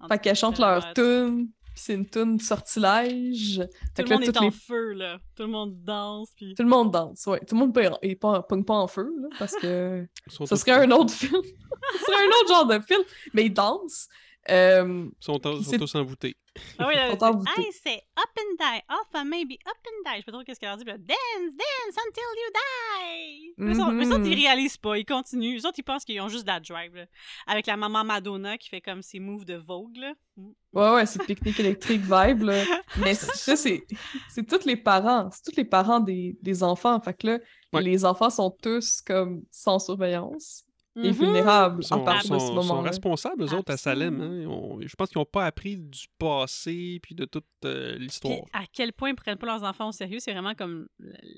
En 0.00 0.08
Fait 0.08 0.18
qu'elles 0.18 0.36
chantent 0.36 0.56
c'est 0.56 0.62
vraiment 0.62 0.84
leur 0.84 0.94
tune, 0.94 1.48
puis 1.64 1.72
c'est 1.76 1.94
une 1.94 2.08
tune 2.08 2.38
sortilège. 2.38 3.56
Tout 3.58 3.68
Fait 3.96 4.02
le 4.02 4.04
que 4.04 4.10
là, 4.10 4.16
monde 4.16 4.24
est 4.28 4.36
en 4.38 4.44
les- 4.44 4.50
feu, 4.50 4.92
là. 4.92 5.18
Tout 5.36 5.42
le 5.44 5.48
monde 5.48 5.82
danse, 5.82 6.30
puis... 6.36 6.54
Tout 6.54 6.62
le 6.62 6.68
monde 6.68 6.90
danse, 6.90 7.26
ouais. 7.26 7.40
Tout 7.40 7.54
le 7.54 7.60
monde 7.60 7.72
pogne 7.74 7.90
est 8.02 8.16
pas, 8.16 8.42
pogne 8.42 8.64
pas 8.64 8.74
en 8.74 8.86
feu, 8.86 9.10
là, 9.20 9.28
parce 9.38 9.54
que 9.56 10.06
ce 10.28 10.56
serait 10.56 10.72
un 10.72 10.90
autre 10.90 11.12
film. 11.14 11.42
ce 11.42 11.98
serait 11.98 12.24
un 12.24 12.28
autre 12.28 12.48
genre 12.48 12.66
de 12.66 12.78
film. 12.80 13.00
Mais 13.32 13.46
ils 13.46 13.52
dansent. 13.54 14.08
Euh, 14.50 15.06
Ils 15.10 15.24
sont, 15.24 15.38
tous- 15.38 15.86
sont 15.86 15.98
envoûtés. 15.98 16.36
Ah 16.78 16.86
oui, 16.86 16.94
là, 16.96 17.08
Hey, 17.56 17.66
c'est 17.82 18.02
up 18.18 18.30
and 18.38 18.56
die, 18.60 18.80
off 18.90 19.08
and 19.14 19.24
maybe 19.24 19.54
up 19.66 19.76
and 19.86 20.02
die. 20.04 20.16
Je 20.16 20.16
sais 20.18 20.22
pas 20.26 20.32
trop 20.32 20.44
qu'est-ce 20.44 20.60
qu'elle 20.60 20.68
a 20.68 20.76
dit, 20.76 20.84
puis 20.84 20.92
là, 20.92 20.98
dance, 20.98 21.54
dance 21.56 21.96
until 22.06 22.20
you 22.36 22.52
die. 22.54 23.54
Mais 23.56 23.74
ça, 23.74 23.90
mais 23.90 24.04
Mhm. 24.04 24.26
ils 24.26 24.34
réalisent 24.34 24.76
pas, 24.76 24.96
ils 24.98 25.04
continuent. 25.04 25.54
Les 25.54 25.66
autres, 25.66 25.78
ils 25.78 25.82
pensent 25.82 26.04
qu'ils 26.04 26.20
ont 26.20 26.28
juste 26.28 26.44
de 26.44 26.50
la 26.50 26.60
drive, 26.60 26.94
là. 26.94 27.06
Avec 27.46 27.66
la 27.66 27.76
maman 27.76 28.04
Madonna 28.04 28.56
qui 28.58 28.68
fait 28.68 28.80
comme 28.80 29.02
ses 29.02 29.18
moves 29.18 29.44
de 29.44 29.54
Vogue, 29.56 29.96
là. 29.96 30.12
Mm. 30.36 30.50
Ouais, 30.74 30.90
ouais, 30.90 31.06
c'est 31.06 31.24
pique-nique 31.24 31.58
électrique 31.60 32.02
vibe, 32.02 32.42
là. 32.42 32.62
Mais 32.98 33.14
ça, 33.14 33.56
c'est 33.56 33.84
c'est 34.28 34.46
tous 34.46 34.64
les 34.66 34.76
parents. 34.76 35.30
C'est 35.32 35.50
tous 35.50 35.56
les 35.56 35.64
parents 35.64 36.00
des, 36.00 36.36
des 36.42 36.62
enfants. 36.62 37.00
Fait 37.00 37.14
que 37.14 37.26
là, 37.28 37.38
Ouais. 37.72 37.82
les 37.82 38.04
enfants 38.04 38.30
sont 38.30 38.50
tous 38.62 39.00
comme 39.00 39.42
sans 39.50 39.78
surveillance 39.80 40.64
et 40.96 41.08
Mhm. 41.08 41.10
vulnérables 41.12 41.82
Ils 41.82 41.86
sont, 41.86 41.94
à 42.02 42.04
partir 42.04 42.34
de 42.34 42.38
ce 42.38 42.46
sont- 42.46 42.62
sont 42.62 42.80
responsables, 42.82 43.42
eux 43.42 43.54
autres, 43.54 43.72
à 43.72 43.76
Salem. 43.76 44.20
Hein. 44.20 44.78
Je 44.86 44.94
pense 44.94 45.08
qu'ils 45.08 45.18
n'ont 45.18 45.24
pas 45.24 45.44
appris 45.46 45.76
du 45.76 46.06
passé 46.18 47.00
puis 47.02 47.14
de 47.14 47.24
toute 47.24 47.44
euh, 47.64 47.94
Puis 47.96 48.04
l'histoire. 48.04 48.38
à 48.52 48.62
quel 48.72 48.92
point 48.92 49.10
ils 49.10 49.16
prennent 49.16 49.38
pas 49.38 49.46
leurs 49.46 49.64
enfants 49.64 49.88
au 49.88 49.92
sérieux, 49.92 50.18
c'est 50.20 50.32
vraiment 50.32 50.54
comme 50.54 50.86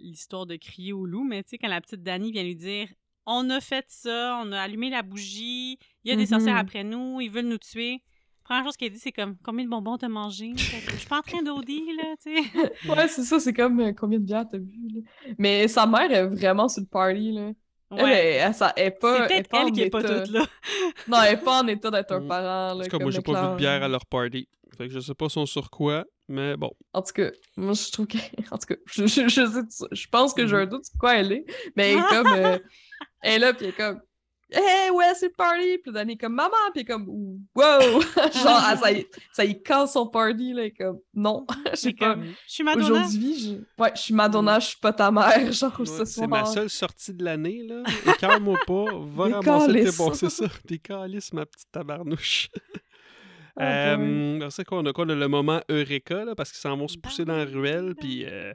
l'histoire 0.03 0.47
de 0.47 0.57
crier 0.57 0.93
au 0.93 1.07
loup. 1.07 1.25
Mais 1.25 1.43
tu 1.43 1.51
sais, 1.51 1.59
quand 1.59 1.69
la 1.69 1.81
petite 1.81 2.03
Dani 2.03 2.33
vient 2.33 2.43
lui 2.43 2.57
dire 2.57 2.89
On 3.29 3.51
a 3.51 3.61
fait 3.61 3.87
ça, 3.89 4.41
on 4.45 4.53
a 4.53 4.61
allumé 4.61 4.89
la 4.89 5.03
bougie, 5.03 5.79
il 6.05 6.11
y 6.11 6.13
a 6.13 6.15
des 6.17 6.23
Mhm. 6.23 6.29
sorcières 6.29 6.57
après 6.57 6.85
nous, 6.85 7.21
ils 7.21 7.29
veulent 7.29 7.49
nous 7.49 7.59
tuer. 7.59 8.01
Première 8.45 8.63
chose 8.65 8.77
qu'elle 8.77 8.93
dit, 8.93 9.01
c'est 9.01 9.11
comme 9.11 9.35
Combien 9.43 9.65
de 9.65 9.71
bonbons 9.71 9.97
t'as 9.97 10.07
mangé 10.07 10.53
Je 10.57 10.63
suis 10.97 11.09
pas 11.09 11.19
en 11.19 11.23
train 11.23 11.43
d'OD, 11.43 11.69
là, 11.97 12.15
tu 12.23 12.33
sais. 12.33 12.37
Ouais, 12.89 13.09
c'est 13.09 13.25
ça, 13.25 13.41
c'est 13.41 13.53
comme 13.53 13.81
euh, 13.81 13.93
combien 13.93 14.21
de 14.21 14.25
bières 14.25 14.47
t'as 14.49 14.59
bu, 14.59 14.79
là. 14.95 15.01
Mais 15.39 15.67
sa 15.67 15.87
mère 15.87 16.13
est 16.13 16.25
vraiment 16.29 16.69
sur 16.69 16.83
le 16.83 16.87
party, 16.87 17.33
là. 17.33 17.51
Elle, 17.91 18.03
Ouais. 18.05 18.13
elle, 18.37 18.49
elle, 18.49 18.55
ça- 18.55 18.73
elle 18.77 18.87
est 18.89 18.91
pas. 18.91 19.17
C'est 19.17 19.19
elle 19.19 19.25
est 19.25 19.29
peut-être 19.29 19.49
pas 19.49 19.59
en 19.63 19.67
elle 19.67 19.73
qui 19.73 19.83
est 19.83 19.91
pas 19.91 20.01
état- 20.01 20.21
toute 20.21 20.31
là. 20.33 20.47
Non, 21.09 21.23
elle 21.23 21.35
est 21.35 21.45
pas 21.45 21.63
en 21.63 21.67
état 21.69 21.91
d'être 21.91 22.13
un 22.13 22.21
Mm. 22.21 22.29
parent, 22.29 22.43
là. 22.45 22.75
En 22.75 22.81
tout 22.81 22.89
cas, 22.89 22.99
moi, 22.99 23.11
j'ai 23.11 23.21
pas 23.23 23.43
vu 23.47 23.53
de 23.53 23.57
bière 23.57 23.83
à 23.83 23.89
leur 23.89 24.07
party. 24.07 24.49
Fait 24.77 24.89
que 24.89 24.93
je 24.95 25.01
sais 25.01 25.15
pas 25.15 25.29
son 25.29 25.47
sur 25.47 25.71
quoi, 25.71 26.05
mais 26.29 26.57
bon. 26.57 26.71
En 26.93 27.01
tout 27.03 27.13
cas, 27.13 27.31
moi, 27.57 27.73
je 27.75 27.91
trouve 27.93 28.07
que. 28.07 28.19
En 28.53 28.59
tout 28.59 28.67
cas, 28.67 28.75
je, 28.87 29.07
je, 29.07 29.29
je, 29.29 29.47
sais- 29.47 29.87
je 29.93 30.07
pense 30.09 30.35
que 30.35 30.47
j'ai 30.47 30.57
un 30.57 30.67
doute 30.67 30.85
sur 30.85 30.99
quoi 30.99 31.15
elle 31.17 31.33
est, 31.33 31.45
mais 31.77 31.93
elle 31.93 31.99
est 31.99 32.03
comme. 32.11 32.27
euh, 32.27 32.59
Elle 33.23 33.33
est 33.35 33.39
là, 33.39 33.55
puis 33.55 33.67
elle 33.67 33.71
est 33.71 33.77
comme. 33.77 34.01
Hey, 34.53 34.91
ouais, 34.91 35.13
c'est 35.15 35.27
le 35.27 35.33
party! 35.33 35.79
Puis 35.83 35.93
Danny 35.93 36.13
est 36.13 36.17
comme 36.17 36.35
maman, 36.35 36.53
puis 36.73 36.85
comme 36.85 37.09
wow! 37.09 38.01
Genre, 38.33 38.33
ah, 38.47 38.77
ça, 38.77 38.93
y, 38.93 39.05
ça 39.33 39.45
y 39.45 39.61
casse 39.61 39.95
son 39.95 40.07
party, 40.07 40.53
là. 40.53 40.71
Comme 40.71 41.01
non, 41.15 41.45
je 41.65 41.71
sais 41.71 41.77
C'est 41.77 41.93
pas. 41.95 42.15
comme 42.15 42.25
Je 42.25 42.33
suis 42.47 42.63
Madonna. 42.65 42.87
Aujourd'hui, 42.87 43.39
je... 43.39 43.83
ouais, 43.83 43.93
je 43.97 44.01
suis 44.01 44.15
Madonna, 44.15 44.61
je 44.61 44.67
suis 44.69 44.79
pas 44.79 44.93
ta 44.93 45.11
mère, 45.11 45.51
genre, 45.53 45.75
Ouais, 45.81 45.87
ce 45.87 46.05
c'est 46.05 46.27
ma 46.29 46.45
seule 46.45 46.71
sortie 46.71 47.13
de 47.13 47.25
l'année, 47.25 47.65
là. 47.65 47.83
Écœure-moi 48.07 48.59
pas, 48.67 48.85
va 48.95 49.27
Des 49.27 49.33
ramasser 49.35 49.85
tes 49.85 49.97
bon, 49.97 50.13
c'est 50.15 50.31
ça. 50.31 50.47
Des 50.65 50.79
calices, 50.79 51.33
ma 51.33 51.45
petite 51.45 51.71
tabarnouche. 51.73 52.49
Euh, 53.59 54.37
alors, 54.37 54.53
c'est 54.53 54.65
quoi, 54.65 54.79
on 54.79 54.87
a 54.87 54.93
quoi, 54.93 55.07
là, 55.07 55.15
le 55.15 55.29
moment 55.29 55.61
Eureka, 55.71 56.25
là, 56.25 56.35
parce 56.35 56.51
qu'ils 56.53 56.61
s'en 56.61 56.77
vont 56.77 56.89
se 56.89 56.99
pousser 56.99 57.25
dans 57.25 57.37
la 57.37 57.47
ruelle, 57.47 57.95
puis 57.99 58.25
euh, 58.27 58.53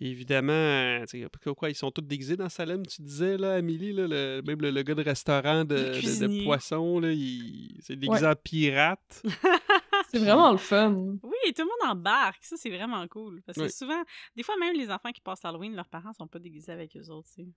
évidemment, 0.00 0.52
euh, 0.52 1.00
tu 1.06 1.22
sais, 1.22 1.28
quoi, 1.42 1.54
quoi, 1.54 1.70
ils 1.70 1.74
sont 1.74 1.90
tous 1.90 2.02
déguisés 2.02 2.36
dans 2.36 2.48
Salem, 2.48 2.84
tu 2.86 3.02
disais, 3.02 3.36
là, 3.38 3.54
Amélie, 3.54 3.92
là, 3.92 4.06
le, 4.08 4.42
même 4.46 4.60
le, 4.60 4.70
le 4.70 4.82
gars 4.82 4.94
de 4.94 5.02
restaurant 5.02 5.64
de, 5.64 5.74
Le 5.74 5.80
de- 5.82 5.86
de, 5.94 5.98
cuisinier. 5.98 6.44
poisson, 6.44 7.00
là, 7.00 7.12
il 7.12 7.78
c'est 7.80 7.96
déguisé 7.96 8.26
en 8.26 8.34
pirate. 8.36 9.22
C'est 10.10 10.18
vraiment 10.18 10.52
le 10.52 10.58
fun. 10.58 10.92
Oui, 11.22 11.52
tout 11.56 11.62
le 11.62 11.64
monde 11.64 11.96
embarque. 11.96 12.44
Ça, 12.44 12.56
c'est 12.56 12.70
vraiment 12.70 13.06
cool. 13.08 13.42
Parce 13.42 13.56
que 13.58 13.62
Oui. 13.64 13.70
souvent, 13.70 14.00
des 14.36 14.42
fois, 14.44 14.56
même 14.58 14.76
les 14.76 14.88
enfants 14.90 15.10
qui 15.10 15.20
passent 15.20 15.42
l'Halloween, 15.42 15.74
leurs 15.74 15.88
parents 15.88 16.12
sont 16.12 16.28
pas 16.28 16.38
déguisés 16.38 16.70
avec 16.72 16.96
eux 16.96 17.08
autres, 17.10 17.28
tu 17.34 17.42
sais. 17.42 17.48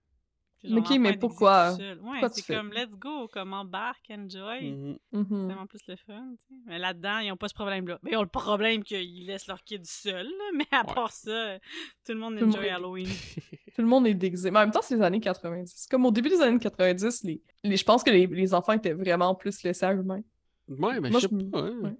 C'est 0.59 0.73
Ok, 0.73 0.97
mais 0.99 1.15
pourquoi? 1.17 1.73
Ouais, 1.75 2.27
c'est 2.33 2.55
comme 2.55 2.71
let's 2.73 2.95
go, 2.97 3.27
comme 3.27 3.53
embarque, 3.53 4.09
enjoy. 4.09 4.71
Mhm. 4.71 4.97
Mhm. 5.11 5.25
C'est 5.29 5.35
vraiment 5.53 5.67
plus 5.67 5.79
le 5.87 5.95
fun, 5.97 6.33
tu 6.39 6.45
sais. 6.47 6.59
Mais 6.65 6.79
là-dedans, 6.79 7.19
ils 7.19 7.31
ont 7.31 7.37
pas 7.37 7.47
ce 7.47 7.53
problème-là. 7.53 7.99
Mais 8.01 8.11
ils 8.13 8.17
ont 8.17 8.23
le 8.23 8.27
problème 8.27 8.83
qu'ils 8.83 9.25
laissent 9.27 9.47
leur 9.47 9.63
kid 9.63 9.85
seul, 9.85 10.25
là. 10.25 10.45
Mais 10.55 10.65
à 10.71 10.85
Ouais. 10.87 10.93
part 10.95 11.11
ça, 11.11 11.59
tout 12.05 12.13
le 12.13 12.19
monde 12.19 12.37
Tout 12.39 12.45
enjoy 12.47 12.61
monde 12.65 12.71
Halloween. 12.73 13.07
Tout 13.75 13.81
le 13.83 13.87
monde 13.87 14.07
est 14.07 14.15
déguisé. 14.15 14.49
Mais 14.49 14.57
en 14.57 14.61
même 14.63 14.71
temps, 14.71 14.81
c'est 14.81 14.95
les 14.95 15.01
années 15.03 15.19
90. 15.19 15.87
Comme 15.91 16.05
au 16.07 16.11
début 16.11 16.29
des 16.29 16.41
années 16.41 16.57
90, 16.57 17.23
les, 17.23 17.39
les- 17.63 17.77
je 17.77 17.83
pense 17.83 18.03
que 18.03 18.09
les, 18.09 18.25
les 18.25 18.53
enfants 18.55 18.73
étaient 18.73 18.93
vraiment 18.93 19.35
plus 19.35 19.61
laissés 19.61 19.85
à 19.85 19.93
eux-mêmes. 19.93 20.23
Ouais, 20.67 20.99
mais 20.99 21.11
Moi, 21.11 21.19
je 21.19 21.27
sais 21.27 21.35
je 21.39 21.45
pas. 21.51 21.59
hein. 21.59 21.79
ouais. 21.83 21.95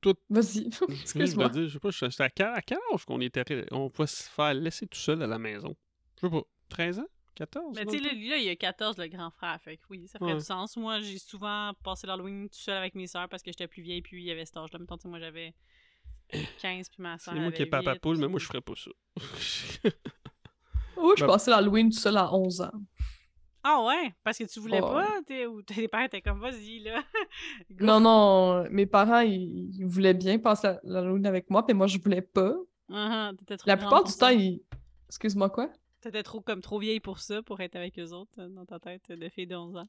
Tout- 0.00 0.14
Vas-y, 0.28 0.68
Je 0.72 0.84
veux 0.86 0.92
excuse-moi. 1.02 1.48
dire, 1.50 1.68
je 1.68 1.72
sais 1.74 1.78
pas, 1.78 1.92
c'était 1.92 2.22
à 2.24 2.30
quel, 2.30 2.46
à 2.48 2.60
quel 2.62 2.78
âge 2.92 3.04
qu'on 3.04 3.20
était, 3.20 3.44
on 3.70 3.88
pouvait 3.90 4.08
se 4.08 4.24
faire 4.28 4.52
laisser 4.54 4.88
tout 4.88 4.98
seul 4.98 5.22
à 5.22 5.26
la 5.28 5.38
maison? 5.38 5.76
Je 6.20 6.26
sais 6.26 6.30
pas, 6.32 6.42
13 6.70 6.98
ans? 6.98 7.06
14? 7.46 7.74
Mais 7.76 7.86
tu 7.86 7.98
sais, 7.98 8.04
là, 8.04 8.10
là, 8.12 8.36
il 8.36 8.44
y 8.44 8.48
a 8.50 8.56
14, 8.56 8.98
le 8.98 9.06
grand 9.08 9.30
frère. 9.30 9.58
Fait 9.62 9.76
que 9.76 9.82
oui, 9.90 10.06
ça 10.06 10.18
ferait 10.18 10.32
Ouais. 10.32 10.38
du 10.38 10.44
sens. 10.44 10.76
Moi, 10.76 11.00
j'ai 11.00 11.18
souvent 11.18 11.72
passé 11.82 12.06
l'Halloween 12.06 12.48
tout 12.48 12.58
seul 12.58 12.76
avec 12.76 12.94
mes 12.94 13.06
sœurs 13.06 13.28
parce 13.28 13.42
que 13.42 13.50
j'étais 13.50 13.66
plus 13.68 13.82
vieille, 13.82 14.02
puis 14.02 14.20
il 14.22 14.26
y 14.26 14.30
avait 14.30 14.44
cet 14.44 14.56
âge-là. 14.58 14.78
Mettons, 14.78 14.96
tu 14.96 15.02
sais, 15.02 15.08
moi, 15.08 15.18
j'avais 15.18 15.54
15, 16.60 16.88
puis 16.90 17.02
ma 17.02 17.18
sœur. 17.18 17.34
C'est 17.34 17.40
moi 17.40 17.50
qui 17.52 17.62
ai 17.62 17.66
papa 17.66 17.92
8, 17.94 18.00
poule, 18.00 18.18
mais 18.18 18.28
moi, 18.28 18.38
je 18.38 18.46
ferais 18.46 18.60
pas 18.60 18.74
ça. 18.76 18.90
Oui, 20.96 21.12
je 21.16 21.24
Ben- 21.24 21.26
passais 21.32 21.50
l'Halloween 21.50 21.90
tout 21.90 21.98
seul 21.98 22.16
à 22.16 22.32
11 22.34 22.60
ans. 22.60 22.72
Ah 23.62 23.82
ouais? 23.84 24.14
Parce 24.22 24.38
que 24.38 24.44
tu 24.44 24.60
voulais 24.60 24.80
Ouais. 24.80 24.88
pas? 24.90 25.08
t'es- 25.26 25.46
Ou 25.46 25.62
tes 25.62 25.86
parents 25.88 26.04
étaient 26.04 26.22
comme, 26.22 26.40
vas-y, 26.40 26.80
là. 26.80 27.02
Non, 27.80 28.00
non, 28.00 28.66
mes 28.70 28.86
parents, 28.86 29.20
ils, 29.20 29.70
ils 29.78 29.86
voulaient 29.86 30.14
bien 30.14 30.38
passer 30.38 30.74
l'Halloween 30.82 31.26
avec 31.26 31.48
moi, 31.50 31.64
mais 31.68 31.74
moi, 31.74 31.86
je 31.86 31.98
voulais 31.98 32.22
pas. 32.22 32.54
Uh-huh, 32.90 33.36
t'étais 33.36 33.56
trop 33.56 33.68
La 33.68 33.76
plupart 33.76 34.04
du 34.04 34.12
temps, 34.12 34.28
ils... 34.30 34.62
Excuse-moi, 35.08 35.50
quoi? 35.50 35.70
T'étais 36.00 36.22
trop, 36.22 36.40
comme, 36.40 36.60
trop 36.62 36.78
vieille 36.78 37.00
pour 37.00 37.18
ça, 37.20 37.42
pour 37.42 37.60
être 37.60 37.76
avec 37.76 37.98
eux 37.98 38.12
autres, 38.12 38.42
dans 38.48 38.64
ta 38.64 38.78
tête 38.78 39.12
de 39.12 39.28
fille 39.28 39.46
de 39.46 39.56
11 39.56 39.76
ans. 39.76 39.88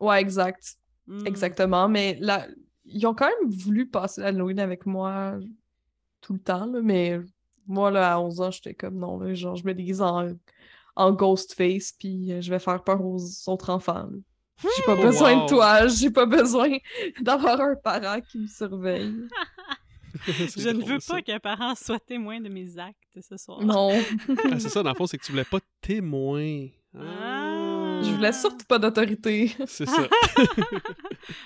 Ouais, 0.00 0.20
exact. 0.20 0.76
Hmm. 1.06 1.26
Exactement. 1.26 1.88
Mais 1.88 2.16
là, 2.20 2.46
ils 2.84 3.06
ont 3.06 3.14
quand 3.14 3.28
même 3.28 3.50
voulu 3.50 3.88
passer 3.88 4.20
l'Halloween 4.20 4.60
avec 4.60 4.86
moi 4.86 5.38
tout 6.20 6.34
le 6.34 6.40
temps, 6.40 6.66
là, 6.66 6.80
mais 6.82 7.20
moi, 7.66 7.90
là, 7.90 8.14
à 8.14 8.20
11 8.20 8.40
ans, 8.40 8.50
j'étais 8.50 8.74
comme 8.74 8.96
non, 8.98 9.18
là, 9.18 9.34
genre, 9.34 9.56
je 9.56 9.64
me 9.64 9.74
déguise 9.74 10.02
en, 10.02 10.32
en 10.96 11.12
Ghostface, 11.12 11.92
puis 11.92 12.32
euh, 12.32 12.40
je 12.40 12.50
vais 12.50 12.58
faire 12.58 12.82
peur 12.84 13.04
aux 13.04 13.18
autres 13.48 13.70
enfants. 13.70 14.08
J'ai 14.76 14.82
pas 14.82 14.96
Oh, 14.96 15.02
besoin 15.02 15.34
wow. 15.34 15.42
de 15.42 15.46
toi, 15.46 15.86
j'ai 15.88 16.10
pas 16.10 16.26
besoin 16.26 16.68
d'avoir 17.20 17.60
un 17.60 17.76
parent 17.76 18.20
qui 18.20 18.38
me 18.40 18.46
surveille. 18.46 19.14
Je 20.56 20.68
ne 20.70 20.84
veux 20.84 21.00
ça. 21.00 21.14
pas 21.14 21.22
qu'un 21.22 21.38
parent 21.40 21.74
soit 21.74 22.00
témoin 22.00 22.40
de 22.40 22.48
mes 22.48 22.78
actes 22.78 23.18
ce 23.20 23.36
soir. 23.36 23.60
Non, 23.62 23.90
Ah, 24.52 24.58
c'est 24.58 24.68
ça, 24.68 24.82
dans 24.82 24.90
le 24.90 24.96
fond, 24.96 25.06
c'est 25.06 25.18
que 25.18 25.24
tu 25.24 25.32
voulais 25.32 25.44
pas 25.44 25.60
témoin. 25.80 26.66
Ah. 26.94 28.00
je 28.02 28.10
voulais 28.14 28.32
surtout 28.32 28.64
pas 28.66 28.78
d'autorité. 28.78 29.54
C'est 29.66 29.86
ça. 29.86 30.08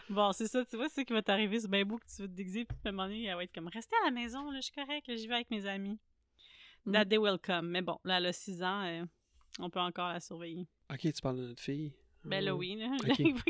Bon, 0.09 0.31
c'est 0.33 0.47
ça, 0.47 0.65
tu 0.65 0.77
vois, 0.77 0.89
c'est 0.89 0.97
ça 0.97 1.05
qui 1.05 1.13
va 1.13 1.23
t'arriver. 1.23 1.59
C'est 1.59 1.71
bien 1.71 1.85
beau 1.85 1.99
que 1.99 2.05
tu 2.07 2.23
vas 2.23 2.29
te 2.29 2.33
déguiser, 2.33 2.65
puis 2.65 2.77
à 2.85 2.89
un 2.89 2.93
moment 2.93 3.09
donné, 3.09 3.25
elle 3.25 3.35
va 3.35 3.43
être 3.45 3.53
comme, 3.55 3.69
restez 3.69 3.97
à 4.03 4.05
la 4.07 4.11
maison, 4.13 4.51
là, 4.51 4.59
je 4.61 4.67
suis 4.67 4.73
correct, 4.75 5.11
j'y 5.17 5.27
vais 5.27 5.35
avec 5.35 5.51
mes 5.51 5.67
amis. 5.67 5.99
Mm. 6.87 6.93
That 6.93 7.05
day 7.07 7.19
will 7.19 7.39
come. 7.39 7.69
Mais 7.69 7.83
bon, 7.83 7.99
là, 8.05 8.19
elle 8.19 8.27
a 8.27 8.33
6 8.33 8.63
ans, 8.63 8.83
euh, 8.85 9.05
on 9.59 9.71
peut 9.71 9.81
encore 9.81 10.09
la 10.09 10.21
surveiller. 10.21 10.67
ok, 10.93 11.01
tu 11.01 11.21
parles 11.23 11.39
de 11.39 11.47
notre 11.49 11.63
fille. 11.63 11.93
Ben 12.25 12.45
là, 12.45 12.53
Ah. 12.53 12.57
oui, 12.57 12.77
là. 12.77 12.89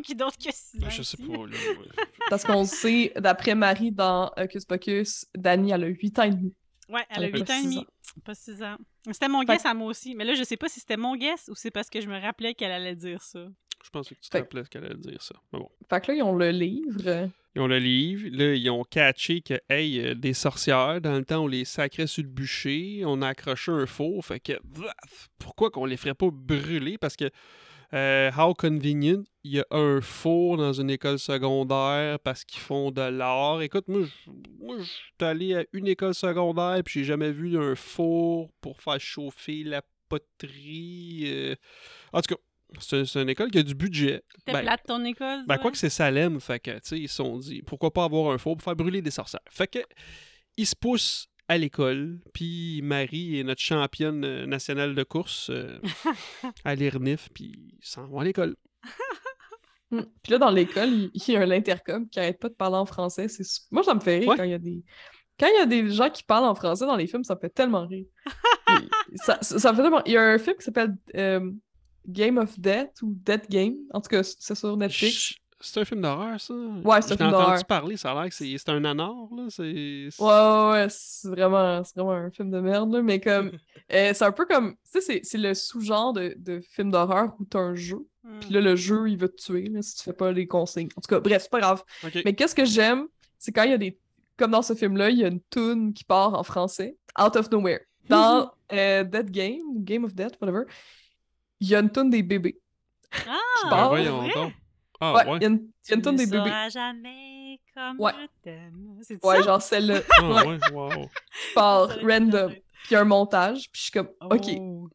Qui 0.02 0.14
d'autre 0.14 0.38
que 0.38 0.50
6 0.52 0.76
ans? 0.78 0.80
Ben, 0.82 0.90
je 0.90 1.02
sais 1.02 1.16
pas, 1.18 1.26
là. 1.32 1.38
ouais. 1.44 1.88
Parce 2.30 2.44
qu'on 2.44 2.64
sait, 2.64 3.12
d'après 3.16 3.54
Marie 3.54 3.92
dans 3.92 4.32
Hocus 4.36 4.64
Pocus, 4.64 5.26
Dani, 5.36 5.72
elle 5.72 5.84
a 5.84 5.86
8 5.88 6.18
ans 6.18 6.22
et 6.24 6.30
demi. 6.30 6.54
Ouais, 6.88 7.04
elle 7.10 7.24
a 7.24 7.26
Elle 7.28 7.34
a 7.34 7.38
8 7.38 7.44
pas 7.44 7.54
ans 7.54 7.58
et 7.58 7.62
demi. 7.64 7.86
Pas 8.24 8.34
6 8.34 8.62
ans. 8.62 8.76
C'était 9.10 9.28
mon 9.28 9.40
Fait 9.40 9.46
guess 9.54 9.66
à 9.66 9.74
moi 9.74 9.88
aussi. 9.88 10.14
Mais 10.14 10.24
là, 10.24 10.34
je 10.34 10.42
sais 10.44 10.56
pas 10.56 10.68
si 10.68 10.80
c'était 10.80 10.96
mon 10.96 11.16
guess 11.16 11.48
ou 11.48 11.54
c'est 11.54 11.70
parce 11.70 11.90
que 11.90 12.00
je 12.00 12.06
me 12.08 12.18
rappelais 12.20 12.54
qu'elle 12.54 12.72
allait 12.72 12.96
dire 12.96 13.22
ça. 13.22 13.46
Je 13.84 13.90
pensais 13.90 14.14
que 14.14 14.20
tu 14.20 14.28
te 14.30 14.36
Fait- 14.36 14.42
rappelais 14.42 14.62
qu'elle 14.70 14.84
allait 14.84 14.94
dire 14.96 15.20
ça. 15.20 15.34
Mais 15.52 15.58
bon. 15.58 15.68
Fait 15.90 16.00
que 16.00 16.12
là, 16.12 16.18
ils 16.18 16.22
ont 16.22 16.36
le 16.36 16.50
livre. 16.50 17.28
Ils 17.54 17.60
ont 17.60 17.66
le 17.66 17.78
livre, 17.78 18.28
là, 18.32 18.54
ils 18.54 18.70
ont 18.70 18.84
catché 18.84 19.42
que, 19.42 19.54
hey, 19.68 20.00
euh, 20.00 20.14
des 20.14 20.32
sorcières, 20.32 21.00
dans 21.02 21.18
le 21.18 21.24
temps, 21.24 21.44
on 21.44 21.46
les 21.46 21.64
sacrait 21.66 22.06
sur 22.06 22.22
le 22.22 22.28
bûcher, 22.30 23.02
on 23.04 23.20
a 23.20 23.28
accroché 23.28 23.70
un 23.72 23.84
four, 23.84 24.24
fait 24.24 24.40
que, 24.40 24.54
pourquoi 25.38 25.70
qu'on 25.70 25.84
les 25.84 25.98
ferait 25.98 26.14
pas 26.14 26.28
brûler? 26.32 26.96
Parce 26.96 27.14
que, 27.16 27.28
euh, 27.95 28.30
how 28.36 28.55
convenient, 28.55 29.22
il 29.45 29.53
y 29.53 29.61
a 29.61 29.66
un 29.70 30.01
four 30.01 30.57
dans 30.57 30.72
une 30.72 30.88
école 30.90 31.18
secondaire 31.18 32.18
parce 32.20 32.45
qu'ils 32.45 32.61
font 32.61 32.90
de 32.90 33.03
l'art. 33.03 33.61
Écoute, 33.62 33.86
moi, 33.88 34.03
je 34.78 34.82
suis 34.84 35.12
allé 35.20 35.55
à 35.57 35.64
une 35.72 35.88
école 35.88 36.14
secondaire, 36.14 36.80
puis 36.84 37.01
j'ai 37.01 37.05
jamais 37.05 37.32
vu 37.32 37.59
un 37.59 37.74
four 37.74 38.51
pour 38.61 38.80
faire 38.80 39.01
chauffer 39.01 39.64
la 39.64 39.82
poterie. 40.09 41.24
euh. 41.26 41.55
En 42.12 42.20
tout 42.22 42.34
cas, 42.34 42.40
c'est 42.80 43.16
une 43.16 43.28
école 43.28 43.51
qui 43.51 43.59
a 43.59 43.62
du 43.62 43.74
budget. 43.74 44.22
T'es 44.47 44.53
Ben, 44.53 44.62
plate 44.62 44.82
ton 44.86 45.05
école? 45.05 45.45
ben, 45.47 45.59
quoi 45.59 45.70
que 45.70 45.76
c'est 45.78 45.90
Salem, 45.90 46.40
fait 46.40 46.61
que, 46.61 46.70
tu 46.72 46.80
sais, 46.84 46.99
ils 46.99 47.09
se 47.09 47.16
sont 47.16 47.36
dit, 47.38 47.62
pourquoi 47.62 47.93
pas 47.93 48.05
avoir 48.05 48.32
un 48.32 48.38
four 48.38 48.57
pour 48.57 48.64
faire 48.64 48.76
brûler 48.76 49.03
des 49.03 49.11
sorcières? 49.11 49.43
Fait 49.51 49.66
que, 49.66 49.80
ils 50.57 50.66
se 50.66 50.76
poussent 50.76 51.28
à 51.53 51.59
l'école, 51.59 52.18
puis 52.32 52.80
Marie 52.82 53.38
est 53.38 53.44
notre 53.44 53.61
championne 53.61 54.24
euh, 54.24 54.46
nationale 54.46 54.94
de 54.94 55.03
course 55.03 55.50
euh, 55.50 55.78
à 56.64 56.74
l'IRNIF, 56.74 57.28
puis 57.34 57.53
ils 57.78 57.86
s'en 57.86 58.07
vont 58.07 58.20
à 58.20 58.24
l'école. 58.24 58.57
Mm. 59.90 60.00
Puis 60.22 60.32
là, 60.32 60.38
dans 60.38 60.50
l'école, 60.50 61.11
il 61.12 61.28
y 61.28 61.36
a 61.36 61.44
l'intercom 61.44 62.09
qui 62.09 62.18
arrête 62.18 62.40
pas 62.40 62.48
de 62.48 62.55
parler 62.55 62.76
en 62.76 62.86
français. 62.86 63.28
C'est 63.28 63.44
Moi, 63.70 63.82
ça 63.82 63.94
me 63.94 64.00
fait 64.00 64.20
rire 64.20 64.28
Ouais. 64.28 64.36
quand 64.38 64.44
il 64.44 64.50
y 64.50 64.55
a 64.55 64.59
des. 64.59 64.82
Quand 65.38 65.46
il 65.48 65.59
y 65.59 65.62
a 65.62 65.66
des 65.66 65.90
gens 65.90 66.09
qui 66.09 66.22
parlent 66.22 66.46
en 66.46 66.55
français 66.55 66.86
dans 66.86 66.96
les 66.96 67.07
films, 67.07 67.24
ça 67.24 67.34
me 67.34 67.40
fait 67.40 67.50
tellement 67.50 67.86
rire. 67.86 68.07
Ça, 69.16 69.38
ça 69.42 69.72
me 69.72 69.76
fait 69.76 69.82
tellement... 69.82 70.03
Il 70.07 70.12
y 70.12 70.16
a 70.16 70.22
un 70.22 70.38
film 70.38 70.57
qui 70.57 70.64
s'appelle 70.64 70.96
euh, 71.16 71.50
Game 72.09 72.38
of 72.38 72.59
Death 72.59 73.03
ou 73.03 73.14
Death 73.14 73.50
Game. 73.50 73.74
En 73.92 74.00
tout 74.00 74.09
cas, 74.09 74.22
c'est 74.22 74.55
sur 74.55 74.74
Netflix. 74.78 75.34
C'est 75.62 75.80
un 75.80 75.84
film 75.84 76.00
d'horreur, 76.02 76.40
ça? 76.40 76.52
Ouais, 76.54 77.00
c'est 77.02 77.12
un 77.14 77.16
film 77.16 77.28
ai 77.30 77.32
entendu 77.32 77.44
d'horreur. 77.44 77.64
parler, 77.66 77.96
ça 77.96 78.10
a 78.12 78.14
l'air 78.14 78.28
que 78.28 78.34
c'est 78.34 78.54
c'est 78.58 78.68
un 78.68 78.80
nanar, 78.80 79.14
là. 79.36 79.44
C'est... 79.48 79.62
Ouais, 79.62 80.08
ouais, 80.18 80.70
ouais, 80.72 80.86
c'est 80.90 81.28
vraiment, 81.28 81.82
c'est 81.84 81.94
vraiment 81.96 82.12
un 82.12 82.30
film 82.30 82.50
de 82.50 82.60
merde, 82.60 82.92
là, 82.92 83.00
mais 83.02 83.20
comme, 83.20 83.50
euh, 83.92 84.12
c'est 84.14 84.24
un 84.24 84.32
peu 84.32 84.44
comme, 84.46 84.72
tu 84.74 84.78
sais, 84.84 85.00
c'est- 85.00 85.20
c'est 85.24 85.38
le 85.38 85.54
sous-genre 85.54 86.12
de, 86.12 86.34
de 86.36 86.60
film 86.60 86.90
d'horreur 86.90 87.34
où 87.38 87.44
t'as 87.44 87.60
un 87.60 87.74
jeu, 87.74 88.06
Hmm. 88.24 88.38
puis 88.38 88.50
là, 88.50 88.60
le 88.60 88.76
jeu, 88.76 89.08
il 89.10 89.16
veut 89.18 89.28
te 89.28 89.42
tuer, 89.42 89.68
là, 89.68 89.82
si 89.82 89.96
tu 89.96 90.04
fais 90.04 90.12
pas 90.12 90.30
les 90.30 90.46
consignes. 90.46 90.88
En 90.96 91.00
tout 91.00 91.08
cas, 91.08 91.18
bref, 91.18 91.42
c'est 91.42 91.50
pas 91.50 91.58
grave. 91.58 91.82
Mais 92.24 92.34
qu'est-ce 92.36 92.54
que 92.54 92.64
j'aime, 92.64 93.08
c'est 93.36 93.50
quand 93.50 93.64
il 93.64 93.70
y 93.72 93.74
a 93.74 93.78
des, 93.78 93.98
comme 94.36 94.52
dans 94.52 94.62
ce 94.62 94.74
film-là, 94.74 95.10
il 95.10 95.18
y 95.18 95.24
a 95.24 95.26
une 95.28 95.40
tune 95.50 95.92
qui 95.92 96.04
part 96.04 96.34
en 96.34 96.44
français, 96.44 96.96
out 97.20 97.34
of 97.34 97.50
nowhere. 97.50 97.80
Dans 98.08 98.52
euh, 98.72 99.02
Dead 99.02 99.28
Game, 99.30 99.62
ou 99.74 99.80
Game 99.82 100.04
of 100.04 100.14
Death, 100.14 100.36
whatever, 100.40 100.62
il 101.58 101.66
y 101.68 101.74
a 101.74 101.80
une 101.80 101.90
tune 101.90 102.10
des 102.10 102.22
bébés. 102.22 102.60
Ah! 103.12 103.18
Ben, 103.26 103.34
Ben, 103.64 103.70
part. 103.70 103.88
voyons 103.88 104.18
vrai? 104.22 104.30
donc. 104.36 104.52
Ah, 105.05 105.14
ouais, 105.14 105.30
ouais. 105.32 105.36
il 105.38 105.42
y 105.42 105.46
a 105.46 105.48
une, 105.48 105.68
y 105.88 105.92
a 105.92 105.96
une 105.96 106.03
des 106.12 106.26
bébés. 106.26 106.50
jamais 106.70 107.61
comme 107.74 107.98
Ouais. 108.00 108.12
je 108.20 108.26
t'aime. 108.42 108.98
C'est 109.03 109.24
Ouais, 109.24 109.36
ça? 109.38 109.42
genre 109.42 109.62
celle-là, 109.62 110.00
Ah, 110.20 110.46
ouais, 110.46 110.59
wow. 110.72 110.90
la 111.55 111.88
random. 112.03 112.50
Puis 112.50 112.62
il 112.90 112.94
y 112.94 112.96
a 112.96 113.00
un 113.00 113.05
montage, 113.05 113.70
puis 113.70 113.78
je 113.78 113.82
suis 113.82 113.90
comme, 113.92 114.09
OK, 114.20 114.46
Oh. 114.59 114.88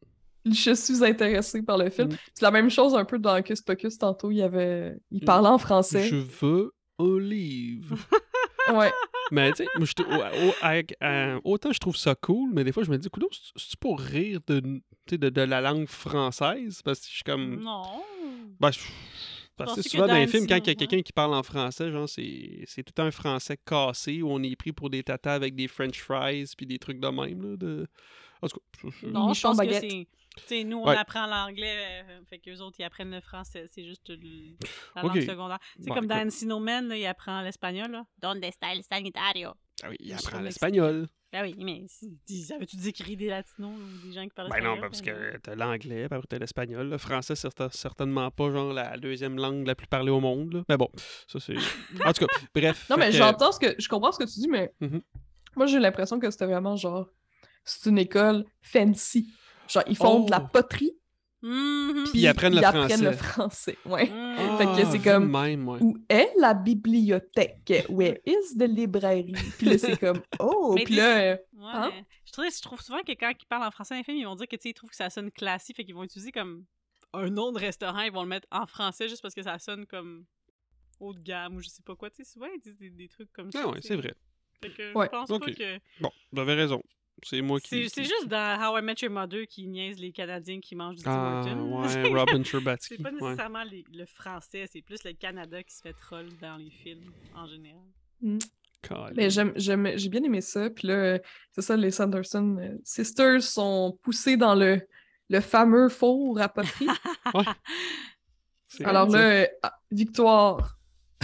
je 0.46 0.74
suis 0.74 1.04
intéressée 1.04 1.62
par 1.62 1.76
le 1.78 1.90
film. 1.90 2.08
Mm. 2.08 2.16
C'est 2.34 2.42
la 2.44 2.50
même 2.50 2.70
chose 2.70 2.94
un 2.94 3.04
peu 3.04 3.18
dans 3.18 3.36
Hocus 3.38 3.60
Pocus 3.60 3.98
tantôt, 3.98 4.30
il 4.30 4.38
y 4.38 4.42
avait 4.42 4.96
il 5.10 5.22
Mm. 5.22 5.24
parlait 5.26 5.48
en 5.48 5.58
français. 5.58 6.06
Je 6.08 6.16
veux 6.16 6.72
un 6.98 7.18
livre. 7.20 7.96
Ouais. 8.70 8.92
Mais 9.30 9.50
tu 9.52 9.64
sais, 9.64 9.66
euh, 11.02 11.40
autant 11.44 11.72
je 11.72 11.78
trouve 11.78 11.96
ça 11.96 12.14
cool, 12.14 12.50
mais 12.52 12.64
des 12.64 12.72
fois 12.72 12.82
je 12.82 12.90
me 12.90 12.98
dis, 12.98 13.08
coudonc, 13.08 13.28
c'est- 13.56 13.76
pour 13.80 13.98
rire 13.98 14.40
de, 14.46 14.60
de, 15.10 15.28
de 15.30 15.40
la 15.40 15.62
langue 15.62 15.86
française? 15.86 16.82
Parce 16.82 17.00
que 17.00 17.06
je 17.06 17.10
suis 17.14 17.22
comme. 17.24 17.62
Non. 17.62 17.82
Ben, 18.60 18.70
je- 18.70 18.80
parce 19.58 19.74
que 19.76 19.82
souvent 19.82 20.06
dans 20.06 20.14
les 20.14 20.26
films, 20.26 20.46
quand 20.46 20.56
il 20.56 20.66
y 20.66 20.70
a 20.70 20.74
quelqu'un 20.74 21.02
qui 21.02 21.12
parle 21.12 21.34
en 21.34 21.42
français, 21.42 21.90
genre, 21.90 22.08
c'est 22.08 22.64
c'est 22.66 22.82
tout 22.82 23.00
un 23.02 23.10
français 23.10 23.58
cassé 23.64 24.22
où 24.22 24.30
on 24.30 24.42
est 24.42 24.56
pris 24.56 24.72
pour 24.72 24.88
des 24.90 25.02
tatas 25.02 25.34
avec 25.34 25.54
des 25.54 25.68
french 25.68 25.98
fries 26.00 26.50
puis 26.56 26.66
des 26.66 26.78
trucs 26.78 27.00
de 27.00 27.08
même. 27.08 27.42
Là, 27.42 27.56
de... 27.56 27.86
En 28.40 28.48
tout 28.48 28.58
cas, 28.82 28.88
je- 29.02 29.06
Non, 29.08 29.32
je 29.34 29.42
pense 29.42 29.58
que 29.58 29.72
c'est. 29.72 30.06
Tu 30.36 30.44
sais, 30.46 30.62
nous, 30.62 30.78
on 30.78 30.86
Ouais. 30.86 30.96
apprend 30.96 31.26
l'anglais, 31.26 32.04
euh, 32.08 32.20
fait 32.30 32.38
qu'eux 32.38 32.58
autres, 32.60 32.76
ils 32.78 32.84
apprennent 32.84 33.10
le 33.10 33.20
français. 33.20 33.66
C'est 33.66 33.84
juste 33.84 34.08
le- 34.08 34.54
la 34.94 35.02
langue 35.02 35.20
secondaire. 35.26 35.58
C'est 35.80 35.90
comme 35.90 36.06
dans 36.06 36.16
écoute. 36.18 36.28
Encino 36.28 36.60
Man, 36.60 36.86
là, 36.88 36.96
il 36.96 37.06
apprend 37.06 37.40
l'espagnol. 37.42 37.90
là. 37.90 38.04
Donde 38.22 38.44
está 38.44 38.72
el 38.72 38.84
sanitario? 38.84 39.54
Ah 39.82 39.88
oui, 39.90 39.96
il 39.98 40.12
apprend 40.12 40.40
l'espagnol. 40.40 41.08
Ben 41.30 41.42
oui, 41.42 41.54
mais 41.58 41.84
dire 42.78 42.92
qu'il 42.92 43.16
des 43.16 43.28
latinos 43.28 43.70
ou 43.78 44.06
des 44.06 44.12
gens 44.14 44.22
qui 44.24 44.30
parlent 44.30 44.48
Ben 44.50 44.62
non, 44.64 44.74
espagnol? 44.76 44.80
parce 44.90 45.02
Ben 45.02 45.14
que 45.32 45.36
t'as 45.38 45.54
l'anglais, 45.54 46.08
puis 46.08 46.20
t'as 46.28 46.38
l'espagnol. 46.38 46.88
Le 46.88 46.96
français, 46.98 47.34
c'est 47.34 47.42
certain- 47.42 47.68
certainement 47.70 48.30
pas 48.30 48.50
genre 48.50 48.72
la 48.72 48.96
deuxième 48.96 49.36
langue 49.36 49.66
la 49.66 49.74
plus 49.74 49.86
parlée 49.86 50.10
au 50.10 50.20
monde. 50.20 50.54
là. 50.54 50.64
Mais 50.70 50.78
bon, 50.78 50.88
ça 51.26 51.38
c'est. 51.38 51.54
En 52.06 52.12
tout 52.14 52.26
cas, 52.26 52.34
bref. 52.54 52.88
Non, 52.88 52.96
mais 52.96 53.10
que- 53.10 53.16
j'entends 53.16 53.52
ce 53.52 53.60
que. 53.60 53.74
Je 53.78 53.88
comprends 53.90 54.10
ce 54.12 54.18
que 54.18 54.24
tu 54.24 54.40
dis, 54.40 54.48
mais 54.48 54.72
Mhm. 54.80 55.02
moi, 55.56 55.66
j'ai 55.66 55.78
l'impression 55.78 56.18
que 56.18 56.30
c'était 56.30 56.46
vraiment 56.46 56.76
genre. 56.76 57.08
C'est 57.64 57.90
une 57.90 57.98
école 57.98 58.46
fancy. 58.62 59.30
Genre, 59.68 59.82
ils 59.86 59.96
font 59.98 60.24
de 60.24 60.30
la 60.30 60.40
Oh. 60.42 60.48
Mhm. 61.40 62.04
puis 62.10 62.20
ils 62.20 62.26
apprennent 62.26 62.54
le 62.54 62.60
français. 62.62 62.96
le 63.04 63.12
français. 63.12 63.78
Ouais. 63.84 64.08
Mhm. 64.10 64.58
Fait 64.58 64.64
que 64.66 64.90
c'est 64.90 64.98
Ah, 65.08 65.12
comme- 65.12 65.30
Même, 65.30 65.68
ouais. 65.68 65.78
Où 65.80 65.96
est 66.08 66.32
la 66.38 66.52
bibliothèque? 66.54 67.86
Where 67.88 68.18
is 68.26 68.56
the 68.58 68.62
librairie? 68.68 69.32
Puis 69.58 69.66
là, 69.68 69.78
c'est 69.78 69.98
comme, 69.98 70.20
oh! 70.40 70.72
Mais 70.74 70.84
Puis 70.84 70.96
là, 70.96 71.18
euh, 71.20 71.36
Ouais. 71.52 71.64
Hein? 71.72 71.92
Je, 72.24 72.32
trouve, 72.32 72.44
je 72.50 72.60
trouve 72.62 72.80
souvent 72.80 73.02
que 73.02 73.12
quand 73.12 73.30
ils 73.40 73.46
parlent 73.46 73.64
en 73.66 73.70
français 73.70 73.94
dans 73.94 73.98
les 73.98 74.04
films, 74.04 74.18
ils 74.18 74.24
vont 74.26 74.34
dire 74.36 74.46
que 74.48 74.56
tu 74.56 74.62
sais, 74.62 74.70
ils 74.70 74.74
trouvent 74.74 74.90
que 74.90 74.96
ça 74.96 75.10
sonne 75.10 75.30
classique, 75.30 75.76
fait 75.76 75.84
qu'ils 75.84 75.94
vont 75.94 76.04
utiliser 76.04 76.32
comme 76.32 76.64
un 77.12 77.30
nom 77.30 77.52
de 77.52 77.58
restaurant, 77.58 78.00
ils 78.00 78.12
vont 78.12 78.22
le 78.22 78.28
mettre 78.28 78.46
en 78.50 78.66
français 78.66 79.08
juste 79.08 79.22
parce 79.22 79.34
que 79.34 79.42
ça 79.42 79.58
sonne 79.58 79.86
comme 79.86 80.24
haut 81.00 81.14
de 81.14 81.20
gamme 81.20 81.56
ou 81.56 81.60
je 81.60 81.68
sais 81.68 81.82
pas 81.84 81.94
quoi. 81.96 82.10
Tu 82.10 82.24
sais, 82.24 82.32
souvent 82.32 82.46
ils 82.54 82.60
disent 82.60 82.76
des, 82.76 82.90
des 82.90 83.08
trucs 83.08 83.32
comme 83.32 83.50
ça. 83.52 83.60
Ah 83.64 83.68
ouais, 83.68 83.76
tu 83.76 83.82
sais. 83.82 83.88
c'est 83.88 83.96
vrai. 83.96 84.14
Fait 84.60 84.70
que 84.70 84.92
Ouais. 84.94 85.06
je 85.06 85.10
pense 85.10 85.28
pas 85.28 85.38
que. 85.38 85.78
Bon, 86.00 86.10
vous 86.32 86.40
avez 86.40 86.54
raison. 86.54 86.82
C'est 87.22 87.40
moi 87.42 87.58
qui. 87.60 87.88
C'est 87.88 88.02
qui- 88.02 88.08
juste 88.08 88.28
dans 88.28 88.56
How 88.60 88.78
I 88.78 88.82
Met 88.82 88.94
Your 89.02 89.10
Mother 89.10 89.46
qui 89.46 89.66
niaise 89.66 89.98
les 89.98 90.12
Canadiens 90.12 90.60
qui 90.60 90.74
mangent 90.76 90.96
du 90.96 91.02
Tim 91.02 91.10
Ah, 91.12 91.42
Hortons. 91.44 91.82
ouais, 91.82 92.12
Robin 92.14 92.44
Sherbatsky. 92.44 92.94
C'est 92.96 93.02
pas 93.02 93.10
ouais. 93.10 93.20
nécessairement 93.20 93.64
les- 93.64 93.84
le 93.92 94.06
français, 94.06 94.66
c'est 94.70 94.82
plus 94.82 95.02
le 95.04 95.12
Canada 95.14 95.62
qui 95.62 95.74
se 95.74 95.82
fait 95.82 95.92
troll 95.94 96.26
dans 96.40 96.56
les 96.56 96.70
films 96.70 97.12
en 97.34 97.46
général. 97.46 97.82
Calme. 98.82 99.12
mais 99.16 99.28
j'aime, 99.30 99.52
j'aime- 99.56 99.92
j'ai 99.96 100.08
bien 100.08 100.22
aimé 100.22 100.40
ça. 100.40 100.70
Puis 100.70 100.86
là, 100.88 101.18
c'est 101.52 101.62
ça, 101.62 101.76
les 101.76 101.90
Sanderson 101.90 102.56
euh, 102.60 102.76
Sisters 102.84 103.42
sont 103.42 103.98
poussées 104.02 104.36
dans 104.36 104.54
le, 104.54 104.80
le 105.28 105.40
fameux 105.40 105.88
four 105.88 106.40
à 106.40 106.48
poterie. 106.48 106.86
C'est 108.68 108.84
Alors 108.84 109.08
là, 109.08 109.18
euh, 109.42 109.46
ah, 109.62 109.72
victoire! 109.90 110.78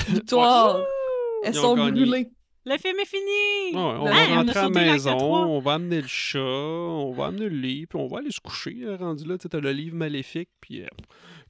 Victoire! 0.08 0.84
Elles 1.44 1.54
sont 1.54 1.76
gagné. 1.76 1.92
brûlées. 1.92 2.30
Le 2.66 2.78
film 2.78 2.98
est 2.98 3.04
fini! 3.04 3.74
Ouais, 3.74 3.78
on 3.78 4.04
va 4.04 4.10
on 4.10 4.14
a 4.14 4.36
rentrer 4.36 4.58
à 4.58 4.62
la 4.62 4.68
maison, 4.70 5.18
on 5.18 5.60
va 5.60 5.74
amener 5.74 6.00
le 6.00 6.06
chat, 6.08 6.40
on 6.40 7.12
va 7.12 7.26
amener 7.26 7.48
le 7.50 7.56
lit, 7.56 7.86
puis 7.86 7.98
on 7.98 8.06
va 8.06 8.18
aller 8.18 8.30
se 8.30 8.40
coucher. 8.40 8.78
euh, 8.84 8.96
Rendu 8.96 9.26
là, 9.26 9.36
tu 9.36 9.42
sais, 9.42 9.48
t'as 9.50 9.60
le 9.60 9.70
livre 9.72 9.96
maléfique, 9.96 10.48
puis 10.62 10.82
euh, 10.82 10.86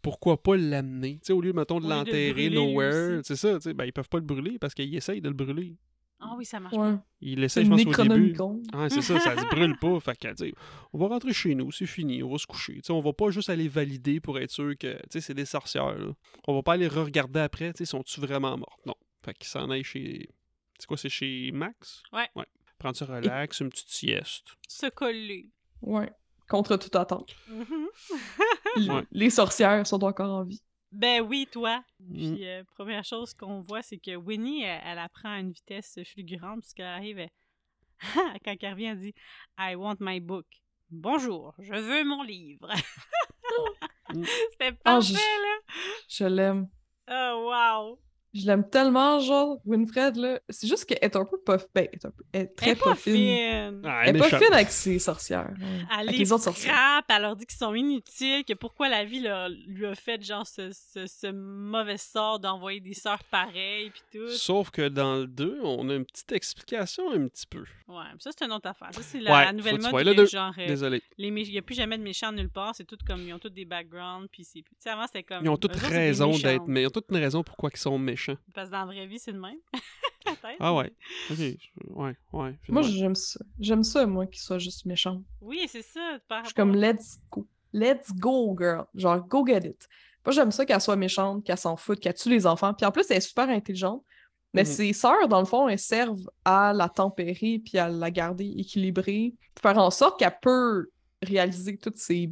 pourquoi 0.03 0.43
pas 0.43 0.57
l'amener? 0.57 1.15
Tu 1.15 1.27
sais, 1.27 1.33
au 1.33 1.41
lieu, 1.41 1.53
mettons, 1.53 1.79
de 1.79 1.85
le 1.85 1.91
l'enterrer 1.91 2.51
nowhere, 2.51 3.21
c'est 3.23 3.37
ça, 3.37 3.55
tu 3.55 3.61
sais, 3.62 3.75
ben, 3.75 3.85
ils 3.85 3.93
peuvent 3.93 4.09
pas 4.09 4.19
le 4.19 4.25
brûler 4.25 4.59
parce 4.59 4.75
qu'ils 4.75 4.95
essayent 4.97 5.21
de 5.21 5.29
le 5.29 5.35
brûler. 5.35 5.77
Ah 6.21 6.35
oui, 6.39 6.45
ça 6.45 6.59
marche 6.59 6.75
Ouais. 6.75 6.95
Ils 7.21 7.35
C'est 7.35 7.41
l'essayent, 7.62 7.65
je 7.79 7.85
pense, 7.85 7.99
au 7.99 8.03
début. 8.03 8.35
Ah, 8.73 8.89
c'est 8.89 9.03
ça, 9.03 9.21
ça 9.21 9.37
se 9.37 9.47
brûle 9.55 9.77
pas. 9.79 10.01
Fait 10.01 10.17
que, 10.17 10.53
on 10.93 10.99
va 10.99 11.09
rentrer 11.09 11.33
chez 11.33 11.55
nous, 11.55 11.71
c'est 11.71 11.87
fini, 11.87 12.23
on 12.23 12.31
va 12.31 12.39
se 12.39 12.47
coucher. 12.47 12.75
Tu 12.75 12.81
sais, 12.85 12.93
on 12.93 13.01
va 13.03 13.12
pas 13.12 13.31
juste 13.31 13.51
aller 13.51 13.69
valider 13.69 14.21
pour 14.21 14.39
être 14.39 14.51
sûr 14.51 14.73
que, 14.79 14.95
tu 14.95 15.01
sais, 15.11 15.21
c'est 15.21 15.35
des 15.35 15.45
sorcières, 15.45 15.97
là. 15.99 16.12
On 16.49 16.55
va 16.55 16.62
pas 16.62 16.73
aller 16.73 16.89
re-regarder 16.89 17.41
après, 17.41 17.73
tu 17.73 17.79
sais, 17.79 17.85
sont-tu 17.85 18.21
vraiment 18.21 18.57
mortes? 18.57 18.81
Non. 18.87 18.95
Fait 19.25 19.35
qu'ils 19.35 19.49
s'en 19.49 19.71
aillent 19.71 19.85
chez... 19.85 20.29
C'est 20.79 20.87
quoi, 20.87 20.97
c'est 20.97 21.09
chez 21.09 21.51
Max? 21.53 22.03
Ouais. 22.12 22.29
Ouais. 22.35 22.47
Prendre 22.79 22.97
ça 22.97 23.07
relax, 23.07 23.61
une 23.61 23.70
petite 23.70 23.89
sieste. 23.89 24.49
Se 24.68 24.87
coller. 24.91 25.51
Ouais. 25.83 26.11
Contre 26.49 26.77
toute 26.77 26.95
attente. 26.97 27.35
Mhm. 27.49 27.89
Ouais. 28.91 29.07
Les 29.12 29.31
sorcières 29.31 29.87
sont 29.87 30.03
encore 30.05 30.31
en 30.35 30.45
vie. 30.45 30.61
Ben 30.93 31.20
oui, 31.22 31.49
toi. 31.51 31.83
Mm. 32.01 32.14
Puis, 32.35 32.47
euh, 32.49 32.62
première 32.75 33.05
chose 33.05 33.35
qu'on 33.35 33.61
voit, 33.61 33.83
c'est 33.83 33.99
que 33.99 34.14
Winnie, 34.16 34.62
elle, 34.62 34.81
elle 34.85 34.99
apprend 34.99 35.31
à 35.35 35.39
une 35.41 35.53
vitesse 35.53 35.99
fulgurante, 36.05 36.61
puisqu'elle 36.61 36.87
arrive, 36.87 37.18
elle- 37.18 37.31
quand 38.45 38.55
elle 38.61 38.70
revient, 38.72 38.85
elle 38.87 38.99
dit 38.99 39.14
I 39.59 39.75
want 39.77 39.97
my 40.01 40.20
book. 40.20 40.47
Bonjour, 40.91 41.55
je 41.59 41.72
veux 41.75 42.05
mon 42.05 42.22
livre. 42.22 42.68
Mm. 44.14 44.25
C'était 44.53 44.68
Ah, 44.85 44.95
parfait, 44.97 45.14
je- 45.14 45.14
là. 45.14 45.57
Je 46.09 46.25
l'aime. 46.25 46.68
Oh, 47.11 47.51
wow. 47.51 47.99
Je 48.35 48.47
l'aime 48.47 48.68
tellement, 48.68 49.20
genre, 49.20 49.59
Winfred, 49.64 50.16
là. 50.16 50.41
C'est 50.49 50.66
juste 50.66 50.87
qu'elle 50.87 50.99
est 51.01 51.14
un 51.14 51.24
peu 51.24 51.39
pas... 51.39 51.57
Ben, 51.74 51.87
elle 51.87 51.89
est, 51.95 52.05
un 52.05 52.11
peu- 52.11 52.24
elle 52.32 52.41
est 52.41 52.45
Elle 52.45 52.55
très 52.57 52.70
est 52.70 52.74
pas 52.74 52.85
pas 52.91 52.95
fine. 52.97 53.14
fine. 53.14 53.82
Ah, 53.85 54.03
Elle 54.05 54.16
est 54.16 54.18
pas 54.18 54.24
méchante. 54.24 54.43
fine 54.43 54.53
avec 54.53 54.70
ses 54.70 54.99
sorcières. 54.99 55.55
Elle 55.61 55.87
Avec 56.01 56.12
les 56.12 56.18
les 56.18 56.32
autres 56.32 56.43
sorcières. 56.43 57.03
elle 57.09 57.22
leur 57.22 57.37
dit 57.37 57.47
qu'ils 57.47 57.57
sont 57.59 57.74
inutiles, 57.74 58.45
que 58.45 58.55
pourquoi 58.55 58.89
la 58.89 59.05
vie 59.05 59.20
leur- 59.20 59.49
lui 59.68 59.87
a 59.87 59.95
fait 59.95 60.20
genre 60.20 60.45
ce, 60.47 60.70
ce- 60.72 61.07
ce 61.07 61.28
mauvais 61.30 61.97
sort 61.97 62.41
d'envoyer 62.41 62.80
des 62.80 62.95
sœurs 62.95 63.22
pareilles 63.24 63.91
puis 63.91 64.03
tout. 64.12 64.28
Sauf 64.30 64.70
que 64.70 64.89
dans 64.89 65.14
le 65.16 65.26
2, 65.28 65.61
on 65.62 65.89
a 65.89 65.95
une 65.95 66.05
petite 66.05 66.32
explication 66.32 67.12
un 67.12 67.28
petit 67.28 67.47
peu. 67.47 67.61
Ouais, 67.87 67.97
mais 68.12 68.18
ça 68.18 68.30
c'est 68.37 68.45
une 68.45 68.53
autre 68.53 68.68
affaire. 68.68 68.89
Ça 68.93 69.03
c'est 69.03 69.20
la, 69.20 69.32
Ouais, 69.32 69.45
la 69.45 69.53
nouvelle 69.53 69.80
mode 69.80 70.05
le 70.07 70.14
deux. 70.14 70.26
genre 70.26 70.53
euh, 70.59 70.66
Désolé. 70.66 71.03
les 71.18 71.30
mé- 71.30 71.43
il 71.47 71.53
y 71.53 71.59
a 71.59 71.62
plus 71.62 71.74
jamais 71.76 71.99
de 71.99 72.03
méchants 72.03 72.32
nulle 72.32 72.49
part, 72.51 72.74
c'est 72.74 72.85
tout 72.85 72.97
comme 73.07 73.20
ils 73.22 73.32
ont 73.32 73.39
tous 73.39 73.51
des 73.51 73.64
backgrounds 73.64 74.28
puis 74.32 74.43
c'est 74.43 74.61
tu 74.62 74.70
sais 74.80 74.91
avant 74.91 75.07
c'était 75.07 75.22
comme 75.22 75.45
Ils 75.45 75.49
ont 75.51 75.57
toutes 75.57 75.76
raison 75.76 76.28
méchants. 76.32 76.49
d'être... 76.49 76.64
Mais 76.66 76.82
ils 76.82 76.87
ont 76.87 76.91
toutes 76.91 77.11
une 77.11 77.18
raison 77.18 77.45
pourquoi 77.45 77.70
ils 77.72 77.78
sont 77.78 77.97
méchants. 77.99 78.24
Parce 78.55 78.68
que 78.68 78.72
dans 78.72 78.81
la 78.81 78.85
vraie 78.87 79.07
vie 79.07 79.18
c'est 79.18 79.33
le 79.33 79.41
même. 79.41 79.59
Peut-être. 80.25 80.57
Ah 80.61 80.75
ouais. 80.75 80.91
Ok. 81.31 81.39
Ouais, 81.91 82.16
ouais. 82.33 82.59
Moi, 82.68 82.81
j'aime 82.83 83.14
ça. 83.14 83.41
J'aime 83.61 83.83
ça, 83.85 84.07
moi, 84.07 84.27
qu'il 84.27 84.41
soit 84.41 84.59
juste 84.59 84.87
méchant. 84.87 85.22
Oui, 85.43 85.66
c'est 85.68 85.83
ça. 85.83 86.18
par 86.29 86.41
Je 86.41 86.47
suis 86.47 86.55
comme, 86.55 86.75
let's 86.75 87.18
go. 87.31 87.47
Let's 87.75 88.11
go, 88.14 88.57
girl. 88.59 88.87
Genre, 88.95 89.20
go 89.29 89.45
get 89.47 89.66
it. 89.68 89.87
Moi, 90.25 90.33
j'aime 90.33 90.51
ça 90.51 90.64
qu'elle 90.64 90.81
soit 90.81 90.97
méchante, 90.97 91.45
qu'elle 91.45 91.59
s'en 91.59 91.77
foute, 91.77 92.01
qu'elle 92.01 92.14
tue 92.14 92.31
les 92.31 92.47
enfants. 92.47 92.72
Puis 92.72 92.87
en 92.87 92.91
plus, 92.91 93.05
elle 93.11 93.18
est 93.18 93.20
super 93.20 93.51
intelligente. 93.51 94.03
Mais 94.55 94.62
Mhm. 94.62 94.66
ses 94.66 94.93
sœurs, 94.95 95.29
dans 95.29 95.41
le 95.41 95.45
fond, 95.45 95.68
elles 95.68 95.79
servent 95.79 96.27
à 96.45 96.72
la 96.72 96.89
tempérer 96.89 97.61
puis 97.62 97.77
à 97.77 97.91
la 97.91 98.11
garder 98.11 98.47
équilibrée. 98.57 99.35
Pour 99.55 99.62
faire 99.70 99.77
en 99.79 99.91
sorte 99.91 100.18
qu'elle 100.18 100.39
peut 100.41 100.87
réaliser 101.22 101.77
tous 101.77 101.93
ses 101.97 102.31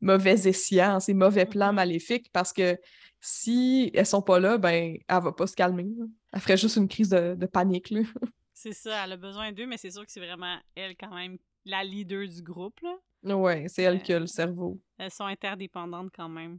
mauvais 0.00 0.48
escients, 0.48 0.98
ses 0.98 1.14
mauvais 1.14 1.46
plans 1.46 1.68
Mhm. 1.68 1.76
maléfiques. 1.76 2.30
Parce 2.32 2.52
que 2.52 2.76
si 3.20 3.90
elles 3.94 4.06
sont 4.06 4.22
pas 4.22 4.40
là, 4.40 4.58
ben, 4.58 4.96
elle 5.08 5.22
va 5.22 5.32
pas 5.32 5.46
se 5.46 5.54
calmer. 5.56 5.84
là. 5.98 6.06
Elle 6.32 6.40
ferait 6.40 6.56
juste 6.56 6.76
une 6.76 6.88
crise 6.88 7.08
de, 7.10 7.34
de 7.34 7.46
panique, 7.46 7.90
là. 7.90 8.00
C'est 8.52 8.72
ça, 8.72 9.04
elle 9.04 9.12
a 9.12 9.16
besoin 9.16 9.52
d'eux, 9.52 9.64
mais 9.66 9.78
c'est 9.78 9.90
sûr 9.90 10.04
que 10.04 10.12
c'est 10.12 10.20
vraiment 10.20 10.58
elle 10.74 10.94
quand 10.94 11.14
même 11.14 11.38
la 11.64 11.82
leader 11.82 12.28
du 12.28 12.42
groupe 12.42 12.78
là. 12.80 12.94
Ouais, 13.36 13.66
c'est 13.68 13.82
elle 13.82 13.94
Ouais. 13.94 14.02
qui 14.02 14.12
a 14.12 14.18
le 14.20 14.26
cerveau. 14.26 14.78
Elles 14.98 15.10
sont 15.10 15.24
interdépendantes 15.24 16.10
quand 16.14 16.28
même. 16.28 16.58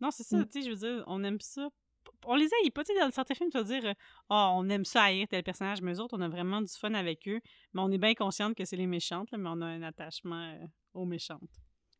Non, 0.00 0.10
c'est 0.10 0.22
ça, 0.22 0.38
Mm. 0.38 0.46
tu 0.46 0.60
sais, 0.62 0.62
je 0.66 0.70
veux 0.70 0.76
dire, 0.96 1.04
on 1.06 1.22
aime 1.24 1.40
ça. 1.40 1.68
On 2.24 2.36
les 2.36 2.48
haït 2.62 2.70
pas, 2.70 2.84
tu 2.84 2.94
sais, 2.94 2.98
dans 3.00 3.10
certains 3.10 3.34
films, 3.34 3.50
tu 3.50 3.58
vas 3.58 3.64
dire, 3.64 3.94
oh, 4.30 4.48
on 4.54 4.66
aime 4.70 4.84
ça 4.86 5.02
haïr 5.02 5.26
tel 5.28 5.42
personnage, 5.42 5.82
mais 5.82 5.92
eux 5.94 6.00
autres, 6.00 6.16
on 6.16 6.22
a 6.22 6.28
vraiment 6.28 6.62
du 6.62 6.72
fun 6.72 6.94
avec 6.94 7.28
eux. 7.28 7.40
Mais 7.74 7.82
on 7.82 7.90
est 7.90 7.98
bien 7.98 8.14
consciente 8.14 8.54
que 8.56 8.64
c'est 8.64 8.76
les 8.76 8.86
méchantes, 8.86 9.30
là, 9.30 9.36
mais 9.38 9.48
on 9.52 9.60
a 9.60 9.66
un 9.66 9.82
attachement 9.82 10.42
euh, 10.54 10.66
aux 10.94 11.04
méchantes. 11.04 11.42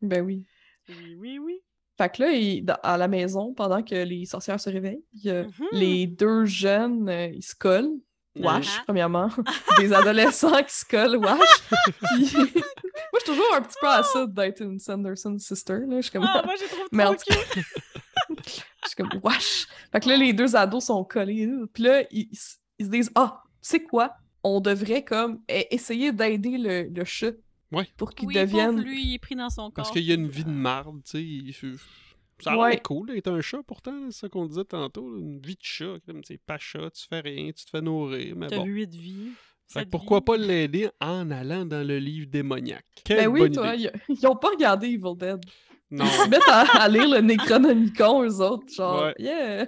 Ben 0.01 0.23
oui. 0.25 0.47
Oui, 0.89 1.15
oui, 1.17 1.39
oui. 1.39 1.61
Fait 2.03 2.11
que 2.17 2.23
là, 2.23 2.33
il- 2.33 2.65
dans- 2.65 2.79
à 2.83 2.97
la 2.97 3.07
maison, 3.07 3.55
pendant 3.55 3.83
que 3.83 3.95
les 3.95 4.25
sorcières 4.25 4.59
se 4.61 4.69
réveillent, 4.71 5.05
Mhm. 5.25 5.53
les 5.73 6.07
deux 6.09 6.45
jeunes, 6.47 7.09
euh, 7.09 7.29
ils 7.29 7.43
se 7.43 7.55
collent. 7.55 7.93
Wash, 8.41 8.83
premièrement. 8.85 9.29
Des 9.79 9.93
adolescents 9.93 10.63
qui 10.65 10.75
se 10.75 10.85
collent, 10.87 11.17
wash. 11.19 11.39
Puis, 12.01 12.33
moi, 12.35 12.47
je 13.15 13.19
suis 13.19 13.25
toujours 13.27 13.55
un 13.55 13.61
petit 13.61 13.77
peu 13.81 13.89
à 13.89 14.03
ça 14.03 14.27
d'être 14.27 14.63
une 14.63 14.79
Sanderson 14.79 15.37
sister. 15.39 15.81
Là. 15.87 15.97
Je 15.97 16.01
suis 16.03 16.11
comme, 16.13 16.25
Ah, 16.27 16.43
moi, 16.93 17.05
trop 17.05 17.15
tout 17.15 17.41
cute. 17.53 17.65
je 18.47 18.89
suis 18.89 18.97
comme 18.97 19.21
wash. 19.23 19.67
Fait 19.93 20.01
que 20.01 20.09
là, 20.09 20.17
les 20.17 20.33
deux 20.33 20.57
ados 20.57 20.87
sont 20.87 21.05
collés. 21.05 21.47
là. 21.47 21.67
Puis 21.73 21.83
là, 21.83 22.03
ils, 22.11 22.29
ils 22.33 22.37
se- 22.37 22.57
ils 22.79 22.87
se 22.87 22.91
disent 22.91 23.11
Ah, 23.15 23.43
c'est 23.61 23.83
quoi? 23.83 24.15
On 24.43 24.61
devrait 24.61 25.05
comme 25.05 25.35
e- 25.51 25.67
essayer 25.71 26.11
d'aider 26.11 26.57
le, 26.59 26.85
le 26.85 27.05
chat 27.05 27.33
Ouais. 27.73 27.89
pour 27.97 28.15
qu'il 28.15 28.29
Oui, 28.29 28.35
devienne. 28.35 28.77
pauvre 28.77 28.83
lui, 28.89 29.03
il 29.05 29.15
est 29.15 29.19
pris 29.19 29.35
dans 29.35 29.51
son 29.51 29.63
corps. 29.65 29.73
Parce 29.75 29.91
qu'il 29.91 30.03
y 30.05 30.13
a 30.13 30.15
une 30.15 30.29
vie 30.29 30.45
de 30.45 30.51
marde, 30.51 31.03
tu 31.05 31.11
sais. 31.11 31.23
il 31.25 31.53
Ça 32.41 32.51
a 32.51 32.55
l'air 32.55 32.63
Ouais. 32.65 32.81
cool 32.81 33.09
d'être 33.09 33.29
un 33.31 33.41
chat, 33.41 33.63
pourtant, 33.67 34.11
c'est 34.11 34.21
ça 34.21 34.29
qu'on 34.29 34.47
disait 34.47 34.65
tantôt. 34.65 35.11
là, 35.15 35.19
Une 35.21 35.39
vie 35.41 35.55
de 35.55 35.63
chat. 35.63 35.95
Comme, 36.07 36.23
tu 36.23 36.35
sais, 36.35 36.39
pas 36.45 36.59
chat, 36.59 36.91
tu 36.91 37.07
fais 37.09 37.21
rien, 37.21 37.51
tu 37.53 37.65
te 37.65 37.71
fais 37.71 37.81
nourrir. 37.81 38.35
Mais 38.37 38.49
T'as 38.49 38.57
bon. 38.59 38.65
huit 38.65 38.95
vies. 38.95 39.31
Fait 39.69 39.89
pourquoi 39.89 40.23
pas 40.23 40.37
l'aider 40.37 40.91
en 41.01 41.31
allant 41.31 41.65
dans 41.65 41.87
le 41.87 41.99
livre 41.99 42.27
démoniaque? 42.29 42.85
Quelle 43.05 43.17
Ben 43.19 43.29
oui, 43.29 43.41
bonne 43.41 43.53
toi, 43.53 43.75
idée. 43.75 43.91
ils, 44.09 44.17
ils 44.19 44.27
ont 44.27 44.37
pas 44.37 44.49
regardé 44.51 44.89
Evil 44.89 45.17
Dead. 45.17 45.41
Non. 45.91 46.05
Ils 46.05 46.11
se 46.11 46.29
mettent 46.29 46.49
à, 46.49 46.83
à 46.83 46.89
lire 46.89 47.09
le 47.09 47.21
Necronomicon, 47.21 48.23
eux 48.23 48.41
autres. 48.43 48.71
Genre, 48.75 49.03
Ouais. 49.05 49.15
yeah! 49.19 49.67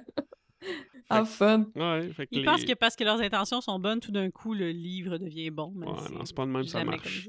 Have 1.10 1.26
fun. 1.28 1.66
ouais, 1.76 2.10
fait 2.14 2.26
que 2.26 2.30
Ils 2.34 2.38
les- 2.40 2.44
pensent 2.44 2.64
que 2.64 2.72
parce 2.74 2.96
que 2.96 3.04
leurs 3.04 3.20
intentions 3.20 3.60
sont 3.60 3.78
bonnes, 3.78 4.00
tout 4.00 4.10
d'un 4.12 4.30
coup, 4.30 4.52
le 4.54 4.70
livre 4.70 5.16
devient 5.18 5.50
bon. 5.50 5.72
Mais 5.76 5.86
Ouais, 5.86 5.92
non, 6.12 6.24
c'est 6.24 6.34
pas 6.34 6.44
de 6.46 6.50
même 6.50 6.64
ça 6.64 6.82
marche. 6.84 7.28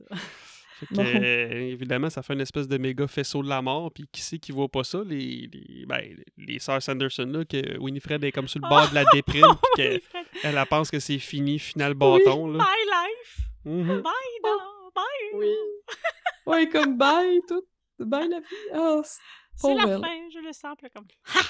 Fait 0.79 0.85
que, 0.87 0.99
euh, 1.01 1.71
évidemment, 1.71 2.09
ça 2.09 2.21
fait 2.23 2.33
une 2.33 2.41
espèce 2.41 2.67
de 2.67 2.77
méga 2.77 3.07
faisceau 3.07 3.41
de 3.43 3.49
la 3.49 3.61
mort. 3.61 3.91
Puis 3.93 4.05
qui 4.11 4.21
c'est 4.21 4.39
qui 4.39 4.51
voit 4.51 4.67
pas 4.67 4.83
ça? 4.83 5.01
Les, 5.05 5.49
les, 5.51 5.85
ben, 5.85 6.01
les 6.37 6.59
sœurs 6.59 6.81
Sanderson, 6.81 7.25
là, 7.25 7.45
que 7.45 7.77
Winifred 7.79 8.23
est 8.23 8.31
comme 8.31 8.47
sur 8.47 8.59
le 8.61 8.67
bord 8.67 8.89
de 8.89 8.95
la 8.95 9.05
déprime. 9.13 9.45
puis 9.61 9.71
qu'elle 9.83 10.01
elle, 10.43 10.57
elle 10.57 10.65
pense 10.67 10.91
que 10.91 10.99
c'est 10.99 11.19
fini, 11.19 11.59
final 11.59 11.93
bâton. 11.93 12.47
Là. 12.47 12.57
Bye 12.59 12.85
life! 12.85 13.37
Mhm. 13.65 14.01
Bye, 14.01 14.13
non, 14.43 14.91
bye! 14.95 15.03
Oui. 15.35 15.53
Ouais, 16.45 16.69
comme 16.69 16.95
bye, 16.95 17.41
tout. 17.47 17.63
Bye 17.97 18.29
la 18.29 18.39
vie. 18.39 18.45
Ah, 18.73 19.01
c'est- 19.55 19.73
la 19.73 19.97
fin, 19.99 20.29
je 20.31 20.39
le 20.45 20.53
sample 20.53 20.89
comme. 20.93 21.07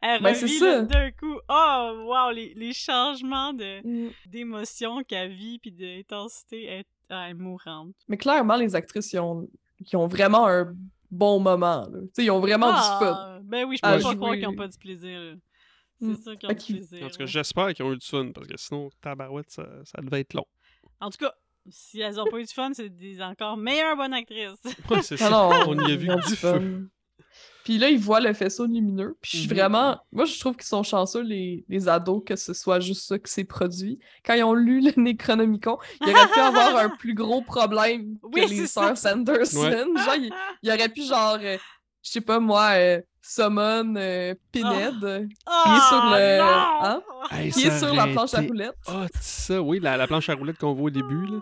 Elle 0.00 0.22
Ben, 0.22 0.34
c'est 0.34 0.46
revit 0.46 0.86
d'un 0.86 1.10
coup. 1.12 1.38
Oh, 1.48 2.04
wow, 2.06 2.30
les, 2.30 2.52
les 2.54 2.72
changements 2.74 3.52
de 3.54 3.80
Mm. 3.84 4.10
d'émotion 4.26 5.02
qu'elle 5.02 5.32
vit 5.32 5.58
puis 5.58 5.72
d'intensité 5.72 6.64
est, 6.66 6.86
ah, 7.10 7.24
elle 7.26 7.30
est 7.32 7.34
mourante. 7.34 7.94
Mais 8.08 8.16
clairement, 8.16 8.56
les 8.56 8.74
actrices, 8.74 9.12
ils 9.12 9.18
ont, 9.20 9.48
ils 9.80 9.96
ont 9.96 10.06
vraiment 10.06 10.46
un 10.46 10.74
bon 11.10 11.38
moment. 11.40 11.86
là. 11.90 12.00
Tu 12.02 12.08
sais, 12.14 12.24
ils 12.24 12.30
ont 12.30 12.40
vraiment 12.40 12.70
du 12.72 12.76
fun. 12.78 13.14
Ah, 13.16 13.38
Ben 13.42 13.64
oui, 13.66 13.76
je 13.76 13.82
peux 13.82 13.88
pas 13.88 13.98
jouer. 13.98 14.16
croire 14.16 14.34
qu'ils 14.34 14.48
ont 14.48 14.54
pas 14.56 14.68
du 14.68 14.78
plaisir. 14.78 15.20
là. 15.20 15.34
C'est 16.00 16.06
Mm. 16.06 16.16
sûr 16.22 16.38
qu'ils 16.38 16.48
ont 16.50 16.52
du 16.52 16.72
plaisir. 16.72 17.06
En 17.06 17.08
tout 17.10 17.16
cas, 17.18 17.26
j'espère 17.26 17.72
qu'ils 17.74 17.84
ont 17.84 17.92
eu 17.92 17.96
du 17.98 18.06
fun, 18.06 18.30
parce 18.34 18.46
que 18.48 18.56
sinon, 18.56 18.90
tabarouette, 19.00 19.50
ça, 19.50 19.66
ça 19.84 20.02
devait 20.02 20.20
être 20.20 20.34
long. 20.34 20.46
En 21.00 21.08
tout 21.10 21.18
cas, 21.18 21.32
si 21.68 22.00
elles 22.00 22.20
ont 22.20 22.24
pas 22.26 22.38
eu 22.40 22.44
du 22.44 22.52
fun, 22.52 22.70
c'est 22.74 22.88
des 22.90 23.22
encore 23.22 23.56
meilleures 23.56 23.96
bonnes 23.96 24.12
actrices. 24.12 24.60
Ouais, 24.90 25.02
c'est 25.02 25.14
Ah 25.22 25.28
ça. 25.28 25.48
On 25.68 25.78
y 25.86 25.92
a 25.92 25.96
vu 25.96 26.08
du 26.08 26.36
feu. 26.36 26.90
Puis 27.64 27.78
là, 27.78 27.88
ils 27.88 27.98
voient 27.98 28.20
le 28.20 28.32
faisceau 28.34 28.66
lumineux. 28.66 29.16
Puis 29.22 29.30
je 29.32 29.36
suis 29.38 29.48
Mhm. 29.48 29.56
vraiment... 29.56 29.98
Moi, 30.12 30.26
je 30.26 30.38
trouve 30.38 30.54
qu'ils 30.54 30.66
sont 30.66 30.82
chanceux, 30.82 31.22
les, 31.22 31.64
les 31.68 31.88
ados, 31.88 32.22
que 32.24 32.36
ce 32.36 32.52
soit 32.52 32.78
juste 32.78 33.06
ça 33.08 33.18
qui 33.18 33.32
s'est 33.32 33.44
produit. 33.44 33.98
Quand 34.24 34.34
ils 34.34 34.44
ont 34.44 34.52
lu 34.54 34.80
le 34.82 34.92
Necronomicon, 35.00 35.78
il 36.02 36.10
aurait 36.10 36.28
pu 36.32 36.38
avoir 36.40 36.76
un 36.76 36.88
plus 36.98 37.14
gros 37.14 37.40
problème 37.42 38.18
que 38.22 38.28
Oui, 38.40 38.46
les 38.48 38.66
sœurs. 38.66 38.96
Sanderson. 38.98 39.62
Genre, 39.70 40.14
il, 40.16 40.30
il 40.62 40.70
aurait 40.70 40.88
pu, 40.90 41.02
genre, 41.04 41.38
euh, 41.40 41.56
je 42.02 42.10
sais 42.10 42.20
pas 42.20 42.38
moi, 42.38 42.72
euh, 42.74 43.00
summon 43.22 43.94
euh, 43.96 44.34
Pinhead, 44.52 45.28
Ah, 45.46 45.80
sur 45.88 46.04
le- 46.04 46.38
non! 46.38 46.86
hein? 46.86 47.02
Hey, 47.30 47.50
qui 47.50 47.66
est 47.66 47.78
sur 47.78 47.94
la 47.94 48.06
planche 48.08 48.34
à 48.34 48.40
roulettes. 48.42 48.74
hot, 48.86 49.06
ça, 49.20 49.62
oui, 49.62 49.80
la, 49.80 49.96
la 49.96 50.06
planche 50.06 50.28
à 50.28 50.34
roulettes 50.34 50.58
qu'on 50.58 50.74
voit 50.74 50.88
au 50.88 50.90
début, 50.90 51.24
là. 51.26 51.38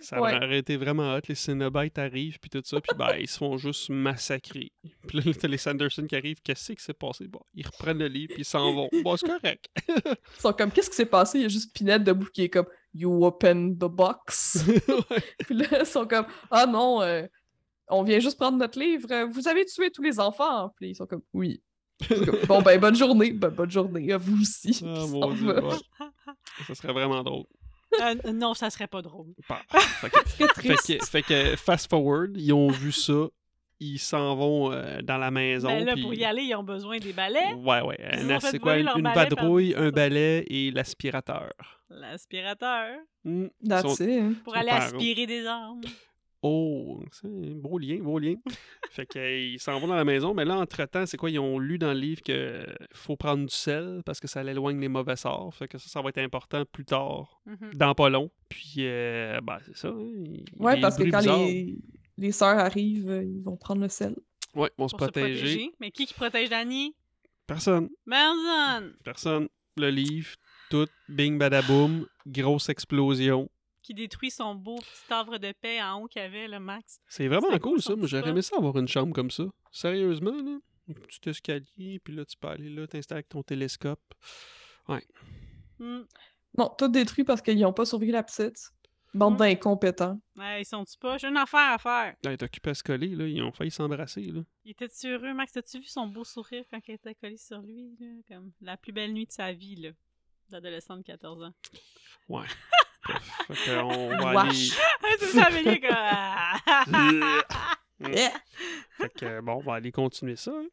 Oh. 0.00 0.04
Ça 0.04 0.20
Ouais. 0.20 0.34
aurait 0.36 0.58
été 0.58 0.76
vraiment 0.76 1.14
hot. 1.14 1.20
Les 1.28 1.34
Cenobites 1.34 1.98
arrivent, 1.98 2.38
puis 2.38 2.50
tout 2.50 2.62
ça, 2.64 2.80
puis 2.80 2.96
ben, 2.96 3.16
ils 3.18 3.28
se 3.28 3.38
font 3.38 3.56
juste 3.58 3.90
massacrer. 3.90 4.70
Puis 5.06 5.18
là, 5.20 5.32
t'as 5.38 5.48
les 5.48 5.58
Sanderson 5.58 6.06
qui 6.06 6.14
arrivent. 6.16 6.40
Qu'est-ce 6.42 6.72
qui 6.72 6.82
s'est 6.82 6.94
passé? 6.94 7.26
Bon, 7.26 7.40
ils 7.54 7.66
reprennent 7.66 7.98
le 7.98 8.06
livre, 8.08 8.32
puis 8.34 8.42
ils 8.42 8.44
s'en 8.44 8.72
vont. 8.72 8.88
Bon, 9.02 9.16
c'est 9.16 9.26
correct. 9.26 9.66
Ils 9.88 10.40
sont 10.40 10.52
comme, 10.52 10.70
qu'est-ce 10.70 10.90
qui 10.90 10.96
s'est 10.96 11.06
passé? 11.06 11.38
Il 11.38 11.42
y 11.42 11.44
a 11.44 11.48
juste 11.48 11.74
Pinhead 11.76 12.04
debout 12.04 12.28
qui 12.32 12.42
est 12.42 12.48
comme, 12.48 12.66
You 12.94 13.24
open 13.24 13.76
the 13.76 13.84
box. 13.84 14.64
Puis 15.46 15.54
là, 15.54 15.80
ils 15.80 15.86
sont 15.86 16.06
comme 16.06 16.26
Ah 16.50 16.64
non, 16.66 17.02
euh, 17.02 17.26
on 17.88 18.02
vient 18.02 18.18
juste 18.18 18.38
prendre 18.38 18.56
notre 18.58 18.78
livre. 18.78 19.24
Vous 19.30 19.46
avez 19.46 19.64
tué 19.66 19.90
tous 19.90 20.02
les 20.02 20.18
enfants. 20.18 20.72
Puis 20.76 20.90
ils 20.90 20.94
sont 20.94 21.06
comme 21.06 21.22
Oui. 21.32 21.62
Comme, 22.08 22.38
bon, 22.46 22.62
ben, 22.62 22.80
bonne 22.80 22.94
journée. 22.96 23.32
Ben, 23.32 23.50
bonne 23.50 23.70
journée 23.70 24.12
à 24.12 24.18
vous 24.18 24.40
aussi. 24.40 24.80
Ah, 24.84 25.04
mon 25.08 25.32
Dieu, 25.32 25.62
ouais. 25.62 25.74
Ça 26.66 26.74
serait 26.74 26.92
vraiment 26.92 27.22
drôle. 27.22 27.44
Euh, 28.00 28.32
non, 28.32 28.54
ça 28.54 28.70
serait 28.70 28.86
pas 28.86 29.02
drôle. 29.02 29.28
Bah, 29.48 29.60
Fait 30.00 30.10
que, 30.10 30.18
fait 30.28 30.46
que- 30.98 31.04
fait 31.06 31.22
que 31.22 31.56
fast 31.56 31.88
forward, 31.90 32.36
ils 32.36 32.52
ont 32.52 32.68
vu 32.68 32.92
ça. 32.92 33.28
Ils 33.80 33.98
s'en 33.98 34.34
vont 34.34 34.72
euh, 34.72 35.00
dans 35.02 35.18
la 35.18 35.30
maison. 35.30 35.68
Mais 35.68 35.78
Ben 35.78 35.86
là, 35.86 35.92
puis- 35.94 36.02
pour 36.02 36.12
y 36.14 36.24
aller, 36.24 36.42
ils 36.42 36.54
ont 36.56 36.64
besoin 36.64 36.98
des 36.98 37.12
balais, 37.12 37.54
Ouais, 37.54 37.80
ouais. 37.80 37.96
C'est 38.40 38.58
quoi? 38.58 38.76
Une, 38.76 38.88
vadrouille, 39.14 39.74
un 39.76 39.90
balai 39.90 40.44
et 40.48 40.70
l'aspirateur. 40.72 41.50
l'aspirateur, 41.88 42.98
Sont- 43.24 44.04
it. 44.04 44.42
pour 44.42 44.56
aller 44.56 44.70
aspirer 44.70 45.26
des 45.26 45.46
armes. 45.46 45.80
Oh, 46.42 47.02
c'est 47.10 47.26
un 47.26 47.54
beau 47.56 47.78
lien, 47.78 47.98
beau 48.00 48.18
lien. 48.18 48.34
fait 48.90 49.06
qu'ils 49.06 49.58
s'en 49.60 49.80
vont 49.80 49.88
dans 49.88 49.96
la 49.96 50.04
maison, 50.04 50.34
mais 50.34 50.44
là, 50.44 50.56
entre-temps, 50.58 51.04
c'est 51.04 51.16
quoi? 51.16 51.30
Ils 51.30 51.38
ont 51.40 51.58
lu 51.58 51.78
dans 51.78 51.92
le 51.92 51.98
livre 51.98 52.22
que 52.22 52.64
faut 52.92 53.16
prendre 53.16 53.44
du 53.46 53.54
sel 53.54 54.02
parce 54.06 54.20
que 54.20 54.28
ça 54.28 54.42
l'éloigne 54.44 54.80
les 54.80 54.88
mauvais 54.88 55.16
sorts. 55.16 55.52
Fait 55.54 55.66
que 55.66 55.78
ça, 55.78 55.88
ça 55.88 56.00
va 56.00 56.10
être 56.10 56.18
important 56.18 56.64
plus 56.70 56.84
tard, 56.84 57.40
Mhm. 57.46 57.74
dans 57.74 57.94
pas 57.94 58.08
long. 58.08 58.30
Puis, 58.48 58.74
euh, 58.78 59.40
ben, 59.42 59.58
c'est 59.66 59.76
ça. 59.76 59.88
hein, 59.88 60.12
Ouais, 60.58 60.80
parce 60.80 60.96
que 60.96 61.02
quand 61.10 61.18
bizarres. 61.18 61.38
les, 61.40 61.76
les 62.18 62.32
sœurs 62.32 62.58
arrivent, 62.58 63.10
euh, 63.10 63.24
ils 63.24 63.42
vont 63.42 63.56
prendre 63.56 63.82
le 63.82 63.88
sel. 63.88 64.14
Ouais, 64.54 64.70
ils 64.78 64.80
vont 64.80 64.88
se 64.88 64.94
Pour 64.96 65.06
se 65.06 65.10
protéger. 65.10 65.72
Mais 65.80 65.90
qui 65.90 66.06
qui 66.06 66.14
protège 66.14 66.50
Danny? 66.50 66.94
Personne. 67.48 67.88
Manson! 68.06 68.92
Personne. 69.04 69.48
Le 69.76 69.90
livre, 69.90 70.30
tout, 70.70 70.86
bing, 71.08 71.38
badaboum, 71.38 72.06
grosse 72.26 72.68
explosion. 72.68 73.48
Qui 73.88 73.94
détruit 73.94 74.30
son 74.30 74.54
beau 74.54 74.76
petit 74.76 75.10
havre 75.14 75.38
de 75.38 75.50
paix 75.52 75.82
en 75.82 76.02
haut 76.02 76.08
qu'il 76.08 76.20
avait, 76.20 76.46
le 76.46 76.60
Max. 76.60 77.00
C'est 77.08 77.26
vraiment 77.26 77.48
cool, 77.52 77.60
cool, 77.60 77.82
ça. 77.82 77.96
Moi, 77.96 78.06
j'aurais 78.06 78.28
aimé 78.28 78.42
ça 78.42 78.58
avoir 78.58 78.76
une 78.76 78.86
chambre 78.86 79.14
comme 79.14 79.30
ça. 79.30 79.44
Sérieusement, 79.72 80.30
là. 80.42 80.58
Un 80.90 80.92
petit 80.92 81.30
escalier, 81.30 81.98
puis 82.04 82.14
là, 82.14 82.26
tu 82.26 82.36
peux 82.36 82.48
aller 82.48 82.68
là, 82.68 82.86
t'installes 82.86 83.16
avec 83.16 83.30
ton 83.30 83.42
télescope. 83.42 84.14
Hmm. 85.78 86.02
Non, 86.58 86.68
tout 86.76 86.88
détruit 86.88 87.24
parce 87.24 87.40
qu'ils 87.40 87.58
n'ont 87.58 87.72
pas 87.72 87.86
survécu 87.86 88.12
la 88.12 88.22
petite. 88.22 88.72
Bande 89.14 89.34
Mm. 89.34 89.38
d'incompétents. 89.38 90.20
Ouais, 90.36 90.60
ils 90.60 90.66
sont-tu 90.66 90.98
pas? 90.98 91.16
J'ai 91.16 91.28
une 91.28 91.38
affaire 91.38 91.72
à 91.72 91.78
faire. 91.78 92.14
Là, 92.24 92.30
il 92.30 92.32
est 92.32 92.42
occupé 92.42 92.68
à 92.68 92.74
se 92.74 92.82
coller, 92.82 93.08
là. 93.08 93.26
Ils 93.26 93.42
ont 93.42 93.52
failli 93.52 93.70
s'embrasser, 93.70 94.20
là. 94.26 94.42
Il 94.66 94.72
était 94.72 94.88
heureux, 95.06 95.32
Max? 95.32 95.56
As-tu 95.56 95.78
vu 95.78 95.86
son 95.86 96.06
beau 96.08 96.24
sourire 96.24 96.64
quand 96.70 96.80
il 96.88 96.94
était 96.94 97.14
collé 97.14 97.38
sur 97.38 97.62
lui? 97.62 97.96
Là? 97.98 98.06
Comme 98.28 98.52
la 98.60 98.76
plus 98.76 98.92
belle 98.92 99.14
nuit 99.14 99.24
de 99.24 99.32
sa 99.32 99.50
vie, 99.54 99.76
là. 99.76 99.90
D'adolescent 100.50 100.98
de 100.98 101.02
14 101.02 101.42
ans. 101.42 101.54
Ouais. 102.28 102.44
Fait 103.46 103.54
que 103.54 103.80
on 103.82 104.08
va 104.32 104.40
aller... 104.40 104.48
Wesh. 104.50 104.78
c'est 105.18 105.26
ça, 105.26 105.44
Amélie, 105.46 105.80
comme... 105.80 105.90
Yeah. 108.14 108.30
Fait 108.96 109.08
que, 109.12 109.40
bon, 109.40 109.54
on 109.54 109.60
va 109.60 109.74
aller 109.74 109.90
continuer 109.90 110.36
ça. 110.36 110.52
hein. 110.54 110.66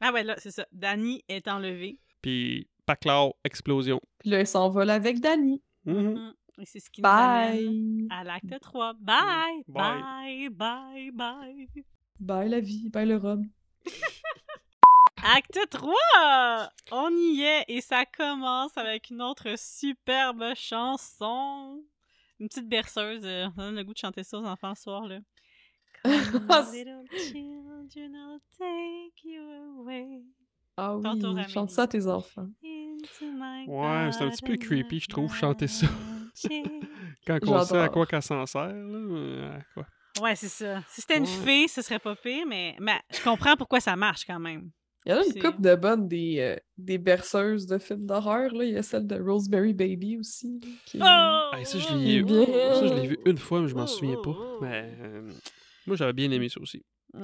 Ah 0.00 0.12
ouais, 0.12 0.22
là, 0.22 0.36
c'est 0.38 0.52
ça. 0.52 0.64
Danny 0.70 1.24
est 1.28 1.48
enlevé. 1.48 1.98
Puis, 2.22 2.68
Paclao, 2.84 3.34
explosion. 3.42 4.00
Puis 4.18 4.30
là, 4.30 4.40
ils 4.40 4.46
s'envolent 4.46 4.90
avec 4.90 5.18
Danny. 5.20 5.60
Mhm. 5.84 6.14
Mm. 6.14 6.34
Et 6.60 6.64
c'est 6.66 6.80
ce 6.80 6.88
qui 6.90 7.02
nous 7.02 7.08
amène 7.08 8.06
Bye. 8.06 8.08
à 8.10 8.24
l'acte 8.24 8.60
3. 8.60 8.94
Bye! 9.00 9.62
Bye. 9.68 10.48
Bye! 10.50 10.50
Bye! 10.50 11.10
Bye! 11.12 11.68
Bye 12.20 12.48
la 12.48 12.60
vie, 12.60 12.88
bye 12.90 13.06
le 13.06 13.16
rhum. 13.16 13.48
Acte 15.22 15.58
3! 15.70 16.70
On 16.92 17.10
y 17.10 17.42
est 17.42 17.64
et 17.68 17.80
ça 17.80 18.04
commence 18.04 18.76
avec 18.76 19.10
une 19.10 19.22
autre 19.22 19.54
superbe 19.58 20.44
chanson. 20.54 21.82
Une 22.38 22.48
petite 22.48 22.68
berceuse. 22.68 23.22
euh, 23.24 23.44
ça 23.46 23.62
donne 23.62 23.76
le 23.76 23.84
goût 23.84 23.94
de 23.94 23.98
chanter 23.98 24.22
ça 24.22 24.38
aux 24.38 24.44
enfants 24.44 24.74
ce 24.74 24.82
soir. 24.82 25.06
Là. 25.06 25.18
Come, 26.04 26.72
little 26.72 27.04
children, 27.18 28.14
I'll 28.14 28.40
take 28.56 29.24
you 29.24 29.42
away 29.80 30.22
Ah 30.76 30.96
oui, 30.96 31.02
Tantôt, 31.02 31.28
Amélie. 31.28 31.48
chante 31.50 31.70
ça 31.70 31.82
à 31.82 31.86
tes 31.88 32.06
enfants. 32.06 32.48
Ouais, 32.62 34.10
c'est 34.12 34.22
un 34.22 34.30
petit 34.30 34.44
peu 34.44 34.56
creepy, 34.56 35.00
je 35.00 35.08
trouve, 35.08 35.34
chanter 35.34 35.66
ça. 35.66 35.86
Quand 37.26 37.38
on 37.48 37.64
sait 37.64 37.78
à 37.80 37.88
quoi 37.88 38.06
qu'elle 38.06 38.22
s'en 38.22 38.44
sert, 38.46 38.68
là. 38.68 38.74
euh, 38.74 39.58
à 39.58 39.62
quoi? 39.74 39.86
Ouais, 40.20 40.36
c'est 40.36 40.48
ça. 40.48 40.82
Si 40.88 41.00
c'était 41.00 41.18
une 41.18 41.24
Ouais. 41.24 41.44
fée, 41.44 41.68
ce 41.68 41.82
serait 41.82 41.98
pas 41.98 42.14
pire, 42.16 42.46
mais, 42.46 42.76
mais 42.78 43.00
je 43.12 43.22
comprends 43.22 43.56
pourquoi 43.56 43.80
ça 43.80 43.96
marche 43.96 44.24
quand 44.26 44.38
même. 44.38 44.70
Il 45.06 45.12
y 45.12 45.14
en 45.14 45.18
a 45.20 45.24
une 45.24 45.40
couple 45.40 45.60
de 45.62 45.74
bonnes 45.76 46.08
des, 46.08 46.38
euh, 46.40 46.56
des 46.78 46.98
berceuses 46.98 47.66
de 47.66 47.78
films 47.78 48.06
d'horreur. 48.06 48.52
là. 48.52 48.64
Il 48.64 48.72
y 48.72 48.76
a 48.76 48.82
celle 48.82 49.06
de 49.06 49.14
Rosemary 49.20 49.72
Baby 49.72 50.18
aussi. 50.18 50.58
là, 50.60 50.68
qui- 50.84 50.98
Oh! 51.00 51.56
Hey, 51.56 51.64
ça, 51.64 51.78
je 51.78 51.94
l'ai 51.96 52.22
Bien. 52.22 52.44
ça, 52.74 52.86
je 52.88 52.94
l'ai 52.94 53.06
vu 53.06 53.18
une 53.24 53.38
fois, 53.38 53.60
mais 53.62 53.68
je 53.68 53.74
m'en 53.76 53.84
Oh, 53.84 53.86
souviens 53.86 54.16
pas. 54.16 54.30
oh, 54.36 54.56
oh. 54.56 54.58
Mais 54.62 54.90
euh, 55.00 55.30
moi, 55.86 55.94
j'avais 55.96 56.12
bien 56.12 56.28
aimé 56.32 56.48
ça 56.48 56.60
aussi. 56.60 56.84
Ah 57.14 57.20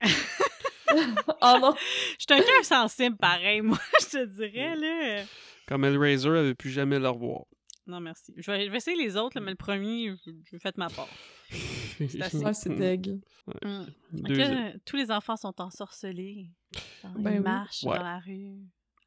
non! 1.60 1.74
Je 2.18 2.24
suis 2.28 2.40
un 2.40 2.42
cœur 2.42 2.64
sensible 2.64 3.16
pareil, 3.16 3.60
moi, 3.60 3.78
je 4.00 4.06
te 4.18 4.24
dirais, 4.26 4.76
là. 4.76 5.24
Comme 5.66 5.84
Hellraiser, 5.84 6.28
elle 6.28 6.46
veut 6.46 6.54
plus 6.54 6.70
jamais 6.70 6.98
le 6.98 7.08
revoir. 7.08 7.42
Non, 7.88 8.00
merci. 8.00 8.32
Je 8.36 8.50
vais, 8.50 8.66
je 8.66 8.70
vais 8.70 8.76
essayer 8.76 8.96
les 8.96 9.16
autres, 9.16 9.38
là, 9.38 9.44
mais 9.44 9.50
le 9.50 9.56
premier, 9.56 10.14
je- 10.24 10.30
j'ai 10.50 10.58
fait 10.58 10.76
ma 10.76 10.88
part. 10.90 11.08
assez. 12.20 12.44
Ah, 12.44 12.52
c'est 12.52 12.74
deg. 12.74 13.18
Mm. 13.64 13.84
Tous 14.84 14.96
les 14.96 15.10
enfants 15.10 15.36
sont 15.36 15.58
ensorcelés. 15.60 16.50
Ben 17.02 17.32
Ils 17.32 17.38
oui. 17.38 17.38
marchent 17.40 17.82
Ouais. 17.84 17.96
dans 17.96 18.04
la 18.04 18.18
rue, 18.18 18.58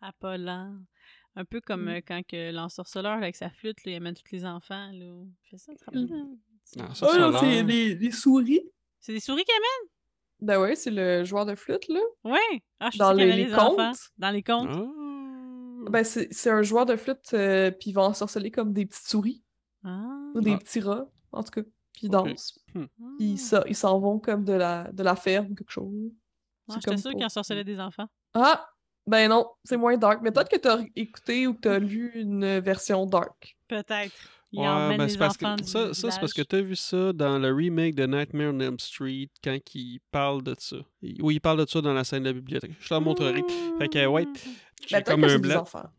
à 0.01 0.11
pas 0.13 0.37
lent. 0.37 0.75
Un 1.35 1.45
peu 1.45 1.61
comme 1.61 1.85
Mm. 1.85 1.89
euh, 1.89 2.01
quand 2.05 2.21
que 2.27 2.51
l'ensorceleur, 2.51 3.13
avec 3.13 3.35
sa 3.35 3.49
flûte, 3.49 3.77
là, 3.85 3.91
il 3.91 3.95
amène 3.95 4.15
tous 4.15 4.31
les 4.31 4.45
enfants. 4.45 4.91
Là. 4.91 5.23
Ça, 5.57 5.73
te 5.75 5.85
rappelles, 5.85 6.09
Oh 7.01 7.17
non, 7.19 7.37
c'est 7.39 7.63
les, 7.63 7.95
les 7.95 8.11
souris. 8.11 8.61
C'est 8.99 9.13
des 9.13 9.19
souris 9.19 9.43
qui 9.43 9.51
amènent? 9.51 9.89
Ben 10.41 10.59
ouais, 10.59 10.75
c'est 10.75 10.89
le 10.91 11.23
joueur 11.23 11.45
de 11.45 11.53
flûte, 11.55 11.87
là. 11.87 11.99
Oui. 12.23 12.39
Ah, 12.79 12.89
je 12.91 12.97
Dans 12.97 13.11
pensais 13.11 13.21
qu'il 13.21 13.29
y 13.29 13.31
les, 13.37 13.43
les 13.43 13.49
les 13.49 13.53
enfants. 13.55 13.75
contes. 13.75 13.99
Dans 14.17 14.31
les 14.31 14.41
contes. 14.43 14.69
Ben, 15.91 16.03
c'est 16.03 16.27
c'est 16.31 16.49
un 16.49 16.61
joueur 16.63 16.85
de 16.85 16.95
flûte, 16.95 17.33
euh, 17.33 17.69
puis 17.71 17.89
il 17.91 17.93
va 17.93 18.03
ensorceler 18.03 18.49
comme 18.51 18.73
des 18.73 18.85
petites 18.85 19.07
souris 19.07 19.43
Ah. 19.83 20.05
ou 20.35 20.41
des 20.41 20.53
Ah. 20.53 20.57
petits 20.57 20.79
rats, 20.81 21.07
en 21.31 21.43
tout 21.43 21.51
cas. 21.51 21.61
Puis 21.93 22.07
ils 22.07 22.09
dansent. 22.09 22.59
Ah. 22.75 22.79
Puis 23.19 23.37
ça- 23.37 23.63
ils 23.67 23.75
s'en 23.75 23.99
vont 23.99 24.19
comme 24.19 24.43
de 24.45 24.53
la, 24.53 24.89
de 24.91 25.03
la 25.03 25.15
ferme 25.15 25.47
ou 25.51 25.55
quelque 25.55 25.71
chose. 25.71 26.11
Ah, 26.13 26.13
C'est 26.67 26.73
J'étais 26.75 26.85
comme 26.91 26.97
sûre 26.97 27.11
pour- 27.11 27.17
qu'ils 27.19 27.25
ensorcelaient 27.25 27.63
des 27.63 27.79
enfants. 27.79 28.07
Ah! 28.33 28.65
Ben 29.07 29.27
non, 29.29 29.47
c'est 29.63 29.77
moins 29.77 29.97
dark. 29.97 30.21
Mais 30.21 30.31
peut-être 30.31 30.49
que 30.49 30.57
t'as 30.57 30.79
écouté 30.95 31.47
ou 31.47 31.55
que 31.55 31.61
t'as 31.61 31.79
lu 31.79 32.11
une 32.13 32.59
version 32.59 33.05
dark. 33.07 33.57
Peut-être. 33.67 34.13
Ouais, 34.53 34.97
ben, 34.97 35.07
c'est 35.07 35.17
parce 35.17 35.37
que 35.37 35.45
ça, 35.63 35.93
ça 35.93 36.11
c'est 36.11 36.19
parce 36.19 36.33
que 36.33 36.41
village. 36.41 36.47
tu 36.49 36.55
as 36.57 36.61
vu 36.61 36.75
ça 36.75 37.13
dans 37.13 37.39
le 37.39 37.51
remake 37.53 37.95
de 37.95 38.05
Nightmare 38.05 38.53
on 38.53 38.59
Elm 38.59 38.77
Street 38.79 39.29
quand 39.43 39.57
il 39.73 39.99
parle 40.11 40.43
de 40.43 40.53
ça. 40.59 40.75
Oui, 41.01 41.35
il 41.35 41.39
parle 41.39 41.65
de 41.65 41.69
ça 41.69 41.79
dans 41.81 41.93
la 41.93 42.03
scène 42.03 42.23
de 42.23 42.27
la 42.29 42.33
bibliothèque. 42.33 42.73
Je 42.79 42.89
te 42.89 42.93
la 42.93 42.99
montrerai. 42.99 43.43
Fait 43.79 43.87
que, 43.87 44.05
ouais, 44.05 44.25
Mmh. 44.25 44.33
J'ai 44.87 44.97
Ben, 44.97 45.03
peut-être 45.03 45.11
comme 45.11 45.23
un 45.23 45.39
blanc. 45.39 45.61
enfants. 45.61 45.89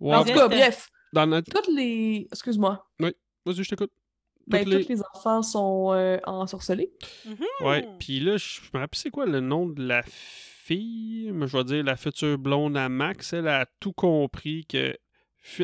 Ouais, 0.00 0.16
En 0.16 0.24
tout 0.24 0.32
cas, 0.32 0.48
bref, 0.48 0.88
dans 1.12 1.26
notre... 1.26 1.50
toutes 1.52 1.74
les... 1.74 2.26
Excuse-moi. 2.32 2.86
Vas-y, 2.98 3.64
je 3.64 3.68
t'écoute. 3.70 3.92
Ben, 4.46 4.64
Toutes 4.64 4.72
les- 4.74 4.82
tous 4.84 4.88
les 4.92 5.00
enfants 5.14 5.42
sont 5.42 5.92
euh, 5.92 6.18
ensorcelés. 6.24 6.90
Mhm. 7.26 7.36
Ouais, 7.66 7.86
puis 7.98 8.20
là, 8.20 8.36
je 8.36 8.60
me 8.74 8.80
rappelle 8.80 8.98
c'est 8.98 9.10
quoi 9.10 9.26
le 9.26 9.40
nom 9.40 9.66
de 9.66 9.82
la 9.86 10.02
fille, 10.04 11.30
mais 11.32 11.46
je 11.46 11.56
vais 11.56 11.64
dire 11.64 11.84
la 11.84 11.96
future 11.96 12.36
blonde 12.38 12.76
à 12.76 12.88
Max, 12.88 13.32
elle 13.32 13.48
a 13.48 13.66
tout 13.80 13.92
compris 13.92 14.64
que 14.66 14.96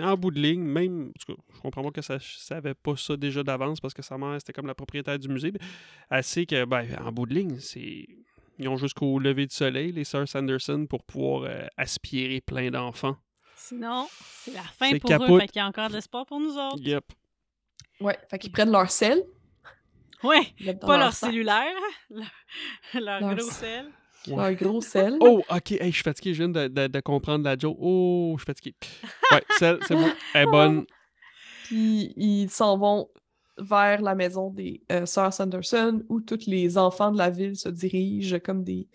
en 0.02 0.16
bout 0.16 0.30
de 0.30 0.40
ligne, 0.40 0.62
même, 0.62 1.08
en 1.08 1.12
tout 1.20 1.34
cas, 1.34 1.42
je 1.54 1.60
comprends 1.60 1.82
pas 1.82 1.90
que 1.90 2.00
ça 2.02 2.16
je 2.18 2.38
savais 2.38 2.74
pas 2.74 2.96
ça 2.96 3.16
déjà 3.16 3.42
d'avance 3.42 3.78
parce 3.80 3.92
que 3.92 4.02
sa 4.02 4.16
mère 4.16 4.36
c'était 4.40 4.52
comme 4.54 4.66
la 4.66 4.74
propriétaire 4.74 5.18
du 5.18 5.28
musée, 5.28 5.52
elle 6.10 6.24
sait 6.24 6.46
que 6.46 6.64
ben 6.64 6.86
en 7.04 7.12
bout 7.12 7.26
de 7.26 7.34
ligne, 7.34 7.58
c'est 7.60 8.06
ils 8.58 8.68
ont 8.68 8.76
jusqu'au 8.76 9.18
lever 9.18 9.46
du 9.46 9.54
soleil 9.54 9.92
les 9.92 10.04
sœurs 10.04 10.28
Sanderson 10.28 10.86
pour 10.88 11.02
pouvoir 11.04 11.42
euh, 11.44 11.66
aspirer 11.76 12.40
plein 12.40 12.70
d'enfants. 12.70 13.16
Sinon, 13.56 14.06
c'est 14.42 14.52
la 14.54 14.62
fin 14.62 14.90
pour 14.98 15.10
eux. 15.10 15.18
capote. 15.18 15.40
Fait 15.40 15.48
qu'il 15.48 15.58
y 15.60 15.62
a 15.62 15.66
encore 15.66 15.88
de 15.88 15.94
l'espoir 15.94 16.24
pour 16.26 16.40
nous 16.40 16.56
autres. 16.56 16.78
Yep. 16.80 17.04
Ouais, 18.00 18.18
fait 18.30 18.38
qu'ils 18.38 18.52
prennent 18.52 18.70
leur 18.70 18.90
sel. 18.90 19.22
Ouais, 20.22 20.42
pas 20.80 20.98
leur 20.98 21.12
cellulaire, 21.12 21.72
leur, 22.10 22.26
leur 22.94 23.20
Leur 23.20 23.34
gros 23.36 23.50
sel. 23.50 23.86
Leur 24.26 24.52
gros 24.54 24.80
sel. 24.80 25.16
Oh, 25.20 25.42
ok, 25.48 25.72
hey, 25.72 25.90
je 25.90 25.94
suis 25.94 26.02
fatigué, 26.02 26.34
je 26.34 26.42
viens 26.42 26.48
de, 26.48 26.68
de- 26.68 26.86
de 26.88 27.00
comprendre 27.00 27.44
la 27.44 27.56
joke. 27.56 27.76
Oh, 27.80 28.34
je 28.36 28.42
suis 28.42 28.46
fatigué. 28.46 28.74
Ouais, 29.30 29.42
celle, 29.58 29.78
c'est 29.86 29.94
bon. 29.94 30.10
Elle 30.34 30.42
est 30.48 30.50
bonne. 30.50 30.86
Puis 31.64 32.12
ils 32.16 32.48
s'en 32.50 32.76
vont 32.78 33.08
vers 33.58 34.02
la 34.02 34.14
maison 34.14 34.50
des 34.50 34.82
euh, 34.92 35.06
sœurs 35.06 35.32
Sanderson 35.32 36.02
où 36.08 36.20
tous 36.20 36.46
les 36.46 36.78
enfants 36.78 37.12
de 37.12 37.18
la 37.18 37.30
ville 37.30 37.56
se 37.56 37.68
dirigent 37.68 38.38
comme 38.38 38.64
des, 38.64 38.88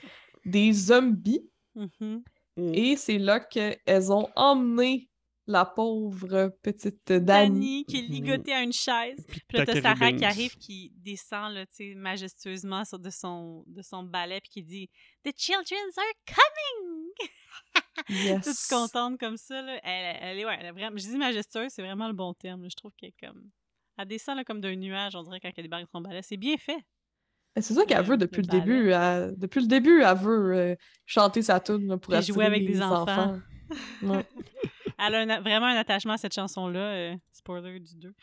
des 0.46 0.72
zombies. 0.74 1.48
Mhm. 1.76 2.24
Mm. 2.58 2.74
Et 2.74 2.96
c'est 2.96 3.18
là 3.18 3.40
qu'elles 3.40 4.12
ont 4.12 4.28
emmené 4.36 5.10
la 5.48 5.66
pauvre 5.66 6.56
petite 6.62 7.12
Dani. 7.12 7.26
Dani 7.26 7.86
qui 7.86 7.98
est 8.00 8.02
ligotée 8.02 8.54
à 8.54 8.62
une 8.62 8.74
chaise. 8.74 9.26
Puis 9.48 9.58
là, 9.58 9.66
t'as 9.66 9.82
Sarah 9.82 10.14
qui 10.14 10.24
arrive, 10.24 10.56
qui 10.58 10.92
descend 10.98 11.54
là, 11.54 11.66
tu 11.66 11.76
sais, 11.76 11.96
majestueusement 11.96 12.86
sur 12.86 13.00
de 13.00 13.10
son, 13.10 13.64
de 13.68 13.82
son 13.82 14.04
balai, 14.04 14.40
puis 14.42 14.50
qui 14.50 14.64
dit 14.64 14.90
«The 15.24 15.32
children 15.36 15.80
are 15.98 16.36
coming!» 16.36 17.10
Yes. 18.10 18.46
Toute 18.46 18.70
contente 18.70 19.20
comme 19.20 19.38
ça. 19.38 19.62
Là. 19.62 19.80
Elle, 19.84 20.18
elle 20.22 20.40
est, 20.40 20.46
ouais, 20.46 20.58
elle 20.60 20.66
est 20.68 20.72
vraiment... 20.72 20.98
Je 20.98 21.08
dis 21.08 21.18
majestueuse, 21.18 21.72
c'est 21.72 21.82
vraiment 21.82 22.08
le 22.08 22.14
bon 22.14 22.34
terme. 22.34 22.64
là. 22.64 22.68
Je 22.70 22.76
trouve 22.76 22.92
qu'elle 22.98 23.10
est 23.10 23.26
comme... 23.26 23.50
Elle 24.02 24.08
descend 24.08 24.36
là, 24.38 24.44
comme 24.44 24.62
d'un 24.62 24.76
nuage, 24.76 25.16
on 25.16 25.24
dirait, 25.24 25.40
quand 25.40 25.52
elle 25.56 25.64
débarque 25.64 25.84
de 25.84 25.90
son 25.92 26.02
balai. 26.02 26.22
C'est 26.24 26.38
bien 26.38 26.58
fait. 26.58 26.80
Et 27.56 27.62
C'est 27.62 27.74
ça 27.74 27.86
qu'elle 27.86 27.98
le- 28.00 28.04
veut 28.04 28.18
depuis 28.18 28.42
le 28.42 28.48
le, 28.48 28.60
début. 28.60 28.90
elle- 28.92 29.34
depuis 29.38 29.62
le 29.62 29.68
début, 29.68 30.02
elle 30.02 30.18
veut 30.18 30.54
euh, 30.56 30.76
chanter 31.06 31.42
sa 31.42 31.60
tune 31.60 32.00
pour 32.00 32.14
attirer 32.14 32.34
jouer 32.34 32.46
avec 32.46 32.62
les 32.62 32.74
des 32.74 32.82
enfants. 32.82 33.40
Ouais. 34.04 34.26
Elle 35.00 35.16
a 35.16 35.20
un 35.20 35.40
vraiment 35.42 35.68
un 35.68 35.76
attachement 35.78 36.14
à 36.14 36.18
cette 36.18 36.34
chanson-là. 36.34 36.80
euh, 36.80 37.16
spoiler 37.32 37.80
du 37.80 37.96
2. 37.96 38.14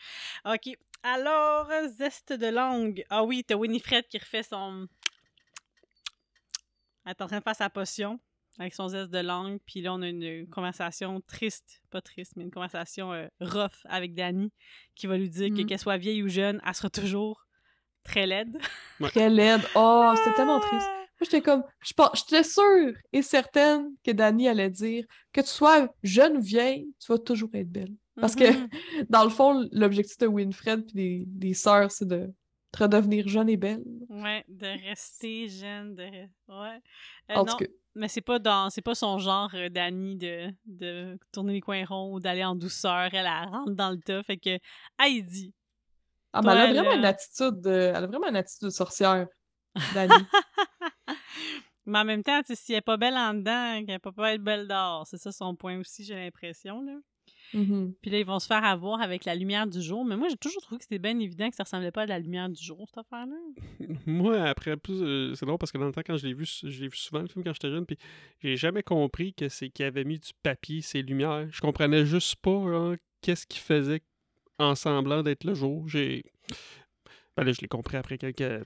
OK. 0.45 0.77
Alors, 1.01 1.69
zeste 1.97 2.33
de 2.33 2.47
langue. 2.47 3.03
Ah 3.09 3.23
oui, 3.23 3.43
t'as 3.47 3.55
Winifred 3.55 4.05
qui 4.07 4.17
refait 4.19 4.43
son... 4.43 4.85
Elle 7.05 7.11
est 7.11 7.21
en 7.21 7.27
train 7.27 7.39
de 7.39 7.43
faire 7.43 7.55
sa 7.55 7.69
potion 7.69 8.19
avec 8.59 8.73
son 8.73 8.87
zeste 8.89 9.09
de 9.11 9.19
langue. 9.19 9.59
Puis 9.65 9.81
là, 9.81 9.93
on 9.93 10.01
a 10.01 10.07
une 10.07 10.47
conversation 10.49 11.21
triste. 11.21 11.81
Pas 11.89 12.01
triste, 12.01 12.33
mais 12.35 12.43
une 12.43 12.51
conversation 12.51 13.11
euh, 13.13 13.27
rough 13.41 13.81
avec 13.85 14.13
Dani 14.13 14.51
qui 14.95 15.07
va 15.07 15.17
lui 15.17 15.29
dire 15.29 15.49
que 15.49 15.61
Mhm. 15.61 15.65
qu'elle 15.65 15.79
soit 15.79 15.97
vieille 15.97 16.21
ou 16.21 16.27
jeune, 16.29 16.61
elle 16.65 16.73
sera 16.75 16.89
toujours 16.89 17.47
très 18.03 18.27
laide. 18.27 18.57
Très 19.01 19.29
laide. 19.29 19.61
Oh, 19.75 20.13
c'était 20.17 20.35
tellement 20.35 20.59
triste. 20.59 20.85
Moi, 20.87 21.25
j'étais 21.25 21.41
comme, 21.41 21.63
je 21.85 21.93
pense- 21.93 22.11
j'étais 22.15 22.43
sûre 22.43 22.93
et 23.11 23.21
certaine 23.21 23.89
que 24.05 24.11
Dani 24.11 24.47
allait 24.47 24.69
dire 24.69 25.05
que 25.33 25.41
tu 25.41 25.47
sois 25.47 25.89
jeune 26.03 26.37
ou 26.37 26.41
vieille, 26.41 26.87
tu 26.99 27.11
vas 27.11 27.17
toujours 27.17 27.49
être 27.53 27.69
belle. 27.71 27.93
Parce 28.19 28.35
que, 28.35 28.43
Mhm. 28.51 28.69
dans 29.09 29.23
le 29.23 29.29
fond, 29.29 29.67
l'objectif 29.71 30.17
de 30.17 30.27
Winfred 30.27 30.89
et 30.89 30.93
des, 30.93 31.23
des 31.27 31.53
sœurs, 31.53 31.91
c'est 31.91 32.07
de 32.07 32.33
te 32.71 32.83
redevenir 32.83 33.27
jeune 33.27 33.49
et 33.49 33.57
belle. 33.57 33.83
Ouais, 34.09 34.43
de 34.47 34.67
rester 34.87 35.47
jeune, 35.49 35.95
de... 35.95 36.03
Ouais. 36.03 36.79
Euh, 37.31 37.35
En 37.35 37.43
non, 37.45 37.45
tout 37.45 37.57
cas, 37.65 37.71
Mais 37.99 38.07
c'est 38.07 38.21
pas 38.21 38.39
dans 38.39 38.69
c'est 38.69 38.81
pas 38.81 38.95
son 38.95 39.19
genre 39.19 39.49
euh, 39.53 39.67
d'Annie 39.67 40.15
de, 40.15 40.47
de 40.65 41.19
tourner 41.33 41.53
les 41.53 41.61
coins 41.61 41.85
ronds 41.85 42.13
ou 42.13 42.19
d'aller 42.21 42.45
en 42.45 42.55
douceur. 42.55 43.09
Elle, 43.13 43.25
elle 43.25 43.49
rentre 43.49 43.73
dans 43.73 43.91
le 43.91 43.97
tas. 43.97 44.23
Fait 44.23 44.37
que 44.37 44.57
Heidi. 44.97 45.53
ah, 46.31 46.41
mais 46.41 46.51
elle 46.53 46.57
a 46.57 46.65
Toi, 46.65 46.73
vraiment 46.81 46.95
une 46.95 47.05
attitude 47.05 47.61
de, 47.61 47.69
elle 47.69 48.03
a 48.03 48.07
vraiment 48.07 48.29
une 48.29 48.37
attitude 48.37 48.67
de 48.67 48.73
sorcière, 48.73 49.27
Dani. 49.93 50.13
Mais 51.85 51.99
en 51.99 52.05
même 52.05 52.23
temps, 52.23 52.39
si 52.45 52.73
elle 52.73 52.77
est 52.77 52.81
pas 52.81 52.97
belle 52.97 53.15
en 53.15 53.33
dedans, 53.33 53.83
qu'elle 53.83 53.99
peut 53.99 54.11
pas 54.11 54.33
être 54.33 54.43
belle 54.43 54.67
dehors. 54.67 55.07
C'est 55.07 55.17
ça 55.17 55.31
son 55.31 55.55
point 55.55 55.79
aussi, 55.79 56.03
j'ai 56.03 56.13
l'impression. 56.13 56.83
Là. 56.83 56.93
Mhm. 57.53 57.93
Puis 58.01 58.11
là, 58.11 58.19
ils 58.19 58.25
vont 58.25 58.39
se 58.39 58.47
faire 58.47 58.63
avoir 58.63 59.01
avec 59.01 59.25
la 59.25 59.33
lumière 59.35 59.65
du 59.67 59.81
jour. 59.81 60.05
Mais 60.05 60.15
moi, 60.17 60.27
j'ai 60.29 60.37
toujours 60.37 60.61
trouvé 60.61 60.77
que 60.77 60.83
c'était 60.83 60.99
bien 60.99 61.17
évident 61.19 61.49
que 61.49 61.55
ça 61.55 61.63
ressemblait 61.63 61.91
pas 61.91 62.03
à 62.03 62.05
la 62.05 62.19
lumière 62.19 62.47
du 62.49 62.63
jour, 62.63 62.85
cette 62.87 62.99
affaire-là. 62.99 63.35
Moi, 64.05 64.41
après 64.43 64.77
plus, 64.77 65.01
euh, 65.01 65.33
c'est 65.35 65.45
drôle 65.45 65.57
parce 65.57 65.71
que 65.71 65.77
dans 65.77 65.87
le 65.87 65.91
temps, 65.91 66.01
quand 66.05 66.17
je 66.17 66.27
l'ai 66.27 66.33
vu, 66.33 66.45
je 66.45 66.67
l'ai 66.81 66.87
vu 66.87 66.95
souvent 66.97 67.21
le 67.21 67.27
film 67.27 67.43
quand 67.43 67.53
j'étais 67.53 67.69
jeune, 67.71 67.85
puis 67.85 67.97
j'ai 68.41 68.55
jamais 68.57 68.83
compris 68.83 69.33
que 69.33 69.49
c'est 69.49 69.69
qu'il 69.69 69.85
avait 69.85 70.03
mis 70.03 70.19
du 70.19 70.29
papier, 70.43 70.81
ses 70.81 71.01
lumières. 71.01 71.47
Je 71.51 71.61
comprenais 71.61 72.05
juste 72.05 72.35
pas 72.37 72.93
qu'est-ce 73.21 73.47
qu'il 73.47 73.61
faisait 73.61 74.01
en 74.59 74.75
semblant 74.75 75.23
d'être 75.23 75.43
le 75.43 75.53
jour. 75.53 75.87
J'ai. 75.87 76.23
Ben 77.37 77.43
là, 77.43 77.51
je 77.51 77.61
l'ai 77.61 77.67
compris 77.67 77.97
après 77.97 78.17
quelques. 78.17 78.39
il 78.39 78.45
y 78.45 78.51
a 78.51 78.57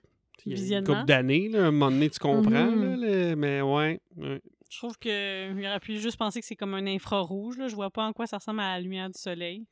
Une 0.46 0.54
Visionnement. 0.56 0.94
couple 0.96 1.06
d'années, 1.08 1.48
là, 1.50 1.68
un 1.68 1.72
moment 1.72 1.92
donné, 1.92 2.10
tu 2.10 2.20
comprends, 2.20 2.50
là, 2.50 2.96
le- 2.98 3.36
mais 3.36 3.62
ouais. 3.62 4.02
ouais. 4.18 4.42
Je 4.74 4.78
trouve 4.80 4.98
qu'il 4.98 5.66
aurait 5.68 5.80
pu 5.80 5.98
juste 6.00 6.18
penser 6.18 6.40
que 6.42 6.48
c'est 6.48 6.56
comme 6.56 6.74
un 6.74 6.88
infrarouge. 6.88 7.58
Là. 7.58 7.68
Je 7.68 7.76
vois 7.76 7.92
pas 7.92 8.06
en 8.06 8.12
quoi 8.14 8.26
ça 8.26 8.38
ressemble 8.38 8.60
à 8.62 8.74
la 8.74 8.80
lumière 8.80 9.08
du 9.10 9.20
soleil. 9.20 9.66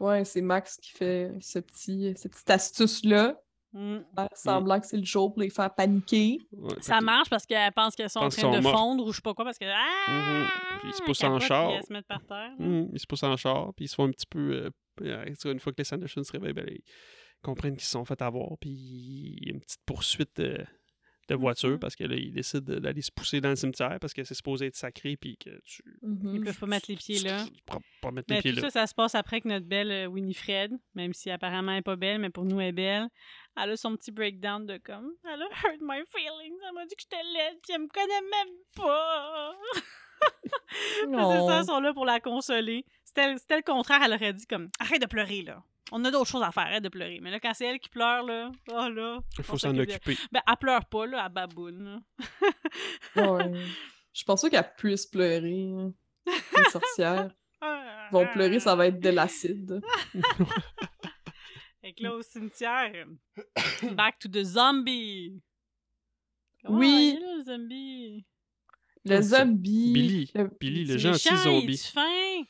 Ouais, 0.00 0.24
c'est 0.24 0.40
Max 0.40 0.76
qui 0.78 0.90
fait 0.92 1.30
ce 1.40 1.58
petit, 1.58 2.14
cette 2.16 2.32
petite 2.32 2.50
astuce-là, 2.50 3.38
Mm. 3.74 3.98
faire 4.14 4.28
semblant 4.34 4.80
que 4.80 4.86
c'est 4.86 4.98
le 4.98 5.04
jour 5.04 5.32
pour 5.32 5.40
les 5.42 5.48
faire 5.48 5.74
paniquer. 5.74 6.38
ouais. 6.52 6.74
Ça 6.82 6.98
que- 6.98 7.04
marche 7.04 7.30
parce 7.30 7.46
qu'elle 7.46 7.72
pense 7.72 7.94
qu'elles 7.96 8.10
sont 8.10 8.20
en 8.20 8.28
train 8.28 8.50
de 8.58 8.60
fondre 8.62 9.04
ou 9.06 9.12
je 9.12 9.16
sais 9.16 9.22
pas 9.22 9.32
quoi 9.34 9.44
parce 9.46 9.58
que. 9.58 9.64
Ah! 9.66 10.10
Mhm. 10.42 10.48
Puis 10.80 10.88
ils 10.90 10.94
se 10.94 11.02
poussent 11.02 11.24
en 11.24 11.38
char. 11.40 11.70
elles 11.70 11.82
se 11.84 11.92
mettent 11.92 12.06
par 12.06 12.22
terre. 12.26 12.52
Mhm, 12.58 12.90
ils 12.92 13.00
se 13.00 13.06
poussent 13.06 13.22
en 13.22 13.36
char, 13.36 13.72
puis 13.74 13.86
ils 13.86 13.88
se 13.88 13.94
font 13.94 14.04
un 14.04 14.10
petit 14.10 14.26
peu. 14.26 14.52
euh, 14.64 14.70
euh, 15.02 15.24
une 15.52 15.58
fois 15.60 15.72
que 15.72 15.78
les 15.78 15.84
Sanderson 15.84 16.22
se 16.22 16.32
réveillent, 16.32 16.52
ben, 16.52 16.66
ils 16.68 16.82
comprennent 17.42 17.74
qu'ils 17.74 17.84
se 17.84 17.92
sont 17.92 18.04
fait 18.04 18.20
avoir, 18.20 18.58
puis 18.60 18.70
il 18.70 19.46
y 19.46 19.50
a 19.50 19.54
une 19.54 19.60
petite 19.60 19.80
poursuite 19.86 20.38
euh, 20.40 20.62
de 21.28 21.34
voiture 21.34 21.70
Mhm. 21.70 21.78
parce 21.78 21.94
que 21.96 22.04
là, 22.04 22.16
ils 22.16 22.32
décident 22.32 22.78
d'aller 22.80 23.00
se 23.02 23.10
pousser 23.12 23.40
dans 23.40 23.50
le 23.50 23.56
cimetière 23.56 23.98
parce 24.00 24.12
que 24.12 24.24
c'est 24.24 24.34
supposé 24.34 24.66
être 24.66 24.76
sacré, 24.76 25.16
puis 25.16 25.36
que 25.36 25.50
tu. 25.64 25.82
Mhm. 26.02 26.34
Ils 26.34 26.40
peuvent 26.44 26.58
pas 26.58 26.66
mettre 26.66 26.86
les 26.90 26.96
pieds 26.96 27.20
là. 27.20 27.44
Peux 27.66 27.78
pas 28.00 28.10
mettre 28.10 28.26
Mais 28.28 28.36
les 28.36 28.42
pieds 28.42 28.50
tout 28.54 28.60
là. 28.62 28.70
ça, 28.70 28.80
ça 28.80 28.86
se 28.86 28.94
passe 28.94 29.14
après 29.14 29.40
que 29.40 29.48
notre 29.48 29.66
belle 29.66 29.90
euh, 29.90 30.06
Winifred, 30.06 30.72
même 30.94 31.14
si 31.14 31.30
apparemment 31.30 31.72
elle 31.72 31.78
est 31.78 31.82
pas 31.82 31.96
belle, 31.96 32.18
mais 32.20 32.30
pour 32.30 32.44
nous 32.44 32.60
elle 32.60 32.68
est 32.68 32.72
belle, 32.72 33.08
elle 33.56 33.70
a 33.70 33.76
son 33.76 33.96
petit 33.96 34.10
breakdown 34.10 34.66
de 34.66 34.78
comme 34.78 35.12
elle 35.24 35.42
a 35.42 35.46
hurt 35.46 35.78
my 35.80 36.00
feelings, 36.08 36.56
elle 36.68 36.74
m'a 36.74 36.86
dit 36.86 36.94
que 36.96 37.02
j'étais 37.02 37.22
laide, 37.22 37.58
puis 37.62 37.72
elle 37.74 37.82
me 37.82 37.88
connaît 37.88 38.28
même 38.30 38.54
pas. 38.74 39.54
C'est 41.04 41.46
ça, 41.46 41.60
ils 41.62 41.66
sont 41.66 41.80
là 41.80 41.92
pour 41.92 42.04
la 42.04 42.20
consoler. 42.20 42.84
C'était 43.04 43.36
c'était 43.38 43.56
le 43.56 43.62
contraire, 43.62 44.00
elle 44.04 44.12
aurait 44.14 44.32
dit 44.32 44.46
comme 44.46 44.68
arrête 44.78 45.00
de 45.02 45.06
pleurer 45.06 45.42
là. 45.42 45.62
On 45.90 46.02
a 46.04 46.10
d'autres 46.10 46.30
choses 46.30 46.42
à 46.42 46.52
faire, 46.52 46.62
arrête 46.64 46.82
de 46.84 46.88
pleurer. 46.88 47.18
Mais 47.20 47.30
là, 47.30 47.40
quand 47.40 47.52
c'est 47.54 47.66
elle 47.66 47.78
qui 47.80 47.88
pleure, 47.90 48.24
là, 48.24 48.50
oh 48.70 48.88
là. 48.88 49.18
Il 49.38 49.44
faut 49.44 49.58
s'en 49.58 49.76
occuper. 49.76 50.16
Ben, 50.30 50.40
elle 50.46 50.56
pleure 50.56 50.84
pas, 50.86 51.06
là, 51.06 51.24
elle 51.26 51.32
baboune. 51.32 51.84
là. 51.84 52.00
Ouais. 53.32 53.52
Je 54.14 54.24
pense 54.24 54.42
pas 54.42 54.50
qu'elle 54.50 54.72
puisse 54.76 55.06
pleurer. 55.06 55.68
hein. 55.76 55.92
Les 56.26 56.70
sorcières 56.70 57.30
Ah, 57.60 58.08
vont 58.10 58.26
pleurer, 58.32 58.58
ça 58.60 58.74
va 58.74 58.86
être 58.88 59.00
de 59.00 59.08
l'acide. 59.10 59.80
Que 61.82 62.02
là, 62.04 62.14
au 62.14 62.22
cimetière, 62.22 63.06
back 63.92 64.18
to 64.20 64.28
the 64.28 64.44
zombie. 64.44 65.42
Comment 66.64 66.78
Oui. 66.78 67.18
est 67.18 67.20
le 67.20 67.42
zombie. 67.42 68.24
Le 69.04 69.18
Oh, 69.18 69.20
zombie. 69.22 69.92
Billy. 69.92 70.30
le- 70.34 70.50
Billy, 70.60 70.84
le 70.84 70.96
gentil 70.96 71.32
méchant, 71.32 71.42
Il 71.50 71.60
zombie. 71.60 71.72
est 71.74 71.86
fin? 71.92 72.42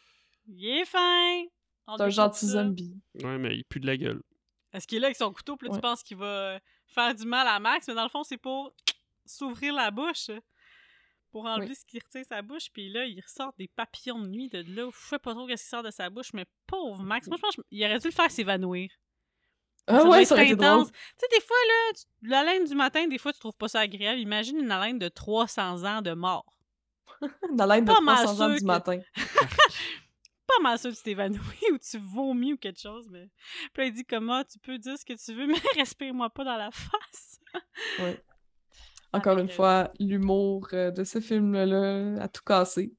Il 0.49 0.69
est 0.69 0.85
fin. 0.85 1.45
C'est 1.87 2.03
un 2.03 2.09
gentil 2.09 2.47
ça. 2.47 2.53
zombie. 2.65 3.01
Ouais, 3.23 3.39
mais 3.39 3.57
il 3.57 3.65
pue 3.65 3.81
de 3.81 3.87
la 3.87 3.97
gueule. 3.97 4.23
Est-ce 4.73 4.87
qu'il 4.87 4.97
est 4.99 5.01
là 5.01 5.09
avec 5.09 5.17
son 5.17 5.33
couteau, 5.33 5.57
puis 5.57 5.67
là, 5.69 5.73
tu 5.73 5.77
Ouais. 5.77 5.81
penses 5.83 6.03
qu'il 6.03 6.17
va 6.17 6.59
faire 6.87 7.15
du 7.15 7.27
mal 7.27 7.47
à 7.47 7.59
Max, 7.59 7.89
mais 7.89 7.95
dans 7.95 8.05
le 8.05 8.09
fond, 8.09 8.23
c'est 8.23 8.39
pour 8.39 8.73
s'ouvrir 9.27 9.75
la 9.75 9.91
bouche. 9.91 10.31
Pour 11.31 11.47
enlever 11.47 11.69
Oui. 11.71 11.75
ce 11.75 11.85
qui 11.87 11.99
retient 11.99 12.25
sa 12.25 12.43
bouche, 12.43 12.69
puis 12.73 12.91
là, 12.91 13.07
il 13.07 13.19
ressort 13.21 13.55
des 13.59 13.67
papillons 13.69 14.21
de 14.21 14.27
nuit 14.29 14.49
de 14.51 14.59
là. 14.69 14.91
Je 14.93 15.09
sais 15.09 15.19
pas 15.19 15.33
trop 15.35 15.47
qu'est-ce 15.47 15.63
qui 15.65 15.69
sort 15.71 15.83
de 15.83 15.91
sa 15.91 16.11
bouche, 16.11 16.33
mais 16.35 16.45
pauvre 16.67 17.03
Max. 17.03 17.27
Moi, 17.27 17.39
je 17.39 17.43
pense 17.43 17.57
qu'il 17.71 17.85
aurait 17.85 17.99
dû 17.99 18.07
le 18.09 18.13
faire 18.13 18.31
s'évanouir. 18.31 18.91
Ah 19.87 20.05
ouais, 20.05 20.23
être 20.23 20.29
ça 20.29 20.35
aurait 20.35 20.45
été 20.47 20.57
drôle. 20.57 20.67
intense. 20.69 20.93
Tu 20.93 20.99
sais, 21.19 21.27
des 21.35 21.41
fois, 21.45 21.57
là, 21.67 21.93
tu- 21.97 22.29
l'haleine 22.29 22.65
du 22.67 22.75
matin, 22.75 23.09
des 23.09 23.17
fois, 23.19 23.33
tu 23.33 23.41
trouves 23.41 23.57
pas 23.57 23.69
ça 23.69 23.81
agréable. 23.81 24.21
Imagine 24.21 24.59
une 24.59 24.71
haleine 24.71 24.99
de 24.99 25.09
300 25.09 25.85
ans 25.85 26.03
de 26.03 26.13
mort. 26.13 26.45
Dans 27.55 27.67
l'aide 27.67 27.85
de 27.87 27.93
Pas 27.93 28.01
mal 28.03 28.25
300 28.25 28.45
ans 28.47 28.51
du 28.55 28.61
que- 28.61 28.65
matin. 28.65 29.01
Pas 30.57 30.63
mal 30.63 30.79
sûr 30.79 30.91
que 30.91 30.97
tu 30.97 31.03
t'évanouis 31.03 31.39
ou 31.73 31.79
tu 31.79 31.99
vomis 31.99 32.53
ou 32.55 32.57
quelque 32.57 32.81
chose, 32.81 33.09
mais... 33.11 33.29
Puis 33.73 33.83
là, 33.83 33.85
il 33.87 33.93
dit 33.93 34.05
comment 34.05 34.43
tu 34.45 34.59
peux 34.59 34.79
dire 34.79 34.99
ce 34.99 35.05
que 35.05 35.15
tu 35.15 35.35
veux, 35.35 35.47
mais 35.49 35.59
respire-moi 35.77 36.31
pas 36.31 36.45
dans 36.45 36.57
la 36.57 36.71
face. 36.71 37.41
Ouais. 38.01 38.23
Encore 39.13 39.33
Avec, 39.35 39.45
une 39.45 39.51
euh, 39.51 39.55
fois, 39.55 39.91
l'humour 40.01 40.69
euh, 40.73 40.91
de 40.91 41.05
ce 41.05 41.21
film-là 41.21 42.23
a 42.23 42.29
tout 42.29 42.43
cassé. 42.45 42.93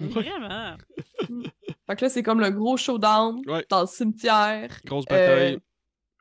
Vraiment. 0.00 0.76
Fait 1.86 1.96
que 1.96 2.04
là, 2.04 2.08
c'est 2.08 2.22
comme 2.22 2.40
le 2.40 2.50
gros 2.50 2.76
showdown 2.76 3.40
Ouais. 3.46 3.64
dans 3.68 3.82
le 3.82 3.86
cimetière. 3.86 4.70
Grosse 4.84 5.04
Euh, 5.10 5.14
bataille. 5.14 5.58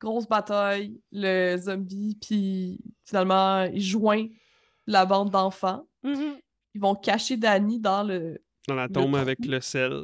grosse 0.01 0.27
bataille, 0.27 1.01
le 1.11 1.57
zombie, 1.57 2.17
puis 2.21 2.79
finalement, 3.05 3.63
il 3.63 3.81
joint 3.81 4.25
la 4.87 5.05
bande 5.05 5.31
d'enfants. 5.31 5.87
Mhm. 6.03 6.37
Ils 6.75 6.81
vont 6.81 6.95
cacher 6.95 7.37
Danny 7.37 7.79
dans 7.79 8.03
le. 8.03 8.37
Dans 8.67 8.75
la 8.75 8.89
tombe 8.89 9.15
avec 9.15 9.45
le 9.45 9.59
sel. 9.61 10.03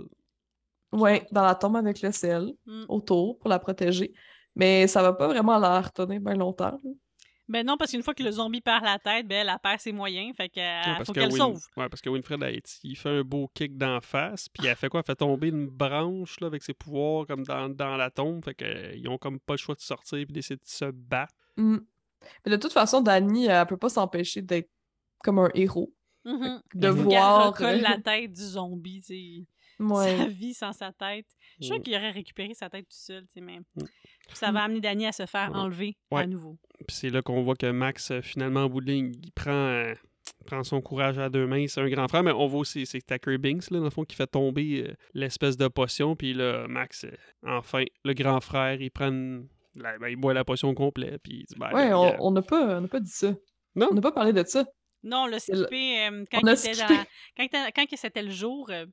Ouais, 0.92 1.26
dans 1.32 1.44
la 1.44 1.56
tombe 1.56 1.78
avec 1.78 2.02
le 2.02 2.12
sel 2.12 2.54
Mm. 2.66 2.84
autour 2.90 3.40
pour 3.40 3.50
la 3.50 3.60
protéger. 3.60 4.14
Mais 4.56 4.88
ça 4.88 5.02
va 5.02 5.14
pas 5.14 5.28
vraiment 5.28 5.58
la 5.58 5.82
retenir 5.82 6.20
bien 6.20 6.36
longtemps. 6.36 6.80
là. 6.84 6.92
Ben 7.48 7.66
non, 7.66 7.76
parce 7.76 7.92
qu'une 7.92 8.04
fois 8.04 8.14
que 8.14 8.24
le 8.24 8.32
zombie 8.32 8.62
perd 8.62 8.84
la 8.86 8.98
tête, 8.98 9.28
ben 9.28 9.46
elle 9.46 9.58
perd 9.62 9.80
ses 9.82 9.92
moyens. 9.92 10.34
Fait 10.38 10.50
Ouais, 10.56 10.82
parce 10.86 11.08
faut 11.08 11.14
que 11.14 11.20
qu'elle 11.20 11.32
Win- 11.32 11.38
sauve. 11.38 11.62
Ouais, 11.76 11.90
parce 11.90 12.00
que 12.02 12.10
Winfred, 12.10 12.42
elle, 12.44 12.62
il 12.84 12.96
fait 12.96 13.10
un 13.10 13.24
beau 13.24 13.50
kick 13.54 13.78
d'en 13.78 14.00
face, 14.00 14.48
puis 14.48 14.68
elle 14.68 14.76
fait 14.78 14.88
quoi? 14.88 15.02
Elle 15.02 15.06
fait 15.06 15.16
tomber 15.18 15.50
une 15.50 15.68
branche 15.68 16.40
là, 16.40 16.48
avec 16.48 16.64
ses 16.64 16.74
pouvoirs 16.74 17.26
comme 17.28 17.44
dans, 17.44 17.68
dans 17.68 17.98
la 17.98 18.10
tombe, 18.10 18.44
fait 18.46 18.56
qu'ils 18.56 19.06
ont 19.10 19.18
comme 19.18 19.40
pas 19.40 19.54
le 19.54 19.58
choix 19.58 19.76
de 19.76 19.82
sortir 19.82 20.20
puis 20.26 20.34
d'essayer 20.34 20.56
de 20.56 20.62
se 20.66 20.86
battre. 20.92 21.34
Mm. 21.58 21.78
Mais 22.46 22.52
de 22.52 22.58
toute 22.58 22.72
façon, 22.72 23.02
Danny, 23.02 23.48
elle 23.48 23.66
peut 23.66 23.76
pas 23.78 23.90
s'empêcher 23.90 24.42
d'être 24.42 24.70
comme 25.24 25.40
un 25.40 25.50
héros. 25.54 25.92
De 26.24 26.32
Il 26.32 26.94
faut 26.94 27.10
qu'elle 27.10 27.20
voir. 27.20 27.48
recolle 27.48 27.76
euh, 27.76 27.82
la 27.82 27.98
tête 27.98 28.32
du 28.32 28.42
zombie, 28.44 29.02
tu 29.02 29.08
sais. 29.08 29.46
Ouais. 29.82 30.18
Sa 30.18 30.26
vie 30.28 30.54
sans 30.54 30.74
sa 30.74 30.92
tête. 30.92 31.26
Je 31.60 31.66
suis 31.66 31.80
Mm. 31.80 31.84
qu'il 31.84 31.96
aurait 31.96 32.12
récupéré 32.12 32.54
sa 32.54 32.70
tête 32.70 32.86
tout 32.86 32.98
seul, 32.98 33.24
tu 33.24 33.34
sais, 33.34 33.42
mais... 33.42 33.60
Mm. 33.76 33.84
Ça 34.34 34.52
va 34.52 34.64
amener 34.64 34.80
Danny 34.82 35.06
à 35.08 35.12
se 35.12 35.26
faire 35.26 35.52
Ouais. 35.52 35.58
enlever 35.58 35.98
Ouais. 36.12 36.22
à 36.24 36.28
nouveau. 36.28 36.58
Puis 36.88 36.96
c'est 36.96 37.10
là 37.10 37.22
qu'on 37.22 37.42
voit 37.44 37.56
que 37.56 37.70
Max, 37.72 38.12
euh, 38.12 38.22
finalement, 38.22 38.62
en 38.66 38.70
bout 38.70 38.82
de 38.82 38.86
ligne, 38.92 39.12
il 39.24 39.32
prend, 39.32 39.52
euh, 39.52 39.94
prend 40.46 40.64
son 40.64 40.82
courage 40.82 41.18
à 41.20 41.30
deux 41.30 41.46
mains. 41.48 41.66
C'est 41.68 41.82
un 41.82 41.90
grand 41.90 42.08
frère, 42.08 42.24
mais 42.24 42.32
on 42.32 42.48
voit 42.48 42.62
aussi, 42.62 42.86
c'est 42.86 43.02
Tucker 43.06 43.38
Binks, 43.38 43.70
là, 43.72 43.80
dans 43.80 43.84
le 43.86 43.90
fond, 43.90 44.06
qui 44.06 44.16
fait 44.16 44.28
tomber 44.28 44.86
euh, 44.88 44.94
l'espèce 45.14 45.58
de 45.58 45.68
potion. 45.68 46.16
Puis 46.16 46.34
là, 46.34 46.68
Max, 46.68 47.04
euh, 47.06 47.12
enfin, 47.46 47.84
le 48.06 48.14
grand 48.14 48.40
frère, 48.42 48.82
il 48.82 48.90
prend 48.92 49.08
une- 49.10 49.48
ben, 49.76 49.96
il 50.10 50.16
boit 50.18 50.34
la 50.34 50.44
potion 50.46 50.74
complète. 50.74 51.22
Puis 51.24 51.40
il 51.42 51.46
dit, 51.46 51.56
ben, 51.58 51.72
Ouais, 51.74 51.90
là, 51.90 52.18
on 52.20 52.32
n'a 52.32 52.42
pas, 52.42 52.78
on 52.78 52.82
n'a 52.82 52.88
pas 52.88 53.00
dit 53.00 53.12
ça. 53.12 53.34
Non? 53.76 53.88
On 53.92 53.94
n'a 53.96 54.02
pas 54.02 54.12
parlé 54.12 54.34
de 54.34 54.44
ça. 54.46 54.66
Non, 55.04 55.24
on 55.24 55.26
l'a 55.28 55.38
le- 55.38 55.40
skippé 55.40 56.00
euh, 56.10 56.24
quand, 56.32 56.40
il 56.42 56.50
était 56.50 56.74
skippé. 56.74 56.94
dans- 57.52 57.72
quand, 57.76 57.86
c'était 57.96 58.22
le 58.24 58.32
jour, 58.32 58.70
euh, 58.70 58.86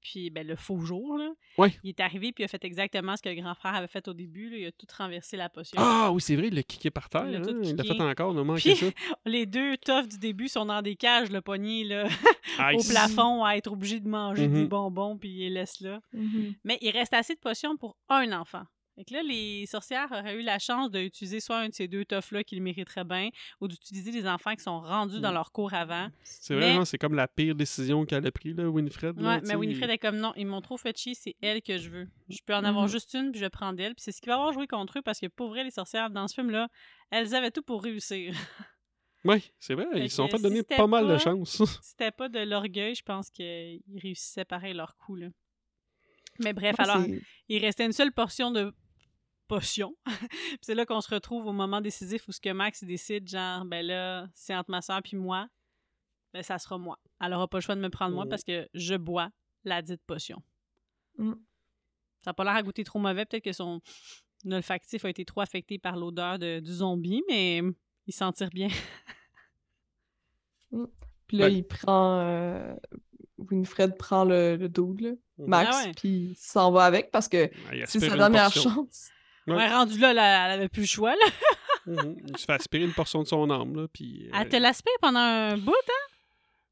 puis 0.00 0.30
ben, 0.30 0.46
le 0.46 0.56
faux 0.56 0.80
jour, 0.80 1.18
là, 1.18 1.30
Ouais. 1.58 1.72
il 1.82 1.90
est 1.90 2.00
arrivé 2.00 2.32
puis 2.32 2.42
il 2.42 2.44
a 2.44 2.48
fait 2.48 2.64
exactement 2.64 3.16
ce 3.16 3.22
que 3.22 3.28
le 3.28 3.34
grand 3.34 3.54
frère 3.54 3.74
avait 3.74 3.86
fait 3.88 4.06
au 4.08 4.14
début. 4.14 4.48
là, 4.50 4.56
il 4.56 4.66
a 4.66 4.72
tout 4.72 4.86
renversé 4.96 5.36
la 5.36 5.48
potion. 5.48 5.76
Ah 5.80 6.10
oui, 6.12 6.20
c'est 6.20 6.36
vrai, 6.36 6.48
il 6.48 6.54
l'a 6.54 6.62
kické 6.62 6.90
par 6.90 7.08
terre. 7.08 7.26
Il 7.26 7.32
l'a 7.32 7.38
hein, 7.40 7.74
l'a 7.76 7.84
fait 7.84 8.00
encore, 8.02 8.32
manqué 8.34 8.74
Puis- 8.74 8.76
ça. 8.76 8.86
Les 9.26 9.46
deux 9.46 9.76
toughs 9.76 10.08
du 10.08 10.18
début 10.18 10.48
sont 10.48 10.66
dans 10.66 10.82
des 10.82 10.96
cages, 10.96 11.30
le 11.30 11.40
poignet, 11.40 11.84
là, 11.84 12.04
au 12.74 12.82
plafond, 12.88 13.44
à 13.44 13.56
être 13.56 13.70
obligé 13.72 14.00
de 14.00 14.08
manger 14.08 14.48
des 14.48 14.62
Mhm. 14.62 14.68
bonbons, 14.68 15.16
puis 15.18 15.28
il 15.30 15.38
les 15.40 15.50
laisse 15.50 15.80
là. 15.80 16.00
Mhm. 16.12 16.54
Mais 16.64 16.78
il 16.80 16.90
reste 16.90 17.12
assez 17.14 17.34
de 17.34 17.40
potions 17.40 17.76
pour 17.76 17.96
un 18.08 18.32
enfant. 18.32 18.62
Fait 18.98 19.04
que 19.04 19.14
là, 19.14 19.22
les 19.22 19.64
sorcières 19.66 20.08
auraient 20.10 20.34
eu 20.34 20.42
la 20.42 20.58
chance 20.58 20.90
d'utiliser 20.90 21.38
soit 21.38 21.58
un 21.60 21.68
de 21.68 21.72
ces 21.74 21.86
deux 21.86 22.04
toughs-là 22.04 22.42
qu'ils 22.42 22.60
mériteraient 22.60 23.04
bien, 23.04 23.28
ou 23.60 23.68
d'utiliser 23.68 24.10
des 24.10 24.26
enfants 24.26 24.56
qui 24.56 24.62
sont 24.64 24.80
rendus 24.80 25.20
dans 25.20 25.30
Mm. 25.30 25.34
leur 25.34 25.52
cours 25.52 25.72
avant. 25.72 26.08
C'est 26.24 26.54
vrai, 26.56 26.72
Mais- 26.72 26.78
hein, 26.80 26.84
c'est 26.84 26.98
comme 26.98 27.14
la 27.14 27.28
pire 27.28 27.54
décision 27.54 28.04
qu'elle 28.04 28.26
a 28.26 28.32
prise, 28.32 28.56
là, 28.56 28.68
Winfred. 28.68 29.20
là, 29.20 29.36
Ouais, 29.36 29.40
mais. 29.46 29.54
Winifred 29.54 29.88
est 29.90 29.98
comme 29.98 30.16
non, 30.16 30.32
ils 30.36 30.46
m'ont 30.48 30.60
trop 30.62 30.76
fait 30.76 30.98
chier, 30.98 31.14
c'est 31.14 31.36
elle 31.40 31.62
que 31.62 31.78
je 31.78 31.90
veux. 31.90 32.08
Je 32.28 32.38
peux 32.44 32.54
en 32.56 32.64
avoir 32.64 32.86
Mhm. 32.86 32.90
juste 32.90 33.14
une, 33.14 33.30
puis 33.30 33.38
je 33.38 33.44
vais 33.44 33.50
prendre 33.50 33.80
elle. 33.80 33.94
Puis 33.94 34.02
c'est 34.02 34.10
ce 34.10 34.20
qui 34.20 34.28
va 34.28 34.34
avoir 34.34 34.52
joué 34.52 34.66
contre 34.66 34.98
eux, 34.98 35.02
parce 35.02 35.20
que 35.20 35.26
pour 35.28 35.50
vrai, 35.50 35.62
les 35.62 35.70
sorcières, 35.70 36.10
dans 36.10 36.26
ce 36.26 36.34
film-là, 36.34 36.66
elles 37.10 37.36
avaient 37.36 37.52
tout 37.52 37.62
pour 37.62 37.84
réussir. 37.84 38.34
Oui, 39.24 39.52
c'est 39.60 39.74
vrai, 39.74 39.86
Fait 39.92 40.00
ils 40.06 40.10
se 40.10 40.16
sont 40.16 40.28
fait 40.28 40.40
donner 40.42 40.62
pas 40.64 40.86
mal 40.88 41.06
de 41.06 41.18
chance. 41.18 41.62
C'était 41.84 42.10
pas 42.10 42.28
de 42.28 42.40
l'orgueil, 42.40 42.96
je 42.96 43.02
pense 43.02 43.30
qu'ils 43.30 43.80
réussissaient 43.96 44.44
pareil 44.44 44.74
leur 44.74 44.96
coup, 44.96 45.14
là. 45.14 45.28
Mais 46.40 46.52
bref, 46.52 46.76
Ouais, 46.78 46.84
alors, 46.88 47.04
il 47.48 47.58
restait 47.64 47.84
une 47.84 47.92
seule 47.92 48.12
portion 48.12 48.50
de 48.52 48.72
potion. 49.48 49.94
Puis 50.30 50.58
c'est 50.62 50.74
là 50.74 50.86
qu'on 50.86 51.00
se 51.00 51.12
retrouve 51.12 51.46
au 51.46 51.52
moment 51.52 51.80
décisif 51.80 52.28
où 52.28 52.32
ce 52.32 52.40
que 52.40 52.50
Max 52.52 52.84
décide, 52.84 53.26
genre, 53.28 53.64
ben 53.64 53.84
là, 53.84 54.28
c'est 54.34 54.54
entre 54.54 54.70
ma 54.70 54.80
soeur 54.82 55.02
puis 55.02 55.16
moi, 55.16 55.48
ben 56.32 56.42
ça 56.42 56.58
sera 56.58 56.78
moi. 56.78 56.98
Elle 57.20 57.32
aura 57.34 57.48
pas 57.48 57.56
le 57.58 57.62
choix 57.62 57.74
de 57.74 57.80
me 57.80 57.88
prendre 57.90 58.14
moi 58.14 58.26
parce 58.28 58.44
que 58.44 58.68
je 58.74 58.94
bois 58.94 59.30
la 59.64 59.82
dite 59.82 60.02
potion. 60.06 60.40
Mm. 61.16 61.32
Ça 62.20 62.30
n'a 62.30 62.34
pas 62.34 62.44
l'air 62.44 62.54
à 62.54 62.62
goûter 62.62 62.84
trop 62.84 62.98
mauvais. 62.98 63.24
Peut-être 63.24 63.44
que 63.44 63.52
son 63.52 63.80
olfactif 64.50 65.04
a 65.04 65.08
été 65.10 65.24
trop 65.24 65.40
affecté 65.40 65.78
par 65.78 65.96
l'odeur 65.96 66.38
de- 66.38 66.60
du 66.60 66.72
zombie, 66.72 67.22
mais 67.28 67.60
il 68.06 68.12
s'en 68.12 68.32
tire 68.32 68.50
bien. 68.50 68.68
Puis 71.26 71.36
là, 71.36 71.46
Ouais. 71.46 71.54
il 71.54 71.62
prend. 71.64 72.20
euh, 72.20 72.74
Winfred 73.38 73.96
prend 73.96 74.24
le, 74.24 74.56
le 74.56 74.68
dude, 74.68 75.00
là, 75.00 75.10
Max, 75.38 75.70
Ah 75.72 75.84
ouais. 75.86 75.92
puis 75.94 76.08
il 76.32 76.36
s'en 76.36 76.72
va 76.72 76.84
avec 76.84 77.10
parce 77.12 77.28
que 77.28 77.36
Ouais, 77.36 77.80
il 77.80 77.86
c'est 77.86 78.00
sa 78.00 78.16
dernière 78.16 78.44
portion. 78.44 78.70
chance. 78.70 79.10
Ouais. 79.50 79.56
Ouais, 79.56 79.68
rendu 79.72 79.98
là, 79.98 80.12
là, 80.12 80.46
elle 80.46 80.52
avait 80.60 80.68
plus 80.68 80.82
le 80.82 80.86
choix. 80.86 81.12
Là. 81.14 81.26
Mhm. 81.86 82.16
Il 82.28 82.36
se 82.36 82.44
fait 82.44 82.52
aspirer 82.52 82.84
une 82.84 82.92
portion 82.92 83.22
de 83.22 83.26
son 83.28 83.48
âme, 83.50 83.74
là, 83.76 83.86
puis... 83.92 84.26
euh, 84.26 84.38
Elle 84.40 84.48
te 84.48 84.56
l'aspire 84.56 84.92
pendant 85.00 85.20
un 85.20 85.56
bout, 85.56 85.72
hein? 85.72 86.14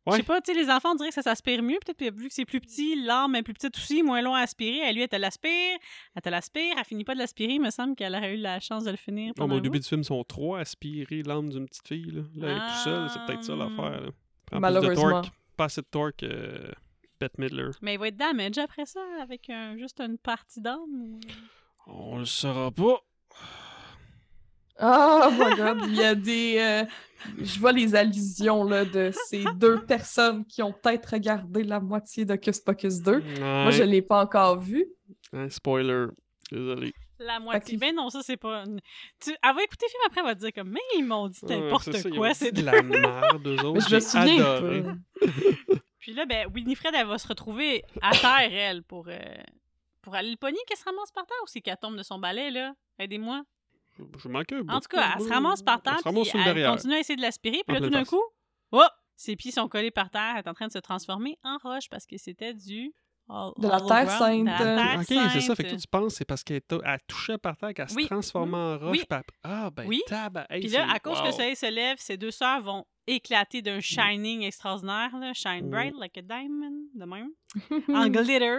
Je 0.09 0.13
Ouais. 0.13 0.17
sais 0.19 0.23
pas, 0.23 0.41
tu 0.41 0.53
sais, 0.53 0.59
les 0.61 0.71
enfants, 0.71 0.93
on 0.93 0.95
dirait 0.95 1.09
que 1.09 1.15
ça 1.17 1.23
s'aspire 1.23 1.61
mieux. 1.65 1.79
Peut-être 1.85 1.99
que 1.99 2.17
vu 2.17 2.29
que 2.29 2.35
c'est 2.35 2.45
plus 2.45 2.61
petit, 2.61 2.95
l'arme 3.05 3.35
est 3.35 3.43
plus 3.43 3.55
petite 3.55 3.77
aussi, 3.77 4.05
moins 4.05 4.23
long 4.23 4.35
à 4.37 4.41
aspirer. 4.43 4.79
Elle, 4.85 4.95
lui, 4.95 5.03
elle 5.03 5.09
te 5.09 5.17
l'aspire, 5.17 5.79
elle 6.15 6.23
te 6.23 6.29
l'aspire, 6.29 6.75
elle 6.79 6.85
finit 6.85 7.03
pas 7.03 7.15
de 7.15 7.19
l'aspirer. 7.19 7.55
Il 7.55 7.61
me 7.61 7.71
semble 7.71 7.97
qu'elle 7.97 8.15
aurait 8.15 8.35
eu 8.35 8.37
la 8.37 8.61
chance 8.61 8.85
de 8.85 8.93
le 8.93 8.97
finir 8.97 9.33
mais 9.37 9.55
au 9.57 9.59
début 9.59 9.81
du 9.81 9.89
film, 9.89 10.03
ils 10.03 10.05
sont 10.05 10.23
trois 10.23 10.59
à 10.59 10.61
aspirer 10.61 11.23
l'âme 11.25 11.49
d'une 11.51 11.67
petite 11.67 11.89
fille. 11.89 12.11
Là, 12.13 12.23
là 12.37 12.49
elle 12.53 12.57
est 12.57 12.61
tout 12.61 12.85
seule, 12.85 13.11
c'est 13.11 13.25
peut-être 13.27 13.43
ça 13.43 13.55
Ah. 13.55 13.65
l'affaire. 13.65 14.01
là. 14.03 14.09
Prends 14.09 14.11
plus 14.47 14.55
de 14.57 14.61
Malheureusement. 14.61 15.11
torque, 15.23 15.31
pas 15.57 15.65
assez 15.65 15.81
de 15.81 15.87
torque, 15.91 16.23
euh, 16.23 16.71
Bette 17.19 17.39
Midler. 17.39 17.71
Mais 17.83 17.95
il 17.95 17.99
va 17.99 18.07
être 18.07 18.17
damage 18.17 18.59
après 18.59 18.87
ça, 18.87 19.01
avec 19.21 19.51
un- 19.51 19.77
juste 19.77 20.01
une 20.01 20.19
partie 20.19 20.61
d'âme. 20.61 20.79
ou- 20.93 21.19
On 21.87 22.19
le 22.19 22.25
saura 22.25 22.71
pas. 22.71 23.01
Oh 24.81 25.29
my 25.33 25.57
god, 25.57 25.79
il 25.89 25.95
y 25.95 26.03
a 26.05 26.15
des. 26.15 26.57
euh, 26.59 26.85
je 27.39 27.59
vois 27.59 27.73
les 27.73 27.95
allusions 27.95 28.65
là, 28.65 28.85
de 28.85 29.11
ces 29.29 29.45
deux 29.57 29.81
personnes 29.87 30.45
qui 30.45 30.63
ont 30.63 30.73
peut-être 30.73 31.07
regardé 31.15 31.63
la 31.65 31.81
moitié 31.81 32.25
de 32.27 32.37
Cus 32.37 32.61
Pocus 32.65 33.01
2. 33.01 33.21
Moi, 33.41 33.71
je 33.71 33.81
Ouais. 33.81 33.87
l'ai 33.87 34.03
pas 34.03 34.23
encore 34.23 34.61
vu. 34.61 34.87
Hein, 35.33 35.49
spoiler. 35.49 36.07
Désolé. 36.53 36.93
La 37.19 37.41
moitié. 37.41 37.79
Ben 37.79 37.95
non, 37.95 38.11
ça, 38.11 38.21
c'est 38.23 38.37
pas. 38.37 38.65
une- 38.67 38.81
Tu... 39.19 39.31
Elle 39.31 39.55
va 39.55 39.63
écouter 39.65 39.87
le 39.87 39.91
film 39.91 40.03
après, 40.07 40.21
elle 40.21 40.27
va 40.27 40.35
te 40.35 40.41
dire 40.41 40.53
comme, 40.55 40.69
mais 40.69 40.81
ils 40.99 41.05
m'ont 41.05 41.29
dit 41.29 41.41
n'importe 41.49 42.11
quoi, 42.15 42.35
c'est 42.35 42.53
de 42.53 42.63
la 42.63 42.83
merde, 42.83 43.47
eux 43.47 43.57
Mais 43.57 43.65
autres. 43.65 43.89
je 43.89 43.95
me 43.95 44.01
souviens. 44.01 44.99
Puis 45.99 46.13
là, 46.13 46.27
ben, 46.27 46.47
Winifred, 46.55 46.95
elle 46.95 47.07
va 47.07 47.17
se 47.17 47.27
retrouver 47.27 47.83
à 48.03 48.11
terre, 48.11 48.51
elle, 48.53 48.83
pour, 48.83 49.09
euh, 49.09 49.19
pour 50.07 50.15
aller 50.15 50.31
le 50.31 50.37
pogner, 50.37 50.59
qu'elle 50.69 50.77
se 50.79 50.85
ramasse 50.85 51.11
par 51.11 51.27
terre 51.27 51.37
ou 51.43 51.49
c'est 51.49 51.61
qu'elle 51.61 51.77
tombe 51.79 51.97
de 51.97 52.05
son 52.05 52.21
balai, 52.21 52.53
là? 52.53 52.73
Aidez-moi. 53.01 53.43
Je 54.23 54.29
manquais 54.29 54.63
bout. 54.63 54.73
En 54.73 54.79
tout 54.79 54.87
cas, 54.89 55.15
elle 55.17 55.25
se 55.25 55.29
ramasse 55.29 55.63
par 55.65 55.83
terre, 55.83 55.97
Elle 56.05 56.13
puis 56.13 56.31
elle 56.63 56.67
continue 56.71 56.95
à 56.95 56.99
essayer 57.01 57.17
de 57.17 57.23
l'aspirer, 57.23 57.63
puis 57.67 57.77
En 57.77 57.81
là, 57.81 57.87
tout 57.87 57.93
d'un 57.93 58.05
coup, 58.05 58.23
oh! 58.71 58.85
Ses 59.17 59.35
pieds 59.35 59.51
sont 59.51 59.67
collés 59.69 59.91
par 59.91 60.09
terre, 60.11 60.35
elle 60.35 60.43
est 60.45 60.49
en 60.49 60.55
train 60.55 60.69
de 60.69 60.73
se 60.73 60.79
transformer 60.79 61.37
en 61.43 61.59
roche 61.59 61.89
parce 61.91 62.07
que 62.07 62.17
c'était 62.19 62.55
du... 62.55 62.93
hol- 63.29 63.53
De 63.59 63.67
la 63.67 63.81
terre 63.81 63.87
de 64.05 64.07
la 64.07 64.19
sainte. 64.19 64.47
terre 64.47 64.97
Ok, 65.01 65.31
c'est 65.33 65.41
ça. 65.41 65.55
Fait 65.57 65.65
que 65.65 65.69
toi, 65.71 65.79
tu 65.79 65.89
penses 65.89 66.15
c'est 66.15 66.25
parce 66.25 66.45
qu'elle 66.45 66.61
tou- 66.63 66.83
elle 66.85 67.01
touchait 67.09 67.39
par 67.39 67.57
terre 67.57 67.75
qu'elle 67.75 67.87
Oui. 67.97 68.03
se 68.05 68.09
transformait 68.09 68.57
en 68.59 68.79
roche. 68.79 68.91
Oui. 68.93 69.05
puis 69.09 69.19
Ah, 69.43 69.71
ben, 69.71 69.87
Oui. 69.89 70.03
Hey, 70.51 70.61
Puis 70.61 70.69
là, 70.69 70.87
à 70.93 71.01
cause 71.01 71.19
que 71.21 71.27
le 71.27 71.33
soleil 71.33 71.57
se 71.57 71.67
lève, 71.69 71.97
ces 71.99 72.17
deux 72.17 72.31
sœurs 72.31 72.61
vont 72.61 72.85
éclater 73.09 73.63
d'un 73.63 73.81
shining 73.81 74.43
extraordinaire, 74.43 75.17
là, 75.19 75.33
shine 75.33 75.67
Mm. 75.67 75.71
bright 75.71 75.95
like 75.99 76.19
a 76.19 76.23
diamond, 76.23 76.77
de 76.95 77.05
même, 77.07 77.31
en 77.89 78.09
glitter. 78.09 78.59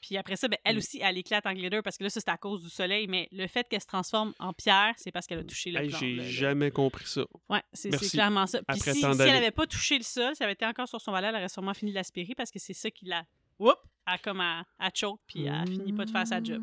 Puis 0.00 0.16
après 0.16 0.36
ça, 0.36 0.48
ben, 0.48 0.56
elle 0.64 0.76
Mm. 0.76 0.78
aussi, 0.78 1.00
elle 1.02 1.18
éclate 1.18 1.44
en 1.46 1.52
glitter 1.52 1.82
parce 1.82 1.98
que 1.98 2.04
là, 2.04 2.10
ça, 2.10 2.20
c'est 2.20 2.30
à 2.30 2.36
cause 2.38 2.62
du 2.62 2.70
soleil, 2.70 3.06
mais 3.06 3.28
le 3.32 3.46
fait 3.46 3.68
qu'elle 3.68 3.80
se 3.82 3.86
transforme 3.86 4.32
en 4.38 4.52
pierre, 4.52 4.94
c'est 4.96 5.10
parce 5.12 5.26
qu'elle 5.26 5.40
a 5.40 5.44
touché 5.44 5.70
le 5.70 5.80
Hey, 5.80 5.90
j'ai 5.90 6.14
le- 6.14 6.22
jamais 6.22 6.70
compris 6.70 7.06
ça. 7.06 7.22
Ouais, 7.48 7.62
c'est 7.72 7.90
clairement 8.10 8.46
ça. 8.46 8.62
Puis 8.62 8.80
si, 8.80 9.04
elle 9.04 9.16
d'années. 9.16 9.30
avait 9.32 9.50
pas 9.50 9.66
touché 9.66 9.98
le 9.98 10.04
sol, 10.04 10.34
si 10.34 10.42
elle 10.42 10.46
avait 10.46 10.54
été 10.54 10.64
encore 10.66 10.88
sur 10.88 11.00
son 11.00 11.12
balai, 11.12 11.28
elle 11.28 11.34
aurait 11.36 11.48
sûrement 11.48 11.74
fini 11.74 11.90
de 11.90 11.96
l'aspirer 11.96 12.34
parce 12.34 12.50
que 12.50 12.58
c'est 12.58 12.72
ça 12.74 12.90
qui 12.90 13.04
l'a. 13.06 13.24
Oups! 13.58 13.74
Elle 14.10 14.18
comme 14.20 14.40
à, 14.40 14.64
à 14.78 14.90
choke, 14.94 15.20
puis 15.26 15.44
elle 15.44 15.68
finit 15.68 15.92
pas 15.92 16.04
de 16.06 16.10
faire 16.10 16.26
sa 16.26 16.42
job. 16.42 16.62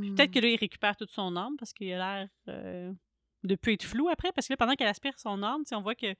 Puis 0.00 0.12
peut-être 0.12 0.30
que 0.30 0.38
là, 0.38 0.48
il 0.48 0.56
récupère 0.56 0.96
toute 0.96 1.10
son 1.10 1.34
âme 1.36 1.56
parce 1.58 1.72
qu'il 1.72 1.92
a 1.92 1.98
l'air 2.20 2.28
euh, 2.48 2.92
de 3.42 3.54
plus 3.56 3.72
être 3.72 3.82
flou 3.84 4.08
après. 4.08 4.30
Parce 4.32 4.46
que 4.46 4.52
là, 4.52 4.56
pendant 4.56 4.74
qu'elle 4.74 4.86
aspire 4.86 5.18
son 5.18 5.42
sais, 5.64 5.74
on 5.74 5.82
voit 5.82 5.96
que 5.96 6.14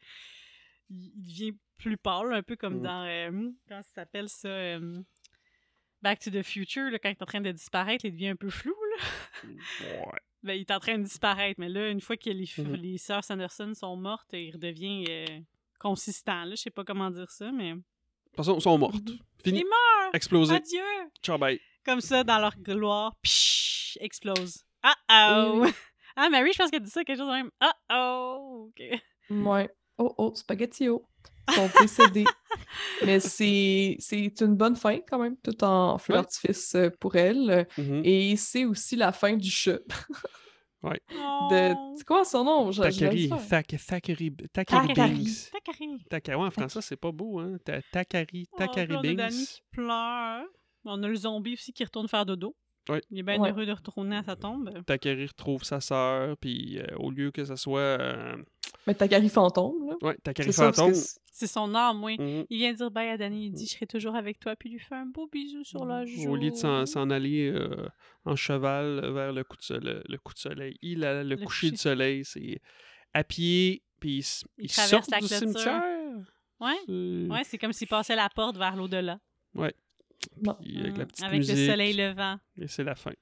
il 0.90 1.12
devient 1.16 1.52
plus 1.78 1.96
pâle, 1.96 2.32
un 2.34 2.42
peu 2.42 2.56
comme 2.56 2.78
Mm. 2.80 2.82
dans. 2.82 3.04
euh, 3.04 3.30
comment 3.68 3.82
ça 3.82 3.92
s'appelle 3.94 4.28
ça 4.28 4.48
euh, 4.48 5.00
Back 6.06 6.20
to 6.20 6.30
the 6.30 6.42
Future, 6.44 6.88
là, 6.90 7.00
quand 7.00 7.08
il 7.08 7.12
est 7.18 7.22
en 7.22 7.26
train 7.26 7.40
de 7.40 7.50
disparaître, 7.50 8.04
il 8.04 8.12
devient 8.12 8.28
un 8.28 8.36
peu 8.36 8.48
flou. 8.48 8.74
Là. 9.44 9.48
Ouais. 9.82 10.20
Ben, 10.44 10.52
il 10.54 10.60
est 10.60 10.70
en 10.70 10.78
train 10.78 10.96
de 10.98 11.02
disparaître, 11.02 11.58
mais 11.58 11.68
là, 11.68 11.88
une 11.90 12.00
fois 12.00 12.16
que 12.16 12.30
les, 12.30 12.44
f- 12.44 12.62
Mhm. 12.62 12.74
les 12.74 12.98
sœurs 12.98 13.24
Sanderson 13.24 13.72
sont 13.74 13.96
mortes, 13.96 14.28
il 14.32 14.52
redevient 14.52 15.04
euh, 15.08 15.26
consistant. 15.80 16.44
Là. 16.44 16.50
Je 16.50 16.62
sais 16.62 16.70
pas 16.70 16.84
comment 16.84 17.10
dire 17.10 17.28
ça, 17.32 17.50
mais. 17.50 17.72
De 17.72 17.76
toute 17.78 18.36
façon, 18.36 18.56
ils 18.56 18.60
sont 18.62 18.78
mortes. 18.78 18.94
Fini. 19.42 19.58
Il 19.60 19.62
est 19.62 20.16
Explosé. 20.16 20.54
Adieu! 20.54 20.80
Ciao, 21.22 21.38
bye. 21.38 21.60
Comme 21.84 22.00
ça, 22.00 22.22
dans 22.22 22.38
leur 22.38 22.56
gloire, 22.56 23.16
psh, 23.22 23.98
explose. 24.00 24.64
Ah 24.82 25.44
oh! 25.48 25.64
Ah, 26.18 26.30
Mary, 26.30 26.50
je 26.52 26.58
pense 26.58 26.70
qu'elle 26.70 26.82
dit 26.82 26.88
ça 26.90 27.04
quelque 27.04 27.18
chose 27.18 27.26
de 27.28 27.32
même. 27.32 27.50
Ah 27.60 27.74
oh! 27.92 28.70
OK. 28.70 29.00
Ouais. 29.28 29.68
Oh 29.98 30.14
oh, 30.18 30.32
spaghetti-o. 30.34 31.02
Ils 31.15 31.15
sont 31.54 31.68
décédés. 31.80 32.24
Mais 33.04 33.20
c'est 33.20 33.96
c'est 33.98 34.40
une 34.40 34.56
bonne 34.56 34.76
fin 34.76 34.98
quand 35.08 35.18
même, 35.18 35.36
tout 35.42 35.62
en 35.64 35.98
feu 35.98 36.12
Ouais. 36.14 36.18
d'artifice 36.20 36.74
euh, 36.74 36.90
pour 37.00 37.16
elle. 37.16 37.66
Mhm. 37.78 38.02
Et 38.04 38.36
c'est 38.36 38.64
aussi 38.64 38.96
la 38.96 39.12
fin 39.12 39.34
du 39.36 39.50
chat. 39.50 39.78
Oh. 40.82 40.88
de. 41.50 41.74
C'est 41.96 42.04
quoi 42.06 42.24
son 42.24 42.44
nom? 42.44 42.70
Takari, 42.70 43.28
Takari. 44.52 44.94
Binks. 44.94 45.50
Takari. 45.52 45.98
Taka- 46.10 46.36
ouais, 46.38 46.46
en 46.46 46.50
français, 46.50 46.80
c'est 46.82 46.96
pas 46.96 47.12
beau, 47.12 47.40
hein? 47.40 47.56
Ta- 47.64 47.82
Takari, 47.92 48.48
Oh, 48.52 48.56
Takari 48.58 48.94
on 48.94 48.98
a 48.98 49.02
Danny 49.02 49.16
Binks. 49.16 49.32
qui 49.32 49.62
pleure. 49.72 50.44
On 50.84 51.02
a 51.02 51.08
le 51.08 51.16
zombie 51.16 51.54
aussi 51.54 51.72
qui 51.72 51.82
retourne 51.84 52.06
faire 52.08 52.24
dodo. 52.24 52.54
Ouais. 52.88 53.00
Il 53.10 53.18
est 53.18 53.22
bien 53.24 53.40
Ouais. 53.40 53.50
heureux 53.50 53.66
de 53.66 53.72
retourner 53.72 54.16
à 54.16 54.22
sa 54.22 54.36
tombe. 54.36 54.70
Takari 54.84 55.26
retrouve 55.26 55.64
sa 55.64 55.80
sœur, 55.80 56.36
puis 56.36 56.78
euh, 56.78 56.86
au 56.98 57.10
lieu 57.10 57.32
que 57.32 57.44
ce 57.44 57.56
soit. 57.56 57.80
euh, 57.80 58.36
Mais 58.86 58.94
Takari 58.94 59.28
fantôme, 59.28 59.85
ouais, 60.02 60.16
C'est 60.36 60.52
ça, 60.52 60.64
parce 60.64 60.76
fantôme. 60.78 60.94
c'est- 61.32 61.46
son 61.46 61.74
âme, 61.74 62.02
oui. 62.02 62.16
mhm, 62.18 62.46
Il 62.50 62.58
vient 62.58 62.72
dire 62.72 62.90
bye 62.90 63.08
à 63.10 63.16
Danny. 63.16 63.46
Il 63.46 63.52
dit 63.52 63.66
Je 63.66 63.72
serai 63.74 63.86
toujours 63.86 64.14
avec 64.16 64.38
toi. 64.38 64.56
Puis 64.56 64.70
il 64.70 64.72
lui 64.72 64.78
fait 64.78 64.94
un 64.94 65.06
beau 65.06 65.28
bisou 65.30 65.62
sur 65.64 65.84
la 65.84 66.04
joue. 66.06 66.30
Au 66.30 66.36
lieu 66.36 66.50
de 66.50 66.56
s'en 66.56 67.10
aller 67.10 67.50
euh, 67.50 67.88
en 68.24 68.36
cheval 68.36 69.12
vers 69.12 69.32
le 69.32 69.44
coup 69.44 69.56
de, 69.56 69.62
sole- 69.62 70.02
le, 70.08 70.18
coup 70.18 70.32
de 70.34 70.38
soleil, 70.38 70.76
il 70.82 71.04
a 71.04 71.22
le, 71.22 71.28
Le 71.30 71.36
coucher 71.36 71.70
coucher. 71.70 71.76
soleil, 71.82 72.24
c'est 72.24 72.60
à 73.12 73.22
pied, 73.24 73.82
puis 74.00 74.18
il, 74.18 74.24
Il 74.58 74.64
il 74.64 74.70
traverse 74.70 74.90
sort 74.90 75.02
la 75.10 75.20
du 75.20 75.26
clôture. 75.26 75.38
cimetière. 75.48 75.82
Ouais. 76.60 76.74
C'est- 76.86 77.32
Ouais, 77.32 77.44
c'est 77.44 77.58
comme 77.58 77.72
s'il 77.74 77.88
passait 77.88 78.16
la 78.16 78.28
porte 78.30 78.56
vers 78.56 78.74
l'au-delà. 78.76 79.18
puis 79.54 80.78
avec 80.80 80.96
la 80.96 81.06
petite 81.06 81.24
Avec 81.24 81.38
musique, 81.38 81.56
le 81.56 81.66
soleil 81.66 81.92
levant. 81.92 82.38
et 82.58 82.66
c'est 82.68 82.84
la 82.84 82.94
fin. 82.94 83.12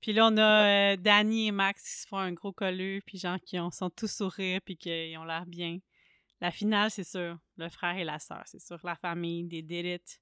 Puis 0.00 0.12
là, 0.12 0.26
on 0.26 0.36
a 0.36 0.92
euh, 0.92 0.96
Danny 0.96 1.46
et 1.48 1.52
Max 1.52 1.82
qui 1.82 2.00
se 2.02 2.08
font 2.08 2.16
un 2.18 2.32
gros 2.32 2.50
colleux, 2.52 3.00
puis 3.06 3.18
genre 3.18 3.38
qui 3.44 3.58
ont, 3.60 3.70
sont 3.70 3.90
tous 3.90 4.10
sourires, 4.10 4.60
puis 4.64 4.76
qu'ils 4.76 5.16
ont 5.18 5.24
l'air 5.24 5.46
bien. 5.46 5.78
La 6.42 6.50
finale, 6.50 6.90
c'est 6.90 7.04
sûr. 7.04 7.38
Le 7.56 7.68
frère 7.68 7.96
et 7.96 8.02
la 8.02 8.18
sœur, 8.18 8.42
c'est 8.46 8.60
sûr. 8.60 8.76
La 8.82 8.96
famille, 8.96 9.44
des 9.44 9.62
did 9.62 9.86
it. 9.86 10.20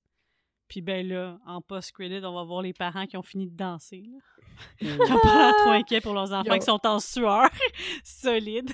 Puis 0.68 0.82
ben 0.82 1.08
là, 1.08 1.38
en 1.46 1.62
post-credit, 1.62 2.20
on 2.24 2.34
va 2.34 2.44
voir 2.44 2.60
les 2.60 2.74
parents 2.74 3.06
qui 3.06 3.16
ont 3.16 3.22
fini 3.22 3.46
de 3.48 3.56
danser. 3.56 4.04
Là. 4.06 4.18
Qui 4.78 5.12
ont 5.12 5.18
pas 5.20 5.38
l'air 5.38 5.56
trop 5.56 5.70
inquiets 5.70 6.02
pour 6.02 6.12
leurs 6.12 6.30
enfants 6.32 6.52
Yo. 6.52 6.58
qui 6.58 6.66
sont 6.66 6.86
en 6.86 7.00
sueur. 7.00 7.48
Solide. 8.04 8.70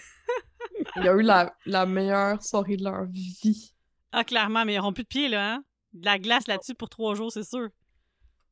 Ils 0.97 1.09
ont 1.09 1.18
eu 1.18 1.23
la, 1.23 1.55
la 1.66 1.86
meilleure 1.86 2.43
soirée 2.43 2.77
de 2.77 2.82
leur 2.82 3.05
vie. 3.05 3.73
Ah, 4.10 4.24
clairement, 4.24 4.64
mais 4.64 4.74
ils 4.74 4.77
n'auront 4.78 4.93
plus 4.93 5.05
de 5.05 5.09
pieds, 5.09 5.28
là, 5.28 5.55
hein? 5.55 5.64
De 5.93 6.05
la 6.05 6.18
glace 6.18 6.48
là-dessus 6.48 6.74
pour 6.74 6.89
trois 6.89 7.14
jours, 7.14 7.31
c'est 7.31 7.44
sûr. 7.48 7.68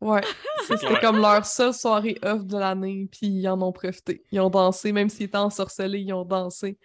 Ouais. 0.01 0.21
C'était 0.69 0.87
Ouais. 0.87 1.01
comme 1.01 1.21
leur 1.21 1.45
seule 1.45 1.75
soirée 1.75 2.17
off 2.23 2.45
de 2.45 2.57
l'année, 2.57 3.09
puis 3.11 3.27
ils 3.27 3.49
en 3.49 3.61
ont 3.61 3.73
profité. 3.73 4.23
Ils 4.31 4.41
ont 4.41 4.51
dansé, 4.51 4.93
même 4.93 5.09
s'ils 5.09 5.27
étaient 5.27 5.37
ensorcelés, 5.37 6.01
ils 6.01 6.13
ont 6.13 6.25
dansé. 6.25 6.79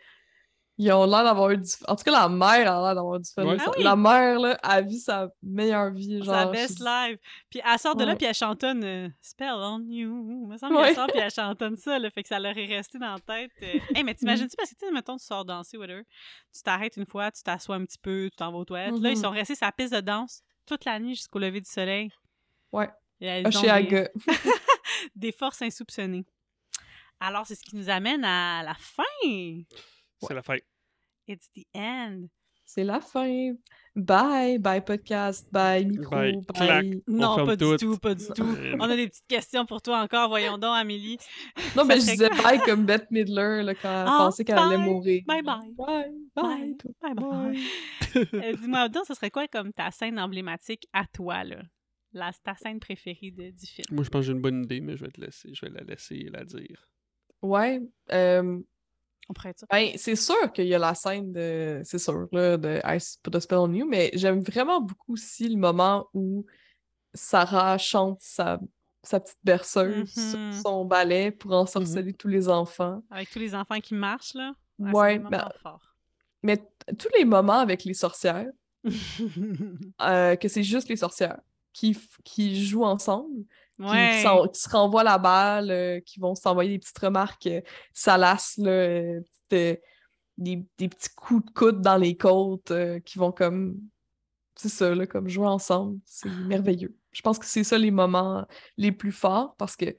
Ils 0.82 0.92
ont 0.94 1.06
l'air 1.06 1.26
d'avoir 1.26 1.50
eu 1.52 1.58
du... 1.58 1.70
En 1.90 1.96
tout 1.98 2.04
cas, 2.06 2.12
la 2.12 2.30
mère 2.30 2.72
a 2.72 2.82
l'air 2.86 2.96
d'avoir 2.96 3.20
du 3.20 3.30
fun. 3.30 3.46
Ouais. 3.46 3.58
Ah 3.60 3.70
oui. 3.78 3.84
La 3.84 3.98
mère, 3.98 4.40
là, 4.40 4.58
a 4.64 4.82
vu 4.82 4.96
sa 4.98 5.28
meilleure 5.44 5.92
vie. 5.92 6.24
Genre, 6.24 6.34
Sa 6.34 6.46
best 6.46 6.80
je- 6.80 6.84
live. 6.86 7.18
Puis 7.50 7.60
elle 7.70 7.78
sort 7.80 7.96
de 7.98 8.06
là, 8.06 8.16
puis 8.16 8.26
elle 8.26 8.34
chantonne 8.34 8.84
euh, 8.86 9.10
Spell 9.22 9.52
on 9.52 9.80
You. 9.90 10.42
Il 10.44 10.48
me 10.48 10.58
semble 10.58 10.78
qu'elle 10.78 10.96
sort, 10.96 11.08
puis 11.08 11.20
elle 11.20 11.32
chantonne 11.32 11.76
ça, 11.76 12.00
là, 12.00 12.10
fait 12.10 12.24
que 12.24 12.30
ça 12.30 12.40
leur 12.40 12.58
est 12.58 12.66
resté 12.66 12.98
dans 12.98 13.14
la 13.14 13.20
tête. 13.20 13.52
euh. 13.62 13.80
Hey, 13.94 14.04
mais 14.06 14.16
t'imagines-tu, 14.16 14.56
parce 14.56 14.70
que, 14.70 14.76
tu 14.76 14.86
sais, 14.86 14.92
mettons, 14.94 15.18
tu 15.18 15.26
sors 15.26 15.44
danser, 15.44 15.78
whatever, 15.78 16.04
tu 16.56 16.62
t'arrêtes 16.64 16.96
une 16.96 17.06
fois, 17.06 17.30
tu 17.30 17.44
t'assois 17.44 17.76
un 17.76 17.84
petit 17.86 18.00
peu, 18.00 18.30
tu 18.32 18.38
t'en 18.38 18.50
vas 18.52 18.60
aux 18.60 18.66
toilettes. 18.66 19.00
Là, 19.02 19.10
ils 19.10 19.18
Mhm. 19.18 19.22
sont 19.24 19.32
restés 19.32 19.56
sur 19.56 19.66
la 19.66 19.74
piste 19.74 19.94
de 19.94 20.00
danse 20.00 20.44
toute 20.66 20.86
la 20.86 20.98
nuit 21.00 21.16
jusqu'au 21.16 21.40
lever 21.40 21.60
du 21.60 21.70
soleil. 21.70 22.10
Ouais. 22.72 22.90
Elles 23.20 23.46
ont 23.48 23.52
Chez 23.52 23.84
des, 23.84 24.08
des 25.16 25.32
forces 25.34 25.62
insoupçonnées. 25.62 26.26
Alors, 27.20 27.46
c'est 27.46 27.56
ce 27.56 27.64
qui 27.64 27.76
nous 27.76 27.90
amène 27.90 28.24
à 28.24 28.64
la 28.64 28.76
fin. 28.76 29.04
C'est 30.22 30.34
la 30.34 30.42
fin. 30.42 30.58
It's 31.28 31.50
the 31.56 31.66
end. 31.76 32.28
C'est 32.66 32.84
la 32.84 33.00
fin. 33.00 33.54
Bye. 33.96 34.60
Bye 34.60 34.82
podcast. 34.86 35.52
Bye 35.52 35.86
micro. 35.88 36.12
Bye. 36.16 36.34
Bye. 36.34 36.44
Clac. 36.56 36.86
Non, 37.08 37.44
pas 37.46 37.58
tout. 37.58 37.72
du 37.72 37.78
tout, 37.78 37.98
pas 37.98 38.14
du 38.14 38.26
tout. 38.36 38.46
On 38.80 38.82
a 38.90 38.96
des 38.96 39.08
petites 39.08 39.26
questions 39.28 39.66
pour 39.66 39.82
toi 39.82 40.02
encore. 40.02 40.30
Voyons 40.30 40.58
donc, 40.60 40.76
Amélie. 40.76 41.18
Non, 41.76 41.84
mais 41.86 41.96
je 42.00 42.06
disais 42.12 42.30
bye 42.30 42.60
comme 42.60 42.86
Bette 42.86 43.10
Midler 43.10 43.64
là, 43.64 43.74
quand 43.74 43.90
elle 43.90 44.06
Ah, 44.08 44.18
pensait 44.20 44.46
qu'elle 44.46 44.60
allait 44.60 44.78
mourir. 44.78 45.24
Bye 45.26 45.42
bye. 45.42 45.72
Bye. 45.76 46.14
Bye. 46.36 46.78
Bye 47.02 47.14
bye. 47.16 47.60
Euh, 48.36 48.54
Dis-moi 48.62 48.88
donc, 48.90 49.06
ce 49.08 49.16
serait 49.16 49.32
quoi 49.32 49.48
comme 49.48 49.74
ta 49.74 49.90
scène 49.90 50.20
emblématique 50.20 50.88
à 50.94 51.06
toi, 51.12 51.44
là? 51.44 51.62
La, 52.14 52.32
ta 52.44 52.56
scène 52.56 52.80
préférée 52.80 53.32
de- 53.32 53.50
du 53.52 53.66
film? 53.66 53.86
Moi, 53.92 54.04
je 54.04 54.10
pense 54.10 54.22
que 54.22 54.28
j'ai 54.28 54.34
une 54.34 54.42
bonne 54.42 54.64
idée, 54.64 54.80
mais 54.82 54.96
je 54.98 55.06
vais 55.06 55.12
te 55.12 55.22
laisser. 55.22 55.50
Je 55.54 55.66
vais 55.66 55.72
la 55.72 55.82
laisser 55.82 56.28
la 56.32 56.44
dire. 56.44 56.88
Ouais. 57.42 57.82
euh, 58.12 58.60
On 59.30 59.34
pourrait. 59.34 59.54
Ben, 59.72 59.92
c'est 59.96 60.16
sûr 60.16 60.52
qu'il 60.52 60.66
y 60.68 60.74
a 60.76 60.80
la 60.80 60.96
scène 60.96 61.32
de. 61.32 61.82
C'est 61.86 62.00
sûr, 62.00 62.28
là, 62.32 62.58
de 62.58 62.82
Ice 62.96 63.20
Put 63.24 63.36
a 63.36 63.40
Spell 63.40 63.60
on 63.60 63.72
You, 63.72 63.88
mais 63.88 64.10
j'aime 64.16 64.42
vraiment 64.42 64.82
beaucoup 64.82 65.14
aussi 65.14 65.48
le 65.48 65.58
moment 65.58 66.08
où 66.16 66.46
Sarah 67.14 67.78
chante 67.78 68.20
sa, 68.22 68.60
sa 69.04 69.20
petite 69.20 69.38
berceuse 69.44 70.10
sur 70.12 70.38
Mhm. 70.40 70.54
son 70.62 70.86
ballet 70.86 71.32
pour 71.32 71.54
ensorceler 71.54 72.14
tous 72.14 72.28
les 72.28 72.50
enfants. 72.50 73.04
Avec 73.12 73.30
tous 73.30 73.40
les 73.40 73.54
enfants 73.56 73.80
qui 73.80 73.94
marchent, 73.94 74.34
là. 74.34 74.54
Ouais, 74.80 74.92
Ouais, 74.94 75.20
des 75.20 75.26
ben, 75.30 75.50
mais 76.42 76.58
t- 76.58 76.96
tous 76.98 77.10
les 77.18 77.26
moments 77.26 77.60
avec 77.60 77.84
les 77.84 77.94
sorcières, 77.94 78.50
euh, 80.02 80.36
que 80.36 80.48
c'est 80.48 80.64
juste 80.64 80.88
les 80.90 80.96
sorcières 80.96 81.40
qui, 81.74 81.98
qui 82.24 82.66
jouent 82.66 82.86
ensemble, 82.86 83.44
qui, 83.80 84.52
qui 84.54 84.60
se 84.62 84.70
renvoient 84.70 85.04
la 85.04 85.18
balle, 85.18 85.72
euh, 85.72 86.00
qui 86.02 86.20
vont 86.20 86.36
s'envoyer 86.36 86.72
des 86.72 86.80
petites 86.80 86.98
remarques 87.00 87.48
euh, 87.48 87.62
salaces, 87.94 88.58
là, 88.58 88.70
euh, 88.72 89.22
petites, 89.50 89.80
euh, 89.80 89.82
des, 90.38 90.66
des 90.78 90.90
petits 90.90 91.10
coups 91.16 91.46
de 91.46 91.52
coude 91.52 91.82
dans 91.82 91.98
les 91.98 92.16
côtes, 92.18 92.72
qui 93.06 93.18
vont 93.18 93.32
comme. 93.32 93.78
C'est 94.56 94.70
ça, 94.70 94.94
là, 94.94 95.08
comme 95.08 95.30
jouer 95.30 95.48
ensemble. 95.48 96.00
C'est 96.06 96.30
merveilleux. 96.30 96.96
Je 97.12 97.22
pense 97.22 97.40
que 97.40 97.46
c'est 97.46 97.64
ça 97.64 97.78
les 97.78 97.92
moments 97.92 98.46
les 98.78 98.92
plus 98.92 99.12
forts 99.14 99.56
parce 99.58 99.76
que 99.78 99.96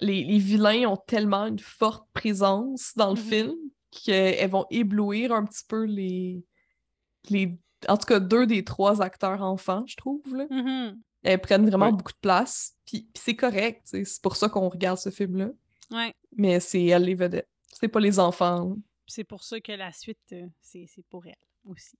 les, 0.00 0.24
les 0.24 0.38
vilains 0.38 0.86
ont 0.90 0.96
tellement 0.98 1.46
une 1.46 1.58
forte 1.58 2.06
présence 2.12 2.92
dans 2.96 3.14
le 3.14 3.20
Mhm. 3.20 3.28
film 3.28 3.54
qu'elles 3.90 4.50
vont 4.50 4.66
éblouir 4.70 5.32
un 5.32 5.44
petit 5.44 5.64
peu 5.66 5.84
les, 5.84 6.44
les. 7.30 7.58
En 7.88 7.96
tout 7.96 8.06
cas, 8.06 8.20
deux 8.20 8.46
des 8.46 8.62
trois 8.64 9.00
acteurs 9.00 9.40
enfants, 9.42 9.84
je 9.86 9.96
trouve. 9.96 10.22
Là. 10.34 10.46
Mhm. 10.50 11.00
Elles 11.26 11.40
prennent 11.40 11.66
vraiment 11.68 11.86
Ouais. 11.86 11.92
beaucoup 11.92 12.12
de 12.12 12.18
place. 12.20 12.74
Puis, 12.86 13.02
puis 13.12 13.22
c'est 13.24 13.34
correct, 13.36 13.86
tu 13.90 14.04
c'est 14.04 14.22
pour 14.22 14.36
ça 14.36 14.48
qu'on 14.48 14.68
regarde 14.68 14.98
ce 14.98 15.10
film-là. 15.10 15.48
Ouais. 15.90 16.12
Mais 16.36 16.60
c'est 16.60 16.84
elle 16.84 17.02
les 17.04 17.14
vedettes. 17.14 17.48
C'est 17.72 17.88
pas 17.88 18.00
les 18.00 18.18
enfants. 18.18 18.76
C'est 19.06 19.24
pour 19.24 19.42
ça 19.44 19.60
que 19.60 19.72
la 19.72 19.92
suite, 19.92 20.18
euh, 20.32 20.46
c'est 20.60 20.86
pour 21.10 21.26
elle 21.26 21.34
aussi. 21.64 21.96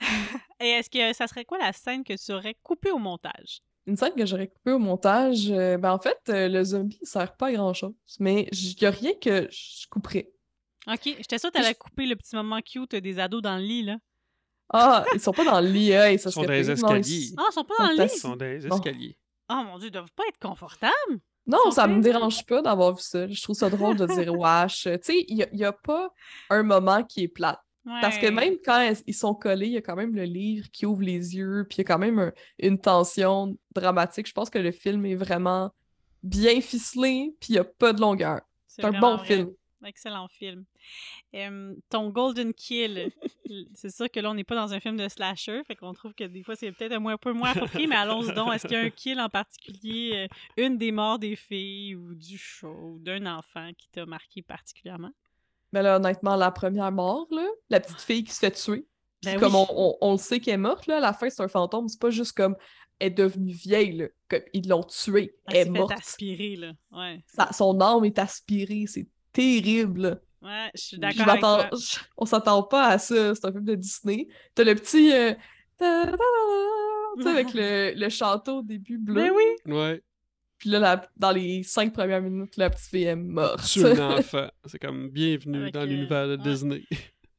Et 0.60 0.68
est-ce 0.68 0.88
que 0.90 1.12
ça 1.16 1.26
serait 1.26 1.44
quoi 1.44 1.58
la 1.58 1.72
scène 1.72 2.04
que 2.04 2.14
tu 2.14 2.32
aurais 2.32 2.56
coupée 2.62 2.90
au 2.90 2.98
montage? 2.98 3.60
Une 3.86 3.96
scène 3.96 4.14
que 4.14 4.24
j'aurais 4.26 4.48
coupée 4.48 4.72
au 4.72 4.78
montage, 4.78 5.50
euh, 5.50 5.76
ben 5.78 5.92
en 5.92 5.98
fait, 5.98 6.18
euh, 6.28 6.48
le 6.48 6.62
zombie 6.64 6.98
ne 7.00 7.06
sert 7.06 7.36
pas 7.36 7.48
à 7.48 7.52
grand-chose. 7.52 7.94
Mais 8.20 8.48
il 8.52 8.80
y 8.80 8.86
a 8.86 8.90
rien 8.90 9.12
que 9.20 9.48
je 9.50 9.86
couperais. 9.88 10.30
OK, 10.86 11.00
j'étais 11.04 11.38
sûre 11.38 11.50
que 11.50 11.58
t'allais 11.58 11.74
couper 11.74 12.06
le 12.06 12.16
petit 12.16 12.36
moment 12.36 12.60
cute 12.60 12.94
des 12.94 13.18
ados 13.18 13.42
dans 13.42 13.56
le 13.56 13.62
lit, 13.64 13.82
là. 13.82 13.96
Ah, 14.72 15.04
ils 15.14 15.20
sont 15.20 15.32
pas 15.32 15.44
dans 15.44 15.60
le 15.60 15.66
lit, 15.68 15.94
hein, 15.94 16.16
ça 16.18 16.30
Ils 16.30 16.32
sont 16.32 16.42
dans 16.42 16.52
les 16.52 16.70
escaliers. 16.70 17.30
Ah, 17.36 17.42
ils 17.50 17.52
sont 17.52 17.64
pas 17.64 17.74
dans 17.78 17.88
le 17.90 17.96
lit? 18.04 18.10
Ils 18.14 18.18
sont 18.18 18.36
dans 18.36 18.44
les 18.46 18.66
escaliers. 18.66 19.18
Oh 19.50 19.62
mon 19.66 19.78
Dieu, 19.78 19.88
ils 19.88 19.90
doivent 19.90 20.12
pas 20.14 20.22
être 20.28 20.38
confortables. 20.40 20.92
Non, 21.46 21.70
ça 21.72 21.86
me 21.88 22.00
dérange 22.00 22.46
pas 22.46 22.62
d'avoir 22.62 22.94
vu 22.94 23.02
ça. 23.02 23.26
Je 23.26 23.42
trouve 23.42 23.56
ça 23.56 23.68
drôle 23.68 23.96
de 23.96 24.06
dire 24.06 24.32
wesh. 24.38 24.82
Tu 24.84 24.98
sais, 25.02 25.24
il 25.26 25.44
n'y 25.52 25.64
a, 25.64 25.72
pas 25.72 26.12
un 26.50 26.62
moment 26.62 27.02
qui 27.02 27.24
est 27.24 27.28
plate. 27.28 27.58
Parce 28.00 28.18
que 28.18 28.26
même 28.28 28.54
quand 28.64 28.78
elles- 28.78 28.98
ils 29.06 29.14
sont 29.14 29.34
collés, 29.34 29.66
il 29.66 29.72
y 29.72 29.76
a 29.78 29.80
quand 29.80 29.96
même 29.96 30.14
le 30.14 30.22
livre 30.24 30.66
qui 30.70 30.86
ouvre 30.86 31.02
les 31.02 31.34
yeux, 31.34 31.66
puis 31.68 31.76
il 31.76 31.78
y 31.78 31.80
a 31.80 31.84
quand 31.84 31.98
même 31.98 32.18
un- 32.20 32.32
une 32.58 32.78
tension 32.78 33.56
dramatique. 33.74 34.28
Je 34.28 34.32
pense 34.34 34.50
que 34.50 34.58
le 34.58 34.70
film 34.70 35.04
est 35.06 35.14
vraiment 35.16 35.70
bien 36.22 36.60
ficelé, 36.60 37.34
puis 37.40 37.48
il 37.48 37.52
n'y 37.52 37.58
a 37.58 37.64
pas 37.64 37.92
de 37.92 38.00
longueur. 38.00 38.42
C'est 38.68 38.84
un 38.84 38.92
bon 39.00 39.16
vrai. 39.16 39.26
film. 39.26 39.50
Excellent 39.84 40.28
film. 40.28 40.64
Euh, 41.34 41.74
ton 41.88 42.10
Golden 42.10 42.52
Kill, 42.52 43.10
c'est 43.74 43.90
sûr 43.90 44.10
que 44.10 44.20
là, 44.20 44.30
on 44.30 44.34
n'est 44.34 44.44
pas 44.44 44.54
dans 44.56 44.72
un 44.74 44.80
film 44.80 44.96
de 44.96 45.08
slasher, 45.08 45.62
fait 45.64 45.76
qu'on 45.76 45.92
trouve 45.94 46.12
que 46.14 46.24
des 46.24 46.42
fois, 46.42 46.54
c'est 46.56 46.70
peut-être 46.72 46.92
un, 46.92 47.16
peu 47.16 47.32
moins 47.32 47.50
approprié, 47.50 47.86
mais 47.86 47.96
allons-y 47.96 48.32
donc. 48.34 48.52
Est-ce 48.52 48.66
qu'il 48.66 48.76
y 48.76 48.80
a 48.80 48.84
un 48.84 48.90
kill 48.90 49.20
en 49.20 49.28
particulier, 49.28 50.28
euh, 50.28 50.62
une 50.62 50.76
des 50.78 50.92
morts 50.92 51.18
des 51.18 51.36
filles 51.36 51.94
ou 51.94 52.14
du 52.14 52.36
show 52.36 52.68
ou 52.94 52.98
d'un 52.98 53.24
enfant 53.26 53.70
qui 53.76 53.88
t'a 53.90 54.04
marqué 54.06 54.42
particulièrement? 54.42 55.12
Mais 55.72 55.82
là, 55.82 55.96
honnêtement, 55.96 56.36
la 56.36 56.50
première 56.50 56.90
mort, 56.92 57.26
là, 57.30 57.46
la 57.70 57.80
petite 57.80 58.00
fille 58.00 58.24
qui 58.24 58.32
se 58.32 58.40
fait 58.40 58.50
tuer, 58.50 58.86
puis 59.22 59.32
Ben 59.32 59.38
comme 59.40 59.54
oui. 59.54 59.64
on, 59.70 59.74
on- 59.90 59.96
on 60.00 60.12
le 60.12 60.18
sait 60.18 60.40
qu'elle 60.40 60.54
est 60.54 60.58
morte, 60.58 60.86
là, 60.86 60.96
à 60.96 61.00
la 61.00 61.12
fin, 61.12 61.30
c'est 61.30 61.42
un 61.42 61.48
fantôme. 61.48 61.88
C'est 61.88 62.00
pas 62.00 62.10
juste 62.10 62.32
comme 62.32 62.56
elle 62.98 63.08
est 63.08 63.10
devenue 63.10 63.52
vieille, 63.52 63.92
là, 63.92 64.08
comme 64.28 64.40
ils 64.52 64.68
l'ont 64.68 64.82
tuée. 64.82 65.34
Elle 65.46 65.56
Elle 65.56 65.66
est 65.68 65.70
morte. 65.70 65.92
aspirer, 65.92 66.56
là. 66.56 66.72
Ouais. 66.90 67.22
Son 67.52 67.80
âme 67.80 68.04
est 68.04 68.18
aspirée. 68.18 68.84
C'est 68.86 69.06
terrible. 69.32 70.20
Ouais, 70.42 70.70
je 70.74 70.80
suis 70.80 70.98
d'accord 70.98 71.28
avec 71.28 71.42
m'attends- 71.42 71.68
toi. 71.68 71.78
je- 71.78 71.98
On 72.16 72.24
s'attend 72.24 72.62
pas 72.62 72.88
à 72.88 72.98
ça. 72.98 73.34
C'est 73.34 73.44
un 73.44 73.52
film 73.52 73.64
de 73.64 73.74
Disney. 73.74 74.28
T'as 74.54 74.64
le 74.64 74.74
petit. 74.74 75.12
euh, 75.12 75.34
Tu 75.78 77.22
sais, 77.22 77.28
avec 77.30 77.52
le, 77.54 77.92
le 77.96 78.08
château 78.08 78.58
au 78.58 78.62
début 78.62 78.98
bleu. 78.98 79.14
Ben 79.14 79.30
oui! 79.34 79.72
Ouais. 79.72 80.02
Puis 80.58 80.70
là, 80.70 80.78
la- 80.78 81.10
dans 81.16 81.30
les 81.32 81.62
cinq 81.62 81.92
premières 81.92 82.22
minutes, 82.22 82.56
la 82.56 82.70
petite 82.70 82.88
fille 82.90 83.04
est 83.04 83.16
morte. 83.16 83.64
Tue 83.66 83.84
un 83.86 84.18
enfant. 84.18 84.48
C'est 84.66 84.78
comme 84.78 85.08
bienvenue 85.10 85.62
Avec, 85.62 85.74
dans 85.74 85.80
euh, 85.80 85.86
l'univers 85.86 86.26
de 86.28 86.36
ouais. 86.36 86.42
Disney. 86.42 86.84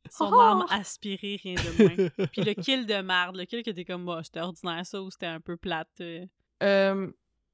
Son 0.09 0.31
Ah! 0.34 0.51
âme 0.51 0.65
aspirée, 0.69 1.39
rien 1.41 1.55
de 1.55 1.84
moins. 1.84 2.09
Puis 2.34 2.41
le 2.43 2.53
kill 2.53 2.85
de 2.85 3.01
marde, 3.01 3.38
le 3.38 3.45
kill 3.45 3.63
que 3.63 3.72
t'es 3.72 3.85
comme, 3.85 4.05
bah, 4.05 4.22
c'était 4.23 4.41
ordinaire 4.41 4.85
ça 4.85 5.01
ou 5.01 5.09
c'était 5.09 5.27
un 5.27 5.39
peu 5.39 5.55
plate. 5.55 5.88
euh. 6.01 7.07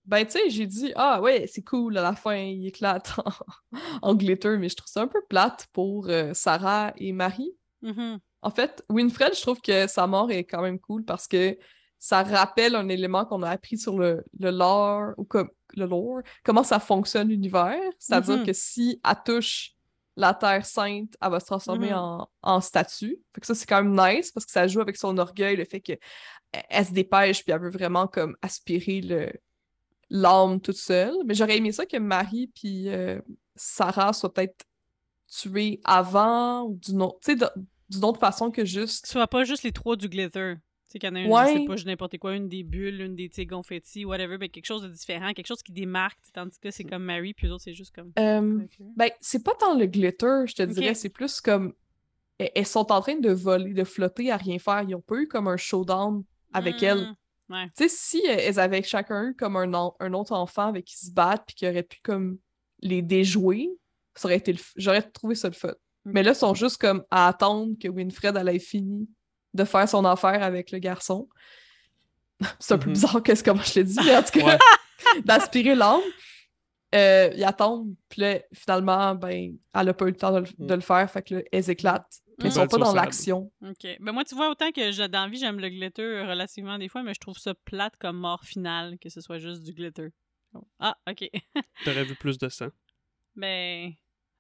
Ben, 0.08 0.26
tu 0.26 0.32
sais, 0.32 0.50
j'ai 0.50 0.66
dit, 0.66 0.94
ah 0.96 1.22
ouais, 1.22 1.48
c'est 1.48 1.64
cool, 1.64 1.98
à 1.98 2.02
la 2.02 2.16
fin, 2.16 2.36
il 2.36 2.66
éclate 2.68 3.14
en, 3.20 3.32
en 4.02 4.16
glitter, 4.16 4.58
mais 4.58 4.70
je 4.70 4.76
trouve 4.78 4.88
ça 4.90 5.02
un 5.02 5.08
peu 5.08 5.22
plate 5.30 5.68
pour 5.74 6.08
euh, 6.10 6.34
Sarah 6.34 6.94
et 6.98 7.12
Marie. 7.12 7.52
Mhm. 7.82 8.20
En 8.42 8.50
fait, 8.50 8.84
Winfred, 8.90 9.36
je 9.36 9.42
trouve 9.42 9.60
que 9.62 9.88
sa 9.88 10.08
mort 10.08 10.32
est 10.32 10.46
quand 10.46 10.62
même 10.62 10.80
cool 10.80 11.04
parce 11.04 11.28
que 11.28 11.58
ça 12.00 12.24
rappelle 12.24 12.76
un 12.76 12.88
élément 12.90 13.26
qu'on 13.26 13.42
a 13.44 13.50
appris 13.50 13.78
sur 13.78 13.98
le, 13.98 14.24
le 14.40 14.52
lore, 14.52 15.14
ou 15.18 15.26
comme 15.26 15.50
le 15.76 15.86
lore, 15.86 16.22
comment 16.44 16.64
ça 16.64 16.80
fonctionne 16.80 17.28
l'univers. 17.30 17.80
C'est-à-dire 18.00 18.38
Mhm. 18.38 18.46
que 18.46 18.54
si 18.54 19.02
elle 19.04 19.16
touche 19.26 19.72
la 20.16 20.34
Terre 20.34 20.66
Sainte, 20.66 21.16
elle 21.22 21.32
va 21.32 21.40
se 21.40 21.46
transformer 21.48 21.90
Mhm. 21.90 21.98
en, 21.98 22.30
en 22.44 22.62
statue. 22.62 23.18
Fait 23.36 23.42
que 23.42 23.48
ça, 23.48 23.56
c'est 23.56 23.66
quand 23.66 23.84
même 23.84 23.92
nice 23.94 24.32
parce 24.32 24.46
que 24.46 24.52
ça 24.52 24.68
joue 24.68 24.80
avec 24.80 24.96
son 24.96 25.18
orgueil, 25.18 25.58
le 25.58 25.66
fait 25.66 25.82
qu'elle 25.82 26.00
elle 26.70 26.86
se 26.86 26.94
dépêche 26.94 27.44
puis 27.44 27.52
elle 27.52 27.60
veut 27.62 27.70
vraiment 27.70 28.08
comme 28.08 28.36
aspirer 28.42 29.02
le 29.02 29.32
l'âme 30.10 30.60
toute 30.62 30.78
seule. 30.78 31.16
Mais 31.26 31.34
j'aurais 31.34 31.58
aimé 31.58 31.72
ça 31.72 31.86
que 31.86 31.98
Marie 31.98 32.48
puis 32.48 32.90
euh, 32.90 33.20
Sarah 33.56 34.14
soient 34.14 34.34
peut-être 34.34 34.66
tuées 35.28 35.80
avant 35.84 36.64
ou 36.64 36.76
d'une 36.76 37.02
autre, 37.02 37.20
tu 37.24 37.36
d'une 37.90 38.04
autre 38.04 38.20
façon 38.20 38.52
que 38.52 38.66
juste 38.66 39.06
ce 39.06 39.14
soit 39.14 39.28
pas 39.28 39.44
juste 39.44 39.64
les 39.64 39.72
trois 39.72 39.96
du 39.96 40.08
glitter. 40.10 40.56
Tu 40.56 40.94
sais, 40.94 41.00
qu'il 41.00 41.10
y 41.10 41.12
en 41.12 41.16
a 41.16 41.20
une, 41.20 41.28
je 41.28 41.32
Ouais. 41.34 41.54
sais 41.62 41.66
pas, 41.66 41.76
juste 41.76 41.88
n'importe 41.88 42.18
quoi, 42.18 42.34
une 42.36 42.48
des 42.48 42.64
bulles, 42.64 43.02
une 43.02 43.16
des 43.16 43.28
tu 43.28 43.46
confettis, 43.46 44.06
whatever, 44.06 44.38
mais 44.38 44.48
quelque 44.48 44.66
chose 44.66 44.84
de 44.84 44.88
différent, 44.88 45.34
quelque 45.34 45.48
chose 45.48 45.62
qui 45.62 45.74
démarque, 45.74 46.18
tandis 46.34 46.58
que 46.60 46.70
là, 46.70 46.72
c'est 46.72 46.86
comme 46.86 47.04
Mary, 47.04 47.34
puis 47.34 47.48
les 47.48 47.52
autres, 47.52 47.64
c'est 47.64 47.74
juste 47.74 47.94
comme. 47.94 48.14
Euh, 48.18 48.60
ben, 48.96 49.10
c'est 49.20 49.44
pas 49.44 49.54
tant 49.56 49.78
le 49.78 49.86
glitter, 49.86 50.46
je 50.46 50.56
te 50.56 50.64
dirais, 50.64 50.94
c'est 50.94 51.10
plus 51.10 51.42
comme 51.42 51.74
elles, 52.38 52.52
elles 52.56 52.66
sont 52.66 52.90
en 52.94 53.02
train 53.02 53.20
de 53.20 53.32
voler, 53.32 53.74
de 53.74 53.84
flotter 53.84 54.32
à 54.32 54.38
rien 54.38 54.60
faire. 54.60 54.86
Ils 54.88 54.96
ont 54.96 55.02
pas 55.02 55.16
eu 55.18 55.28
comme 55.28 55.50
un 55.50 55.58
showdown 55.58 56.24
avec 56.54 56.82
elles. 56.84 57.14
Mm. 57.50 57.54
Ouais. 57.54 57.66
Tu 57.78 57.84
sais, 57.84 57.90
si 57.90 58.22
elles 58.26 58.60
avaient 58.60 58.84
chacun 58.84 59.30
eu 59.30 59.36
comme 59.36 59.56
un, 59.58 59.72
un 60.00 60.14
autre 60.14 60.34
enfant 60.34 60.68
avec 60.68 60.86
qui 60.86 60.98
se 60.98 61.12
battent 61.12 61.44
puis 61.48 61.56
qui 61.56 61.68
aurait 61.68 61.84
pu 61.84 62.00
comme 62.04 62.38
les 62.82 63.02
déjouer, 63.02 63.70
ça 64.16 64.28
aurait 64.28 64.38
été 64.38 64.54
le 64.54 64.60
j'aurais 64.76 65.02
trouvé 65.02 65.36
ça 65.36 65.48
le 65.48 65.54
fun. 65.54 65.74
Mais 66.06 66.24
là, 66.24 66.32
ils 66.32 66.36
sont 66.36 66.54
juste 66.54 66.78
comme 66.80 67.04
à 67.12 67.28
attendre 67.28 67.74
que 67.82 67.88
Winfred 67.88 68.36
elle 68.38 68.50
ait 68.50 68.60
fini 68.60 69.10
de 69.54 69.64
faire 69.64 69.88
son 69.90 70.06
affaire 70.06 70.42
avec 70.44 70.72
le 70.72 70.80
garçon. 70.80 71.28
c'est 72.60 72.74
un 72.76 72.78
peu 72.78 72.88
Mhm. 72.88 72.94
bizarre 72.94 73.24
que 73.24 73.34
c'est 73.36 73.44
comment 73.46 73.64
je 73.64 73.76
l'ai 73.76 73.84
dit, 73.84 73.98
mais 74.06 74.16
en 74.16 74.24
tout 74.24 74.32
cas, 74.40 74.46
Ouais. 74.46 75.22
d'aspirer 75.26 75.76
l'âme. 75.76 76.02
Euh, 76.96 77.30
ils 77.36 77.44
attendent, 77.44 77.94
puis 78.08 78.22
là, 78.22 78.40
finalement, 78.54 79.14
ben, 79.16 79.58
elle 79.74 79.90
a 79.90 79.94
pas 79.94 80.06
eu 80.06 80.12
le 80.12 80.16
temps 80.16 80.32
de 80.32 80.40
le, 80.40 80.66
de 80.68 80.74
le 80.74 80.80
faire, 80.82 81.10
fait 81.12 81.22
que 81.22 81.36
là, 81.36 81.42
elles 81.52 81.70
éclatent. 81.70 82.22
Mais 82.40 82.46
Ils 82.46 82.48
Mm. 82.50 82.52
sont 82.52 82.68
pas 82.68 82.78
dans 82.78 82.94
l'action. 82.94 83.52
Ok. 83.62 83.88
Ben 84.00 84.12
moi, 84.14 84.24
tu 84.24 84.36
vois, 84.36 84.50
autant 84.50 84.72
que 84.72 84.92
j'ai 84.92 85.08
dans 85.08 85.24
la 85.26 85.30
vie, 85.30 85.38
j'aime 85.40 85.60
le 85.60 85.70
glitter 85.70 86.22
relativement 86.22 86.78
des 86.78 86.88
fois, 86.88 87.04
mais 87.04 87.14
je 87.14 87.20
trouve 87.20 87.38
ça 87.38 87.54
plate 87.66 87.96
comme 88.00 88.18
mort 88.18 88.44
finale, 88.44 88.98
que 89.00 89.10
ce 89.10 89.20
soit 89.22 89.40
juste 89.40 89.64
du 89.64 89.74
glitter. 89.74 90.10
Ah, 90.80 90.96
ok. 91.10 91.30
T'aurais 91.84 92.04
vu 92.06 92.16
plus 92.16 92.38
de 92.38 92.48
sang. 92.48 92.68
Ben. 93.36 93.92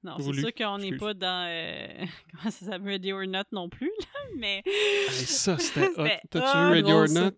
Non, 0.03 0.15
c'est 0.19 0.33
sûr 0.33 0.53
qu'on 0.53 0.77
n'est 0.77 0.95
pas 0.95 1.13
dans. 1.15 1.47
euh, 1.49 2.05
Comment 2.31 2.51
ça 2.51 2.65
s'appelle 2.65 2.87
Ready 2.87 3.11
or 3.13 3.25
Not 3.27 3.43
non 3.51 3.67
plus, 3.67 3.91
là, 3.99 4.19
mais. 4.37 4.61
Hey, 4.65 5.09
ça, 5.25 5.57
c'était 5.57 5.89
hot. 5.97 6.07
T'as-tu 6.29 6.57
vu 6.57 6.71
Ready 6.73 6.91
or. 6.91 7.07
Not? 7.09 7.31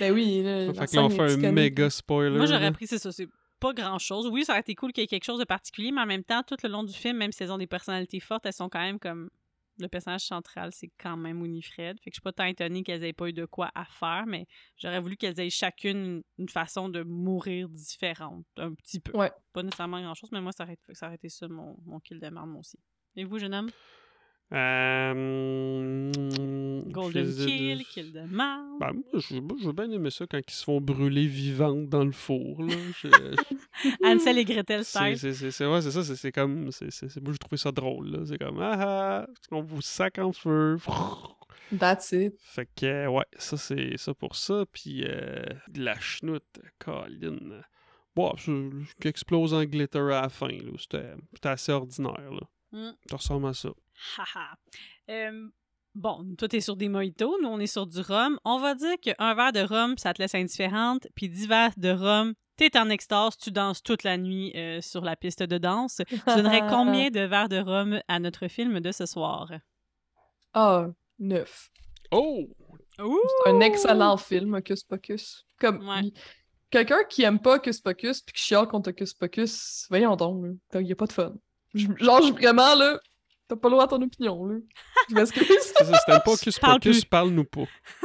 Ben 0.00 0.12
oui, 0.12 0.42
là, 0.42 0.72
Fait 0.72 0.86
que 0.86 0.96
là, 0.96 1.02
on 1.04 1.10
fait 1.10 1.46
un 1.46 1.52
méga 1.52 1.88
spoiler. 1.90 2.36
Moi, 2.36 2.46
j'aurais 2.46 2.60
là. 2.60 2.66
appris, 2.68 2.86
c'est 2.86 2.98
ça, 2.98 3.12
c'est 3.12 3.28
pas 3.60 3.72
grand-chose. 3.72 4.28
Oui, 4.28 4.44
ça 4.44 4.52
aurait 4.52 4.60
été 4.60 4.74
cool 4.74 4.92
qu'il 4.92 5.02
y 5.02 5.04
ait 5.04 5.08
quelque 5.08 5.24
chose 5.24 5.38
de 5.40 5.44
particulier, 5.44 5.92
mais 5.92 6.02
en 6.02 6.06
même 6.06 6.24
temps, 6.24 6.42
tout 6.42 6.56
le 6.62 6.68
long 6.68 6.84
du 6.84 6.94
film, 6.94 7.16
même 7.18 7.32
si 7.32 7.42
elles 7.42 7.52
ont 7.52 7.58
des 7.58 7.66
personnalités 7.66 8.20
fortes, 8.20 8.46
elles 8.46 8.52
sont 8.52 8.68
quand 8.68 8.80
même 8.80 8.98
comme... 8.98 9.30
Le 9.78 9.88
personnage 9.88 10.22
central, 10.22 10.70
c'est 10.72 10.90
quand 10.98 11.18
même 11.18 11.42
Winifred. 11.42 12.00
Fait 12.00 12.08
que 12.08 12.14
je 12.14 12.16
suis 12.16 12.22
pas 12.22 12.32
tant 12.32 12.46
étonnée 12.46 12.82
qu'elles 12.82 13.04
aient 13.04 13.12
pas 13.12 13.28
eu 13.28 13.34
de 13.34 13.44
quoi 13.44 13.70
à 13.74 13.84
faire, 13.84 14.24
mais 14.26 14.46
j'aurais 14.78 15.00
voulu 15.00 15.18
qu'elles 15.18 15.38
aient 15.38 15.50
chacune 15.50 16.22
une 16.38 16.48
façon 16.48 16.88
de 16.88 17.02
mourir 17.02 17.68
différente, 17.68 18.46
un 18.56 18.72
petit 18.72 19.00
peu. 19.00 19.14
Ouais. 19.14 19.30
Pas 19.52 19.62
nécessairement 19.62 20.00
grand-chose, 20.00 20.30
mais 20.32 20.40
moi, 20.40 20.52
ça 20.52 20.64
aurait, 20.64 20.78
ça 20.94 21.08
aurait 21.08 21.16
été 21.16 21.28
ça, 21.28 21.46
mon, 21.48 21.76
mon 21.84 22.00
kill 22.00 22.20
de 22.20 22.28
marde, 22.30 22.48
moi 22.48 22.60
aussi. 22.60 22.78
Et 23.16 23.24
vous, 23.24 23.38
jeune 23.38 23.52
homme? 23.52 23.68
Euh... 24.52 26.10
Golden 26.90 27.24
je 27.26 27.44
kill, 27.44 27.84
kill 27.86 28.12
de 28.12 28.20
marde. 28.22 28.78
Ben, 28.80 28.92
moi, 28.92 29.02
je, 29.14 29.34
moi, 29.40 29.56
je 29.60 29.66
veux 29.66 29.72
bien 29.72 29.90
aimer 29.90 30.10
ça 30.10 30.26
quand 30.26 30.38
ils 30.38 30.52
se 30.52 30.64
font 30.64 30.80
brûler 30.80 31.26
vivantes 31.26 31.88
dans 31.88 32.04
le 32.04 32.12
four. 32.12 32.62
Là. 32.62 32.74
Je- 33.02 34.04
Ansel 34.04 34.38
et 34.38 34.44
Gretel 34.44 34.84
c'est, 34.84 34.98
style. 34.98 35.18
c'est, 35.18 35.32
c'est, 35.34 35.50
c'est- 35.50 35.66
ouais, 35.66 35.82
c'est 35.82 35.90
ça, 35.90 36.02
c'est, 36.04 36.16
c'est 36.16 36.32
comme. 36.32 36.70
C'est, 36.72 36.90
c'est, 36.90 37.08
c'est- 37.08 37.20
moi, 37.20 37.32
j'ai 37.32 37.38
trouvé 37.38 37.56
ça 37.56 37.72
drôle. 37.72 38.10
Là. 38.10 38.18
C'est 38.26 38.38
comme. 38.38 38.58
Ah 38.60 38.76
ah, 38.78 39.26
on 39.50 39.62
vous 39.62 39.82
sac 39.82 40.18
en 40.18 40.32
feu. 40.32 40.78
That's 41.78 42.12
it. 42.12 42.34
Fait 42.40 42.68
que, 42.76 42.86
euh, 42.86 43.08
ouais, 43.10 43.24
ça, 43.38 43.56
c'est 43.56 43.96
ça 43.96 44.14
pour 44.14 44.36
ça. 44.36 44.64
Puis, 44.72 45.02
euh, 45.04 45.42
de 45.68 45.82
la 45.82 45.98
chenoute, 45.98 46.60
Colin. 46.78 47.36
Bon, 48.14 48.32
qui 49.00 49.08
explose 49.08 49.52
en 49.52 49.64
glitter 49.64 49.98
à 49.98 50.22
la 50.22 50.28
fin. 50.28 50.48
Là. 50.48 50.72
C'était, 50.78 51.12
c'était 51.34 51.48
assez 51.48 51.72
ordinaire. 51.72 52.30
Là. 52.30 52.48
Mm. 52.72 52.92
Ça 53.10 53.16
ressemble 53.16 53.46
à 53.48 53.52
ça. 53.54 53.70
Haha. 54.16 54.56
Euh, 55.10 55.48
bon, 55.94 56.34
toi, 56.36 56.48
t'es 56.48 56.60
sur 56.60 56.76
des 56.76 56.88
mojitos, 56.88 57.38
nous, 57.42 57.48
on 57.48 57.58
est 57.60 57.66
sur 57.66 57.86
du 57.86 58.00
rhum. 58.00 58.38
On 58.44 58.58
va 58.58 58.74
dire 58.74 58.96
qu'un 59.00 59.34
verre 59.34 59.52
de 59.52 59.60
rhum, 59.60 59.96
ça 59.98 60.12
te 60.14 60.20
laisse 60.22 60.34
indifférente, 60.34 61.06
puis 61.14 61.28
dix 61.28 61.46
verres 61.46 61.72
de 61.76 61.90
rhum, 61.90 62.34
t'es 62.56 62.76
en 62.78 62.88
extase, 62.90 63.36
tu 63.36 63.50
danses 63.50 63.82
toute 63.82 64.02
la 64.02 64.16
nuit 64.18 64.52
euh, 64.56 64.80
sur 64.80 65.02
la 65.02 65.16
piste 65.16 65.42
de 65.42 65.58
danse. 65.58 66.00
Tu 66.08 66.16
donnerais 66.26 66.62
combien 66.70 67.10
de 67.10 67.20
verres 67.20 67.48
de 67.48 67.58
rhum 67.58 68.00
à 68.08 68.18
notre 68.18 68.48
film 68.48 68.80
de 68.80 68.92
ce 68.92 69.06
soir? 69.06 69.50
Ah, 70.54 70.86
neuf. 71.18 71.70
Oh! 72.10 72.46
C'est 72.98 73.50
un 73.50 73.60
excellent 73.60 74.16
film, 74.16 74.54
Hocus 74.54 74.82
Pocus. 74.84 75.46
Comme 75.60 75.86
Ouais. 75.86 76.00
il- 76.04 76.12
quelqu'un 76.70 77.04
qui 77.08 77.24
aime 77.24 77.38
pas 77.38 77.56
Hocus 77.56 77.80
Pocus 77.80 78.22
puis 78.22 78.32
qui 78.34 78.42
chiale 78.42 78.66
contre 78.68 78.90
Hocus 78.90 79.12
Pocus, 79.12 79.86
voyons 79.90 80.16
donc, 80.16 80.56
il 80.74 80.86
y 80.86 80.92
a 80.92 80.96
pas 80.96 81.06
de 81.06 81.12
fun. 81.12 81.34
Je- 81.74 81.88
Genre, 81.98 82.22
je- 82.22 82.32
vraiment, 82.32 82.74
là, 82.74 82.98
t'as 83.48 83.56
pas 83.56 83.68
le 83.68 83.72
droit 83.72 83.84
à 83.84 83.88
ton 83.88 84.02
opinion, 84.02 84.44
là. 84.46 84.56
Je 85.10 85.14
m'excuse. 85.14 85.46
C'est 85.48 85.84
Parle 86.06 86.22
Pocus, 86.24 86.58
plus. 86.80 87.04
parle-nous 87.04 87.44
pas. 87.44 87.64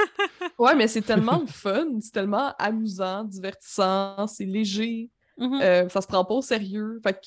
ouais, 0.60 0.76
mais 0.76 0.88
c'est 0.88 1.02
tellement 1.02 1.40
le 1.40 1.48
fun, 1.48 1.86
c'est 2.00 2.12
tellement 2.12 2.54
amusant, 2.60 3.24
divertissant, 3.24 4.28
c'est 4.28 4.46
léger, 4.46 5.10
Mhm. 5.38 5.60
euh, 5.62 5.90
ça 5.90 6.02
se 6.02 6.08
prend 6.08 6.24
pas 6.26 6.36
au 6.36 6.42
sérieux. 6.42 7.00
Fait 7.04 7.14
que, 7.14 7.20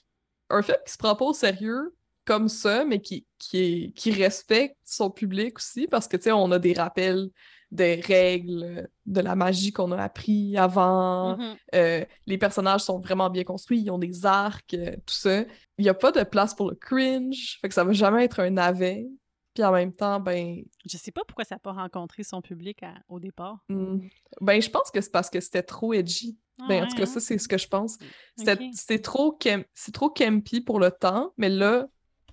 un 0.51 0.63
film 0.63 0.77
qui 0.87 0.93
se 0.93 0.99
prend 0.99 1.17
pas 1.17 1.25
au 1.25 1.33
sérieux 1.33 1.95
comme 2.25 2.49
ça, 2.49 2.85
mais 2.85 3.01
qui, 3.01 3.27
qui, 3.39 3.59
est- 3.59 3.93
qui 3.97 4.11
respecte 4.13 4.77
son 4.85 5.11
public 5.11 5.59
aussi, 5.59 5.87
parce 5.89 6.07
que, 6.07 6.17
tu 6.17 6.25
sais, 6.25 6.33
on 6.33 6.51
a 6.53 6.59
des 6.59 6.75
rappels 6.75 7.29
des 7.75 7.97
règles, 7.97 8.89
de 9.05 9.21
la 9.21 9.35
magie 9.35 9.73
qu'on 9.73 9.91
a 9.93 10.03
appris 10.03 10.57
avant. 10.57 11.37
Mhm. 11.37 11.57
Euh, 11.75 12.05
les 12.27 12.39
personnages 12.39 12.83
sont 12.83 13.01
vraiment 13.01 13.29
bien 13.29 13.43
construits, 13.45 13.81
ils 13.81 13.91
ont 13.91 13.99
des 13.99 14.25
arcs, 14.25 14.75
euh, 14.75 14.93
tout 15.05 15.15
ça. 15.15 15.43
Il 15.77 15.83
n'y 15.83 15.89
a 15.89 15.95
pas 15.95 16.13
de 16.13 16.23
place 16.23 16.55
pour 16.55 16.71
le 16.71 16.77
cringe, 16.77 17.59
fait 17.61 17.69
que 17.69 17.75
ça 17.75 17.83
va 17.85 17.93
jamais 17.93 18.25
être 18.25 18.41
un 18.41 18.51
navet. 18.51 19.07
Puis 19.55 19.63
en 19.65 19.73
même 19.73 19.93
temps, 19.93 20.19
ben, 20.21 20.63
Je 20.85 20.97
sais 20.97 21.13
pas 21.13 21.23
pourquoi 21.27 21.45
ça 21.45 21.57
n'a 21.57 21.59
pas 21.61 21.73
rencontré 21.73 22.23
son 22.23 22.41
public 22.41 22.83
à- 22.83 22.95
au 23.09 23.19
départ. 23.21 23.59
hmm, 23.69 23.99
ben 24.41 24.61
je 24.63 24.71
pense 24.71 24.91
que 24.91 25.01
c'est 25.01 25.13
parce 25.13 25.29
que 25.31 25.41
c'était 25.41 25.63
trop 25.63 25.93
edgy. 25.93 26.37
Ah 26.61 26.67
Ben, 26.69 26.85
en 26.85 26.87
tout 26.87 26.95
cas, 26.97 27.03
hein? 27.03 27.07
ça, 27.07 27.19
c'est 27.21 27.39
ce 27.39 27.49
que 27.49 27.59
je 27.59 27.67
pense. 27.67 27.99
C'était 28.37 29.01
trop, 29.01 29.37
c'est 29.75 29.93
trop 29.93 30.11
campy 30.11 30.61
pour 30.61 30.79
le 30.79 30.93
temps, 30.93 31.33
mais 31.37 31.49
là, 31.49 31.89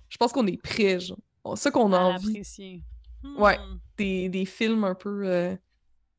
je 0.08 0.16
pense 0.16 0.32
qu'on 0.32 0.46
est 0.46 0.60
prêt, 0.62 1.00
genre. 1.00 1.18
Ça 1.56 1.72
qu'on 1.72 1.92
a 1.92 1.98
envie, 1.98 2.28
apprécier. 2.30 2.82
Ouais. 3.36 3.58
Hmm. 3.58 3.78
des, 3.96 4.28
des 4.28 4.44
films 4.44 4.84
un 4.84 4.94
peu 4.94 5.26
euh, 5.26 5.56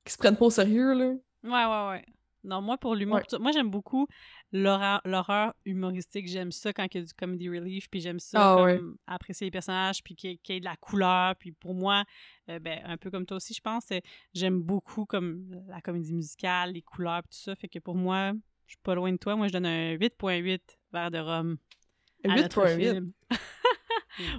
qui 0.06 0.14
se 0.14 0.18
prennent 0.18 0.38
pas 0.38 0.46
au 0.46 0.50
sérieux, 0.50 0.94
là. 0.94 1.14
Ouais, 1.44 1.66
ouais, 1.66 1.90
ouais. 1.90 2.06
Non, 2.46 2.62
moi, 2.62 2.78
pour 2.78 2.94
l'humour, 2.94 3.18
Ouais. 3.32 3.40
moi, 3.40 3.52
j'aime 3.54 3.70
beaucoup 3.70 4.06
l'horreur 4.52 5.54
humoristique. 5.66 6.28
J'aime 6.28 6.52
ça 6.52 6.74
quand 6.74 6.86
il 6.94 6.98
y 6.98 7.02
a 7.02 7.06
du 7.06 7.14
comedy 7.14 7.48
relief, 7.50 7.90
puis 7.90 8.02
j'aime 8.02 8.20
ça 8.20 8.52
Ah 8.52 8.56
comme 8.56 8.66
ouais. 8.66 8.80
apprécier 9.08 9.46
les 9.48 9.52
personnages, 9.52 10.04
puis 10.04 10.14
qu'il 10.16 10.30
y, 10.30 10.34
ait- 10.34 10.38
qu'il 10.38 10.56
y 10.56 10.58
ait 10.58 10.60
de 10.60 10.66
la 10.66 10.76
couleur. 10.76 11.36
Puis 11.38 11.52
pour 11.54 11.74
moi, 11.74 12.04
euh, 12.50 12.60
ben, 12.60 12.82
un 12.86 12.98
peu 12.98 13.10
comme 13.10 13.26
toi 13.26 13.38
aussi, 13.38 13.54
je 13.54 13.62
pense, 13.62 13.88
j'aime 14.34 14.62
beaucoup 14.62 15.06
comme 15.06 15.46
la 15.68 15.80
comédie 15.82 16.14
musicale, 16.14 16.74
les 16.74 16.82
couleurs, 16.82 17.24
puis 17.24 17.30
tout 17.38 17.44
ça. 17.44 17.56
Fait 17.56 17.70
que 17.70 17.80
pour 17.80 17.96
moi, 17.96 18.34
je 18.68 18.74
suis 18.74 18.82
pas 18.84 18.96
loin 18.96 19.12
de 19.12 19.18
toi. 19.18 19.36
Moi, 19.38 19.48
je 19.48 19.54
donne 19.54 19.66
un 19.66 19.94
8.8 19.96 20.60
verre 20.92 21.12
de 21.12 21.20
rhum 21.20 21.58
à 22.26 22.36
notre 22.36 22.62
8.8, 22.66 22.78
film. 22.78 23.12
c'est 23.32 23.38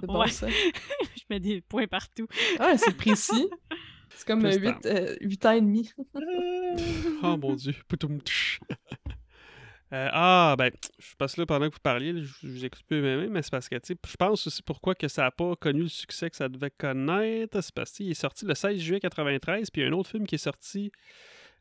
bon, 0.03 0.19
Ouais. 0.19 0.29
ça. 0.29 0.47
je 0.49 1.23
mets 1.29 1.39
des 1.39 1.61
points 1.61 1.87
partout. 1.87 2.27
Ah, 2.59 2.77
c'est 2.77 2.95
précis. 2.95 3.49
C'est 4.17 4.27
comme 4.27 4.39
Plus 4.43 4.55
8, 5.21 5.45
ans 5.45 5.51
et 5.51 5.61
demi. 5.61 5.91
Oh 7.21 7.35
mon 7.37 7.53
dieu. 7.55 7.73
Euh, 9.93 10.09
ah, 10.11 10.55
ben, 10.57 10.71
je 10.99 11.15
passe 11.15 11.37
là 11.37 11.45
pendant 11.45 11.69
que 11.69 11.73
vous 11.73 11.81
parliez, 11.81 12.13
je 12.23 12.47
vous 12.47 12.65
écoute 12.65 12.83
plus 12.87 13.01
même, 13.01 13.29
mais 13.29 13.41
c'est 13.41 13.51
parce 13.51 13.69
que, 13.69 13.75
tu 13.75 13.93
sais, 13.93 13.99
je 14.07 14.15
pense 14.15 14.47
aussi 14.47 14.63
pourquoi 14.63 14.95
que 14.95 15.07
ça 15.07 15.23
n'a 15.23 15.31
pas 15.31 15.55
connu 15.55 15.83
le 15.83 15.87
succès 15.89 16.29
que 16.29 16.35
ça 16.35 16.49
devait 16.49 16.71
connaître. 16.71 17.61
C'est 17.61 17.73
parce 17.73 17.91
qu'il 17.91 18.09
est 18.09 18.13
sorti 18.15 18.45
le 18.45 18.55
16 18.55 18.79
juillet 18.79 18.99
93, 18.99 19.69
puis 19.69 19.81
il 19.81 19.85
y 19.85 19.87
a 19.87 19.89
un 19.89 19.93
autre 19.93 20.09
film 20.09 20.25
qui 20.25 20.35
est 20.35 20.39
sorti 20.39 20.91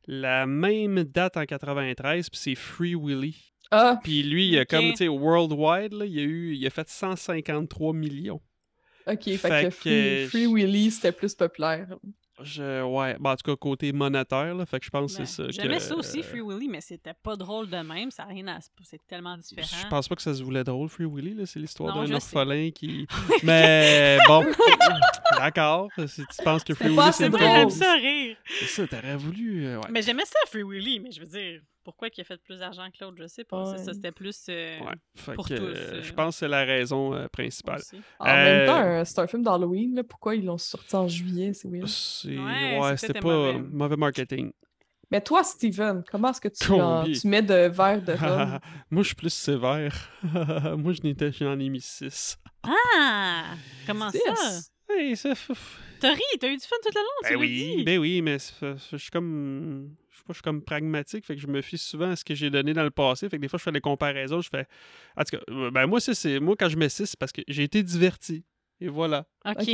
la 0.06 0.46
même 0.46 1.04
date 1.04 1.36
en 1.36 1.44
93, 1.44 2.30
puis 2.30 2.38
c'est 2.40 2.54
Free 2.54 2.94
Willy. 2.94 3.53
Ah, 3.70 3.98
Puis 4.02 4.22
lui, 4.22 4.48
il 4.48 4.58
a 4.58 4.64
comme, 4.64 4.90
tu 4.90 4.96
sais, 4.98 5.08
worldwide, 5.08 5.92
là, 5.94 6.04
il, 6.04 6.18
a 6.18 6.22
eu, 6.22 6.54
il 6.54 6.66
a 6.66 6.70
fait 6.70 6.88
153 6.88 7.92
millions. 7.92 8.40
ok, 9.06 9.22
fait, 9.24 9.36
Fait 9.38 9.48
que, 9.48 9.66
que- 9.68 9.70
Free, 9.70 10.26
Free 10.28 10.46
Willy, 10.46 10.90
c'était 10.90 11.12
plus 11.12 11.34
populaire. 11.34 11.88
Je, 12.42 12.82
ouais, 12.82 13.16
ben, 13.20 13.30
en 13.30 13.36
tout 13.36 13.48
cas, 13.48 13.56
côté 13.56 13.92
monétaire, 13.92 14.56
là, 14.56 14.66
fait 14.66 14.80
que 14.80 14.84
je 14.86 14.90
pense 14.90 15.12
que 15.12 15.18
Ben, 15.18 15.24
c'est 15.26 15.42
ça. 15.44 15.50
J'aimais 15.50 15.78
ça 15.78 15.94
aussi, 15.94 16.20
Free 16.24 16.40
Willy, 16.40 16.66
mais 16.68 16.80
c'était 16.80 17.14
pas 17.14 17.36
drôle 17.36 17.70
de 17.70 17.76
même. 17.76 18.10
Ça 18.10 18.24
a 18.24 18.26
rien 18.26 18.48
à... 18.48 18.58
C'est 18.82 19.00
tellement 19.06 19.36
différent. 19.38 19.68
Je 19.82 19.86
pense 19.88 20.08
pas 20.08 20.16
que 20.16 20.22
ça 20.22 20.34
se 20.34 20.42
voulait 20.42 20.64
drôle, 20.64 20.88
Free 20.88 21.04
Willy, 21.06 21.34
là. 21.34 21.46
C'est 21.46 21.60
l'histoire 21.60 21.94
d'un 21.94 22.06
sais. 22.06 22.14
orphelin 22.14 22.70
qui. 22.72 23.06
Mais 23.44 24.18
bon, 24.26 24.44
d'accord. 25.38 25.88
Si 26.08 26.22
tu 26.26 26.42
penses 26.42 26.64
que 26.64 26.74
Free 26.74 26.88
Willy, 26.88 27.12
c'est 27.12 27.28
drôle? 27.28 27.70
ça 27.70 27.94
rire. 27.94 28.36
C'est 28.58 28.66
ça, 28.66 28.86
t'aurais 28.88 29.16
voulu. 29.16 29.66
euh, 29.66 29.76
ouais. 29.76 29.88
Mais 29.90 30.02
j'aimais 30.02 30.24
ça, 30.24 30.38
Free 30.48 30.64
Willy, 30.64 30.98
mais 30.98 31.12
je 31.12 31.20
veux 31.20 31.26
dire, 31.26 31.60
pourquoi 31.84 32.08
il 32.16 32.20
a 32.20 32.24
fait 32.24 32.40
plus 32.42 32.58
d'argent 32.58 32.88
que 32.90 33.04
l'autre, 33.04 33.16
je 33.20 33.26
sais 33.26 33.44
pas. 33.44 33.72
Ouais. 33.72 33.78
Ça, 33.78 33.92
c'était 33.92 34.10
plus... 34.12 34.46
euh, 34.48 34.80
Ouais. 34.80 34.94
Fait 35.14 35.34
pour 35.34 35.46
que, 35.46 35.54
tous, 35.54 35.62
euh, 35.62 35.74
euh, 35.94 36.02
je 36.02 36.12
pense 36.12 36.34
que 36.34 36.38
c'est 36.40 36.48
la 36.48 36.64
raison 36.64 37.14
euh, 37.14 37.28
principale. 37.28 37.80
aussi. 37.80 38.00
En 38.18 38.24
même 38.26 38.60
Euh, 38.62 38.66
temps, 39.00 39.04
c'est 39.04 39.18
un 39.20 39.26
film 39.26 39.42
d'Halloween, 39.42 40.02
pourquoi 40.08 40.34
ils 40.34 40.44
l'ont 40.44 40.58
sorti 40.58 40.96
en 40.96 41.06
juillet? 41.06 41.52
C'est 41.54 41.68
weird. 41.68 41.86
C'est. 41.86 42.36
Ouais, 42.38 42.96
c'était 42.96 43.20
pas 43.20 43.28
euh, 43.28 43.52
mauvais. 43.52 43.68
mauvais 43.70 43.96
marketing. 43.96 44.52
Mais 45.10 45.20
toi, 45.20 45.44
Steven, 45.44 46.02
comment 46.10 46.30
est-ce 46.30 46.40
que 46.40 46.48
tu, 46.48 46.72
en- 46.72 47.04
tu 47.04 47.28
mets 47.28 47.42
de 47.42 47.68
verre 47.68 48.02
de 48.02 48.12
rhum? 48.14 48.58
Moi, 48.90 49.02
je 49.02 49.08
suis 49.08 49.14
plus 49.14 49.32
sévère. 49.32 50.10
Moi, 50.22 50.92
je 50.94 51.02
n'étais 51.02 51.30
j'en 51.30 51.58
ai 51.60 51.68
mis 51.68 51.80
6. 51.82 52.38
Ah! 52.64 53.44
Comment 53.86 54.10
ça? 54.10 54.18
Six? 54.34 54.70
Hey, 54.88 55.16
ça. 55.16 55.32
T'as 56.00 56.12
ri, 56.12 56.20
t'as 56.40 56.48
eu 56.48 56.56
du 56.56 56.62
fun 56.66 56.76
tout 56.82 56.90
le 56.94 57.00
long, 57.00 57.28
tu 57.28 57.34
Ben 57.34 57.40
oui, 57.40 57.76
dit. 57.76 57.84
ben 57.84 57.98
oui, 57.98 58.22
mais 58.22 58.38
c'est- 58.38 58.74
je 58.90 58.96
suis 58.96 59.10
comme. 59.10 59.94
Je 60.24 60.32
sais 60.32 60.32
pas, 60.32 60.32
je 60.32 60.36
suis 60.38 60.42
comme 60.42 60.62
pragmatique, 60.62 61.26
fait 61.26 61.34
que 61.34 61.40
je 61.40 61.46
me 61.46 61.60
fie 61.60 61.76
souvent 61.78 62.10
à 62.10 62.16
ce 62.16 62.24
que 62.24 62.34
j'ai 62.34 62.48
donné 62.50 62.72
dans 62.72 62.82
le 62.82 62.90
passé. 62.90 63.28
Fait 63.28 63.36
que 63.36 63.42
des 63.42 63.48
fois, 63.48 63.58
je 63.58 63.62
fais 63.64 63.72
des 63.72 63.80
comparaisons, 63.80 64.40
je 64.40 64.48
fais. 64.48 64.66
En 65.16 65.24
tout 65.24 65.36
cas, 65.36 65.42
euh, 65.50 65.70
ben 65.70 65.86
moi, 65.86 66.00
ça, 66.00 66.14
c'est. 66.14 66.40
Moi, 66.40 66.54
quand 66.58 66.68
je 66.68 66.76
mets 66.76 66.88
6, 66.88 67.06
c'est 67.06 67.18
parce 67.18 67.32
que 67.32 67.42
j'ai 67.48 67.62
été 67.64 67.82
diverti. 67.82 68.44
Et 68.80 68.88
voilà. 68.88 69.26
OK. 69.46 69.56
Ok. 69.60 69.68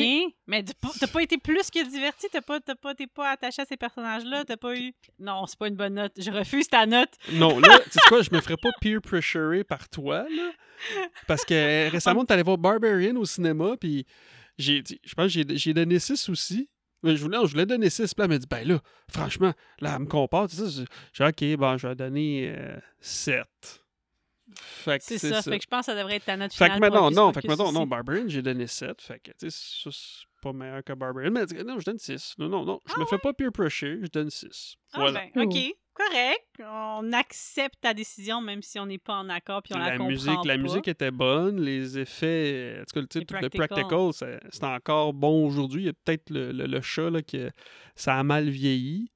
Mais 0.46 0.62
t'as 0.62 1.06
pas- 1.06 1.22
été 1.22 1.38
plus 1.38 1.70
que 1.70 1.88
diverti, 1.90 2.26
t'as 2.30 2.42
pas, 2.42 2.60
t'as 2.60 2.74
pas, 2.74 2.94
t'es 2.94 3.06
pas 3.06 3.30
attaché 3.30 3.62
à 3.62 3.64
ces 3.64 3.76
personnages-là, 3.78 4.44
t'as 4.44 4.58
pas 4.58 4.76
eu... 4.76 4.92
Non, 5.18 5.46
c'est 5.46 5.58
pas 5.58 5.68
une 5.68 5.74
bonne 5.76 5.94
note. 5.94 6.12
Je 6.18 6.30
refuse 6.30 6.68
ta 6.68 6.84
note. 6.84 7.08
Non, 7.32 7.58
là, 7.60 7.78
tu 7.84 7.90
sais 7.92 8.00
quoi, 8.08 8.20
je 8.22 8.30
me 8.32 8.40
ferais 8.40 8.56
pas 8.60 8.70
peer 8.80 9.00
pressurer 9.00 9.64
par 9.64 9.88
toi, 9.88 10.26
là. 10.28 10.50
Parce 11.26 11.44
que 11.44 11.54
euh, 11.54 11.88
récemment, 11.90 12.24
t'allais 12.24 12.42
voir 12.42 12.58
Barbarian 12.58 13.16
au 13.16 13.24
cinéma, 13.24 13.76
puis 13.80 14.04
j'ai 14.58 14.82
dit- 14.82 15.00
je 15.04 15.14
pense 15.14 15.26
que 15.26 15.30
j'ai- 15.32 15.56
j'ai 15.56 15.72
donné 15.74 15.98
6 15.98 16.28
aussi. 16.28 16.68
Mais 17.02 17.16
je 17.16 17.22
voulais, 17.22 17.38
je 17.44 17.50
voulais 17.52 17.66
donner 17.66 17.88
6, 17.90 18.14
puis 18.14 18.20
là, 18.20 18.24
elle 18.26 18.30
m'a 18.30 18.38
dit, 18.38 18.46
ben 18.48 18.66
là, 18.68 18.78
franchement, 19.10 19.52
là, 19.80 19.92
elle 19.94 20.00
me 20.02 20.06
compare, 20.06 20.48
tu 20.48 20.56
sais, 20.56 20.68
je- 20.68 20.84
j'ai 21.12 21.24
ok, 21.24 21.58
bon, 21.58 21.76
je 21.78 21.88
vais 21.88 21.94
donner 21.94 22.54
7. 23.00 23.46
Fait 24.56 24.98
que 24.98 25.04
C'est 25.04 25.18
ça, 25.18 25.42
fait 25.42 25.58
que 25.58 25.62
je 25.62 25.68
pense 25.68 25.86
que 25.86 25.92
ça 25.92 25.94
devrait 25.98 26.16
être 26.16 26.24
ta 26.24 26.36
note 26.36 26.52
Fait 26.52 26.64
finale. 26.64 26.78
que 26.80 26.84
maintenant, 26.86 27.10
non, 27.10 27.32
fait 27.32 27.42
que 27.42 27.46
maintenant, 27.46 27.70
non. 27.72 27.86
Barbarian, 27.86 28.24
j'ai 28.26 28.42
donné 28.42 28.66
7. 28.66 29.00
Fait 29.00 29.20
que, 29.20 29.30
tu 29.30 29.48
sais, 29.48 29.80
ça, 29.84 29.90
c'est 29.92 30.26
pas 30.42 30.52
meilleur 30.52 30.82
que 30.82 30.92
Barbarian. 30.92 31.30
Mais 31.30 31.44
non, 31.62 31.78
je 31.78 31.84
donne 31.84 31.98
6. 31.98 32.34
Non, 32.36 32.48
non, 32.48 32.64
non, 32.64 32.80
je 32.92 32.98
me 32.98 33.06
fais 33.06 33.18
pas 33.18 33.32
peer 33.32 33.52
pressure, 33.52 33.98
je 34.02 34.08
donne 34.10 34.28
6. 34.30 34.74
Ah 34.92 34.98
Voilà. 35.02 35.22
ben, 35.34 35.44
OK, 35.44 35.56
correct. 36.08 36.62
On 36.66 37.12
accepte 37.12 37.80
ta 37.80 37.94
décision, 37.94 38.40
même 38.40 38.62
si 38.62 38.78
on 38.78 38.86
n'est 38.86 38.98
pas 38.98 39.14
en 39.16 39.28
accord 39.28 39.62
puis 39.62 39.74
on 39.74 39.78
la, 39.78 39.84
la 39.84 39.90
comprend 39.92 40.08
musique, 40.10 40.44
la 40.44 40.54
pas. 40.56 40.62
musique 40.62 40.88
était 40.88 41.10
bonne, 41.10 41.60
les 41.60 41.98
effets, 41.98 42.78
en 42.80 42.84
tout 42.84 42.94
cas, 42.94 43.00
le, 43.00 43.06
tout 43.06 43.18
le 43.18 43.24
practical. 43.48 44.40
c'est 44.50 44.64
encore 44.64 45.12
bon 45.12 45.46
aujourd'hui. 45.46 45.82
Il 45.82 45.86
y 45.86 45.88
a 45.90 45.92
peut-être 45.92 46.30
le, 46.30 46.52
le, 46.52 46.66
le 46.66 46.80
chat 46.80 47.10
là, 47.10 47.22
que 47.22 47.50
ça 47.94 48.18
a 48.18 48.22
mal 48.22 48.48
vieilli. 48.48 49.10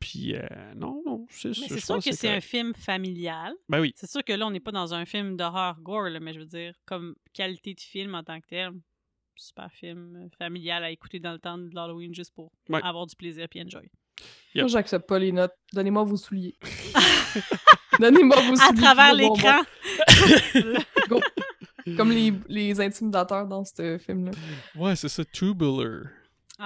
Puis, 0.00 0.36
euh, 0.36 0.46
non, 0.76 1.02
non, 1.04 1.26
c'est 1.28 1.52
sûr 1.54 1.98
que 2.00 2.12
c'est 2.12 2.28
un 2.30 2.40
film 2.40 2.72
familial. 2.72 3.52
Ben 3.68 3.80
oui. 3.80 3.92
C'est 3.96 4.08
sûr 4.08 4.22
que 4.22 4.32
là, 4.32 4.46
on 4.46 4.50
n'est 4.52 4.60
pas 4.60 4.70
dans 4.70 4.94
un 4.94 5.04
film 5.04 5.36
d'horreur 5.36 5.80
gore, 5.80 6.08
là, 6.08 6.20
mais 6.20 6.32
je 6.32 6.38
veux 6.38 6.46
dire, 6.46 6.72
comme 6.86 7.16
qualité 7.32 7.74
de 7.74 7.80
film 7.80 8.14
en 8.14 8.22
tant 8.22 8.40
que 8.40 8.46
tel, 8.46 8.70
super 9.34 9.72
film 9.72 10.14
euh, 10.16 10.28
familial 10.38 10.84
à 10.84 10.90
écouter 10.92 11.18
dans 11.18 11.32
le 11.32 11.40
temps 11.40 11.58
de 11.58 11.74
l'Halloween 11.74 12.14
juste 12.14 12.32
pour 12.32 12.52
Ouais. 12.68 12.80
avoir 12.84 13.06
du 13.06 13.16
plaisir 13.16 13.48
et 13.52 13.62
enjoy. 13.62 13.90
Yep. 14.54 14.62
Moi, 14.64 14.68
j'accepte 14.68 15.06
pas 15.08 15.18
les 15.18 15.30
notes. 15.32 15.52
Donnez-moi 15.72 16.04
vos 16.04 16.16
souliers. 16.16 16.56
Donnez-moi 18.00 18.36
vos 18.36 18.56
souliers. 18.56 18.68
À 18.68 18.72
travers 18.94 19.14
l'écran! 19.14 19.62
Comme 21.96 22.10
les, 22.10 22.32
les 22.48 22.80
intimidateurs 22.80 23.46
dans 23.46 23.64
ce 23.64 23.98
film-là. 23.98 24.32
Ouais, 24.76 24.94
c'est 24.96 25.08
ça, 25.08 25.24
Tubular. 25.24 26.02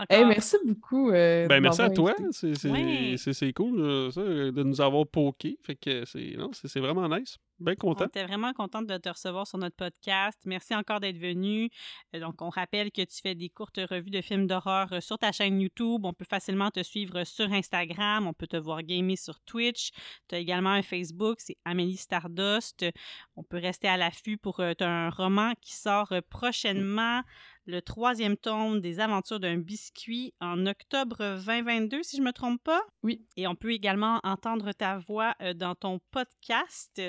Hey, 0.08 0.24
merci 0.24 0.56
beaucoup. 0.64 1.10
euh, 1.10 1.46
Ben 1.48 1.60
merci 1.60 1.82
à 1.82 1.90
toi, 1.90 2.14
c'est 2.30 2.64
Ouais. 2.70 3.52
cool 3.54 3.78
euh, 3.80 4.10
ça, 4.10 4.22
de 4.22 4.62
nous 4.62 4.80
avoir 4.80 5.06
poké. 5.06 5.58
Fait 5.62 5.74
que 5.76 6.04
c'est 6.06 6.34
non, 6.38 6.50
c'est 6.54 6.66
c'est 6.66 6.80
vraiment 6.80 7.06
nice. 7.08 7.36
Bien 7.62 7.74
On 7.84 7.94
était 7.94 8.24
vraiment 8.24 8.52
contente 8.52 8.86
de 8.88 8.96
te 8.96 9.08
recevoir 9.08 9.46
sur 9.46 9.56
notre 9.56 9.76
podcast. 9.76 10.36
Merci 10.44 10.74
encore 10.74 10.98
d'être 10.98 11.18
venu. 11.18 11.70
Euh, 12.14 12.18
Donc, 12.18 12.42
on 12.42 12.48
rappelle 12.48 12.90
que 12.90 13.02
tu 13.02 13.20
fais 13.22 13.36
des 13.36 13.50
courtes 13.50 13.78
revues 13.78 14.10
de 14.10 14.20
films 14.20 14.48
d'horreur 14.48 14.92
euh, 14.92 15.00
sur 15.00 15.16
ta 15.16 15.30
chaîne 15.30 15.60
YouTube. 15.60 16.04
On 16.04 16.12
peut 16.12 16.24
facilement 16.28 16.70
te 16.70 16.82
suivre 16.82 17.22
sur 17.22 17.52
Instagram. 17.52 18.26
On 18.26 18.32
peut 18.32 18.48
te 18.48 18.56
voir 18.56 18.82
gamer 18.82 19.16
sur 19.16 19.38
Twitch. 19.40 19.90
Tu 20.28 20.34
as 20.34 20.38
également 20.38 20.70
un 20.70 20.82
Facebook, 20.82 21.38
c'est 21.38 21.56
Amélie 21.64 21.96
Stardust. 21.96 22.84
On 23.36 23.44
peut 23.44 23.58
rester 23.58 23.86
à 23.86 23.96
l'affût 23.96 24.38
pour 24.38 24.58
euh, 24.58 24.72
t'as 24.74 24.88
un 24.88 25.10
roman 25.10 25.52
qui 25.60 25.74
sort 25.74 26.12
prochainement, 26.30 27.22
le 27.66 27.80
troisième 27.80 28.36
tome 28.36 28.80
des 28.80 28.98
aventures 28.98 29.38
d'un 29.38 29.58
biscuit 29.58 30.34
en 30.40 30.66
octobre 30.66 31.38
2022, 31.46 32.02
si 32.02 32.16
je 32.16 32.22
me 32.22 32.32
trompe 32.32 32.60
pas. 32.64 32.82
Oui. 33.04 33.24
Et 33.36 33.46
on 33.46 33.54
peut 33.54 33.70
également 33.70 34.18
entendre 34.24 34.72
ta 34.72 34.98
voix 34.98 35.36
dans 35.54 35.76
ton 35.76 36.00
podcast. 36.10 37.00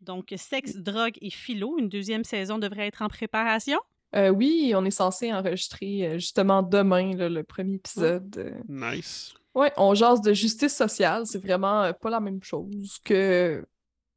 Donc, 0.00 0.32
Sexe, 0.36 0.76
drogue 0.76 1.16
et 1.20 1.30
philo, 1.30 1.76
une 1.78 1.88
deuxième 1.88 2.24
saison 2.24 2.58
devrait 2.58 2.86
être 2.86 3.02
en 3.02 3.08
préparation? 3.08 3.78
Euh, 4.16 4.30
oui, 4.30 4.72
on 4.74 4.84
est 4.84 4.90
censé 4.90 5.32
enregistrer 5.32 6.06
euh, 6.06 6.12
justement 6.14 6.62
demain 6.62 7.14
là, 7.14 7.28
le 7.28 7.44
premier 7.44 7.74
épisode. 7.74 8.36
euh. 8.38 8.52
Nice. 8.68 9.34
Ouais, 9.54 9.72
on 9.76 9.94
jase 9.94 10.20
de 10.20 10.32
justice 10.32 10.74
sociale. 10.74 11.26
C'est 11.26 11.38
vraiment 11.42 11.92
pas 11.92 12.10
la 12.10 12.20
même 12.20 12.42
chose 12.42 12.98
que 13.04 13.64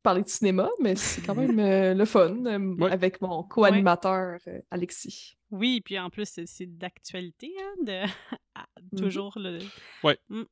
parler 0.02 0.24
de 0.24 0.30
cinéma, 0.30 0.70
mais 0.82 0.96
c'est 0.96 1.22
quand 1.22 1.36
même 1.36 1.60
euh, 1.60 1.94
le 1.94 2.06
fun 2.06 2.46
euh, 2.46 2.76
Ouais. 2.76 2.92
avec 2.92 3.22
mon 3.22 3.44
co-animateur 3.44 4.40
euh, 4.48 4.60
Alexis. 4.72 5.38
Oui, 5.52 5.82
puis 5.82 5.98
en 6.00 6.10
plus, 6.10 6.28
c'est- 6.46 6.66
d'actualité, 6.66 7.52
hein, 7.62 7.84
de... 7.84 8.02
à- 8.56 8.66
toujours 8.98 9.34
le... 9.38 9.60
Ouais. 10.04 10.18
Mm. 10.30 10.44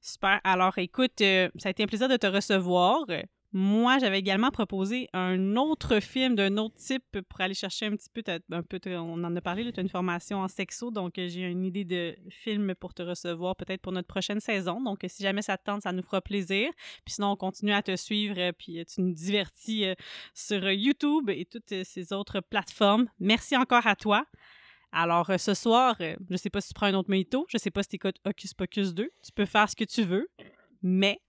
Super. 0.00 0.40
Alors, 0.44 0.78
écoute, 0.78 1.20
euh, 1.22 1.48
ça 1.56 1.68
a 1.68 1.70
été 1.70 1.82
un 1.82 1.86
plaisir 1.86 2.08
de 2.08 2.16
te 2.16 2.26
recevoir. 2.28 3.04
Moi, 3.58 3.96
j'avais 4.00 4.18
également 4.18 4.50
proposé 4.50 5.08
un 5.14 5.56
autre 5.56 5.98
film 6.00 6.34
d'un 6.34 6.58
autre 6.58 6.74
type 6.74 7.22
pour 7.22 7.40
aller 7.40 7.54
chercher 7.54 7.86
un 7.86 7.96
petit 7.96 8.10
peu, 8.12 8.22
on 8.98 9.24
en 9.24 9.34
a 9.34 9.40
parlé, 9.40 9.72
tu 9.72 9.80
as 9.80 9.82
une 9.82 9.88
formation 9.88 10.40
en 10.40 10.48
sexo, 10.48 10.90
donc 10.90 11.18
euh, 11.18 11.26
j'ai 11.26 11.40
une 11.40 11.64
idée 11.64 11.86
de 11.86 12.14
film 12.28 12.74
pour 12.74 12.92
te 12.92 13.00
recevoir 13.00 13.56
peut-être 13.56 13.80
pour 13.80 13.92
notre 13.92 14.08
prochaine 14.08 14.40
saison. 14.40 14.82
Donc, 14.82 15.04
euh, 15.04 15.08
si 15.08 15.22
jamais 15.22 15.40
ça 15.40 15.56
te 15.56 15.64
tente, 15.64 15.80
ça 15.80 15.92
nous 15.92 16.02
fera 16.02 16.20
plaisir. 16.20 16.70
Puis 17.06 17.14
sinon, 17.14 17.30
on 17.30 17.36
continue 17.36 17.72
à 17.72 17.80
te 17.80 17.96
suivre, 17.96 18.34
euh, 18.38 18.52
puis 18.52 18.84
tu 18.84 19.00
nous 19.00 19.14
divertis 19.14 19.86
sur 20.34 20.70
YouTube 20.70 21.30
et 21.30 21.46
toutes 21.46 21.82
ces 21.82 22.12
autres 22.12 22.40
plateformes. 22.40 23.08
Merci 23.20 23.56
encore 23.56 23.86
à 23.86 23.96
toi. 23.96 24.26
Alors, 24.92 25.30
ce 25.38 25.54
soir, 25.54 25.96
je 25.98 26.36
sais 26.36 26.50
pas 26.50 26.60
si 26.60 26.68
tu 26.68 26.74
prends 26.74 26.88
un 26.88 26.94
autre 26.94 27.08
mojito, 27.08 27.46
je 27.48 27.56
sais 27.56 27.70
pas 27.70 27.82
si 27.82 27.88
tu 27.88 27.96
écoutes 27.96 28.18
Hocus 28.26 28.52
Pocus 28.52 28.92
2, 28.92 29.10
tu 29.24 29.32
peux 29.32 29.46
faire 29.46 29.70
ce 29.70 29.76
que 29.76 29.84
tu 29.84 30.02
veux, 30.02 30.28
mais 30.82 31.22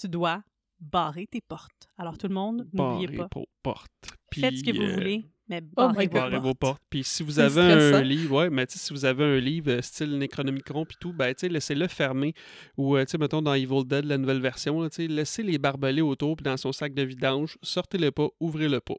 tu 0.00 0.08
dois 0.08 0.42
barrer 0.80 1.26
tes 1.26 1.40
portes. 1.40 1.88
Alors, 1.98 2.16
tout 2.18 2.28
le 2.28 2.34
monde, 2.34 2.66
n'oubliez 2.72 3.06
Barrez 3.06 3.16
pas. 3.16 3.28
vos 3.34 3.46
portes. 3.62 3.90
Faites 4.34 4.56
ce 4.58 4.62
que 4.64 4.76
vous 4.76 4.82
euh, 4.82 4.94
voulez, 4.94 5.24
mais 5.48 5.60
Oh 5.62 5.68
barrez 5.76 6.06
my 6.06 6.06
vos. 6.06 6.12
Barrez 6.14 6.30
portes. 6.32 6.44
vos 6.44 6.54
portes. 6.54 6.82
Puis 6.90 7.02
si 7.04 7.22
vous 7.22 7.38
avez 7.40 7.60
un 7.62 8.02
livre, 8.02 8.36
ouais, 8.36 8.50
mais 8.50 8.66
si 8.68 8.92
vous 8.92 9.04
avez 9.04 9.24
un 9.24 9.38
livre 9.40 9.70
euh, 9.72 9.82
style 9.82 10.18
Necronomicon 10.18 10.84
puis 10.84 10.96
tout, 11.00 11.12
ben 11.12 11.34
tu 11.34 11.40
sais, 11.40 11.48
laissez-le 11.48 11.88
fermer. 11.88 12.34
Ou 12.76 12.96
euh, 12.96 13.04
tu 13.04 13.12
sais, 13.12 13.18
mettons 13.18 13.42
dans 13.42 13.54
Evil 13.54 13.84
Dead, 13.86 14.04
la 14.04 14.18
nouvelle 14.18 14.40
version, 14.40 14.80
là, 14.82 14.88
laissez 14.98 15.42
les 15.42 15.58
barbelés 15.58 16.02
autour 16.02 16.36
puis 16.36 16.44
dans 16.44 16.56
son 16.56 16.72
sac 16.72 16.94
de 16.94 17.02
vidange, 17.02 17.56
sortez-le 17.62 18.10
pas, 18.12 18.28
ouvrez-le 18.38 18.80
pas. 18.80 18.96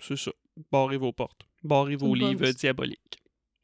C'est 0.00 0.16
ça. 0.16 0.32
Barrez 0.70 0.96
vos 0.96 1.12
portes. 1.12 1.42
Barrez 1.62 1.96
vos 1.96 2.08
bonne- 2.08 2.18
livres 2.30 2.50
diaboliques. 2.50 3.18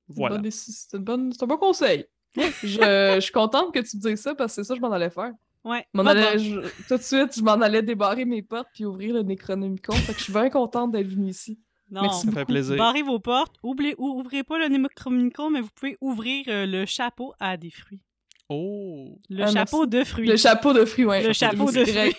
Voilà. 0.09 0.39
bonne- 0.39 0.51
c'est 0.51 0.95
un 1.43 1.47
bon 1.47 1.57
conseil. 1.59 2.05
je, 2.37 2.45
je 2.63 3.21
suis 3.21 3.33
contente 3.33 3.73
que 3.75 3.81
tu 3.81 3.97
me 3.97 4.03
dises 4.03 4.21
ça 4.21 4.35
parce 4.35 4.55
que 4.55 4.63
c'est 4.63 4.69
ça 4.69 4.75
que 4.75 4.81
je 4.81 4.83
m'en 4.83 4.93
allais 4.93 5.11
faire. 5.11 5.33
Ouais. 5.69 5.87
Allais- 6.07 6.39
je- 6.39 6.61
tout 6.89 6.97
de 6.97 7.03
suite, 7.03 7.37
je 7.37 7.43
m'en 7.43 7.53
allais 7.61 7.83
débarrer 7.83 8.25
mes 8.25 8.43
portes 8.43 8.69
puis 8.73 8.85
ouvrir 8.85 9.15
le 9.15 9.23
Necronomicon. 9.23 9.93
fait 9.93 10.13
que 10.13 10.19
je 10.19 10.25
suis 10.25 10.33
bien 10.33 10.49
contente 10.51 10.93
d'être 10.93 11.09
venue 11.09 11.31
ici. 11.31 11.59
Non. 11.91 12.03
Merci 12.03 12.27
Ça 12.27 12.33
fait 12.33 12.45
plaisir. 12.45 12.77
Barrez 12.77 13.03
vos 13.03 13.19
portes, 13.19 13.57
oubliez, 13.63 13.95
ou- 13.99 14.21
ouvrez 14.21 14.43
pas 14.45 14.59
le 14.59 14.69
Necronomicon, 14.69 15.51
mais 15.51 15.61
vous 15.61 15.71
pouvez 15.75 15.97
ouvrir 16.01 16.45
euh, 16.49 16.67
le 16.67 16.85
chapeau 16.87 17.33
à 17.41 17.57
des 17.57 17.71
fruits. 17.71 18.01
Oh! 18.51 19.19
Le 19.31 19.45
Ah, 19.45 19.53
chapeau 19.53 19.87
de 19.87 20.05
fruits. 20.05 20.27
Le 20.29 20.37
chapeau 20.37 20.73
de 20.73 20.85
fruits, 20.85 21.05
ouais. 21.05 21.23
Le 21.27 21.33
chapeau 21.33 21.67
de 21.67 21.85
C'est 21.85 21.93
vrai. 21.93 22.13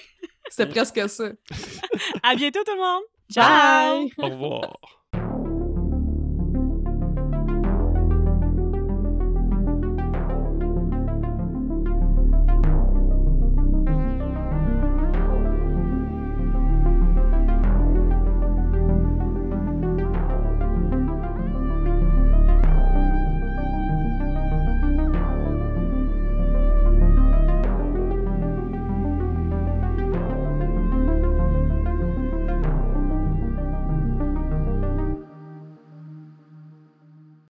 C'était 0.49 0.67
presque 0.69 1.07
ça. 1.09 1.29
À 2.23 2.35
bientôt 2.35 2.59
tout 2.65 2.73
le 2.73 2.79
monde! 2.81 3.03
Bye! 3.35 4.11
Au 4.17 4.29
revoir. 4.29 4.98